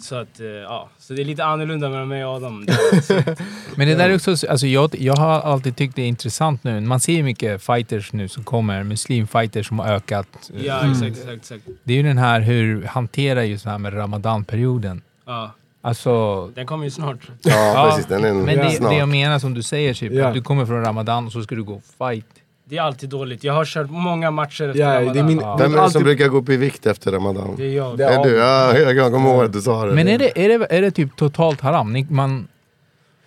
Så 0.02 0.16
att, 0.16 0.40
eh, 0.40 0.46
ja. 0.48 0.90
Så 0.98 1.14
det 1.14 1.22
är 1.22 1.26
lite 1.26 1.46
annorlunda 1.46 1.90
mellan 1.90 2.08
mig 2.08 2.26
och 2.26 2.32
Adam. 2.36 2.60
Men 3.76 3.88
det 3.88 3.96
där 3.96 4.10
är 4.10 4.16
också, 4.16 4.32
alltså 4.50 4.68
jag, 4.68 4.96
jag 5.00 5.16
har 5.16 5.40
alltid 5.42 5.76
tyckt 5.76 5.96
det 5.96 6.02
är 6.02 6.08
intressant 6.08 6.64
nu. 6.64 6.82
Man 6.82 7.00
ser 7.00 7.14
ju 7.14 7.24
mycket 7.24 7.64
fighters 7.64 8.14
nu 8.14 8.28
som 8.28 8.44
kommer, 8.44 8.84
muslimfighters 8.84 9.68
som 9.68 9.80
har 9.80 9.88
ökat. 9.94 10.28
ja 10.64 10.92
exakt, 10.92 11.06
exakt, 11.18 11.30
exakt. 11.36 11.64
Det 11.84 11.94
är 11.94 11.98
ju 11.98 12.04
den 12.04 12.18
här 12.18 12.40
hur 12.42 12.84
hanterar 12.86 13.42
just 13.42 13.64
det 13.64 13.70
här 13.70 13.78
med 13.78 13.94
ramadanperioden. 13.96 15.02
Ja, 15.26 15.52
Alltså, 15.82 16.48
den 16.48 16.66
kommer 16.68 16.84
ju 16.86 16.92
snart. 16.92 17.18
Ja, 17.42 17.90
precis. 17.90 18.06
Den 18.10 18.26
är 18.26 18.34
men 18.34 18.58
det, 18.58 18.72
snart. 18.72 18.92
det 18.92 18.98
jag 18.98 19.10
menar 19.10 19.40
som 19.40 19.54
du 19.54 19.64
säger, 19.64 19.94
typ, 19.94 20.14
Ja. 20.14 20.28
att 20.28 20.34
du 20.34 20.42
kommer 20.42 20.66
från 20.66 20.82
ramadan 20.86 21.26
och 21.26 21.32
så 21.32 21.44
ska 21.44 21.56
du 21.56 21.64
gå 21.64 21.82
fight. 21.98 22.26
Det 22.70 22.78
är 22.78 22.82
alltid 22.82 23.10
dåligt. 23.10 23.44
Jag 23.44 23.54
har 23.54 23.66
kört 23.66 23.90
många 23.90 24.32
matcher 24.32 24.68
efter 24.70 24.80
Ja, 24.84 24.88
det 24.90 24.96
är 24.96 25.00
Ramadan. 25.02 25.26
min, 25.26 25.40
Ja. 25.40 25.56
Vem 25.58 25.66
är 25.66 25.70
det 25.70 25.74
som 25.76 25.84
alltid- 25.84 26.04
brukar 26.04 26.28
gå 26.28 26.38
upp 26.38 26.50
i 26.50 26.58
vikt 26.58 26.86
efter 26.86 27.12
Ramadan? 27.12 27.56
Det 27.58 27.64
är 27.66 27.74
jag. 27.76 27.98
Det 27.98 28.04
Det 28.06 28.14
är 28.14 28.24
du? 28.24 28.36
Ja, 28.36 28.78
jag 28.78 29.12
kommer 29.14 29.30
ihåg 29.30 29.44
att 29.46 29.54
du 29.54 29.62
sa 29.62 29.86
det. 29.86 29.94
Men 29.94 30.08
är 30.08 30.18
det, 30.18 30.46
är 30.46 30.60
det, 30.60 30.68
är 30.70 30.82
det 30.82 30.92
typ 30.92 31.16
totalt 31.16 31.62
haram? 31.62 31.94
Ni, 31.94 32.08
man, 32.10 32.48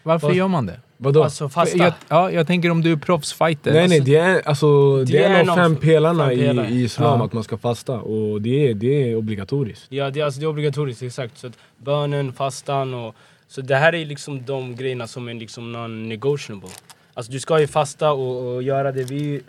varför 0.03 0.26
Vad- 0.26 0.36
gör 0.36 0.49
man 0.49 0.66
det? 0.66 0.80
Vadå? 0.97 1.24
Alltså 1.24 1.49
fasta. 1.49 1.78
Jag, 1.78 1.93
ja, 2.09 2.30
jag 2.30 2.47
tänker 2.47 2.70
om 2.70 2.82
du 2.82 2.93
är 2.93 2.97
proffsfighter. 2.97 3.72
Nej 3.72 3.88
nej, 3.88 4.01
det 4.01 4.16
är, 4.16 4.49
alltså, 4.49 4.97
det 5.05 5.18
är 5.24 5.40
en 5.40 5.49
av 5.51 5.57
fem 5.57 5.76
pelarna 5.76 6.28
fem 6.28 6.38
pelare. 6.38 6.68
i, 6.68 6.74
i 6.74 6.82
islam 6.84 7.18
Ja. 7.20 7.26
att 7.26 7.32
man 7.32 7.45
ska 7.45 7.59
fasta 7.59 7.93
och 8.01 8.43
det 8.43 8.68
är, 8.70 8.74
det 8.74 9.11
är 9.11 9.16
obligatoriskt. 9.16 9.86
Ja, 9.88 10.11
det, 10.11 10.20
är- 10.20 10.24
alltså, 10.24 10.40
det 10.40 10.47
är 10.47 10.49
obligatoriskt, 10.49 11.03
exakt. 11.03 11.38
Så 11.38 11.47
att 11.47 11.53
bönen, 11.78 12.32
fastan 12.32 12.95
och... 12.95 13.14
Så 13.49 13.61
det 13.61 13.76
här 13.76 13.95
är 13.95 14.05
liksom 14.05 14.45
de 14.45 14.76
grejerna 14.76 15.07
som 15.07 15.28
är 15.28 15.34
liksom 15.34 15.76
non-negotiable. 15.76 16.68
Alltså 17.14 17.32
du 17.32 17.40
ska 17.40 17.60
ju 17.60 17.66
fasta 17.66 18.12
och, 18.12 18.54
och 18.54 18.62
göra 18.62 18.92
det. 18.92 19.04
Vi, 19.04 19.40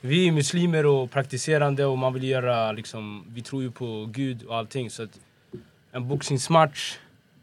vi 0.00 0.28
är 0.28 0.32
muslimer 0.32 0.86
och 0.86 1.10
praktiserande 1.10 1.84
och 1.84 1.98
man 1.98 2.14
vill 2.14 2.24
göra 2.24 2.72
liksom... 2.72 3.24
Vi 3.28 3.42
tror 3.42 3.62
ju 3.62 3.70
på 3.70 4.08
Gud 4.12 4.42
och 4.42 4.56
allting 4.56 4.90
så 4.90 5.02
att 5.02 5.18
en 5.92 6.08
boxningsmatch 6.08 6.96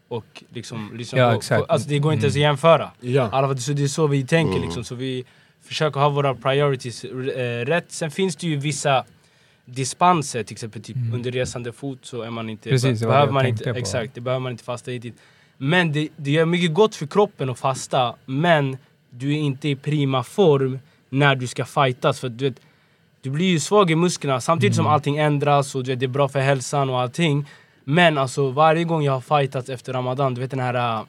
och 0.07 0.43
liksom... 0.53 0.91
liksom 0.97 1.19
Ja, 1.19 1.31
på- 1.31 1.37
exakt. 1.37 1.67
på- 1.67 1.73
alltså 1.73 1.89
det 1.89 1.99
går 1.99 2.13
inte 2.13 2.25
ens 2.25 2.35
att 2.35 2.41
jämföra. 2.41 2.91
Ja. 2.99 3.29
Alla, 3.31 3.57
så 3.57 3.73
det 3.73 3.83
är 3.83 3.87
så 3.87 4.07
vi 4.07 4.25
tänker 4.25 4.59
liksom. 4.59 4.83
Så 4.83 4.95
vi 4.95 5.25
försöker 5.61 5.99
ha 5.99 6.09
våra 6.09 6.35
priorities 6.35 7.03
eh, 7.03 7.65
rätt. 7.65 7.85
Sen 7.91 8.11
finns 8.11 8.35
det 8.35 8.47
ju 8.47 8.55
vissa 8.55 9.05
dispenser, 9.65 10.43
till 10.43 10.53
exempel 10.53 10.81
typ 10.83 10.95
under 11.13 11.31
resande 11.31 11.71
fot 11.71 11.99
så 12.01 12.21
är 12.21 12.29
man 12.29 12.49
inte... 12.49 12.69
Precis, 12.69 12.99
det 12.99 13.07
behöver 13.07 13.31
man 13.33 13.45
inte, 13.45 13.63
på. 13.73 13.79
Exakt, 13.79 14.13
det 14.15 14.21
behöver 14.21 14.39
man 14.39 14.51
inte 14.51 14.63
fasta 14.63 14.91
hit 14.91 15.01
dit. 15.01 15.15
Men 15.57 15.91
det, 15.91 16.09
det 16.15 16.31
gör 16.31 16.45
mycket 16.45 16.73
gott 16.73 16.95
för 16.95 17.07
kroppen 17.07 17.49
att 17.49 17.59
fasta, 17.59 18.15
men 18.25 18.77
du 19.17 19.33
är 19.33 19.37
inte 19.37 19.69
i 19.69 19.75
prima 19.75 20.23
form 20.23 20.79
när 21.09 21.35
du 21.35 21.47
ska 21.47 21.65
fightas. 21.65 22.19
För 22.19 22.29
du 22.29 22.49
vet, 22.49 22.59
du 23.21 23.29
blir 23.29 23.45
ju 23.47 23.59
svag 23.59 23.91
i 23.91 23.95
musklerna 23.95 24.41
samtidigt 24.41 24.75
som 24.75 24.87
allting 24.87 25.17
ändras 25.17 25.75
och 25.75 25.83
du 25.83 25.91
vet, 25.91 25.99
det 25.99 26.05
är 26.05 26.07
bra 26.07 26.27
för 26.29 26.39
hälsan 26.39 26.89
och 26.89 26.99
allting. 27.01 27.45
Men 27.83 28.17
alltså 28.17 28.49
varje 28.51 28.83
gång 28.83 29.03
jag 29.03 29.13
har 29.13 29.21
fightats 29.39 29.69
efter 29.69 29.93
Ramadan, 29.93 30.33
du 30.33 30.41
vet 30.41 30.51
den 30.51 30.59
här 30.59 30.99
äh, 30.99 31.03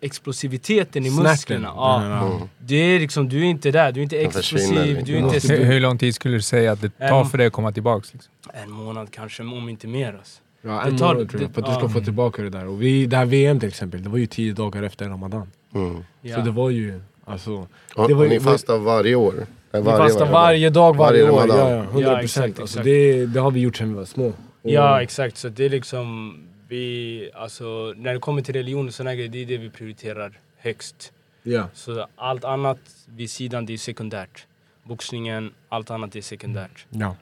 explosiviteten 0.00 1.06
i 1.06 1.10
Snacken. 1.10 1.30
musklerna. 1.32 1.72
Ja, 1.76 1.98
Den 2.02 2.12
här, 2.12 2.48
det 2.58 2.76
är 2.76 3.00
liksom, 3.00 3.28
du 3.28 3.38
är 3.40 3.44
inte 3.44 3.70
där, 3.70 3.92
du 3.92 4.00
är 4.00 4.02
inte 4.02 4.18
explosiv, 4.20 4.86
lite. 4.86 5.02
du 5.02 5.14
är 5.16 5.18
inte... 5.34 5.52
hur, 5.54 5.64
hur 5.64 5.80
lång 5.80 5.98
tid 5.98 6.14
skulle 6.14 6.34
du 6.36 6.42
säga 6.42 6.72
att 6.72 6.80
det 6.80 6.90
tar 7.08 7.24
för 7.24 7.38
dig 7.38 7.46
att 7.46 7.52
komma 7.52 7.72
tillbaks? 7.72 8.12
Liksom? 8.12 8.32
En 8.64 8.70
månad 8.70 9.08
kanske, 9.10 9.42
om 9.42 9.68
inte 9.68 9.86
mer 9.86 10.12
alltså. 10.18 10.40
Ja, 10.62 10.70
Det 10.70 10.90
en 10.90 10.98
tar- 10.98 11.14
månad 11.14 11.30
tror 11.30 11.42
jag, 11.42 11.50
det- 11.50 11.54
för 11.54 11.60
att 11.62 11.66
du 11.66 11.72
ska 11.72 11.82
ja. 11.82 11.88
få 11.88 12.00
tillbaka 12.00 12.42
det 12.42 12.50
där. 12.50 12.66
Och 12.66 12.82
vi, 12.82 13.06
det 13.06 13.16
här 13.16 13.24
VM 13.26 13.60
till 13.60 13.68
exempel, 13.68 14.02
det 14.02 14.08
var 14.08 14.18
ju 14.18 14.26
tio 14.26 14.52
dagar 14.52 14.82
efter 14.82 15.08
Ramadan. 15.08 15.50
Mm. 15.74 16.04
Ja. 16.20 16.36
Så 16.36 16.42
det 16.42 16.50
var 16.50 16.70
ju, 16.70 17.00
alltså... 17.28 17.66
Och, 17.94 18.08
Det 18.08 18.14
var 18.14 18.24
och 18.24 18.30
ni 18.30 18.40
fastar 18.40 18.78
varje 18.78 19.14
år? 19.14 19.46
Eh, 19.72 19.80
Vi 19.80 19.84
fastar 19.90 20.26
varje 20.32 20.70
dag, 20.70 20.96
varje, 20.96 21.22
Varje 21.30 21.52
år. 21.52 21.58
Ja, 21.58 21.70
ja, 21.70 21.82
100 21.82 22.12
Ja, 22.12 22.18
procent. 22.18 22.46
exakt, 22.46 22.60
alltså, 22.60 22.80
det, 22.82 23.26
det 23.26 23.40
har 23.40 23.50
vi 23.50 23.60
gjort 23.60 23.76
sedan 23.76 23.88
vi 23.88 23.94
var 23.94 24.04
små. 24.04 24.26
Och- 24.26 24.34
Ja 24.62 25.02
exakt, 25.02 25.36
så 25.36 25.48
det 25.48 25.64
är 25.64 25.70
liksom, 25.70 26.36
vi, 26.68 27.30
alltså 27.34 27.94
när 27.96 28.12
det 28.14 28.18
kommer 28.20 28.42
till 28.42 28.54
religion 28.54 28.86
och 28.88 28.94
sådana 28.94 29.14
grejer, 29.14 29.28
det 29.28 29.42
är 29.42 29.46
det 29.46 29.56
vi 29.58 29.70
prioriterar 29.70 30.32
högst. 30.56 31.12
ja. 31.42 31.68
Så 31.74 32.06
allt 32.16 32.44
annat 32.44 32.78
vid 33.06 33.30
sidan, 33.30 33.66
det 33.66 33.72
är 33.72 33.78
sekundärt. 33.78 34.46
Boxningen, 34.82 35.52
allt 35.68 35.90
annat 35.90 36.16
är 36.16 36.20
sekundärt. 36.20 36.86
ja. 36.90 37.16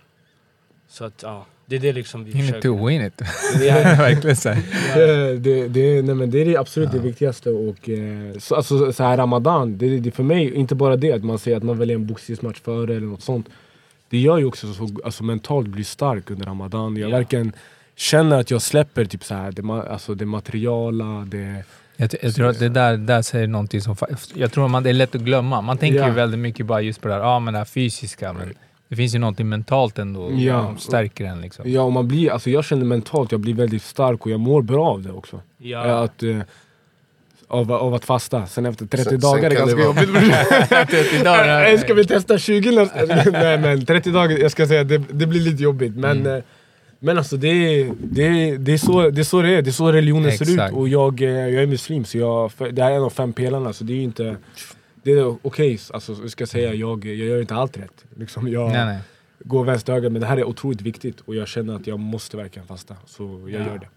Så 0.88 1.04
att 1.04 1.22
ja, 1.22 1.46
det 1.66 1.76
är 1.76 1.80
det 1.80 1.92
liksom 1.92 2.24
vi 2.24 2.30
In 2.30 2.36
it 2.38 2.44
försöker. 2.46 2.68
to 2.68 2.86
win 2.86 3.02
it. 3.06 3.20
Ja. 3.60 3.74
Verkligen 3.98 4.36
så. 4.36 4.48
Det, 4.94 5.36
det, 5.36 5.68
det, 5.68 6.02
nej, 6.02 6.14
men 6.14 6.30
det 6.30 6.40
är 6.40 6.44
det 6.44 6.56
absolut 6.56 6.92
det 6.92 6.98
viktigaste. 6.98 7.50
Och, 7.50 7.88
eh, 7.88 8.38
så, 8.38 8.54
alltså, 8.54 8.92
så 8.92 9.02
här 9.02 9.16
Ramadan, 9.16 9.78
det, 9.78 9.98
det 9.98 10.08
är 10.08 10.12
för 10.12 10.22
mig 10.22 10.54
inte 10.54 10.74
bara 10.74 10.96
det 10.96 11.12
att 11.12 11.24
man 11.24 11.38
säger 11.38 11.56
att 11.56 11.62
man 11.62 11.78
väljer 11.78 11.96
en 11.96 12.06
boxningsmatch 12.06 12.60
före 12.60 12.96
eller 12.96 13.06
något 13.06 13.22
sånt. 13.22 13.48
Det 14.10 14.18
gör 14.18 14.38
ju 14.38 14.44
också 14.44 14.72
så 14.72 14.88
alltså, 15.04 15.24
mentalt 15.24 15.68
blir 15.68 15.84
stark 15.84 16.30
under 16.30 16.46
Ramadan. 16.46 16.96
Jag 16.96 17.10
Ja. 17.10 17.16
verkligen 17.16 17.52
känner 17.96 18.40
att 18.40 18.50
jag 18.50 18.62
släpper 18.62 19.04
typ 19.04 19.24
så 19.24 19.34
här, 19.34 19.52
det, 19.52 19.72
alltså, 19.72 20.14
det 20.14 20.26
materiala, 20.26 21.24
det... 21.30 21.64
Jag, 21.96 22.10
jag 22.22 22.34
tror 22.34 22.46
att 22.48 22.58
det 22.58 22.68
där, 22.68 22.96
där 22.96 23.22
säger 23.22 23.46
någonting 23.46 23.80
som... 23.80 23.96
Jag 24.34 24.52
tror 24.52 24.76
att 24.76 24.84
det 24.84 24.90
är 24.90 24.94
lätt 24.94 25.14
att 25.14 25.20
glömma. 25.20 25.60
Man 25.60 25.78
tänker 25.78 25.98
Ja. 25.98 26.06
ju 26.08 26.12
väldigt 26.12 26.40
mycket 26.40 26.66
bara 26.66 26.80
just 26.80 27.00
på 27.00 27.08
det 27.08 27.14
här, 27.14 27.20
ja, 27.20 27.38
men 27.38 27.52
det 27.54 27.58
här 27.58 27.64
fysiska, 27.64 28.32
men 28.32 28.54
det 28.88 28.96
finns 28.96 29.14
ju 29.14 29.18
någonting 29.18 29.48
mentalt 29.48 29.98
ändå 29.98 30.30
Ja. 30.32 30.66
som 30.66 30.78
stärker 30.78 31.24
en. 31.24 31.40
Liksom. 31.40 31.70
Ja, 31.70 31.82
och 31.82 31.92
man 31.92 32.08
blir, 32.08 32.30
alltså, 32.32 32.50
jag 32.50 32.64
känner 32.64 32.84
mentalt, 32.84 33.32
jag 33.32 33.40
blir 33.40 33.54
väldigt 33.54 33.82
stark 33.82 34.26
och 34.26 34.30
jag 34.32 34.40
mår 34.40 34.62
bra 34.62 34.86
av 34.88 35.02
det 35.02 35.12
också. 35.12 35.40
Ja. 35.58 35.80
Att, 36.04 36.22
eh, 36.22 36.38
av, 37.48 37.72
av 37.72 37.94
att 37.94 38.04
fasta. 38.04 38.46
Sen 38.46 38.66
efter 38.66 38.86
30 38.86 39.04
Sen- 39.10 39.20
dagar 39.20 39.50
är 39.50 39.56
sen 39.56 39.66
ganska 39.66 39.76
det 39.76 39.86
vara- 39.86 40.22
jobbigt. 40.24 40.90
30 40.90 41.24
dagar. 41.24 41.76
Ska 41.76 41.94
vi 41.94 42.04
testa 42.06 42.38
20 42.38 42.70
nästa? 42.70 43.04
Nej 43.30 43.58
men 43.58 43.86
30 43.86 44.10
dagar, 44.10 44.38
jag 44.38 44.50
ska 44.50 44.66
säga 44.66 44.84
det, 44.84 44.98
det 44.98 45.26
blir 45.26 45.40
lite 45.40 45.62
jobbigt. 45.62 45.96
Men, 45.96 46.20
Mm. 46.20 46.36
eh, 46.36 46.42
men 46.98 47.18
alltså 47.18 47.36
det 47.36 47.48
är, 47.48 47.92
det, 48.02 48.22
är, 48.26 48.58
det, 48.58 48.72
är 48.72 48.78
så, 48.78 49.10
det 49.10 49.20
är 49.20 49.24
så 49.24 49.42
det 49.42 49.50
är, 49.50 49.62
det 49.62 49.70
är 49.70 49.72
så 49.72 49.92
religionen 49.92 50.32
ser 50.32 50.44
ut. 50.44 50.50
Exakt. 50.50 50.74
Och 50.74 50.88
jag, 50.88 51.22
eh, 51.22 51.28
jag 51.28 51.62
är 51.62 51.66
muslim 51.66 52.04
så 52.04 52.18
jag, 52.18 52.50
det 52.72 52.82
här 52.82 52.90
är 52.90 52.96
en 52.96 53.02
av 53.02 53.10
fem 53.10 53.32
pelarna 53.32 53.72
så 53.72 53.84
det 53.84 53.92
är 53.92 53.96
ju 53.96 54.02
inte... 54.02 54.36
Det 55.06 55.12
är 55.12 55.36
okej, 55.42 55.78
alltså 55.90 56.16
jag 56.22 56.30
ska 56.30 56.46
säga 56.46 56.74
jag, 56.74 57.04
jag 57.04 57.14
gör 57.16 57.40
inte 57.40 57.54
allt 57.54 57.76
rätt. 57.76 58.04
Liksom 58.16 58.48
jag 58.48 58.72
Nej, 58.72 58.84
nej. 58.86 58.98
går 59.38 59.64
vänster 59.64 59.92
öga 59.92 60.10
men 60.10 60.20
det 60.20 60.26
här 60.26 60.36
är 60.36 60.44
otroligt 60.44 60.80
viktigt 60.80 61.20
och 61.20 61.34
jag 61.34 61.48
känner 61.48 61.74
att 61.76 61.86
jag 61.86 61.98
måste 61.98 62.36
verkligen 62.36 62.68
fasta. 62.68 62.96
Så 63.06 63.22
jag 63.48 63.60
Ja. 63.60 63.66
gör 63.66 63.78
det. 63.78 63.88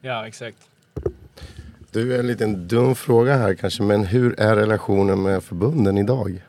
ja 0.00 0.26
exakt. 0.26 0.56
Du, 1.90 2.16
en 2.18 2.26
liten 2.26 2.68
dum 2.68 2.94
fråga 2.94 3.36
här 3.36 3.54
kanske, 3.54 3.82
men 3.82 4.04
hur 4.06 4.40
är 4.40 4.56
relationen 4.56 5.22
med 5.22 5.42
förbunden 5.42 5.98
idag? 5.98 6.42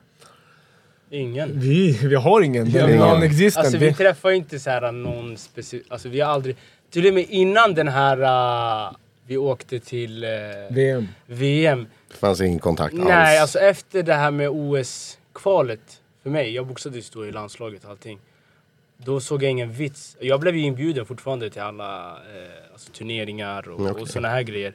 Ingen. 1.10 1.60
Vi, 1.60 1.92
vi 2.08 2.16
har 2.16 2.42
ingen, 2.42 2.68
Ingen. 2.68 2.90
non-existent. 3.00 3.58
Alltså 3.66 3.78
vi 3.78 3.88
Vi- 3.88 3.94
träffar 3.94 4.32
inte 4.32 4.60
så 4.60 4.70
här 4.70 4.92
någon 4.92 5.38
specifik, 5.38 5.86
alltså 5.90 6.10
vi 6.10 6.20
har 6.22 6.32
aldrig, 6.32 6.56
till 6.90 7.08
och 7.08 7.14
med 7.14 7.26
innan 7.30 7.74
den 7.74 7.88
här, 7.88 8.18
uh, 8.88 8.96
vi 9.28 9.38
åkte 9.38 9.80
till 9.80 10.24
uh, 10.24 10.30
VM. 10.76 11.08
VM. 11.26 11.86
Fanns 12.18 12.42
ingen 12.42 12.60
kontakt 12.60 12.96
alls? 12.96 13.04
Nej, 13.08 13.40
alltså 13.40 13.60
efter 13.60 14.04
det 14.04 14.14
här 14.14 14.32
med 14.32 14.50
OS-kvalet 14.50 16.02
för 16.24 16.30
mig, 16.30 16.56
jag 16.56 16.68
boxades 16.68 17.10
då 17.10 17.26
i 17.26 17.32
landslaget 17.32 17.84
och 17.84 17.90
allting. 17.90 18.20
Då 18.98 19.20
såg 19.20 19.44
jag 19.44 19.52
ingen 19.52 19.72
vits. 19.72 20.18
Jag 20.20 20.40
blev 20.40 20.56
ju 20.56 20.62
inbjuden 20.62 21.06
fortfarande 21.06 21.50
till 21.50 21.62
alla 21.62 22.10
eh, 22.10 22.74
alltså, 22.74 22.92
turneringar 22.92 23.70
och, 23.70 23.82
Okej. 23.82 24.02
och 24.02 24.08
såna 24.08 24.30
här 24.30 24.42
grejer. 24.42 24.74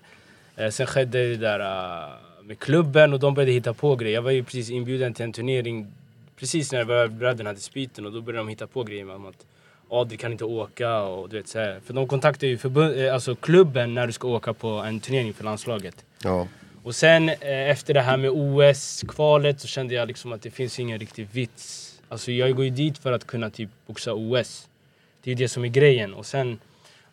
Eh, 0.57 0.69
sen 0.69 0.87
skedde 0.87 1.29
det 1.29 1.37
där 1.37 1.61
eh, 1.61 2.11
med 2.43 2.59
klubben 2.59 3.13
och 3.13 3.21
de 3.21 3.35
började 3.35 3.53
hitta 3.53 3.75
på 3.75 3.97
grejer. 3.97 4.15
Jag 4.15 4.23
var 4.23 4.31
ju 4.31 4.45
precis 4.45 4.71
inbjuden 4.71 5.15
till 5.15 5.25
en 5.25 5.33
turnering 5.33 5.93
precis 6.37 6.73
när 6.73 7.09
bröderna 7.09 7.51
hade 7.51 7.61
spiten 7.61 8.07
och 8.07 8.13
då 8.13 8.21
började 8.21 8.47
de 8.47 8.49
hitta 8.49 8.67
på 8.67 8.85
grejer 8.85 9.05
med 9.05 9.17
att 9.17 9.47
Adri 9.89 10.17
kan 10.17 10.33
inte 10.33 10.45
åka 10.45 11.03
och 11.03 11.29
du 11.29 11.37
vet 11.37 11.49
så 11.49 11.59
här. 11.59 11.81
För 11.85 11.95
de 11.95 12.09
kontaktar 12.09 12.47
ju 12.47 12.59
förbund, 12.59 13.01
eh, 13.01 13.15
alltså 13.15 13.35
klubben 13.35 13.95
när 13.95 14.07
du 14.07 14.13
ska 14.13 14.29
åka 14.29 14.53
på 14.53 14.69
en 14.69 15.01
turnering 15.01 15.35
för 15.35 15.45
landslaget. 15.45 16.05
Ja. 16.23 16.47
Och 16.83 16.95
sen 16.95 17.29
eh, 17.29 17.71
efter 17.71 17.95
det 17.95 18.01
här 18.01 18.17
med 18.17 18.31
OS-kvalet 18.31 19.61
så 19.61 19.67
kände 19.67 19.95
jag 19.95 20.09
liksom 20.09 20.33
att 20.33 20.43
det 20.43 20.51
finns 20.51 20.79
ingen 20.79 20.99
riktig 20.99 21.29
vits. 21.33 21.89
Alltså 22.09 22.33
jag 22.33 22.57
går 22.57 22.65
ju 22.65 22.71
dit 22.71 22.99
för 22.99 23.13
att 23.13 23.27
kunna 23.27 23.51
typ 23.51 23.71
boxa 23.87 24.13
OS. 24.15 24.69
Det 25.23 25.31
är 25.31 25.35
ju 25.35 25.45
det 25.45 25.49
som 25.49 25.65
är 25.65 25.69
grejen. 25.69 26.15
Och 26.15 26.27
sen, 26.27 26.59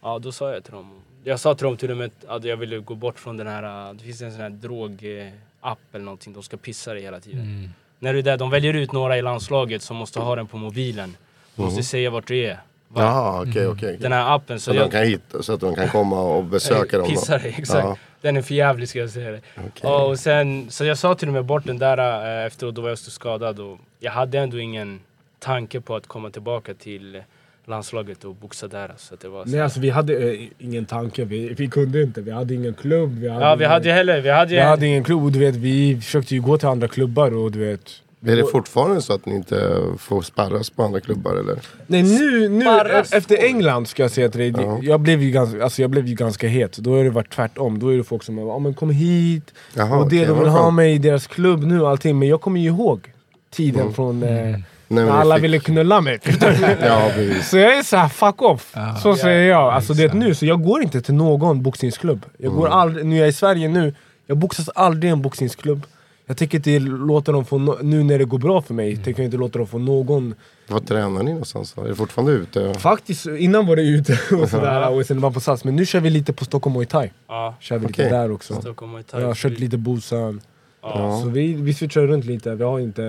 ja 0.02 0.20
då 0.20 0.32
sa 0.32 0.54
jag 0.54 0.64
till 0.64 0.74
dem. 0.74 1.02
Jag 1.24 1.40
sa 1.40 1.56
till 1.56 1.64
dem 1.64 1.78
till 1.78 1.92
och 1.92 1.98
med 1.98 2.12
att 2.28 2.44
jag 2.44 2.58
ville 2.58 2.80
gå 2.80 2.96
bort 2.96 3.20
från 3.20 3.38
den 3.38 3.48
här, 3.48 3.90
eh, 3.90 3.94
det 3.94 4.04
finns 4.04 4.22
en 4.22 4.32
sån 4.32 4.42
här 4.42 4.50
drogapp 4.50 5.80
eller 5.92 6.06
någonting. 6.06 6.34
De 6.34 6.44
ska 6.44 6.58
pissa 6.58 6.94
dig 6.94 7.04
hela 7.04 7.20
tiden. 7.20 7.42
Mm. 7.42 7.70
När 8.00 8.14
du 8.14 8.20
är 8.20 8.24
där, 8.24 8.38
de 8.38 8.50
väljer 8.50 8.74
ut 8.74 8.92
några 8.92 9.18
i 9.18 9.22
landslaget 9.22 9.82
som 9.82 9.98
måste 9.98 10.20
ha 10.20 10.36
den 10.36 10.48
på 10.48 10.58
mobilen. 10.58 11.18
Du 11.56 11.62
måste 11.62 11.84
säga 11.84 12.10
vart 12.10 12.28
du 12.28 12.46
är. 12.46 12.60
Jaha, 12.96 13.42
okej, 13.42 13.68
okej. 13.68 13.98
Den 14.02 14.12
här 14.12 14.36
appen. 14.36 14.60
Så, 14.60 14.64
Så, 14.64 14.72
de 14.72 14.78
jag, 14.78 14.92
kan 14.92 15.04
hitta, 15.04 15.44
så 15.44 15.54
att 15.54 15.60
de 15.60 15.76
kan 15.76 15.88
komma 15.88 16.22
och 16.22 16.44
besöka 16.44 16.98
dem? 16.98 17.08
då? 17.08 17.10
Pissa 17.10 17.38
dig, 17.38 17.56
exakt. 17.58 17.84
Ja, 17.84 17.98
Den 18.22 18.38
är 18.38 18.42
för 18.42 18.54
jävlig 18.56 18.90
ska 18.90 19.00
jag 19.00 19.10
säga 19.10 19.32
det. 19.32 19.42
okej. 19.56 19.72
Ja, 19.82 20.06
och 20.06 20.20
sen, 20.20 20.66
så 20.70 20.86
jag 20.86 20.98
sa 20.98 21.16
till 21.16 21.28
och 21.28 21.34
med 21.34 21.46
bort 21.46 21.66
den 21.66 21.78
där 21.78 21.98
äh, 22.42 22.46
efteråt, 22.46 22.76
då 22.76 22.82
var 22.82 22.90
jag 22.90 22.98
så 22.98 23.12
skadad 23.12 23.60
och 23.60 23.78
jag 24.00 24.12
hade 24.12 24.40
ändå 24.40 24.60
ingen 24.60 25.00
tanke 25.40 25.82
på 25.82 25.96
att 25.96 26.08
komma 26.08 26.30
tillbaka 26.30 26.74
till 26.74 27.22
landslaget 27.66 28.24
och 28.26 28.36
boxa 28.36 28.68
där. 28.68 28.92
Så 28.98 29.14
att 29.14 29.20
det 29.20 29.30
var 29.30 29.46
så. 29.46 29.52
Nej 29.52 29.62
alltså 29.62 29.80
vi 29.80 29.90
hade 29.90 30.32
eh, 30.34 30.48
ingen 30.58 30.86
tanke, 30.86 31.26
vi, 31.26 31.54
vi 31.54 31.68
kunde 31.68 32.02
inte. 32.02 32.22
Vi 32.22 32.32
hade 32.32 32.54
ingen 32.54 32.74
klubb. 32.74 33.20
Vi 33.20 33.30
hade 33.30 33.46
ja, 33.46 33.56
vi 33.56 33.64
ingen, 33.64 33.72
hade 33.72 33.88
ju 33.88 33.94
heller, 33.94 34.22
vi 34.22 34.30
hade 34.30 34.52
vi 34.52 34.60
hade 34.60 34.86
ingen 34.88 35.04
klubb 35.04 35.24
och 35.24 35.32
du 35.32 35.40
vet, 35.40 35.56
vi 35.56 36.02
försökte 36.02 36.36
ju 36.36 36.42
gå 36.42 36.58
till 36.58 36.68
andra 36.68 36.88
klubbar 36.88 37.34
och 37.38 37.52
du 37.52 37.60
vet... 37.60 37.92
Är 38.26 38.36
det 38.36 38.46
fortfarande 38.46 39.02
så 39.02 39.14
att 39.14 39.26
ni 39.26 39.36
inte 39.36 39.78
får 39.98 40.22
sparras 40.22 40.70
på 40.70 40.84
andra 40.84 41.00
klubbar 41.00 41.36
eller? 41.36 41.60
Nej 41.88 42.04
nu, 42.04 42.50
nu 42.50 42.62
Sparras 42.62 43.14
efter. 43.14 43.38
England 43.46 43.88
ska 43.88 44.02
jag 44.04 44.12
säga 44.12 44.30
till 44.30 44.40
dig, 44.40 44.54
Ja. 44.66 44.80
jag, 44.82 45.00
blev 45.00 45.22
ju 45.24 45.32
ganska, 45.32 45.64
alltså 45.64 45.82
jag 45.82 45.90
blev 45.92 46.08
ju 46.08 46.16
ganska 46.16 46.48
het. 46.48 46.78
Då 46.78 46.96
har 46.98 47.04
det 47.04 47.10
varit 47.10 47.32
tvärtom, 47.36 47.80
då 47.80 47.94
är 47.94 47.98
det 47.98 48.04
folk 48.04 48.24
som 48.24 48.36
bara, 48.36 48.52
ah, 48.56 48.60
men 48.60 48.74
kom 48.74 48.90
hit, 48.90 49.54
Jaha, 49.74 49.98
och 49.98 50.10
det 50.10 50.26
de 50.26 50.40
vill 50.40 50.48
ha 50.48 50.72
mig 50.72 50.94
i 50.94 50.98
deras 50.98 51.28
klubb 51.28 51.64
nu 51.64 51.82
och 51.82 51.90
allting. 51.90 52.20
Men 52.20 52.28
jag 52.28 52.42
kommer 52.42 52.60
ju 52.60 52.68
ihåg 52.68 53.12
tiden 53.52 53.82
Mm. 53.82 53.94
från 53.94 54.24
eh, 54.24 54.30
Nej, 54.32 54.64
när 54.88 55.10
alla 55.12 55.36
fick- 55.36 55.44
ville 55.44 55.60
knulla 55.60 56.02
mig. 56.02 56.20
Ja. 56.82 57.12
Så 57.44 57.58
jag 57.58 57.78
är 57.78 57.84
såhär, 57.84 58.10
fuck 58.10 58.42
off! 58.42 58.72
Ja. 58.76 58.96
Så 59.04 59.16
säger 59.16 59.50
jag. 59.50 59.74
Alltså 59.74 59.94
det 59.94 60.04
är 60.04 60.14
nu, 60.14 60.36
så 60.36 60.46
jag 60.46 60.64
går 60.64 60.82
inte 60.84 61.02
till 61.02 61.14
någon 61.14 61.64
boxningsklubb. 61.64 62.26
Jag 62.38 62.54
går 62.54 62.68
aldrig, 62.68 63.06
nu 63.06 63.16
är 63.16 63.20
jag 63.20 63.30
i 63.30 63.34
Sverige 63.34 63.68
nu, 63.70 63.94
jag 64.28 64.38
boxas 64.38 64.70
aldrig 64.70 65.10
i 65.10 65.12
en 65.12 65.22
boxningsklubb. 65.22 65.84
Jag 66.30 66.38
tänker 66.38 66.58
inte 66.58 66.80
låta 66.80 67.32
dem 67.32 67.46
få, 67.46 67.58
no 67.58 67.78
nu 67.82 68.04
när 68.04 68.18
det 68.20 68.26
går 68.26 68.38
bra 68.38 68.62
för 68.62 68.74
mig, 68.74 68.96
tänker 68.96 69.24
jag 69.24 69.28
inte 69.28 69.38
låta 69.38 69.58
dem 69.58 69.68
få 69.68 69.78
någon 69.78 70.36
Var 70.68 70.80
tränar 70.80 71.24
ni 71.24 71.32
någonstans 71.32 71.74
då? 71.74 71.82
Är 71.82 71.88
det 71.88 71.96
fortfarande 71.96 72.32
ute? 72.32 72.74
Faktiskt, 72.74 73.26
innan 73.26 73.68
var 73.68 73.76
det 73.76 73.82
ute 73.82 74.14
och 74.42 74.50
sådär, 74.50 74.90
och 74.90 75.06
sen 75.06 75.22
var 75.22 75.32
på 75.32 75.40
Sats. 75.40 75.64
Men 75.64 75.76
nu 75.76 75.86
kör 75.86 76.00
vi 76.00 76.10
lite 76.10 76.34
på 76.34 76.46
Stockholm 76.46 76.74
Muay 76.74 76.86
Thai. 76.86 77.12
Ja, 77.28 77.56
Kör 77.60 77.78
vi 77.78 77.86
Okej. 77.86 78.06
lite 78.06 78.18
där 78.18 78.32
också. 78.32 78.62
Stockholm 78.62 78.92
Muay 78.92 79.04
Thai. 79.04 79.22
Jag 79.22 79.28
har 79.28 79.36
kört 79.36 79.60
lite 79.60 79.78
Busan. 79.78 80.42
Ja. 80.82 81.20
Så 81.24 81.30
vi, 81.30 81.54
vi 81.54 81.74
switchar 81.74 82.02
runt 82.02 82.26
lite, 82.26 82.56
vi 82.56 82.64
har 82.64 82.80
inte, 82.80 83.04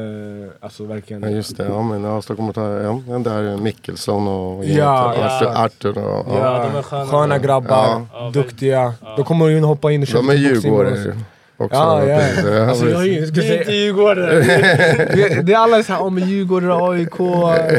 alltså 0.61 0.85
verkligen... 0.85 1.23
Ja 1.23 1.29
just 1.29 1.57
det, 1.57 1.65
ja 1.65 1.83
men 1.83 2.05
ja, 2.05 2.23
Stockholm 2.23 2.53
tar 2.53 2.71
ja, 2.71 3.19
där 3.19 3.57
Mickelson 3.57 4.29
och 4.29 4.65
Ja, 4.65 5.11
Arthur, 5.11 5.47
ja. 5.47 5.65
Arthur 5.65 5.99
och... 5.99 6.27
Ja. 6.29 6.39
Ja, 6.39 6.69
de 6.73 6.79
är 6.79 6.83
sköna. 6.83 7.07
Sköna 7.07 7.39
grabbar, 7.39 7.69
Ja. 7.69 8.07
Ja, 8.13 8.31
duktiga. 8.31 8.95
De 9.17 9.25
kommer 9.25 9.49
ju 9.49 9.61
hoppa 9.61 9.93
in 9.93 10.03
och 10.03 10.09
köra 10.09 10.23
De 10.23 10.31
är 10.31 10.35
djurgårdare 10.35 11.17
också. 11.61 11.77
Ja, 11.77 12.07
ja. 12.07 12.21
Ja, 12.47 12.69
Alltså, 12.69 12.89
jag, 12.91 12.99
ska 13.03 13.07
Det 13.07 13.13
är 13.17 13.25
inte 13.27 13.65
säga, 13.65 13.73
djurgårdare! 13.73 14.35
det, 15.15 15.43
det 15.43 15.53
är 15.53 15.57
alla 15.57 15.83
såhär, 15.83 16.03
om 16.03 16.19
Djurgården, 16.19 16.71
AIK, 16.73 17.19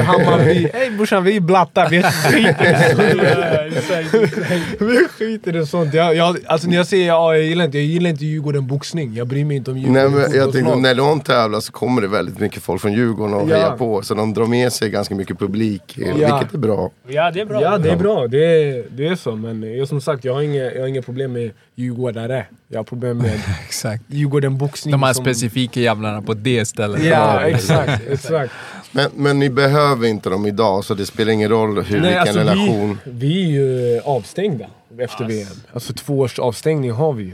Hammarby. 0.05 0.69
Hej 0.73 0.89
brorsan, 0.91 1.23
vi 1.23 1.36
är 1.36 1.39
blattar, 1.39 1.89
vi 1.89 2.03
skiter 2.03 3.67
i 3.67 3.82
sånt. 3.82 4.79
Vi 4.79 5.07
skiter 5.07 5.55
i 5.55 5.65
sånt. 5.65 5.93
Jag, 5.93 6.15
jag, 6.15 6.38
alltså 6.45 6.67
när 6.67 6.75
jag 6.77 6.88
säger 6.88 7.07
ja, 7.07 7.36
jag 7.36 7.43
gillar 7.45 7.65
inte, 7.65 7.77
jag 7.77 7.86
gillar 7.88 8.09
inte 8.09 8.25
Djurgården 8.25 8.67
boxning. 8.67 9.13
Jag 9.15 9.27
bryr 9.27 9.45
mig 9.45 9.57
inte 9.57 9.71
om 9.71 9.77
Nej, 9.77 9.86
Djurgården 9.86 10.11
men 10.32 10.39
jag 10.39 10.51
tänkte, 10.53 10.75
när 10.75 10.95
de 10.95 11.19
tävlar 11.21 11.59
så 11.59 11.71
kommer 11.71 12.01
det 12.01 12.07
väldigt 12.07 12.39
mycket 12.39 12.63
folk 12.63 12.82
från 12.82 12.93
Djurgården 12.93 13.34
och 13.34 13.49
Ja. 13.49 13.55
hejar 13.55 13.77
på. 13.77 14.01
Så 14.01 14.13
de 14.13 14.34
drar 14.34 14.45
med 14.45 14.73
sig 14.73 14.89
ganska 14.89 15.15
mycket 15.15 15.39
publik, 15.39 15.97
Ja. 15.97 16.13
vilket 16.13 16.53
är 16.53 16.57
bra. 16.57 16.91
Ja, 17.07 17.32
det 17.32 17.41
är 17.41 17.45
bra. 17.45 17.61
Ja 17.61 17.77
det 17.77 17.89
är 17.89 17.95
bra, 17.95 18.27
det 18.27 18.45
är, 18.45 18.84
det 18.91 19.07
är 19.07 19.15
så. 19.15 19.36
Men 19.36 19.77
jag, 19.77 19.88
som 19.88 20.01
sagt, 20.01 20.25
jag 20.25 20.34
har 20.34 20.41
inga, 20.41 20.63
jag 20.71 20.82
har 20.82 20.88
inga 20.88 21.01
problem 21.01 21.34
med 21.34 21.51
Djurgårdare. 21.82 22.45
Jag 22.67 22.79
har 22.79 22.84
problem 22.84 23.17
med 23.17 23.39
Exakt. 23.65 24.03
Djurgården 24.07 24.57
boxning. 24.57 24.91
De 24.91 25.03
här 25.03 25.13
som- 25.13 25.25
specifika 25.25 25.79
jävlarna 25.79 26.21
på 26.21 26.34
det 26.34 26.65
stället. 26.65 27.03
Ja, 27.03 27.41
exakt. 27.41 28.01
exakt. 28.09 28.53
Men, 28.91 29.09
men 29.15 29.39
ni 29.39 29.49
behöver 29.49 30.07
inte 30.07 30.29
dem 30.29 30.45
idag, 30.45 30.86
så 30.86 30.93
det 30.93 31.05
spelar 31.05 31.32
ingen 31.32 31.49
roll 31.49 31.84
hur, 31.84 31.99
Nej, 31.99 32.01
vilken 32.01 32.19
alltså, 32.21 32.39
relation. 32.39 32.97
vi, 33.03 33.11
vi 33.11 33.43
är 33.43 33.49
ju 33.49 33.99
avstängda 34.01 34.65
efter 34.99 35.25
VM. 35.25 35.47
Alltså 35.73 35.93
två 35.93 36.19
års 36.19 36.39
avstängning 36.39 36.91
har 36.91 37.13
vi 37.13 37.23
ju. 37.23 37.34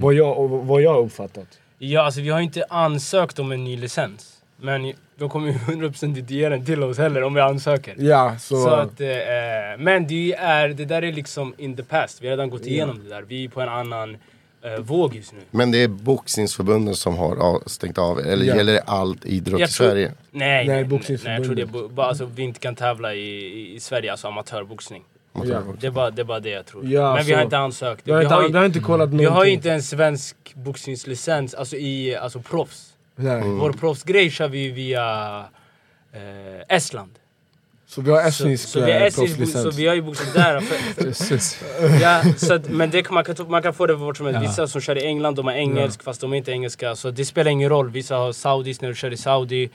Vad, 0.00 0.14
jag, 0.14 0.48
vad 0.48 0.82
jag 0.82 0.92
har 0.94 1.00
uppfattat. 1.00 1.46
Ja, 1.78 2.02
alltså 2.04 2.20
vi 2.20 2.28
har 2.28 2.38
ju 2.38 2.44
inte 2.44 2.64
ansökt 2.70 3.38
om 3.38 3.52
en 3.52 3.64
ny 3.64 3.76
licens. 3.76 4.32
Men 4.60 4.92
de 5.18 5.28
kommer 5.28 5.46
ju 5.48 5.52
100% 5.54 6.04
inte 6.18 6.34
ge 6.34 6.48
den 6.48 6.64
till 6.64 6.82
oss 6.82 6.98
heller 6.98 7.22
om 7.22 7.34
vi 7.34 7.40
ansöker. 7.40 7.94
Ja, 7.98 8.36
så... 8.38 8.62
Så 8.62 8.68
att, 8.68 9.00
eh, 9.00 9.06
men 9.78 10.06
det, 10.06 10.34
är, 10.34 10.68
det 10.68 10.84
där 10.84 11.02
är 11.04 11.12
liksom 11.12 11.54
in 11.58 11.76
the 11.76 11.82
past. 11.82 12.22
Vi 12.22 12.26
har 12.26 12.30
redan 12.36 12.50
gått 12.50 12.66
igenom 12.66 13.00
det 13.04 13.08
där. 13.10 13.22
Vi 13.22 13.44
är 13.44 13.48
på 13.48 13.60
en 13.60 13.68
annan 13.68 14.16
eh, 14.64 14.80
våg 14.80 15.14
just 15.14 15.32
nu. 15.32 15.38
Men 15.50 15.70
det 15.70 15.82
är 15.82 15.88
boxningsförbundet 15.88 16.96
som 16.96 17.16
har 17.16 17.68
stängt 17.68 17.98
av 17.98 18.18
er, 18.20 18.24
eller 18.24 18.44
Ja. 18.44 18.56
gäller 18.56 18.72
det 18.72 18.80
allt 18.80 19.26
idrott 19.26 19.60
i 19.60 19.64
tror- 19.64 19.86
Sverige? 19.86 20.12
Nej, 20.30 20.66
Nej, 20.66 20.84
nej, 20.88 21.00
nej, 21.08 21.34
jag 21.36 21.44
tror 21.44 21.54
det 21.54 21.62
är 21.62 21.66
bo- 21.66 21.88
bara 21.88 22.06
alltså, 22.06 22.24
vi 22.34 22.42
inte 22.42 22.60
kan 22.60 22.74
tävla 22.74 23.14
i, 23.14 23.18
i, 23.28 23.74
i 23.74 23.80
Sverige, 23.80 24.10
alltså 24.10 24.26
amatörboxning. 24.28 25.02
ja. 25.44 25.62
Det 25.80 25.86
är, 25.86 25.90
bara, 25.90 26.10
det 26.10 26.22
är 26.22 26.24
bara 26.24 26.40
det 26.40 26.50
jag 26.50 26.66
tror. 26.66 26.86
Ja, 26.86 27.14
men 27.14 27.24
vi 27.24 27.30
så- 27.32 27.36
har 27.36 27.44
inte 27.44 27.58
ansökt. 27.58 28.02
Jag 28.04 28.14
har, 28.14 28.18
vi, 28.20 28.24
inte, 28.24 28.34
har 28.34 28.42
jag 28.42 28.52
har 28.58 28.66
inte 28.66 28.80
kollat 28.80 29.08
vi 29.08 29.12
någonting. 29.16 29.34
har 29.36 29.44
inte 29.44 29.70
en 29.72 29.82
svensk 29.82 30.36
boxningslicens, 30.54 31.54
alltså 31.54 31.76
i 31.76 32.16
alltså 32.16 32.40
proffs. 32.40 32.87
Nej. 33.18 33.42
Vår 33.42 33.72
proffsgrej 33.72 34.30
kör 34.30 34.48
vi 34.48 34.68
via 34.68 35.38
eh, 36.12 36.76
Estland. 36.76 37.10
Så 37.86 38.00
vi 38.00 38.10
har 38.10 38.22
Så, 38.22 38.28
estnisk 38.28 38.68
så, 38.68 38.84
vi 38.84 38.92
har 38.92 38.98
eh, 39.00 39.04
bo- 39.04 39.10
så 39.10 39.20
proffslicens. 39.26 39.78
vi 39.78 39.86
har 39.86 39.94
ju 39.94 40.02
boxat 40.02 40.34
där. 40.34 40.62
Ja, 42.02 42.22
så 42.36 42.54
att, 42.54 42.68
men 42.70 42.90
det, 42.90 43.02
kan- 43.02 43.14
man, 43.14 43.24
kan, 43.24 43.36
man 43.50 43.62
kan 43.62 43.74
få 43.74 43.86
det 43.86 43.94
vart 43.94 44.16
som 44.16 44.26
helst. 44.26 44.42
Vissa 44.42 44.66
som 44.66 44.80
kör 44.80 44.96
i 44.98 45.06
England, 45.06 45.34
de 45.36 45.46
har 45.46 45.52
engelsk 45.54 46.02
fast 46.02 46.20
de 46.20 46.32
är 46.32 46.36
inte 46.36 46.50
engelska. 46.52 46.96
Så 46.96 47.10
det 47.10 47.24
spelar 47.24 47.50
ingen 47.50 47.68
roll. 47.68 47.90
Vissa 47.90 48.16
har 48.16 48.32
saudis 48.32 48.80
när 48.80 48.88
du 48.88 48.94
kör 48.94 49.12
i 49.12 49.16
Saudi. 49.16 49.70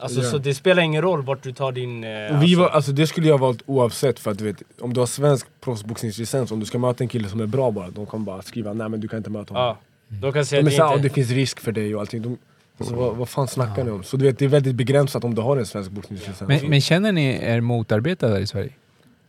Alltså, 0.00 0.20
Ja. 0.22 0.30
Så 0.30 0.38
det 0.38 0.54
spelar 0.54 0.82
ingen 0.82 1.02
roll 1.02 1.22
vart 1.22 1.42
du 1.42 1.52
tar 1.52 1.72
din... 1.72 2.04
Eh, 2.04 2.36
Och 2.36 2.42
vi 2.42 2.54
var, 2.54 2.64
alltså, 2.64 2.76
alltså 2.76 2.92
det 2.92 3.06
skulle 3.06 3.28
jag 3.28 3.38
ha 3.38 3.46
valt 3.46 3.62
oavsett 3.66 4.18
för 4.18 4.30
att 4.30 4.38
du 4.38 4.44
vet, 4.44 4.62
om 4.80 4.94
du 4.94 5.00
har 5.00 5.06
svensk 5.06 5.46
proffsboxningslicens, 5.60 6.50
om 6.52 6.60
du 6.60 6.66
ska 6.66 6.78
möta 6.78 7.04
en 7.04 7.08
kille 7.08 7.28
som 7.28 7.40
är 7.40 7.46
bra 7.46 7.70
bara, 7.70 7.90
de 7.90 8.06
kommer 8.06 8.24
bara 8.24 8.42
skriva 8.42 8.72
nej 8.72 8.88
men 8.88 9.00
du 9.00 9.08
kan 9.08 9.16
inte 9.16 9.30
möta 9.30 9.54
honom. 9.54 9.76
ja, 10.08 10.16
de 10.20 10.32
kan 10.32 10.46
säga 10.46 10.62
De 10.62 10.68
att 10.70 10.76
det 10.76 10.82
"Åh, 10.84 10.90
det 10.90 10.96
inte... 10.96 11.08
finns 11.14 11.30
risk 11.30 11.60
för 11.60 11.72
dig 11.72 11.94
och 11.94 12.00
allting. 12.00 12.22
De, 12.22 12.38
alltså, 12.78 12.94
vad, 12.94 13.16
vad 13.16 13.28
fan 13.28 13.48
snackar 13.48 13.84
ni 13.84 13.90
om? 13.90 14.02
Så 14.02 14.16
du 14.16 14.24
vet, 14.24 14.38
det 14.38 14.44
är 14.44 14.48
väldigt 14.48 14.74
begränsat 14.74 15.24
om 15.24 15.34
du 15.34 15.42
har 15.42 15.56
en 15.56 15.66
svensk 15.66 15.90
boxningslicens. 15.90 16.48
Men, 16.48 16.70
men 16.70 16.80
känner 16.80 17.12
ni 17.12 17.38
er 17.42 17.60
motarbetade 17.60 18.32
där 18.32 18.40
i 18.40 18.46
Sverige? 18.46 18.70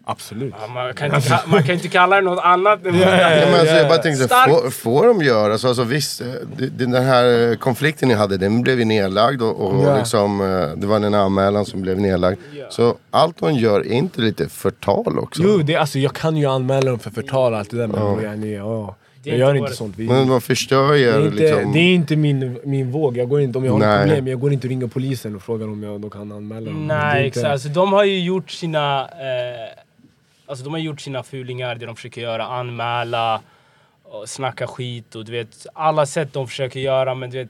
Absolut. 0.05 0.53
Ja, 0.61 0.67
man, 0.67 0.93
kan 0.93 1.15
inte, 1.15 1.29
ka- 1.29 1.39
man 1.47 1.63
kan 1.63 1.75
inte 1.75 1.87
kalla 1.87 2.15
det 2.15 2.21
något 2.21 2.43
annat 2.43 2.79
Ja, 2.83 2.91
ja, 2.91 3.45
men 3.51 3.59
alltså, 3.59 3.75
jag 3.75 3.87
bara 3.87 3.97
tänkte, 3.97 4.27
får, 4.27 4.69
får 4.69 5.07
de 5.07 5.21
göra 5.21 5.57
så? 5.57 5.67
Alltså, 5.67 5.83
visst, 5.83 6.21
eh, 6.21 6.27
den 6.57 6.93
här 6.93 7.55
konflikten 7.55 8.07
ni 8.09 8.13
hade, 8.15 8.37
den 8.37 8.61
blev 8.61 8.79
ju 8.79 8.85
nedlagd 8.85 9.41
och, 9.41 9.59
och 9.67 9.97
liksom, 9.97 10.41
eh, 10.41 10.69
det 10.77 10.87
var 10.87 10.95
en 10.95 11.13
anmälan 11.13 11.65
som 11.65 11.81
blev 11.81 11.99
nedlagd. 11.99 12.39
Så 12.69 12.95
allt 13.11 13.39
hon 13.39 13.55
gör, 13.55 13.79
är 13.79 13.91
inte 13.91 14.21
lite 14.21 14.49
förtal 14.49 15.19
också? 15.19 15.41
Jo, 15.45 15.57
det, 15.57 15.75
alltså, 15.75 15.99
jag 15.99 16.13
kan 16.13 16.37
ju 16.37 16.45
anmäla 16.45 16.89
dem 16.91 16.99
för 16.99 17.11
förtal 17.11 17.53
och 17.53 17.59
allt 17.59 17.71
det 17.71 17.77
där 17.77 17.87
men 17.87 18.51
Ja. 18.51 18.95
Jag, 19.29 19.39
gör 19.39 19.55
inte 19.55 19.73
sånt. 19.73 19.97
Vi, 19.97 20.07
Men 20.07 20.29
man 20.29 20.41
förstör 20.41 20.93
ju 20.93 21.05
det, 21.05 21.11
är 21.11 21.25
inte, 21.25 21.35
liksom. 21.37 21.71
det 21.73 21.79
är 21.79 21.93
inte 21.93 22.15
min, 22.15 22.59
min 22.63 22.91
våg. 22.91 23.17
Jag 23.17 23.29
går 23.29 23.41
inte, 23.41 23.57
om 23.57 23.65
jag 23.65 23.71
har 23.71 23.79
Nej. 23.79 23.99
problem, 24.07 24.27
jag 24.27 24.39
går 24.39 24.53
inte 24.53 24.67
och 24.67 24.69
ringer 24.69 24.87
polisen 24.87 25.35
och 25.35 25.41
frågar 25.41 25.67
om 25.67 25.83
jag, 25.83 26.01
de 26.01 26.09
kan 26.09 26.31
anmäla 26.31 26.65
dem. 26.71 26.87
Nej 26.87 27.25
inte- 27.25 27.39
exakt, 27.39 27.51
alltså, 27.51 27.69
de 27.69 27.93
har 27.93 28.03
ju 28.03 28.19
gjort 28.19 28.51
sina... 28.51 29.01
Eh, 29.01 29.79
alltså 30.45 30.63
de 30.63 30.73
har 30.73 30.79
gjort 30.79 31.01
sina 31.01 31.23
fulingar, 31.23 31.75
det 31.75 31.85
de 31.85 31.95
försöker 31.95 32.21
göra. 32.21 32.45
Anmäla, 32.45 33.41
och 34.03 34.29
snacka 34.29 34.67
skit 34.67 35.15
och 35.15 35.25
du 35.25 35.31
vet, 35.31 35.67
alla 35.73 36.05
sätt 36.05 36.33
de 36.33 36.47
försöker 36.47 36.79
göra 36.79 37.15
men 37.15 37.29
du 37.29 37.37
vet 37.37 37.49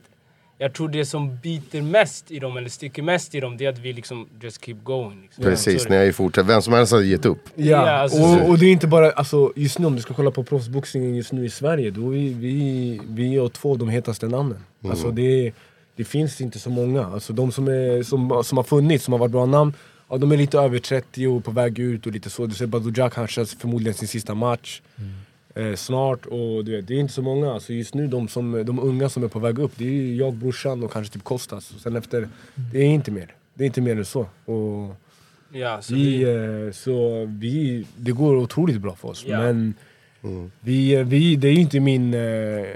jag 0.62 0.72
tror 0.72 0.88
det 0.88 1.04
som 1.04 1.36
biter 1.42 1.82
mest 1.82 2.30
i 2.30 2.38
dem, 2.38 2.56
eller 2.56 2.68
sticker 2.68 3.02
mest 3.02 3.34
i 3.34 3.40
dem, 3.40 3.56
det 3.56 3.64
är 3.64 3.68
att 3.68 3.78
vi 3.78 3.92
liksom 3.92 4.28
just 4.40 4.64
keep 4.64 4.76
going. 4.84 5.22
Liksom. 5.22 5.44
Precis, 5.44 5.88
ni 5.88 5.96
har 5.96 6.04
ju 6.04 6.12
fortsatt. 6.12 6.46
Vem 6.46 6.62
som 6.62 6.72
helst 6.72 6.92
hade 6.92 7.06
gett 7.06 7.26
upp. 7.26 7.38
Ja, 7.54 7.64
Ja, 7.64 7.90
alltså, 7.90 8.18
och, 8.18 8.48
och 8.48 8.58
det 8.58 8.66
är 8.66 8.72
inte 8.72 8.86
bara, 8.86 9.10
alltså, 9.10 9.52
just 9.56 9.78
nu 9.78 9.86
om 9.86 9.96
du 9.96 10.02
ska 10.02 10.14
kolla 10.14 10.30
på 10.30 10.44
proffsboxningen 10.44 11.14
just 11.16 11.32
nu 11.32 11.44
i 11.44 11.50
Sverige, 11.50 11.90
då 11.90 12.14
är 12.16 12.34
vi, 12.34 13.00
vi 13.08 13.36
är 13.36 13.48
två 13.48 13.70
av 13.70 13.78
de 13.78 13.88
hetaste 13.88 14.26
namnen. 14.26 14.64
Alltså 14.84 15.10
det, 15.10 15.52
det 15.96 16.04
finns 16.04 16.40
inte 16.40 16.58
så 16.58 16.70
många. 16.70 17.06
Alltså 17.06 17.32
de 17.32 17.52
som, 17.52 17.68
är, 17.68 18.02
som, 18.02 18.42
som 18.44 18.58
har 18.58 18.64
funnits, 18.64 19.04
som 19.04 19.12
har 19.12 19.18
varit 19.18 19.32
bra 19.32 19.46
namn, 19.46 19.72
ja, 20.08 20.16
de 20.16 20.32
är 20.32 20.36
lite 20.36 20.58
över 20.58 20.78
30 20.78 21.26
och 21.26 21.44
på 21.44 21.50
väg 21.50 21.78
ut 21.78 22.06
och 22.06 22.12
lite 22.12 22.30
så. 22.30 22.46
Du 22.46 22.54
ser 22.54 22.66
Badou 22.66 23.10
han 23.14 23.28
kör 23.28 23.44
förmodligen 23.44 23.94
sin 23.94 24.08
sista 24.08 24.34
match 24.34 24.82
eh, 25.54 25.74
snart 25.74 26.26
och 26.26 26.64
du 26.64 26.76
vet, 26.76 26.86
det 26.88 26.94
är 26.94 26.98
inte 27.00 27.12
så 27.12 27.22
många. 27.22 27.52
Alltså 27.52 27.72
just 27.72 27.94
nu 27.94 28.06
de, 28.06 28.28
som, 28.28 28.64
de 28.66 28.78
unga 28.78 29.08
som 29.08 29.24
är 29.24 29.28
på 29.28 29.38
väg 29.38 29.58
upp, 29.58 29.72
det 29.76 29.84
är 29.84 30.14
jag, 30.14 30.34
brorsan 30.34 30.82
och 30.82 30.92
kanske 30.92 31.12
typ 31.12 31.24
Kostas. 31.24 31.74
Och 31.74 31.80
sen 31.80 31.96
efter, 31.96 32.28
det 32.72 32.78
är 32.78 32.86
inte 32.86 33.10
mer. 33.10 33.34
Det 33.54 33.64
är 33.64 33.66
inte 33.66 33.80
mer 33.80 33.96
än 33.96 34.04
så. 34.04 34.26
Och, 34.44 34.96
Ja, 35.52 35.82
så 35.82 35.94
vi, 35.94 36.24
vi, 36.24 36.66
eh, 36.66 36.72
så 36.72 37.24
vi, 37.38 37.86
det 37.96 38.12
går 38.12 38.36
otroligt 38.36 38.80
bra 38.80 38.94
för 38.94 39.08
oss. 39.08 39.24
Ja. 39.26 39.38
Men 39.40 39.74
vi, 40.60 40.94
eh, 40.94 41.04
vi, 41.04 41.36
det 41.36 41.48
är 41.48 41.52
ju 41.52 41.60
inte 41.60 41.80
min, 41.80 42.14
eh, 42.14 42.66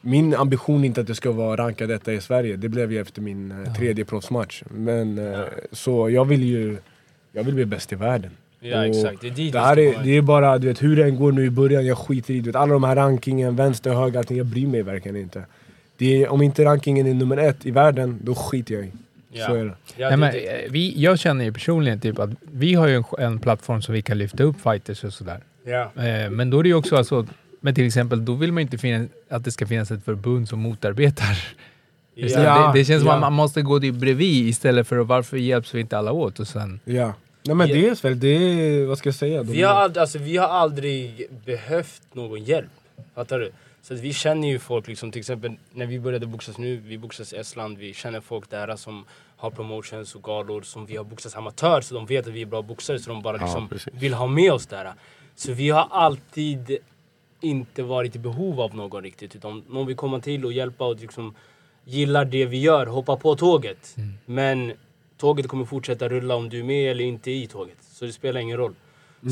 min 0.00 0.34
ambition 0.34 0.84
inte 0.84 1.00
att 1.00 1.06
det 1.06 1.14
ska 1.14 1.32
vara 1.32 1.56
ranka 1.66 1.86
detta 1.86 2.12
i 2.12 2.20
Sverige. 2.20 2.56
Det 2.56 2.68
blev 2.68 2.92
ju 2.92 3.00
efter 3.00 3.22
min 3.22 3.50
eh, 3.50 3.74
tredje 3.74 4.04
proffsmatch. 4.04 4.62
Men, 4.70 5.18
eh, 5.18 5.40
Så 5.72 6.10
jag 6.10 6.24
vill 6.24 6.44
ju 6.44 6.78
jag 7.32 7.44
vill 7.44 7.54
bli 7.54 7.64
bäst 7.64 7.92
i 7.92 7.96
världen. 7.96 8.30
Ja 8.60 8.78
Och 8.78 8.84
exakt, 8.86 9.20
det 9.20 9.26
är 9.26 9.30
dit 9.30 9.52
Det 9.52 9.60
här 9.60 9.78
är, 9.78 10.04
det 10.04 10.16
är 10.16 10.22
bara, 10.22 10.58
du 10.58 10.66
vet 10.68 10.82
hur 10.82 10.96
det 10.96 11.04
än 11.04 11.16
går 11.16 11.32
nu 11.32 11.44
i 11.44 11.50
början, 11.50 11.86
jag 11.86 11.98
skiter 11.98 12.34
i 12.34 12.40
du 12.40 12.46
vet, 12.46 12.56
alla 12.56 12.72
de 12.72 12.84
här 12.84 12.96
rankingen, 12.96 13.56
vänster, 13.56 13.94
höger, 13.94 14.18
allting, 14.18 14.36
jag 14.36 14.46
bryr 14.46 14.66
mig 14.66 14.82
verkligen 14.82 15.16
inte. 15.16 15.44
Det 15.96 16.22
är, 16.22 16.28
om 16.28 16.42
inte 16.42 16.64
rankingen 16.64 17.06
är 17.06 17.14
nummer 17.14 17.36
ett 17.36 17.66
i 17.66 17.70
världen, 17.70 18.18
då 18.22 18.34
skiter 18.34 18.74
jag 18.74 18.84
i. 18.84 18.92
Ja. 19.32 19.46
Så 19.46 19.54
är 19.54 19.64
det. 19.64 19.74
Ja, 19.96 20.08
Nej, 20.08 20.10
det- 20.10 20.16
men, 20.16 20.32
det- 20.32 20.64
eh, 20.64 20.70
vi, 20.70 20.94
jag 21.02 21.18
känner 21.18 21.44
ju 21.44 21.52
personligen 21.52 22.00
typ 22.00 22.18
att 22.18 22.30
vi 22.52 22.74
har 22.74 22.88
ju 22.88 22.94
en, 22.96 23.04
en 23.18 23.38
plattform 23.38 23.82
som 23.82 23.94
vi 23.94 24.02
kan 24.02 24.18
lyfta 24.18 24.42
upp 24.42 24.56
fighters 24.62 25.04
och 25.04 25.12
sådär. 25.12 25.40
ja. 25.64 25.82
Eh, 26.04 26.30
men 26.30 26.50
då 26.50 26.58
är 26.58 26.62
det 26.62 26.68
ju 26.68 26.74
också 26.74 26.96
alltså, 26.96 27.26
men 27.60 27.74
till 27.74 27.86
exempel, 27.86 28.24
då 28.24 28.34
vill 28.34 28.52
man 28.52 28.60
ju 28.60 28.62
inte 28.62 28.78
finna, 28.78 29.06
att 29.30 29.44
det 29.44 29.50
ska 29.50 29.66
finnas 29.66 29.90
ett 29.90 30.04
förbund 30.04 30.48
som 30.48 30.58
motarbetar. 30.58 31.38
Ja, 32.14 32.72
det, 32.74 32.78
det 32.78 32.84
känns 32.84 33.00
som 33.00 33.08
ja. 33.08 33.14
att 33.14 33.20
man 33.20 33.32
måste 33.32 33.62
gå 33.62 33.78
dit 33.78 33.94
bredvid 33.94 34.48
istället 34.48 34.86
för 34.88 34.98
att 34.98 35.06
varför 35.06 35.36
hjälps 35.36 35.74
vi 35.74 35.80
inte 35.80 35.98
alla 35.98 36.12
åt? 36.12 36.40
Och 36.40 36.48
sen, 36.48 36.80
Ja. 36.84 37.12
Nej 37.42 37.56
men 37.56 37.68
Ja. 37.68 37.74
det 37.74 37.88
är 37.88 38.02
väl, 38.02 38.20
det 38.20 38.28
är, 38.28 38.86
vad 38.86 38.98
ska 38.98 39.06
jag 39.08 39.14
säga? 39.14 39.42
De- 39.42 39.52
Vi 39.52 39.62
har, 39.62 39.88
ald- 39.88 39.98
alltså, 40.00 40.18
vi 40.18 40.36
har 40.36 40.48
aldrig 40.48 41.26
behövt 41.44 42.02
någon 42.12 42.44
hjälp. 42.44 42.70
Fattar 43.14 43.38
du? 43.38 43.52
Så 43.82 43.94
att 43.94 44.00
vi 44.00 44.12
känner 44.12 44.48
ju 44.48 44.58
folk, 44.58 44.88
liksom, 44.88 45.12
till 45.12 45.18
exempel 45.20 45.52
när 45.72 45.86
vi 45.86 46.00
började 46.00 46.26
boxas 46.26 46.58
nu, 46.58 46.76
vi 46.76 46.98
boxas 46.98 47.32
i 47.32 47.36
Estland, 47.36 47.78
vi 47.78 47.94
känner 47.94 48.20
folk 48.20 48.50
där 48.50 48.76
som 48.76 49.04
har 49.36 49.50
promotions 49.50 50.14
och 50.14 50.22
galor 50.22 50.62
som 50.62 50.86
vi 50.86 50.96
har 50.96 51.04
boxats 51.04 51.36
amatör 51.36 51.80
så 51.80 51.94
de 51.94 52.06
vet 52.06 52.26
att 52.26 52.32
vi 52.32 52.42
är 52.42 52.46
bra 52.46 52.62
boxare 52.62 52.98
så 52.98 53.10
de 53.10 53.22
bara 53.22 53.36
liksom 53.36 53.68
precis. 53.68 53.94
vill 53.94 54.14
ha 54.14 54.26
med 54.26 54.52
oss 54.52 54.66
där. 54.66 54.92
Så 55.36 55.52
vi 55.52 55.70
har 55.70 55.88
alltid 55.90 56.78
inte 57.40 57.82
varit 57.82 58.16
i 58.16 58.18
behov 58.18 58.60
av 58.60 58.74
någon 58.74 59.02
riktigt 59.02 59.36
utan 59.36 59.64
någon 59.68 59.86
vill 59.86 59.96
komma 59.96 60.20
till 60.20 60.44
och 60.44 60.52
hjälpa 60.52 60.84
och 60.86 61.00
liksom 61.00 61.34
gillar 61.84 62.24
det 62.24 62.44
vi 62.46 62.60
gör, 62.60 62.86
hoppa 62.86 63.16
på 63.16 63.34
tåget. 63.36 63.96
Men 64.26 64.72
tåget 65.20 65.48
kommer 65.48 65.64
fortsätta 65.64 66.08
rulla 66.08 66.34
om 66.36 66.48
du 66.48 66.58
är 66.60 66.64
med 66.64 66.90
eller 66.90 67.04
inte 67.04 67.30
i 67.30 67.46
tåget. 67.46 67.76
Så 67.80 68.04
det 68.04 68.12
spelar 68.12 68.40
ingen 68.40 68.56
roll. 68.56 68.74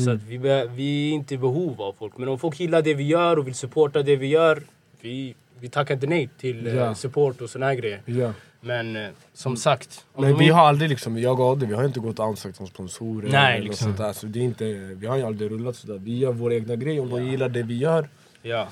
Så 0.05 0.11
att 0.11 0.23
vi, 0.23 0.37
vi 0.75 1.09
är 1.09 1.13
inte 1.13 1.33
i 1.33 1.37
behov 1.37 1.81
av 1.81 1.93
folk. 1.99 2.17
Men 2.17 2.27
om 2.29 2.39
folk 2.39 2.59
gillar 2.59 2.81
det 2.81 2.93
vi 2.93 3.03
gör 3.03 3.39
och 3.39 3.47
vill 3.47 3.55
supporta 3.55 4.03
det 4.03 4.15
vi 4.15 4.27
gör, 4.27 4.61
vi, 5.01 5.35
vi 5.59 5.69
tackar 5.69 5.93
inte 5.93 6.07
nej 6.07 6.29
till 6.39 6.65
Ja. 6.65 6.95
support 6.95 7.41
och 7.41 7.49
såna 7.49 7.65
här 7.65 7.75
grejer. 7.75 8.01
Ja. 8.05 8.33
Men 8.61 8.95
eh, 8.95 9.09
som 9.33 9.57
sagt, 9.57 10.05
Men 10.17 10.37
vi 10.37 10.49
har 10.49 10.61
aldrig 10.67 10.89
liksom, 10.89 11.17
jag 11.17 11.39
och 11.39 11.45
Adde, 11.51 11.65
vi 11.65 11.73
har 11.73 11.85
inte 11.85 11.99
gått 11.99 12.19
och 12.19 12.25
ansökt 12.25 12.59
om 12.61 12.67
sponsorer 12.67 13.29
Nej, 13.31 13.55
eller 13.57 13.67
liksom. 13.67 13.85
sånt 13.85 13.97
där. 13.97 14.13
Så 14.13 14.25
det 14.25 14.39
är 14.39 14.43
inte, 14.43 14.65
vi 14.73 15.07
har 15.07 15.17
ju 15.17 15.23
aldrig 15.23 15.51
rullat 15.51 15.75
sådär. 15.75 15.97
Vi 16.03 16.17
gör 16.17 16.31
vår 16.31 16.53
egna 16.53 16.75
grej, 16.75 16.99
om 16.99 17.09
de 17.09 17.25
gillar 17.25 17.49
det 17.49 17.63
vi 17.63 17.77
gör, 17.77 18.09
Ja. 18.41 18.67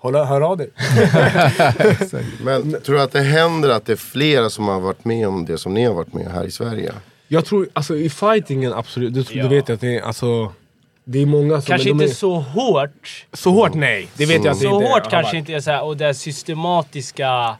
Håll, 0.00 0.14
hör 0.14 0.40
av 0.40 0.56
dig. 0.56 0.70
Men 2.42 2.80
tror 2.82 2.94
du 2.96 3.02
att 3.02 3.12
det 3.12 3.20
händer 3.20 3.68
att 3.68 3.86
det 3.86 3.92
är 3.92 3.96
flera 3.96 4.50
som 4.50 4.68
har 4.68 4.80
varit 4.80 5.04
med 5.04 5.28
om 5.28 5.44
det 5.46 5.58
som 5.58 5.74
ni 5.74 5.84
har 5.84 5.94
varit 5.94 6.14
med 6.14 6.26
här 6.32 6.44
i 6.44 6.50
Sverige? 6.50 6.92
Jag 7.28 7.44
tror, 7.44 7.68
alltså 7.72 7.96
i 7.96 8.10
fightingen 8.10 8.72
absolut, 8.72 9.14
du, 9.14 9.24
Ja. 9.30 9.42
du 9.42 9.48
vet 9.48 9.70
att 9.70 9.80
det 9.80 9.96
är, 9.98 10.02
alltså, 10.02 10.52
det 11.04 11.18
är 11.22 11.26
många 11.26 11.60
som... 11.60 11.66
Kanske 11.66 11.90
inte 11.90 12.04
är, 12.04 12.08
så 12.08 12.34
hårt. 12.34 13.26
så 13.32 13.50
hårt 13.50 13.74
nej, 13.74 14.08
det 14.16 14.26
vet 14.26 14.44
jag 14.44 14.52
att 14.52 14.60
det 14.60 14.66
Så 14.66 14.74
inte 14.80 14.88
hårt 14.88 15.02
kanske 15.10 15.18
varit. 15.32 15.34
inte 15.34 15.52
är 15.52 15.60
såhär, 15.60 15.82
och 15.84 15.96
det 15.96 16.14
systematiska... 16.14 17.56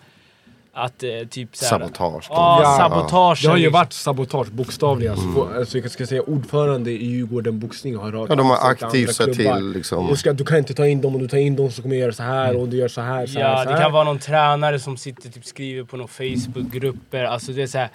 Att 0.79 1.03
eh, 1.03 1.11
typ 1.31 1.57
såhär... 1.57 1.71
Sabotage. 1.71 2.27
Ja, 2.31 2.61
Ja. 2.63 2.77
sabotage. 2.89 3.43
Det 3.43 3.49
har 3.49 3.57
ju 3.57 3.63
liksom. 3.63 3.73
varit 3.81 3.93
sabotage 3.93 4.49
bokstavligen. 4.51 5.13
Alltså, 5.13 5.49
alltså, 5.59 5.79
jag 5.79 5.91
ska 5.91 6.07
säga 6.07 6.23
ordförande 6.23 6.91
i 6.91 7.07
Djurgården 7.07 7.59
boxning 7.59 7.97
har 7.97 8.13
hört 8.13 8.29
Ja, 8.31 8.35
de 8.37 8.47
har 8.51 8.71
aktivt 8.71 9.15
sett 9.15 9.33
till 9.33 9.71
liksom. 9.73 10.11
Och 10.11 10.19
ska, 10.19 10.33
du 10.33 10.45
kan 10.45 10.59
inte 10.59 10.75
ta 10.75 10.87
in 10.87 11.01
dem, 11.01 11.15
om 11.15 11.21
du 11.23 11.29
tar 11.29 11.39
in 11.39 11.57
dem 11.57 11.71
så 11.71 11.83
kommer 11.83 11.95
jag 11.97 12.01
göra 12.03 12.13
så 12.13 12.23
här 12.23 12.57
och 12.57 12.69
du 12.69 12.77
gör 12.77 12.89
så 12.89 13.01
här, 13.01 13.27
så 13.27 13.39
här, 13.39 13.51
Ja, 13.51 13.59
så 13.59 13.69
det 13.71 13.75
här. 13.77 13.83
kan 13.83 13.93
vara 13.93 14.05
någon 14.05 14.19
tränare 14.19 14.79
som 14.81 14.97
sitter 14.97 15.29
typ 15.31 15.45
skriver 15.45 15.85
på 15.85 15.97
någon 15.97 16.09
Facebookgrupper. 16.09 17.25
Alltså 17.25 17.53
det 17.53 17.63
är 17.63 17.67
såhär... 17.67 17.89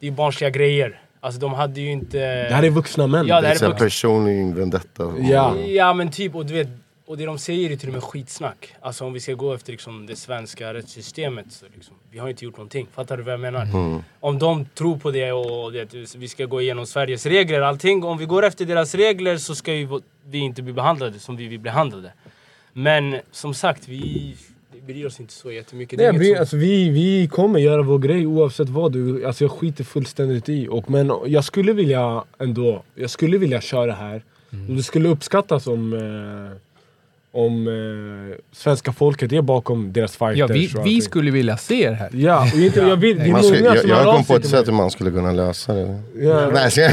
Det 0.00 0.06
är 0.06 0.10
barnsliga 0.10 0.50
grejer. 0.50 1.00
Alltså 1.20 1.40
de 1.40 1.54
hade 1.54 1.80
ju 1.80 1.90
inte... 1.92 2.18
Det 2.48 2.54
här 2.54 2.62
är 2.62 2.70
vuxna 2.70 3.06
män. 3.06 3.26
Ja, 3.26 3.34
det 3.36 3.40
Det 3.40 3.46
här 3.48 3.54
är 3.54 3.56
är 3.56 3.60
här 3.60 3.68
vuxna. 3.68 3.84
personlig 3.86 4.54
vendetta. 4.54 5.12
Ja. 5.20 5.56
Ja 5.56 5.94
men 5.94 6.10
typ, 6.10 6.34
och 6.34 6.46
du 6.46 6.54
vet, 6.54 6.68
och 7.06 7.16
det 7.16 7.24
de 7.26 7.38
säger 7.38 7.70
är 7.70 7.76
till 7.76 7.88
och 7.88 7.92
med 7.94 8.02
skitsnack. 8.02 8.74
Alltså 8.80 9.04
om 9.04 9.12
vi 9.12 9.20
ska 9.20 9.34
gå 9.34 9.54
efter 9.54 9.72
liksom, 9.72 10.06
det 10.06 10.16
svenska 10.16 10.74
rättssystemet 10.74 11.46
så 11.50 11.66
liksom, 11.74 11.94
vi 12.12 12.18
har 12.18 12.28
inte 12.28 12.44
gjort 12.44 12.56
någonting. 12.56 12.86
Fattar 12.94 13.16
du 13.16 13.22
vad 13.22 13.32
jag 13.32 13.40
menar? 13.40 13.66
Om 14.20 14.38
de 14.38 14.64
tror 14.74 14.96
på 14.96 15.10
det 15.10 15.32
och 15.32 15.72
det, 15.72 16.14
vi 16.16 16.28
ska 16.28 16.44
gå 16.46 16.60
igenom 16.60 16.86
Sveriges 16.86 17.26
regler 17.26 17.60
och 17.60 17.66
allting. 17.66 18.04
Om 18.04 18.18
vi 18.18 18.24
går 18.26 18.44
efter 18.44 18.64
deras 18.64 18.94
regler 18.94 19.36
så 19.36 19.54
ska 19.54 19.74
ju 19.74 19.88
vi 20.26 20.38
inte 20.38 20.62
bli 20.62 20.72
behandlade 20.72 21.18
som 21.18 21.36
vi 21.36 21.42
vill 21.42 21.48
bli 21.58 21.58
behandlade. 21.58 22.12
Men 22.72 23.16
som 23.30 23.54
sagt, 23.54 23.88
vi, 23.88 24.34
vi 24.72 24.80
bryr 24.92 25.06
oss 25.06 25.20
inte 25.20 25.32
så 25.32 25.52
jättemycket. 25.52 25.98
Nej, 25.98 26.18
vi, 26.18 26.32
som- 26.32 26.40
alltså, 26.40 26.56
vi, 26.56 26.88
vi 26.90 27.28
kommer 27.28 27.58
göra 27.60 27.82
vår 27.82 27.98
grej 27.98 28.26
oavsett 28.26 28.68
vad 28.68 28.92
du... 28.92 29.26
Alltså 29.26 29.44
jag 29.44 29.50
skiter 29.50 29.84
fullständigt 29.84 30.48
i. 30.48 30.68
Och, 30.68 30.90
men 30.90 31.12
jag 31.26 31.44
skulle 31.44 31.72
vilja 31.72 32.24
ändå... 32.38 32.82
Jag 32.94 33.10
skulle 33.10 33.38
vilja 33.38 33.60
köra 33.60 33.92
här. 33.92 34.22
Om 34.50 34.76
det 34.76 34.82
skulle 34.82 35.08
uppskattas 35.08 35.66
om... 35.66 35.92
Eh, 35.92 36.58
om 37.34 37.68
eh, 37.68 38.36
svenska 38.52 38.92
folket 38.92 39.32
är 39.32 39.42
bakom 39.42 39.92
deras 39.92 40.16
fighters 40.16 40.38
Ja, 40.38 40.46
vi, 40.46 40.70
vi 40.84 41.00
skulle 41.00 41.30
vilja 41.30 41.56
se 41.56 41.82
er 41.84 41.92
här. 41.92 42.10
Ja, 42.12 42.42
och 42.54 42.58
inte, 42.58 42.80
jag 42.80 42.96
vill, 42.96 43.16
det 43.18 43.22
är 43.24 43.28
många 43.28 43.42
ska, 43.42 43.64
jag 43.64 43.78
som 43.80 43.90
jag 43.90 44.06
av 44.06 44.14
kom 44.14 44.24
på 44.24 44.36
ett 44.36 44.46
sätt 44.46 44.68
hur 44.68 44.72
man 44.72 44.90
skulle 44.90 45.10
kunna 45.10 45.32
lösa 45.32 45.74
det. 45.74 46.00
Ja. 46.16 46.50
Nej, 46.54 46.70
ska- 46.70 46.80
Nej, 46.80 46.90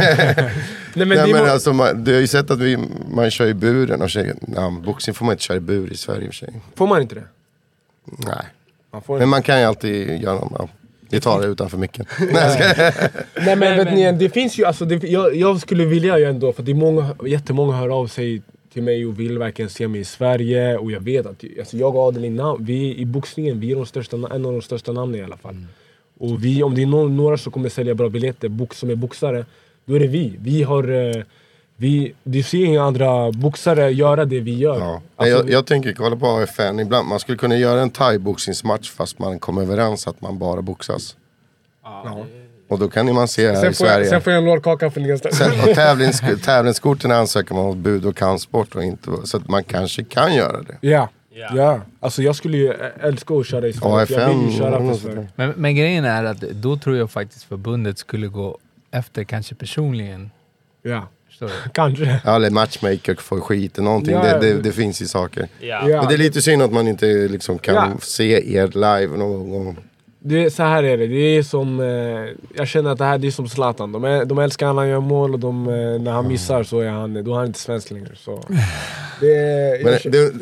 men 0.94 1.08
Nej, 1.08 1.18
det 1.18 1.24
är 1.24 1.34
men 1.34 1.44
må- 1.46 1.50
alltså, 1.52 1.74
man, 1.74 2.04
du 2.04 2.14
har 2.14 2.20
ju 2.22 2.28
sett 2.28 2.52
att 2.52 2.60
vi, 2.60 2.78
man 3.12 3.32
kör 3.32 3.48
i 3.48 3.54
buren 3.54 4.02
och 4.02 4.10
ja, 4.56 4.74
boxning 4.86 5.14
får 5.14 5.26
man 5.26 5.34
inte 5.34 5.44
köra 5.44 5.58
i 5.58 5.60
bur 5.60 5.92
i 5.94 5.98
Sverige 5.98 6.22
i 6.26 6.30
och 6.30 6.34
för 6.34 6.46
sig. 6.46 6.54
Får 6.76 6.88
man 6.88 7.02
inte 7.02 7.16
det? 7.16 7.24
Nej. 8.06 8.46
Man 8.94 9.02
får 9.02 9.20
Men 9.20 9.30
man 9.30 9.42
kan 9.42 9.60
ju 9.60 9.66
alltid 9.66 10.22
göra 10.22 10.36
något. 10.36 10.54
Ja. 10.60 10.70
Vi 11.10 11.20
tar 11.22 11.42
det 11.42 11.48
utanför 11.48 11.78
micken. 11.78 12.06
Nej, 12.20 12.30
jag 12.34 12.52
ska- 12.76 12.92
Nej 13.46 13.56
men 13.56 13.78
vet 13.78 13.94
ni, 13.94 14.12
det 14.12 14.30
finns 14.30 14.58
ju, 14.60 14.66
alltså, 14.66 14.86
det, 14.86 15.04
jag, 15.08 15.36
jag 15.36 15.62
skulle 15.62 15.86
vilja 15.86 16.18
ju 16.18 16.26
ändå, 16.26 16.54
för 16.54 16.64
det 16.64 16.72
är 16.72 16.76
många, 16.76 17.16
jättemånga 17.26 17.78
hör 17.78 17.90
av 17.90 18.08
sig 18.08 18.42
till 18.74 18.84
mig 18.84 19.06
och 19.06 19.20
vill 19.20 19.38
verkligen 19.40 19.70
se 19.70 19.88
mig 19.88 20.02
i 20.02 20.06
Sverige 20.06 20.78
och 20.78 20.92
jag 20.92 21.00
vet 21.00 21.26
att 21.26 21.44
alltså, 21.60 21.78
jag 21.78 21.96
och 21.96 22.02
Adelin, 22.08 22.40
Nam- 22.40 22.58
vi 22.60 22.98
i 22.98 23.06
boxningen, 23.06 23.60
vi 23.60 23.72
är 23.72 23.76
de 23.76 23.86
största, 23.86 24.16
en 24.18 24.46
av 24.46 24.52
de 24.52 24.62
största 24.62 24.92
namnen 24.92 25.20
i 25.20 25.24
alla 25.24 25.38
fall. 25.38 25.56
Och 26.20 26.44
vi, 26.44 26.64
om 26.64 26.76
det 26.76 26.82
är 26.82 26.86
någon, 26.86 27.18
några 27.18 27.38
som 27.38 27.52
kommer 27.52 27.70
sälja 27.70 27.96
bra 27.96 28.10
biljetter, 28.10 28.50
box, 28.50 28.78
som 28.80 28.90
är 28.90 28.96
boxare, 28.96 29.46
då 29.86 29.94
är 29.96 30.00
det 30.00 30.08
vi. 30.08 30.36
Vi 30.40 30.64
har, 30.64 30.92
eh, 30.92 31.24
vi, 31.76 32.14
du 32.24 32.44
ser 32.44 32.66
inga 32.66 32.84
andra 32.84 33.32
boxare 33.32 33.92
göra 33.92 34.26
det 34.26 34.40
vi 34.40 34.58
gör. 34.58 34.80
Ja. 34.80 35.02
Alltså, 35.16 35.36
jag, 35.38 35.50
jag 35.50 35.66
tänker 35.66 35.94
kolla 35.94 36.16
på 36.16 36.28
AFN 36.28 36.80
ibland. 36.80 37.08
Man 37.08 37.20
skulle 37.20 37.38
kunna 37.38 37.58
göra 37.58 37.82
en 37.82 37.90
thai-boxningsmatch 37.92 38.90
fast 38.92 39.20
man 39.20 39.40
kommer 39.40 39.62
överens 39.62 40.08
att 40.08 40.22
man 40.22 40.40
bara 40.40 40.62
boxas. 40.62 41.16
ja. 41.84 42.26
Och 42.70 42.80
då 42.80 42.90
kan 42.90 43.08
ju 43.08 43.14
man 43.14 43.28
se 43.28 43.48
här 43.48 43.56
sen, 43.56 43.72
i 43.72 43.74
får 43.74 43.88
jag, 43.88 43.94
Sverige. 43.96 44.10
sen 44.10 44.22
får 44.22 44.34
jag 44.34 44.38
en 44.40 44.46
lårkaka 44.46 44.92
för 44.92 45.02
nästa. 45.02 45.32
Sen, 45.32 45.52
och 45.70 45.76
tävlings, 45.76 46.22
tävlingskorten 46.46 47.12
ansöker 47.12 47.56
man 47.56 47.66
hos 47.66 47.76
bud 47.76 48.06
och 48.06 48.16
kampsport 48.18 48.76
och 48.76 48.84
inte. 48.84 49.12
Så 49.24 49.38
att 49.38 49.48
man 49.50 49.64
kanske 49.64 50.04
kan 50.04 50.36
göra 50.36 50.62
det. 50.62 50.78
Ja. 50.82 51.10
Ja. 51.34 51.50
Ja, 51.56 51.82
alltså 52.00 52.22
jag 52.22 52.36
skulle 52.36 52.58
ju 52.58 52.74
älska 53.02 53.34
att 53.34 53.46
köra 53.48 53.68
i 53.68 53.74
Sverige. 53.74 54.06
för 54.06 54.20
Jag 54.20 54.30
vill 54.34 54.52
ju 54.52 54.58
köra 54.58 54.80
för 54.80 54.94
Sverige. 54.94 55.28
Men, 55.36 55.54
men 55.56 55.76
grejen 55.76 56.06
är 56.06 56.24
att 56.24 56.40
då 56.42 56.78
tror 56.78 56.98
jag 56.98 57.12
faktiskt 57.12 57.44
förbundet 57.44 57.98
skulle 57.98 58.28
gå 58.28 58.58
efter 58.92 59.24
kanske 59.24 59.56
personligen. 59.56 60.32
Ja, 60.82 61.08
kanske. 61.74 62.06
där. 62.24 62.36
Eller 62.36 62.50
matchmaker 62.50 63.16
får 63.16 63.40
skit 63.40 63.78
någonting. 63.78 64.14
Ja, 64.14 64.22
det, 64.24 64.30
ja. 64.30 64.40
det, 64.40 64.54
det 64.62 64.72
finns 64.72 65.02
ju 65.02 65.06
saker. 65.06 65.48
Ja. 65.60 65.90
Ja. 65.90 65.98
Men 66.00 66.08
det 66.08 66.14
är 66.14 66.18
lite 66.18 66.42
synd 66.42 66.62
att 66.62 66.72
man 66.72 66.88
inte 66.88 67.06
liksom 67.28 67.60
kan 67.60 67.76
Ja. 67.76 67.92
se 68.02 68.54
er 68.58 68.68
live 68.68 69.18
någon 69.18 69.50
gång. 69.50 69.78
Det 70.22 70.44
är, 70.46 70.50
så 70.50 70.64
här 70.64 70.84
är 70.84 70.98
det, 70.98 71.08
det 71.08 71.38
är 71.38 71.44
som... 71.44 71.80
Eh, 71.80 71.86
jag 72.58 72.68
känner 72.68 72.92
att 72.92 72.98
det 72.98 73.06
här 73.06 73.18
det 73.18 73.28
är 73.28 73.32
som 73.32 73.48
Zlatan. 73.48 73.92
De, 73.92 74.04
är, 74.04 74.26
de 74.26 74.40
älskar 74.40 74.68
när 74.68 74.74
han 74.74 74.90
gör 74.90 75.00
mål 75.00 75.34
och 75.34 75.40
de, 75.40 75.68
eh, 75.68 76.02
när 76.02 76.12
han 76.12 76.28
missar 76.28 76.64
så 76.64 76.80
är 76.80 76.90
han, 76.90 77.24
då 77.24 77.34
är 77.34 77.38
han 77.38 77.46
inte 77.48 77.60
svensk 77.60 77.92
längre. 77.92 78.12
Så. 78.16 78.44
Det, 79.22 79.84
Men 79.84 80.12
det, 80.12 80.34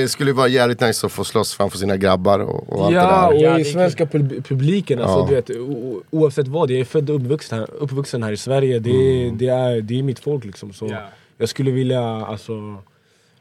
det 0.00 0.08
skulle 0.08 0.30
ju 0.30 0.34
vara 0.36 0.48
jävligt 0.48 0.80
nice 0.80 1.06
att 1.06 1.12
få 1.12 1.24
slåss 1.24 1.54
framför 1.54 1.78
sina 1.78 1.96
grabbar 1.96 2.38
och, 2.38 2.72
och 2.72 2.84
allt 2.86 2.94
ja, 2.94 3.30
det 3.32 3.38
där. 3.42 3.54
och 3.54 3.60
i 3.60 3.64
svenska 3.64 4.04
pub- 4.04 4.42
publiken, 4.42 4.98
alltså, 5.00 5.18
Ja. 5.18 5.26
du 5.28 5.34
vet, 5.34 5.50
o- 5.50 6.02
oavsett 6.10 6.48
vad. 6.48 6.70
Jag 6.70 6.80
är 6.80 6.84
född 6.84 7.10
och 7.10 7.16
uppvuxen 7.16 7.58
här, 7.58 7.68
uppvuxen 7.78 8.22
här 8.22 8.32
i 8.32 8.36
Sverige. 8.36 8.78
Det, 8.78 8.90
är- 8.90 9.30
det, 9.30 9.48
är, 9.48 9.80
det 9.80 9.98
är 9.98 10.02
mitt 10.02 10.18
folk 10.18 10.44
liksom. 10.44 10.72
Så 10.72 10.86
Ja. 10.90 10.98
Jag 11.38 11.48
skulle 11.48 11.70
vilja 11.70 12.00
alltså, 12.02 12.52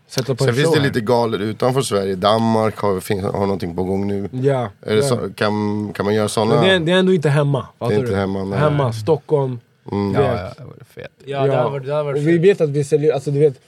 sätta 0.08 0.36
på 0.36 0.44
Sen 0.44 0.50
en 0.50 0.56
finns 0.56 0.68
show 0.68 0.76
det 0.76 0.80
här. 0.82 0.88
lite 0.88 1.02
galer 1.02 1.40
utanför 1.40 1.82
Sverige. 1.82 2.16
Danmark 2.16 2.78
har, 2.78 3.00
finns, 3.00 3.24
har 3.24 3.40
någonting 3.40 3.76
på 3.76 3.84
gång 3.84 4.08
nu. 4.08 4.30
Ja, 4.32 4.70
Är 4.82 4.96
det 4.96 5.02
ja. 5.02 5.02
så, 5.02 5.16
kan, 5.36 5.94
kan 5.94 6.06
man 6.06 6.14
göra 6.16 6.28
sådana? 6.28 6.56
Men 6.56 6.64
det, 6.64 6.72
är, 6.76 6.80
det 6.80 6.92
är 6.92 6.96
ändå 6.96 7.14
inte 7.14 7.30
hemma. 7.30 7.68
Det 7.80 7.86
är 7.86 7.92
inte 8.00 8.12
du? 8.12 8.16
hemma, 8.16 8.44
nej. 8.44 8.60
Hemma, 8.60 8.94
Stockholm. 8.94 9.60
Mm. 9.92 10.14
Ja, 10.14 10.22
ja, 10.22 10.54
det 10.58 10.64
vore 10.64 10.86
fett. 10.96 11.12
Ja, 11.26 11.46
det 11.46 11.56
hade 11.56 11.70
varit, 11.70 11.86
det 11.86 11.92
hade 11.94 12.04
varit 12.04 12.18
och 12.18 12.28
vi 12.28 12.38
vet 12.38 12.62
att 12.62 12.70
vi 12.70 12.84
säljer, 12.84 13.14
alltså 13.14 13.32
du 13.32 13.40
vet 13.40 13.60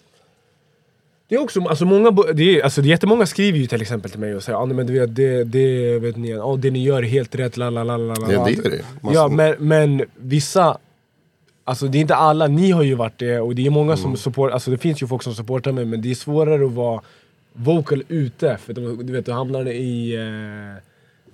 det 1.29 1.35
är 1.35 1.41
också, 1.41 1.61
alltså 1.61 1.85
många, 1.85 2.11
det 2.33 2.59
är, 2.59 2.63
alltså 2.63 2.81
det 2.81 2.87
är 2.87 2.89
jättemånga 2.89 3.25
skriver 3.25 3.59
ju 3.59 3.65
till 3.67 3.81
exempel 3.81 4.11
till 4.11 4.19
mig 4.19 4.35
och 4.35 4.43
säger 4.43 4.57
ah, 4.59 4.65
nej, 4.65 4.75
men 4.75 4.87
du 4.87 4.93
vet, 4.99 5.15
det, 5.15 5.43
det, 5.43 5.99
vet 5.99 6.17
ni, 6.17 6.33
ah, 6.37 6.55
det 6.55 6.71
ni 6.71 6.83
gör 6.83 7.03
är 7.03 7.07
helt 7.07 7.35
rätt, 7.35 7.57
la 7.57 7.69
la 7.69 7.83
la 7.83 7.97
la 7.97 8.13
la 8.15 8.31
Ja, 8.33 8.45
det 8.45 8.65
är 8.65 8.69
det. 8.69 8.81
Man- 9.01 9.13
Ja 9.13 9.27
men, 9.27 9.55
men 9.59 10.03
vissa, 10.15 10.77
alltså 11.67 11.87
det 11.87 11.97
är 11.97 11.99
inte 12.01 12.15
alla, 12.15 12.47
ni 12.47 12.71
har 12.71 12.83
ju 12.83 12.95
varit 12.95 13.17
det 13.19 13.39
och 13.39 13.55
det 13.55 13.65
är 13.65 13.69
många 13.69 13.93
Mm. 13.93 13.97
som 14.03 14.17
support, 14.17 14.51
alltså 14.51 14.71
det 14.71 14.77
finns 14.77 15.01
ju 15.03 15.07
folk 15.07 15.23
som 15.23 15.33
supportar 15.35 15.71
mig 15.71 15.85
men 15.85 16.01
det 16.01 16.11
är 16.11 16.15
svårare 16.15 16.65
att 16.65 16.71
vara 16.71 17.01
vocal 17.53 18.03
ute 18.07 18.57
för 18.65 18.73
de, 18.73 19.05
du 19.07 19.13
vet 19.13 19.25
du 19.25 19.31
hamnar 19.33 19.67
i, 19.67 20.15
eh, 20.15 20.83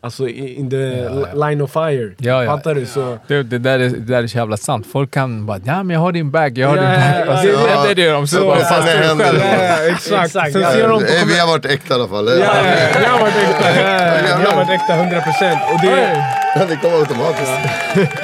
alltså 0.01 0.29
i- 0.29 0.53
in 0.55 0.69
the 0.69 1.09
line 1.33 1.61
of 1.61 1.71
fire. 1.71 2.11
Ja, 2.17 2.43
ja. 2.43 2.51
Fattar 2.57 2.75
du? 2.75 2.85
Så, 2.85 3.17
Det, 3.27 3.43
det, 3.43 3.57
där 3.57 3.79
är, 3.79 3.89
det 3.89 3.99
där 3.99 4.23
är 4.23 4.27
så 4.27 4.37
jävla 4.37 4.57
sant. 4.57 4.87
Folk 4.91 5.11
kan 5.11 5.45
bara 5.45 5.59
ja 5.65 5.83
men 5.83 5.93
jag 5.93 5.99
har 5.99 6.11
din 6.11 6.31
bag, 6.31 6.57
jag 6.57 6.67
har 6.67 6.77
Ja, 6.77 6.81
din 6.81 6.91
ja, 6.91 7.25
bag. 7.25 7.27
ja, 7.27 7.33
Och 7.33 7.39
så 7.39 7.47
ja. 7.47 7.75
händer 7.75 7.95
det 7.95 8.09
dem 8.11 8.27
så, 8.27 8.35
Så, 8.37 8.45
bara 8.45 8.59
fast 8.59 8.87
händer? 8.89 9.25
själv. 9.25 9.39
Ja, 9.39 9.93
exakt. 9.95 10.25
Exakt, 10.25 10.51
Sen 10.53 10.61
ja. 10.61 10.71
ser 10.71 10.87
de 10.87 10.99
på 10.99 11.05
Vi 11.27 11.39
har 11.39 11.47
varit 11.47 11.65
äkta 11.65 11.93
i 11.93 11.97
alla 11.97 12.07
fall. 12.07 12.27
Ja, 12.27 12.33
ja, 12.35 13.01
jag 13.03 13.09
har 13.09 13.19
varit 13.19 13.35
äkta. 13.35 13.81
Ja, 13.81 13.89
ja, 13.89 14.39
Jag 14.43 14.49
har 14.51 14.55
varit 14.55 14.69
äkta 14.69 14.93
100%. 14.93 15.57
Och 15.73 15.79
det, 15.81 16.67
Det 16.69 16.75
kommer 16.81 16.97
automatiskt. 16.97 18.22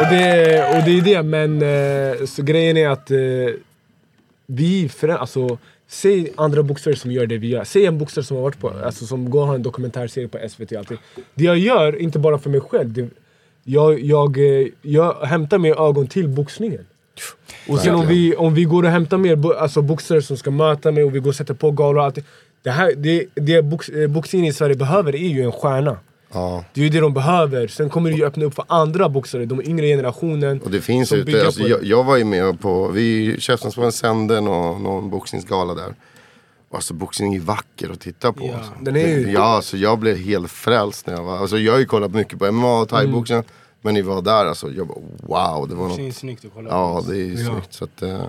Och 0.00 0.06
det, 0.10 0.76
och 0.76 0.84
det 0.84 0.98
är 0.98 1.02
det, 1.02 1.22
men 1.22 1.62
eh, 1.62 2.26
så 2.26 2.42
grejen 2.42 2.76
är 2.76 2.88
att 2.88 3.10
eh, 3.10 3.16
vi 4.46 4.88
förä- 4.88 5.16
alltså 5.16 5.58
Säg 5.88 6.32
andra 6.36 6.62
boxare 6.62 6.96
som 6.96 7.10
gör 7.12 7.26
det 7.26 7.38
vi 7.38 7.48
gör. 7.48 7.64
Säg 7.64 7.86
en 7.86 7.98
boxare 7.98 8.24
som 8.24 8.36
har 8.36 8.42
varit 8.44 8.58
på, 8.60 8.72
alltså 8.84 9.06
som 9.06 9.30
går 9.30 9.40
och 9.40 9.46
har 9.46 9.54
en 9.54 9.62
dokumentärserie 9.62 10.28
på 10.28 10.38
SVT 10.48 10.72
och 10.72 10.78
allting. 10.78 10.98
Det 11.34 11.44
jag 11.44 11.58
gör, 11.58 11.96
inte 12.02 12.18
bara 12.18 12.38
för 12.38 12.50
mig 12.50 12.60
själv, 12.60 12.92
det, 12.92 13.08
jag, 13.64 14.00
jag, 14.00 14.38
eh, 14.38 14.66
jag 14.82 15.14
hämtar 15.14 15.58
mer 15.58 15.88
ögon 15.88 16.06
till 16.06 16.28
boxningen. 16.28 16.86
Och 17.68 17.78
sen 17.80 17.94
om 17.94 18.06
vi, 18.06 18.34
om 18.36 18.54
vi 18.54 18.64
går 18.64 18.82
och 18.82 18.88
hämtar 18.90 19.18
mer 19.18 19.54
alltså 19.54 19.82
boxare 19.82 20.22
som 20.22 20.36
ska 20.36 20.50
möta 20.50 20.92
mig 20.92 21.04
och 21.04 21.14
vi 21.14 21.18
går 21.18 21.30
och 21.30 21.36
sätter 21.36 21.54
på 21.54 21.70
galor 21.70 21.98
och 21.98 22.04
allting. 22.04 22.24
Det, 22.62 22.70
här, 22.70 22.92
det, 22.96 23.26
det 23.34 23.62
box, 23.62 23.90
boxningen 24.08 24.46
i 24.48 24.52
Sverige 24.52 24.74
behöver 24.76 25.14
är 25.14 25.28
ju 25.28 25.42
en 25.42 25.52
stjärna. 25.52 25.98
Ja. 26.34 26.64
Det 26.72 26.80
är 26.80 26.84
ju 26.84 26.90
det 26.90 27.00
de 27.00 27.14
behöver. 27.14 27.66
Sen 27.68 27.90
kommer 27.90 28.10
det 28.10 28.16
ju 28.16 28.24
öppna 28.24 28.44
upp 28.44 28.54
för 28.54 28.64
andra 28.68 29.08
boxare, 29.08 29.44
de 29.46 29.62
yngre 29.62 29.86
generationen. 29.86 30.60
Och 30.60 30.70
det 30.70 30.80
finns 30.80 31.08
som 31.08 31.18
ute, 31.18 31.26
bygger 31.26 31.44
alltså, 31.44 31.60
på 31.62 31.68
jag, 31.68 31.80
det. 31.80 31.86
jag 31.86 32.04
var 32.04 32.16
ju 32.16 32.24
med 32.24 32.60
på, 32.60 32.88
vi 32.88 33.36
Käftsmällsbåden 33.40 33.92
sände 33.92 34.40
någon, 34.40 34.82
någon 34.82 35.10
boxningsgala 35.10 35.74
där. 35.74 35.94
Alltså 36.70 36.94
boxning 36.94 37.34
är 37.34 37.40
vacker 37.40 37.90
att 37.90 38.00
titta 38.00 38.32
på. 38.32 38.46
Ja, 38.46 38.56
alltså. 38.56 38.72
den 38.80 38.96
är 38.96 39.08
ju- 39.08 39.30
Ja, 39.32 39.40
alltså 39.42 39.76
jag 39.76 39.98
blev 39.98 40.16
helt 40.16 40.50
frälst 40.50 41.06
när 41.06 41.14
jag 41.14 41.22
var, 41.22 41.38
alltså 41.38 41.58
jag 41.58 41.72
har 41.72 41.78
ju 41.80 41.86
kollat 41.86 42.10
mycket 42.14 42.38
på 42.38 42.52
MMA 42.52 42.80
och 42.80 42.88
thaiboxning. 42.88 43.36
Mm. 43.38 43.48
Men 43.82 43.94
ni 43.94 44.02
var 44.02 44.22
där 44.22 44.46
alltså, 44.46 44.70
jag 44.72 44.86
bara 44.86 44.98
wow, 45.56 45.68
det 45.68 45.74
var 45.74 45.88
Det 45.88 45.94
är 46.02 46.06
något. 46.06 46.16
snyggt 46.16 46.44
att 46.44 46.50
kolla 46.54 46.70
Ja, 46.70 47.02
på. 47.04 47.10
det 47.10 47.16
är 47.16 47.24
ju 47.24 47.34
Ja. 47.34 47.50
snyggt. 47.50 47.72
Så 47.74 47.84
att, 47.84 48.02
eh, 48.02 48.22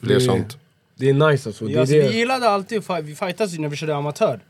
fler 0.00 0.14
Det- 0.14 0.20
sånt. 0.20 0.56
Det 0.96 1.08
är 1.10 1.14
nice 1.30 1.48
alltså. 1.48 1.64
Det 1.64 1.70
Ja, 1.72 1.76
är 1.76 1.80
alltså, 1.80 1.96
det. 1.96 2.08
vi 2.08 2.16
gillade 2.18 2.48
alltid 2.50 2.82
vi 3.02 3.14
fightades 3.14 3.54
ju 3.54 3.58
när 3.58 3.68
vi 3.68 3.76
körde 3.76 3.96
amatör. 3.96 4.40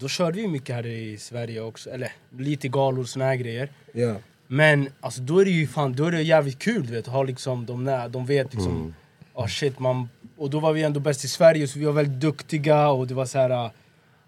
Då 0.00 0.08
körde 0.08 0.36
vi 0.40 0.48
mycket 0.48 0.74
här 0.74 0.86
i 0.86 1.18
Sverige 1.18 1.60
också, 1.60 1.90
eller 1.90 2.12
lite 2.38 2.68
galor 2.68 3.00
och 3.00 3.08
såna 3.08 3.24
här 3.24 3.36
grejer. 3.36 3.68
Ja. 3.92 4.14
Men 4.46 4.88
alltså 5.00 5.20
då 5.20 5.38
är 5.40 5.44
det 5.44 5.50
ju 5.50 5.66
fan, 5.66 5.92
då 5.92 6.04
är 6.04 6.12
det 6.12 6.22
jävligt 6.22 6.58
kul 6.58 6.86
du 6.86 6.92
vet, 6.92 7.08
att 7.08 7.12
ha 7.14 7.22
liksom 7.22 7.66
de 7.66 7.84
där, 7.84 8.08
de 8.08 8.26
vet 8.26 8.54
liksom, 8.54 8.76
Mm. 8.76 8.94
ah 9.34 9.48
shit 9.48 9.78
man, 9.78 10.08
och 10.36 10.50
då 10.50 10.60
var 10.60 10.72
vi 10.72 10.82
ändå 10.82 11.00
bäst 11.00 11.24
i 11.24 11.28
Sverige 11.28 11.68
så 11.68 11.78
vi 11.78 11.84
var 11.84 11.92
väldigt 11.92 12.20
duktiga 12.20 12.88
och 12.88 13.06
det 13.06 13.14
var 13.14 13.26
så 13.26 13.38
här. 13.38 13.50
ah, 13.50 13.70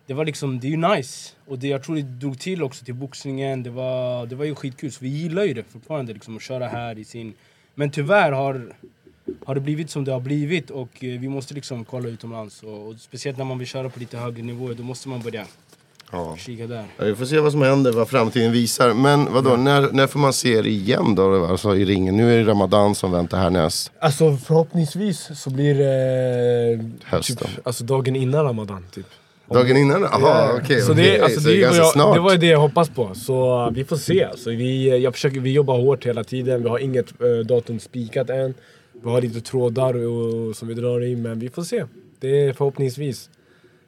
det 0.06 0.14
var 0.14 0.24
liksom, 0.24 0.60
det 0.60 0.66
är 0.66 0.70
ju 0.70 0.76
nice. 0.76 1.32
Och 1.46 1.58
det, 1.58 1.68
jag 1.68 1.82
tror 1.82 1.96
det 1.96 2.02
drog 2.02 2.38
till 2.40 2.62
också 2.62 2.84
till 2.84 2.94
boxningen, 2.94 3.62
det 3.62 3.70
var, 3.70 4.26
det 4.26 4.34
var 4.36 4.44
ju 4.44 4.54
skitkul. 4.54 4.92
Så 4.92 4.98
vi 5.04 5.08
gillar 5.08 5.44
ju 5.44 5.54
det 5.54 5.62
fortfarande, 5.62 6.12
liksom, 6.12 6.36
att 6.36 6.42
köra 6.42 6.68
här 6.68 6.98
i 6.98 7.04
sin... 7.04 7.34
Men 7.74 7.90
tyvärr 7.90 8.32
har, 8.32 8.76
har 9.44 9.54
det 9.54 9.60
blivit 9.60 9.90
som 9.90 10.04
det 10.04 10.12
har 10.12 10.20
blivit 10.20 10.70
och 10.70 11.04
eh, 11.04 11.20
vi 11.20 11.28
måste 11.28 11.54
liksom 11.54 11.84
kolla 11.84 12.08
utomlands. 12.08 12.62
Och, 12.62 12.88
och 12.88 12.94
speciellt 12.98 13.38
när 13.38 13.44
man 13.44 13.58
vill 13.58 13.68
köra 13.68 13.88
på 13.88 14.00
lite 14.00 14.16
högre 14.16 14.42
nivåer, 14.42 14.74
då 14.74 14.82
måste 14.82 15.08
man 15.08 15.20
börja 15.20 15.44
Ja. 16.14 16.36
kika 16.38 16.66
där. 16.66 16.84
Ja, 16.98 17.04
Vi 17.04 17.14
får 17.14 17.24
se 17.24 17.38
vad 17.40 17.52
som 17.52 17.62
händer, 17.62 17.92
vad 17.92 18.08
framtiden 18.08 18.52
visar. 18.52 18.94
Men 18.94 19.32
vadå, 19.32 19.56
när, 19.56 19.92
när 19.92 20.06
får 20.06 20.18
man 20.18 20.32
se 20.32 20.52
er 20.52 20.66
igen 20.66 21.14
då? 21.14 21.44
Alltså 21.46 21.76
i 21.76 21.84
ringen. 21.84 22.16
Nu 22.16 22.34
är 22.34 22.38
det 22.44 22.50
Ramadan 22.50 22.94
som 22.94 23.12
väntar 23.12 23.38
härnäst. 23.38 23.92
Alltså 24.00 24.36
förhoppningsvis 24.36 25.28
så 25.34 25.50
blir 25.50 25.74
det 25.74 26.90
Hösten. 27.04 27.36
typ, 27.36 27.66
alltså 27.66 27.84
dagen 27.84 28.16
innan 28.16 28.44
Ramadan 28.44 28.84
typ. 28.94 29.06
Dagen 29.50 29.76
innan? 29.76 30.02
Jaha, 30.02 30.20
Ja. 30.20 30.58
okej. 30.62 30.80
så 30.80 30.92
det, 30.92 31.20
alltså, 31.20 31.40
Så 31.40 31.48
det, 31.48 31.54
är 31.54 31.56
vad 31.56 31.62
ganska 31.62 31.82
jag, 31.82 31.92
snart. 31.92 32.14
det 32.14 32.20
var 32.20 32.32
ju 32.32 32.38
det 32.38 32.46
jag 32.46 32.60
hoppas 32.60 32.88
på. 32.90 33.14
Så 33.14 33.66
uh, 33.66 33.72
vi 33.72 33.84
får 33.84 33.96
se. 33.96 34.28
Så 34.36 34.50
vi, 34.50 34.98
jag 35.02 35.12
försöker, 35.14 35.40
vi 35.40 35.52
jobbar 35.52 35.76
hårt 35.80 36.06
hela 36.06 36.24
tiden. 36.24 36.62
Vi 36.62 36.68
har 36.68 36.78
inget 36.78 37.20
uh, 37.22 37.38
datum 37.46 37.80
spikat 37.80 38.30
än. 38.30 38.54
Vi 39.02 39.10
har 39.10 39.20
lite 39.20 39.40
trådar 39.40 39.94
och, 40.06 40.56
som 40.56 40.68
vi 40.68 40.74
drar 40.74 41.04
i, 41.04 41.16
men 41.16 41.38
vi 41.38 41.48
får 41.48 41.62
se. 41.62 41.84
Det 42.20 42.28
är 42.48 42.52
förhoppningsvis. 42.52 43.30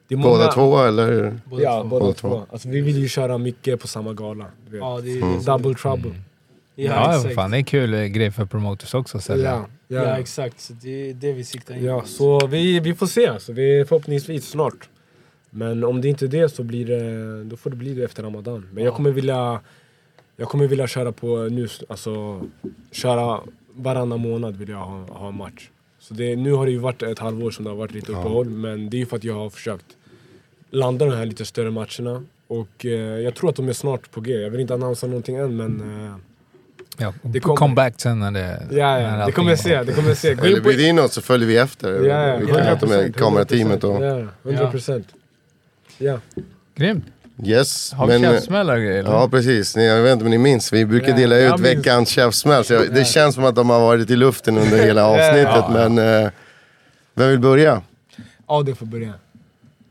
Det 0.07 0.15
är 0.15 0.19
Båda 0.19 0.29
många- 0.37 0.51
två 0.51 0.77
eller? 0.77 1.39
Ja, 1.51 1.81
två. 1.81 1.87
båda 1.87 1.99
Båda 2.05 2.13
två. 2.13 2.29
två. 2.29 2.45
Alltså, 2.51 2.69
vi 2.69 2.81
vill 2.81 2.97
ju 2.97 3.07
köra 3.07 3.37
mycket 3.37 3.79
på 3.81 3.87
samma 3.87 4.13
gala. 4.13 4.45
Ja, 4.71 4.99
det 5.03 5.11
är 5.11 5.21
Mm. 5.21 5.43
Double 5.43 5.73
trouble. 5.75 6.11
Ja, 6.75 6.83
Ja, 6.85 7.15
exakt. 7.17 7.35
fan 7.35 7.51
det 7.51 7.57
är 7.57 7.61
kul 7.61 7.93
eh, 7.93 8.03
grej 8.05 8.31
för 8.31 8.45
promoters 8.45 8.93
också 8.93 9.17
att 9.17 9.23
sälja. 9.23 9.49
Ja, 9.51 9.65
Ja, 9.87 10.03
ja. 10.03 10.17
exakt. 10.17 10.59
Så 10.61 10.73
det 10.73 11.09
är 11.09 11.13
det 11.13 11.33
vi 11.33 11.43
siktar 11.43 11.75
in 11.75 11.83
Ja, 11.85 12.01
på. 12.01 12.07
så 12.07 12.47
vi, 12.47 12.79
vi 12.79 12.95
får 12.95 13.07
se. 13.07 13.39
Så 13.39 13.53
vi 13.53 13.79
är 13.79 13.85
förhoppningsvis 13.85 14.49
snart. 14.49 14.89
Men 15.49 15.83
om 15.83 16.01
det 16.01 16.07
inte 16.07 16.25
är 16.25 16.29
det 16.29 16.49
så 16.49 16.63
blir 16.63 16.85
det, 16.85 17.43
då 17.43 17.57
får 17.57 17.69
det 17.69 17.75
bli 17.75 17.93
det 17.93 18.03
efter 18.03 18.23
Ramadan. 18.23 18.67
Men 18.73 18.83
jag 18.83 18.93
kommer 18.93 19.11
vilja, 19.11 19.59
jag 20.37 20.47
kommer 20.49 20.67
vilja 20.67 20.87
köra 20.87 21.11
på 21.11 21.37
nu, 21.37 21.67
alltså 21.87 22.41
köra 22.91 23.39
varannan 23.75 24.19
månad 24.19 24.55
vill 24.57 24.69
jag 24.69 24.77
ha, 24.77 25.05
ha 25.09 25.27
en 25.29 25.37
match. 25.37 25.69
Så 25.99 26.13
det, 26.13 26.35
nu 26.35 26.51
har 26.53 26.65
det 26.65 26.71
ju 26.71 26.77
varit 26.77 27.01
ett 27.03 27.19
halvår 27.19 27.51
som 27.51 27.63
det 27.63 27.69
har 27.71 27.77
varit 27.77 27.91
lite 27.93 28.11
uppehåll, 28.11 28.49
men 28.49 28.89
det 28.89 28.97
är 28.97 28.99
ju 28.99 29.05
för 29.05 29.17
att 29.17 29.23
jag 29.23 29.33
har 29.33 29.49
försökt 29.49 29.85
landa 30.69 31.05
de 31.05 31.11
här 31.15 31.25
lite 31.25 31.45
större 31.45 31.71
matcherna. 31.71 32.23
Och 32.47 32.85
eh, 32.85 32.91
jag 32.99 33.35
tror 33.35 33.49
att 33.49 33.55
de 33.55 33.69
är 33.69 33.73
snart 33.73 34.11
på 34.11 34.21
G. 34.21 34.33
Jag 34.33 34.49
vill 34.49 34.59
inte 34.59 34.73
annonsera 34.73 35.09
någonting 35.09 35.35
än 35.35 35.55
men 35.57 36.05
eh, 36.05 36.15
Ja, 36.97 37.13
Det 37.21 37.39
kommer. 37.39 37.55
come 37.57 37.75
back 37.75 37.93
sen 37.97 38.19
när 38.19 38.31
det... 38.31 38.67
ja, 38.71 38.77
när 38.77 39.01
ja, 39.01 39.07
det 39.17 39.23
allting 39.23 39.33
kommer 39.35 39.49
jag 39.51 39.59
se. 39.59 39.83
Det 39.83 39.93
kommer 39.93 40.07
jag 40.09 40.17
se. 40.17 40.33
Gå 40.35 40.43
Eller 40.45 40.57
in 40.57 40.63
på- 40.63 40.69
bjud 40.69 40.81
in 40.81 40.99
oss 40.99 41.13
så 41.13 41.21
följer 41.21 41.47
vi 41.47 41.57
efter. 41.57 42.03
Ja, 42.05 42.27
ja, 42.27 42.37
vi 42.37 42.71
inte 42.71 42.87
med 42.87 43.09
100%, 43.09 43.13
kamerateamet 43.13 43.83
och... 43.83 44.03
Ja, 44.03 44.27
100 44.43 44.71
procent. 44.71 45.07
Ja. 45.97 46.19
Grymt. 46.75 47.05
Yes, 47.43 47.93
Har 47.93 48.07
vi 48.07 48.19
men... 48.19 48.33
käftsmällar 48.33 48.73
och 48.75 48.81
grejer? 48.81 48.99
eller? 48.99 49.11
Ja 49.11 49.29
precis, 49.29 49.75
Ni- 49.75 49.85
jag 49.87 50.01
vet 50.01 50.13
inte 50.13 50.25
om 50.25 50.31
ni 50.31 50.37
minns, 50.37 50.73
vi 50.73 50.85
brukar 50.85 51.09
Ja, 51.09 51.15
dela 51.15 51.37
ut 51.37 51.59
veckans 51.59 52.09
käftsmäll. 52.09 52.65
så 52.65 52.73
jag- 52.73 52.93
Det 52.93 53.05
känns 53.05 53.35
som 53.35 53.45
att 53.45 53.55
de 53.55 53.69
har 53.69 53.79
varit 53.79 54.09
i 54.09 54.15
luften 54.15 54.57
under 54.57 54.77
hela 54.83 55.05
avsnittet. 55.07 55.65
Men 55.69 55.97
eh, 56.23 56.29
vem 57.13 57.29
vill 57.29 57.39
börja? 57.39 57.81
ja, 58.47 58.61
det 58.61 58.75
får 58.75 58.85
börja. 58.85 59.13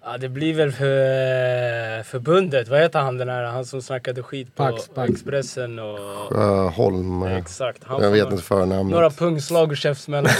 Ja, 0.06 0.18
det 0.18 0.28
blir 0.28 0.54
väl 0.54 0.72
för 0.72 2.02
förbundet. 2.02 2.68
Vad 2.68 2.80
heter 2.80 2.98
han 2.98 3.18
den 3.18 3.28
här, 3.28 3.44
han 3.44 3.64
som 3.64 3.82
snackade 3.82 4.22
skit 4.22 4.56
på 4.56 4.62
Pax, 4.70 4.88
Pax. 4.94 5.10
Expressen 5.10 5.78
och... 5.78 5.98
Uh, 6.32 6.70
Holm. 6.70 7.22
eh, 7.22 7.36
Exakt. 7.36 7.78
Han 7.84 8.02
Jag 8.02 8.10
vet 8.10 8.24
nå- 8.24 8.30
inte 8.30 8.42
förnamnet. 8.44 8.94
Några 8.94 9.10
pungslag 9.10 9.70
och 9.70 9.76
käftsmällar. 9.76 10.32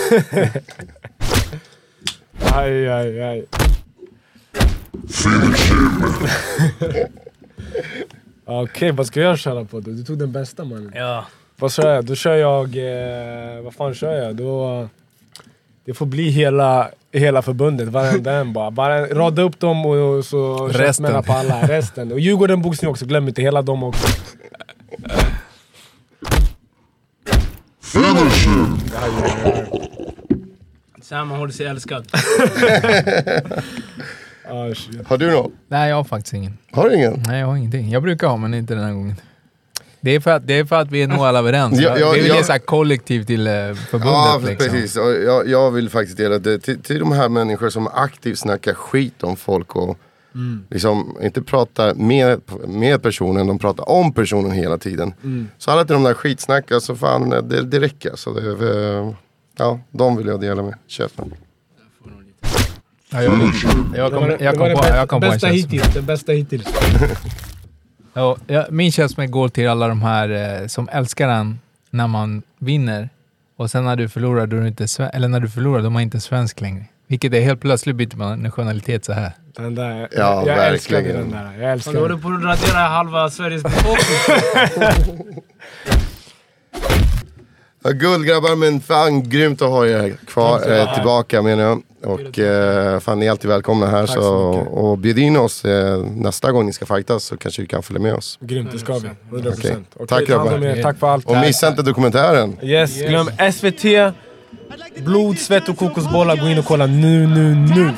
Aj, 2.55 2.89
aj, 2.89 3.23
aj. 3.23 3.45
Okej, 8.45 8.93
vad 8.93 9.07
ska 9.07 9.21
jag 9.21 9.39
köra 9.39 9.65
på 9.65 9.81
då? 9.81 9.91
Du 9.91 10.05
tog 10.05 10.19
den 10.19 10.33
bästa 10.33 10.65
mannen. 10.65 10.93
ja. 10.95 11.27
Vad 11.57 11.73
kör 11.73 11.95
jag? 11.95 12.05
Då 12.05 12.15
kör 12.15 12.35
jag... 12.35 12.77
Eh, 12.77 13.63
vad 13.63 13.75
fan 13.75 13.95
kör 13.95 14.23
jag? 14.25 14.37
Då... 14.37 14.89
Det 15.85 15.95
får 15.95 16.07
bli 16.07 16.31
hela, 16.31 16.89
hela 17.13 17.43
förbundet, 17.43 17.89
varenda 17.89 18.33
en 18.33 18.53
bara. 18.53 18.71
bara. 18.71 19.07
Rada 19.07 19.43
upp 19.43 19.61
dem 19.61 19.87
och, 19.87 20.17
och 20.17 20.25
så 20.25 20.69
Resten. 20.69 21.23
på 21.23 21.33
alla. 21.33 21.69
Resten. 21.69 22.13
Och 22.13 22.21
Djurgården 22.21 22.63
boxning 22.63 22.91
också, 22.91 23.07
glöm 23.07 23.29
inte 23.29 23.43
hela 23.43 23.63
dem 23.63 23.83
också. 23.83 24.07
Så 31.03 31.15
här 31.15 31.25
man 31.25 31.39
håller 31.39 31.53
sig 31.53 31.67
älskad. 31.67 32.07
Ah. 34.49 34.75
Har 35.07 35.19
du 35.19 35.31
något? 35.31 35.53
Nej, 35.69 35.89
jag 35.89 35.97
har 35.97 36.05
faktiskt 36.05 36.35
ingen. 36.35 36.59
Har 36.71 36.89
du 36.89 36.97
ingen? 36.97 37.23
Nej, 37.27 37.41
jag 37.41 37.47
har 37.47 37.57
ingenting. 37.57 37.91
Jag 37.91 38.03
brukar 38.03 38.29
ha, 38.29 38.37
men 38.37 38.55
inte 38.55 38.75
den 38.75 38.85
här 38.85 38.93
gången. 38.93 39.17
Det 40.01 40.11
är 40.11 40.21
för 40.21 40.31
att, 40.31 40.47
det 40.47 40.59
är 40.59 40.65
för 40.65 40.77
att 40.77 40.91
vi 40.91 41.03
är 41.03 41.09
nog 41.09 41.19
alla 41.19 41.39
överens. 41.39 41.81
Ja, 41.81 41.99
ja, 41.99 42.11
vi 42.11 42.21
vill 42.21 42.29
ja. 42.29 42.37
ge 42.37 42.45
så 42.45 42.53
här 42.53 42.59
kollektiv 42.59 43.25
till 43.25 43.47
eh, 43.47 43.53
förbundet. 43.53 44.15
Ja, 44.15 44.41
liksom. 44.47 44.71
precis. 44.71 44.97
Jag, 44.97 45.49
jag 45.49 45.71
vill 45.71 45.91
faktiskt 45.91 46.17
dela 46.17 46.39
det 46.39 46.59
till, 46.59 46.83
till 46.83 46.99
de 46.99 47.13
här 47.13 47.29
människor 47.29 47.71
som 47.71 47.87
aktivt 47.87 48.39
snackar 48.39 48.75
skit 48.75 49.23
om 49.23 49.37
folk 49.37 49.77
och 49.77 49.99
liksom 50.71 51.17
inte 51.23 51.43
pratar 51.43 51.95
med, 51.95 52.41
med 52.69 53.03
personen, 53.03 53.47
de 53.47 53.59
pratar 53.59 53.89
om 53.89 54.13
personen 54.13 54.51
hela 54.51 54.79
tiden. 54.79 55.15
Så 55.59 55.71
alla 55.71 55.85
till 55.85 55.95
de 55.95 56.03
där 56.03 56.15
skitsnack, 56.15 56.73
alltså 56.73 56.95
fan, 56.95 57.31
det, 57.31 57.63
det 57.63 57.81
räcker. 57.81 58.13
Så 58.15 58.33
det, 58.33 58.51
eh, 58.51 59.11
ja, 59.59 59.81
de 59.91 60.17
vill 60.17 60.27
jag 60.27 60.41
dela 60.41 60.63
med. 60.63 60.75
Köpen. 60.87 61.35
Ja, 63.15 63.23
jag, 63.23 63.33
jag, 63.97 64.13
Det 64.13 64.17
kom, 64.19 64.31
jag 64.41 64.55
det 64.55 64.75
på, 64.77 64.85
jag 64.89 65.09
kom 65.09 65.21
på 65.21 65.27
en 65.27 65.33
bästa 65.33 65.47
känsla. 65.49 65.49
hittills. 65.51 65.95
Den 65.95 66.05
bästa 66.07 66.33
hittills. 66.33 66.67
Ja, 68.17 68.37
ja, 68.47 68.67
min 68.71 68.93
känsla 68.93 69.27
går 69.27 69.49
till 69.49 69.69
alla 69.69 69.89
de 69.89 70.03
här 70.03 70.61
eh, 70.63 70.67
som 70.67 70.89
älskar 70.93 71.29
en 71.29 71.59
när 71.91 72.07
man 72.07 72.43
vinner. 72.59 73.09
Och 73.57 73.71
sen 73.71 73.85
när 73.85 73.97
du 73.97 74.09
förlorar, 74.09 74.47
då 74.47 74.57
är 74.57 74.61
du 74.61 74.69
inte 74.69 74.87
eller 75.13 75.29
när 75.29 75.41
du 75.41 75.49
förlorar, 75.49 75.81
då 75.81 75.87
är 75.87 75.91
man 75.91 76.03
inte 76.03 76.21
svensk 76.21 76.61
längre. 76.61 76.85
Vilket 77.07 77.33
är 77.35 77.41
helt 77.41 77.61
plötsligt 77.61 77.97
byter 77.97 78.17
man 78.17 78.39
nationalitet 78.43 79.05
så 79.05 79.13
här. 79.13 79.33
Den 79.57 79.75
där, 79.75 80.09
Ja, 80.17 80.45
jag 80.47 80.67
älskar 80.69 80.95
verkligen. 80.97 81.21
den 81.21 81.31
där. 81.31 81.59
Jag 81.63 81.73
älskar 81.73 81.93
Du 81.93 81.99
håller 81.99 82.09
den. 82.09 82.21
på 82.23 82.29
att 82.29 82.43
radera 82.61 82.79
halva 82.89 83.31
Sveriges 83.31 83.63
befolkning. 83.63 85.43
Ja, 87.87 87.91
guld 87.91 88.27
grabbar, 88.27 88.57
men 88.57 88.81
fan 88.81 89.29
grymt 89.29 89.63
att 89.63 89.69
ha 89.69 89.87
er 89.87 90.17
kvar, 90.27 90.73
eh, 90.73 90.95
tillbaka 90.95 91.43
menar 91.43 91.63
jag. 91.63 91.83
Och 92.05 92.39
eh, 92.39 93.01
fan 93.01 93.19
ni 93.19 93.27
är 93.27 93.31
alltid 93.31 93.51
välkomna 93.51 93.87
här. 93.87 94.07
Tack 94.07 94.15
Så, 94.17 94.23
så 94.23 94.31
och 94.71 94.99
bjud 94.99 95.19
in 95.19 95.37
oss 95.37 95.65
eh, 95.65 95.99
nästa 95.99 96.53
gång 96.53 96.67
ni 96.67 96.73
ska 96.73 96.87
fightas 96.87 97.25
så 97.25 97.37
kanske 97.37 97.63
vi 97.63 97.69
kan 97.69 97.83
följa 97.83 98.03
med 98.03 98.15
oss. 98.15 98.39
Grymt, 98.41 98.73
det 98.73 98.79
ska 98.79 98.93
vi. 98.99 99.09
100%. 99.31 99.53
Okej. 99.59 99.77
Okej, 99.95 100.07
Tack, 100.07 100.27
grabbar. 100.27 100.83
Tack 100.83 100.99
för 100.99 101.07
allt. 101.07 101.27
Och 101.27 101.37
missa 101.37 101.69
inte 101.69 101.83
dokumentären. 101.83 102.57
Yes, 102.63 103.01
glöm 103.03 103.27
SVT, 103.53 103.85
blod, 105.05 105.39
svett 105.39 105.69
och 105.69 105.79
kokosbollar. 105.79 106.37
Gå 106.37 106.49
in 106.49 106.59
och 106.59 106.65
kolla 106.65 106.87
nu, 106.87 107.27
nu, 107.27 107.55
nu. 107.55 107.91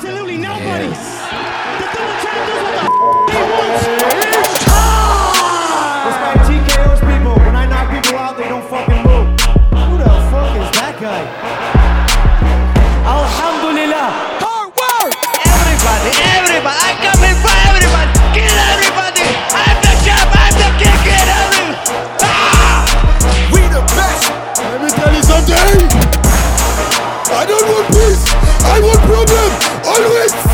I 28.69 28.81
want 28.81 29.01
problem! 29.07 29.51
Always! 29.87 30.46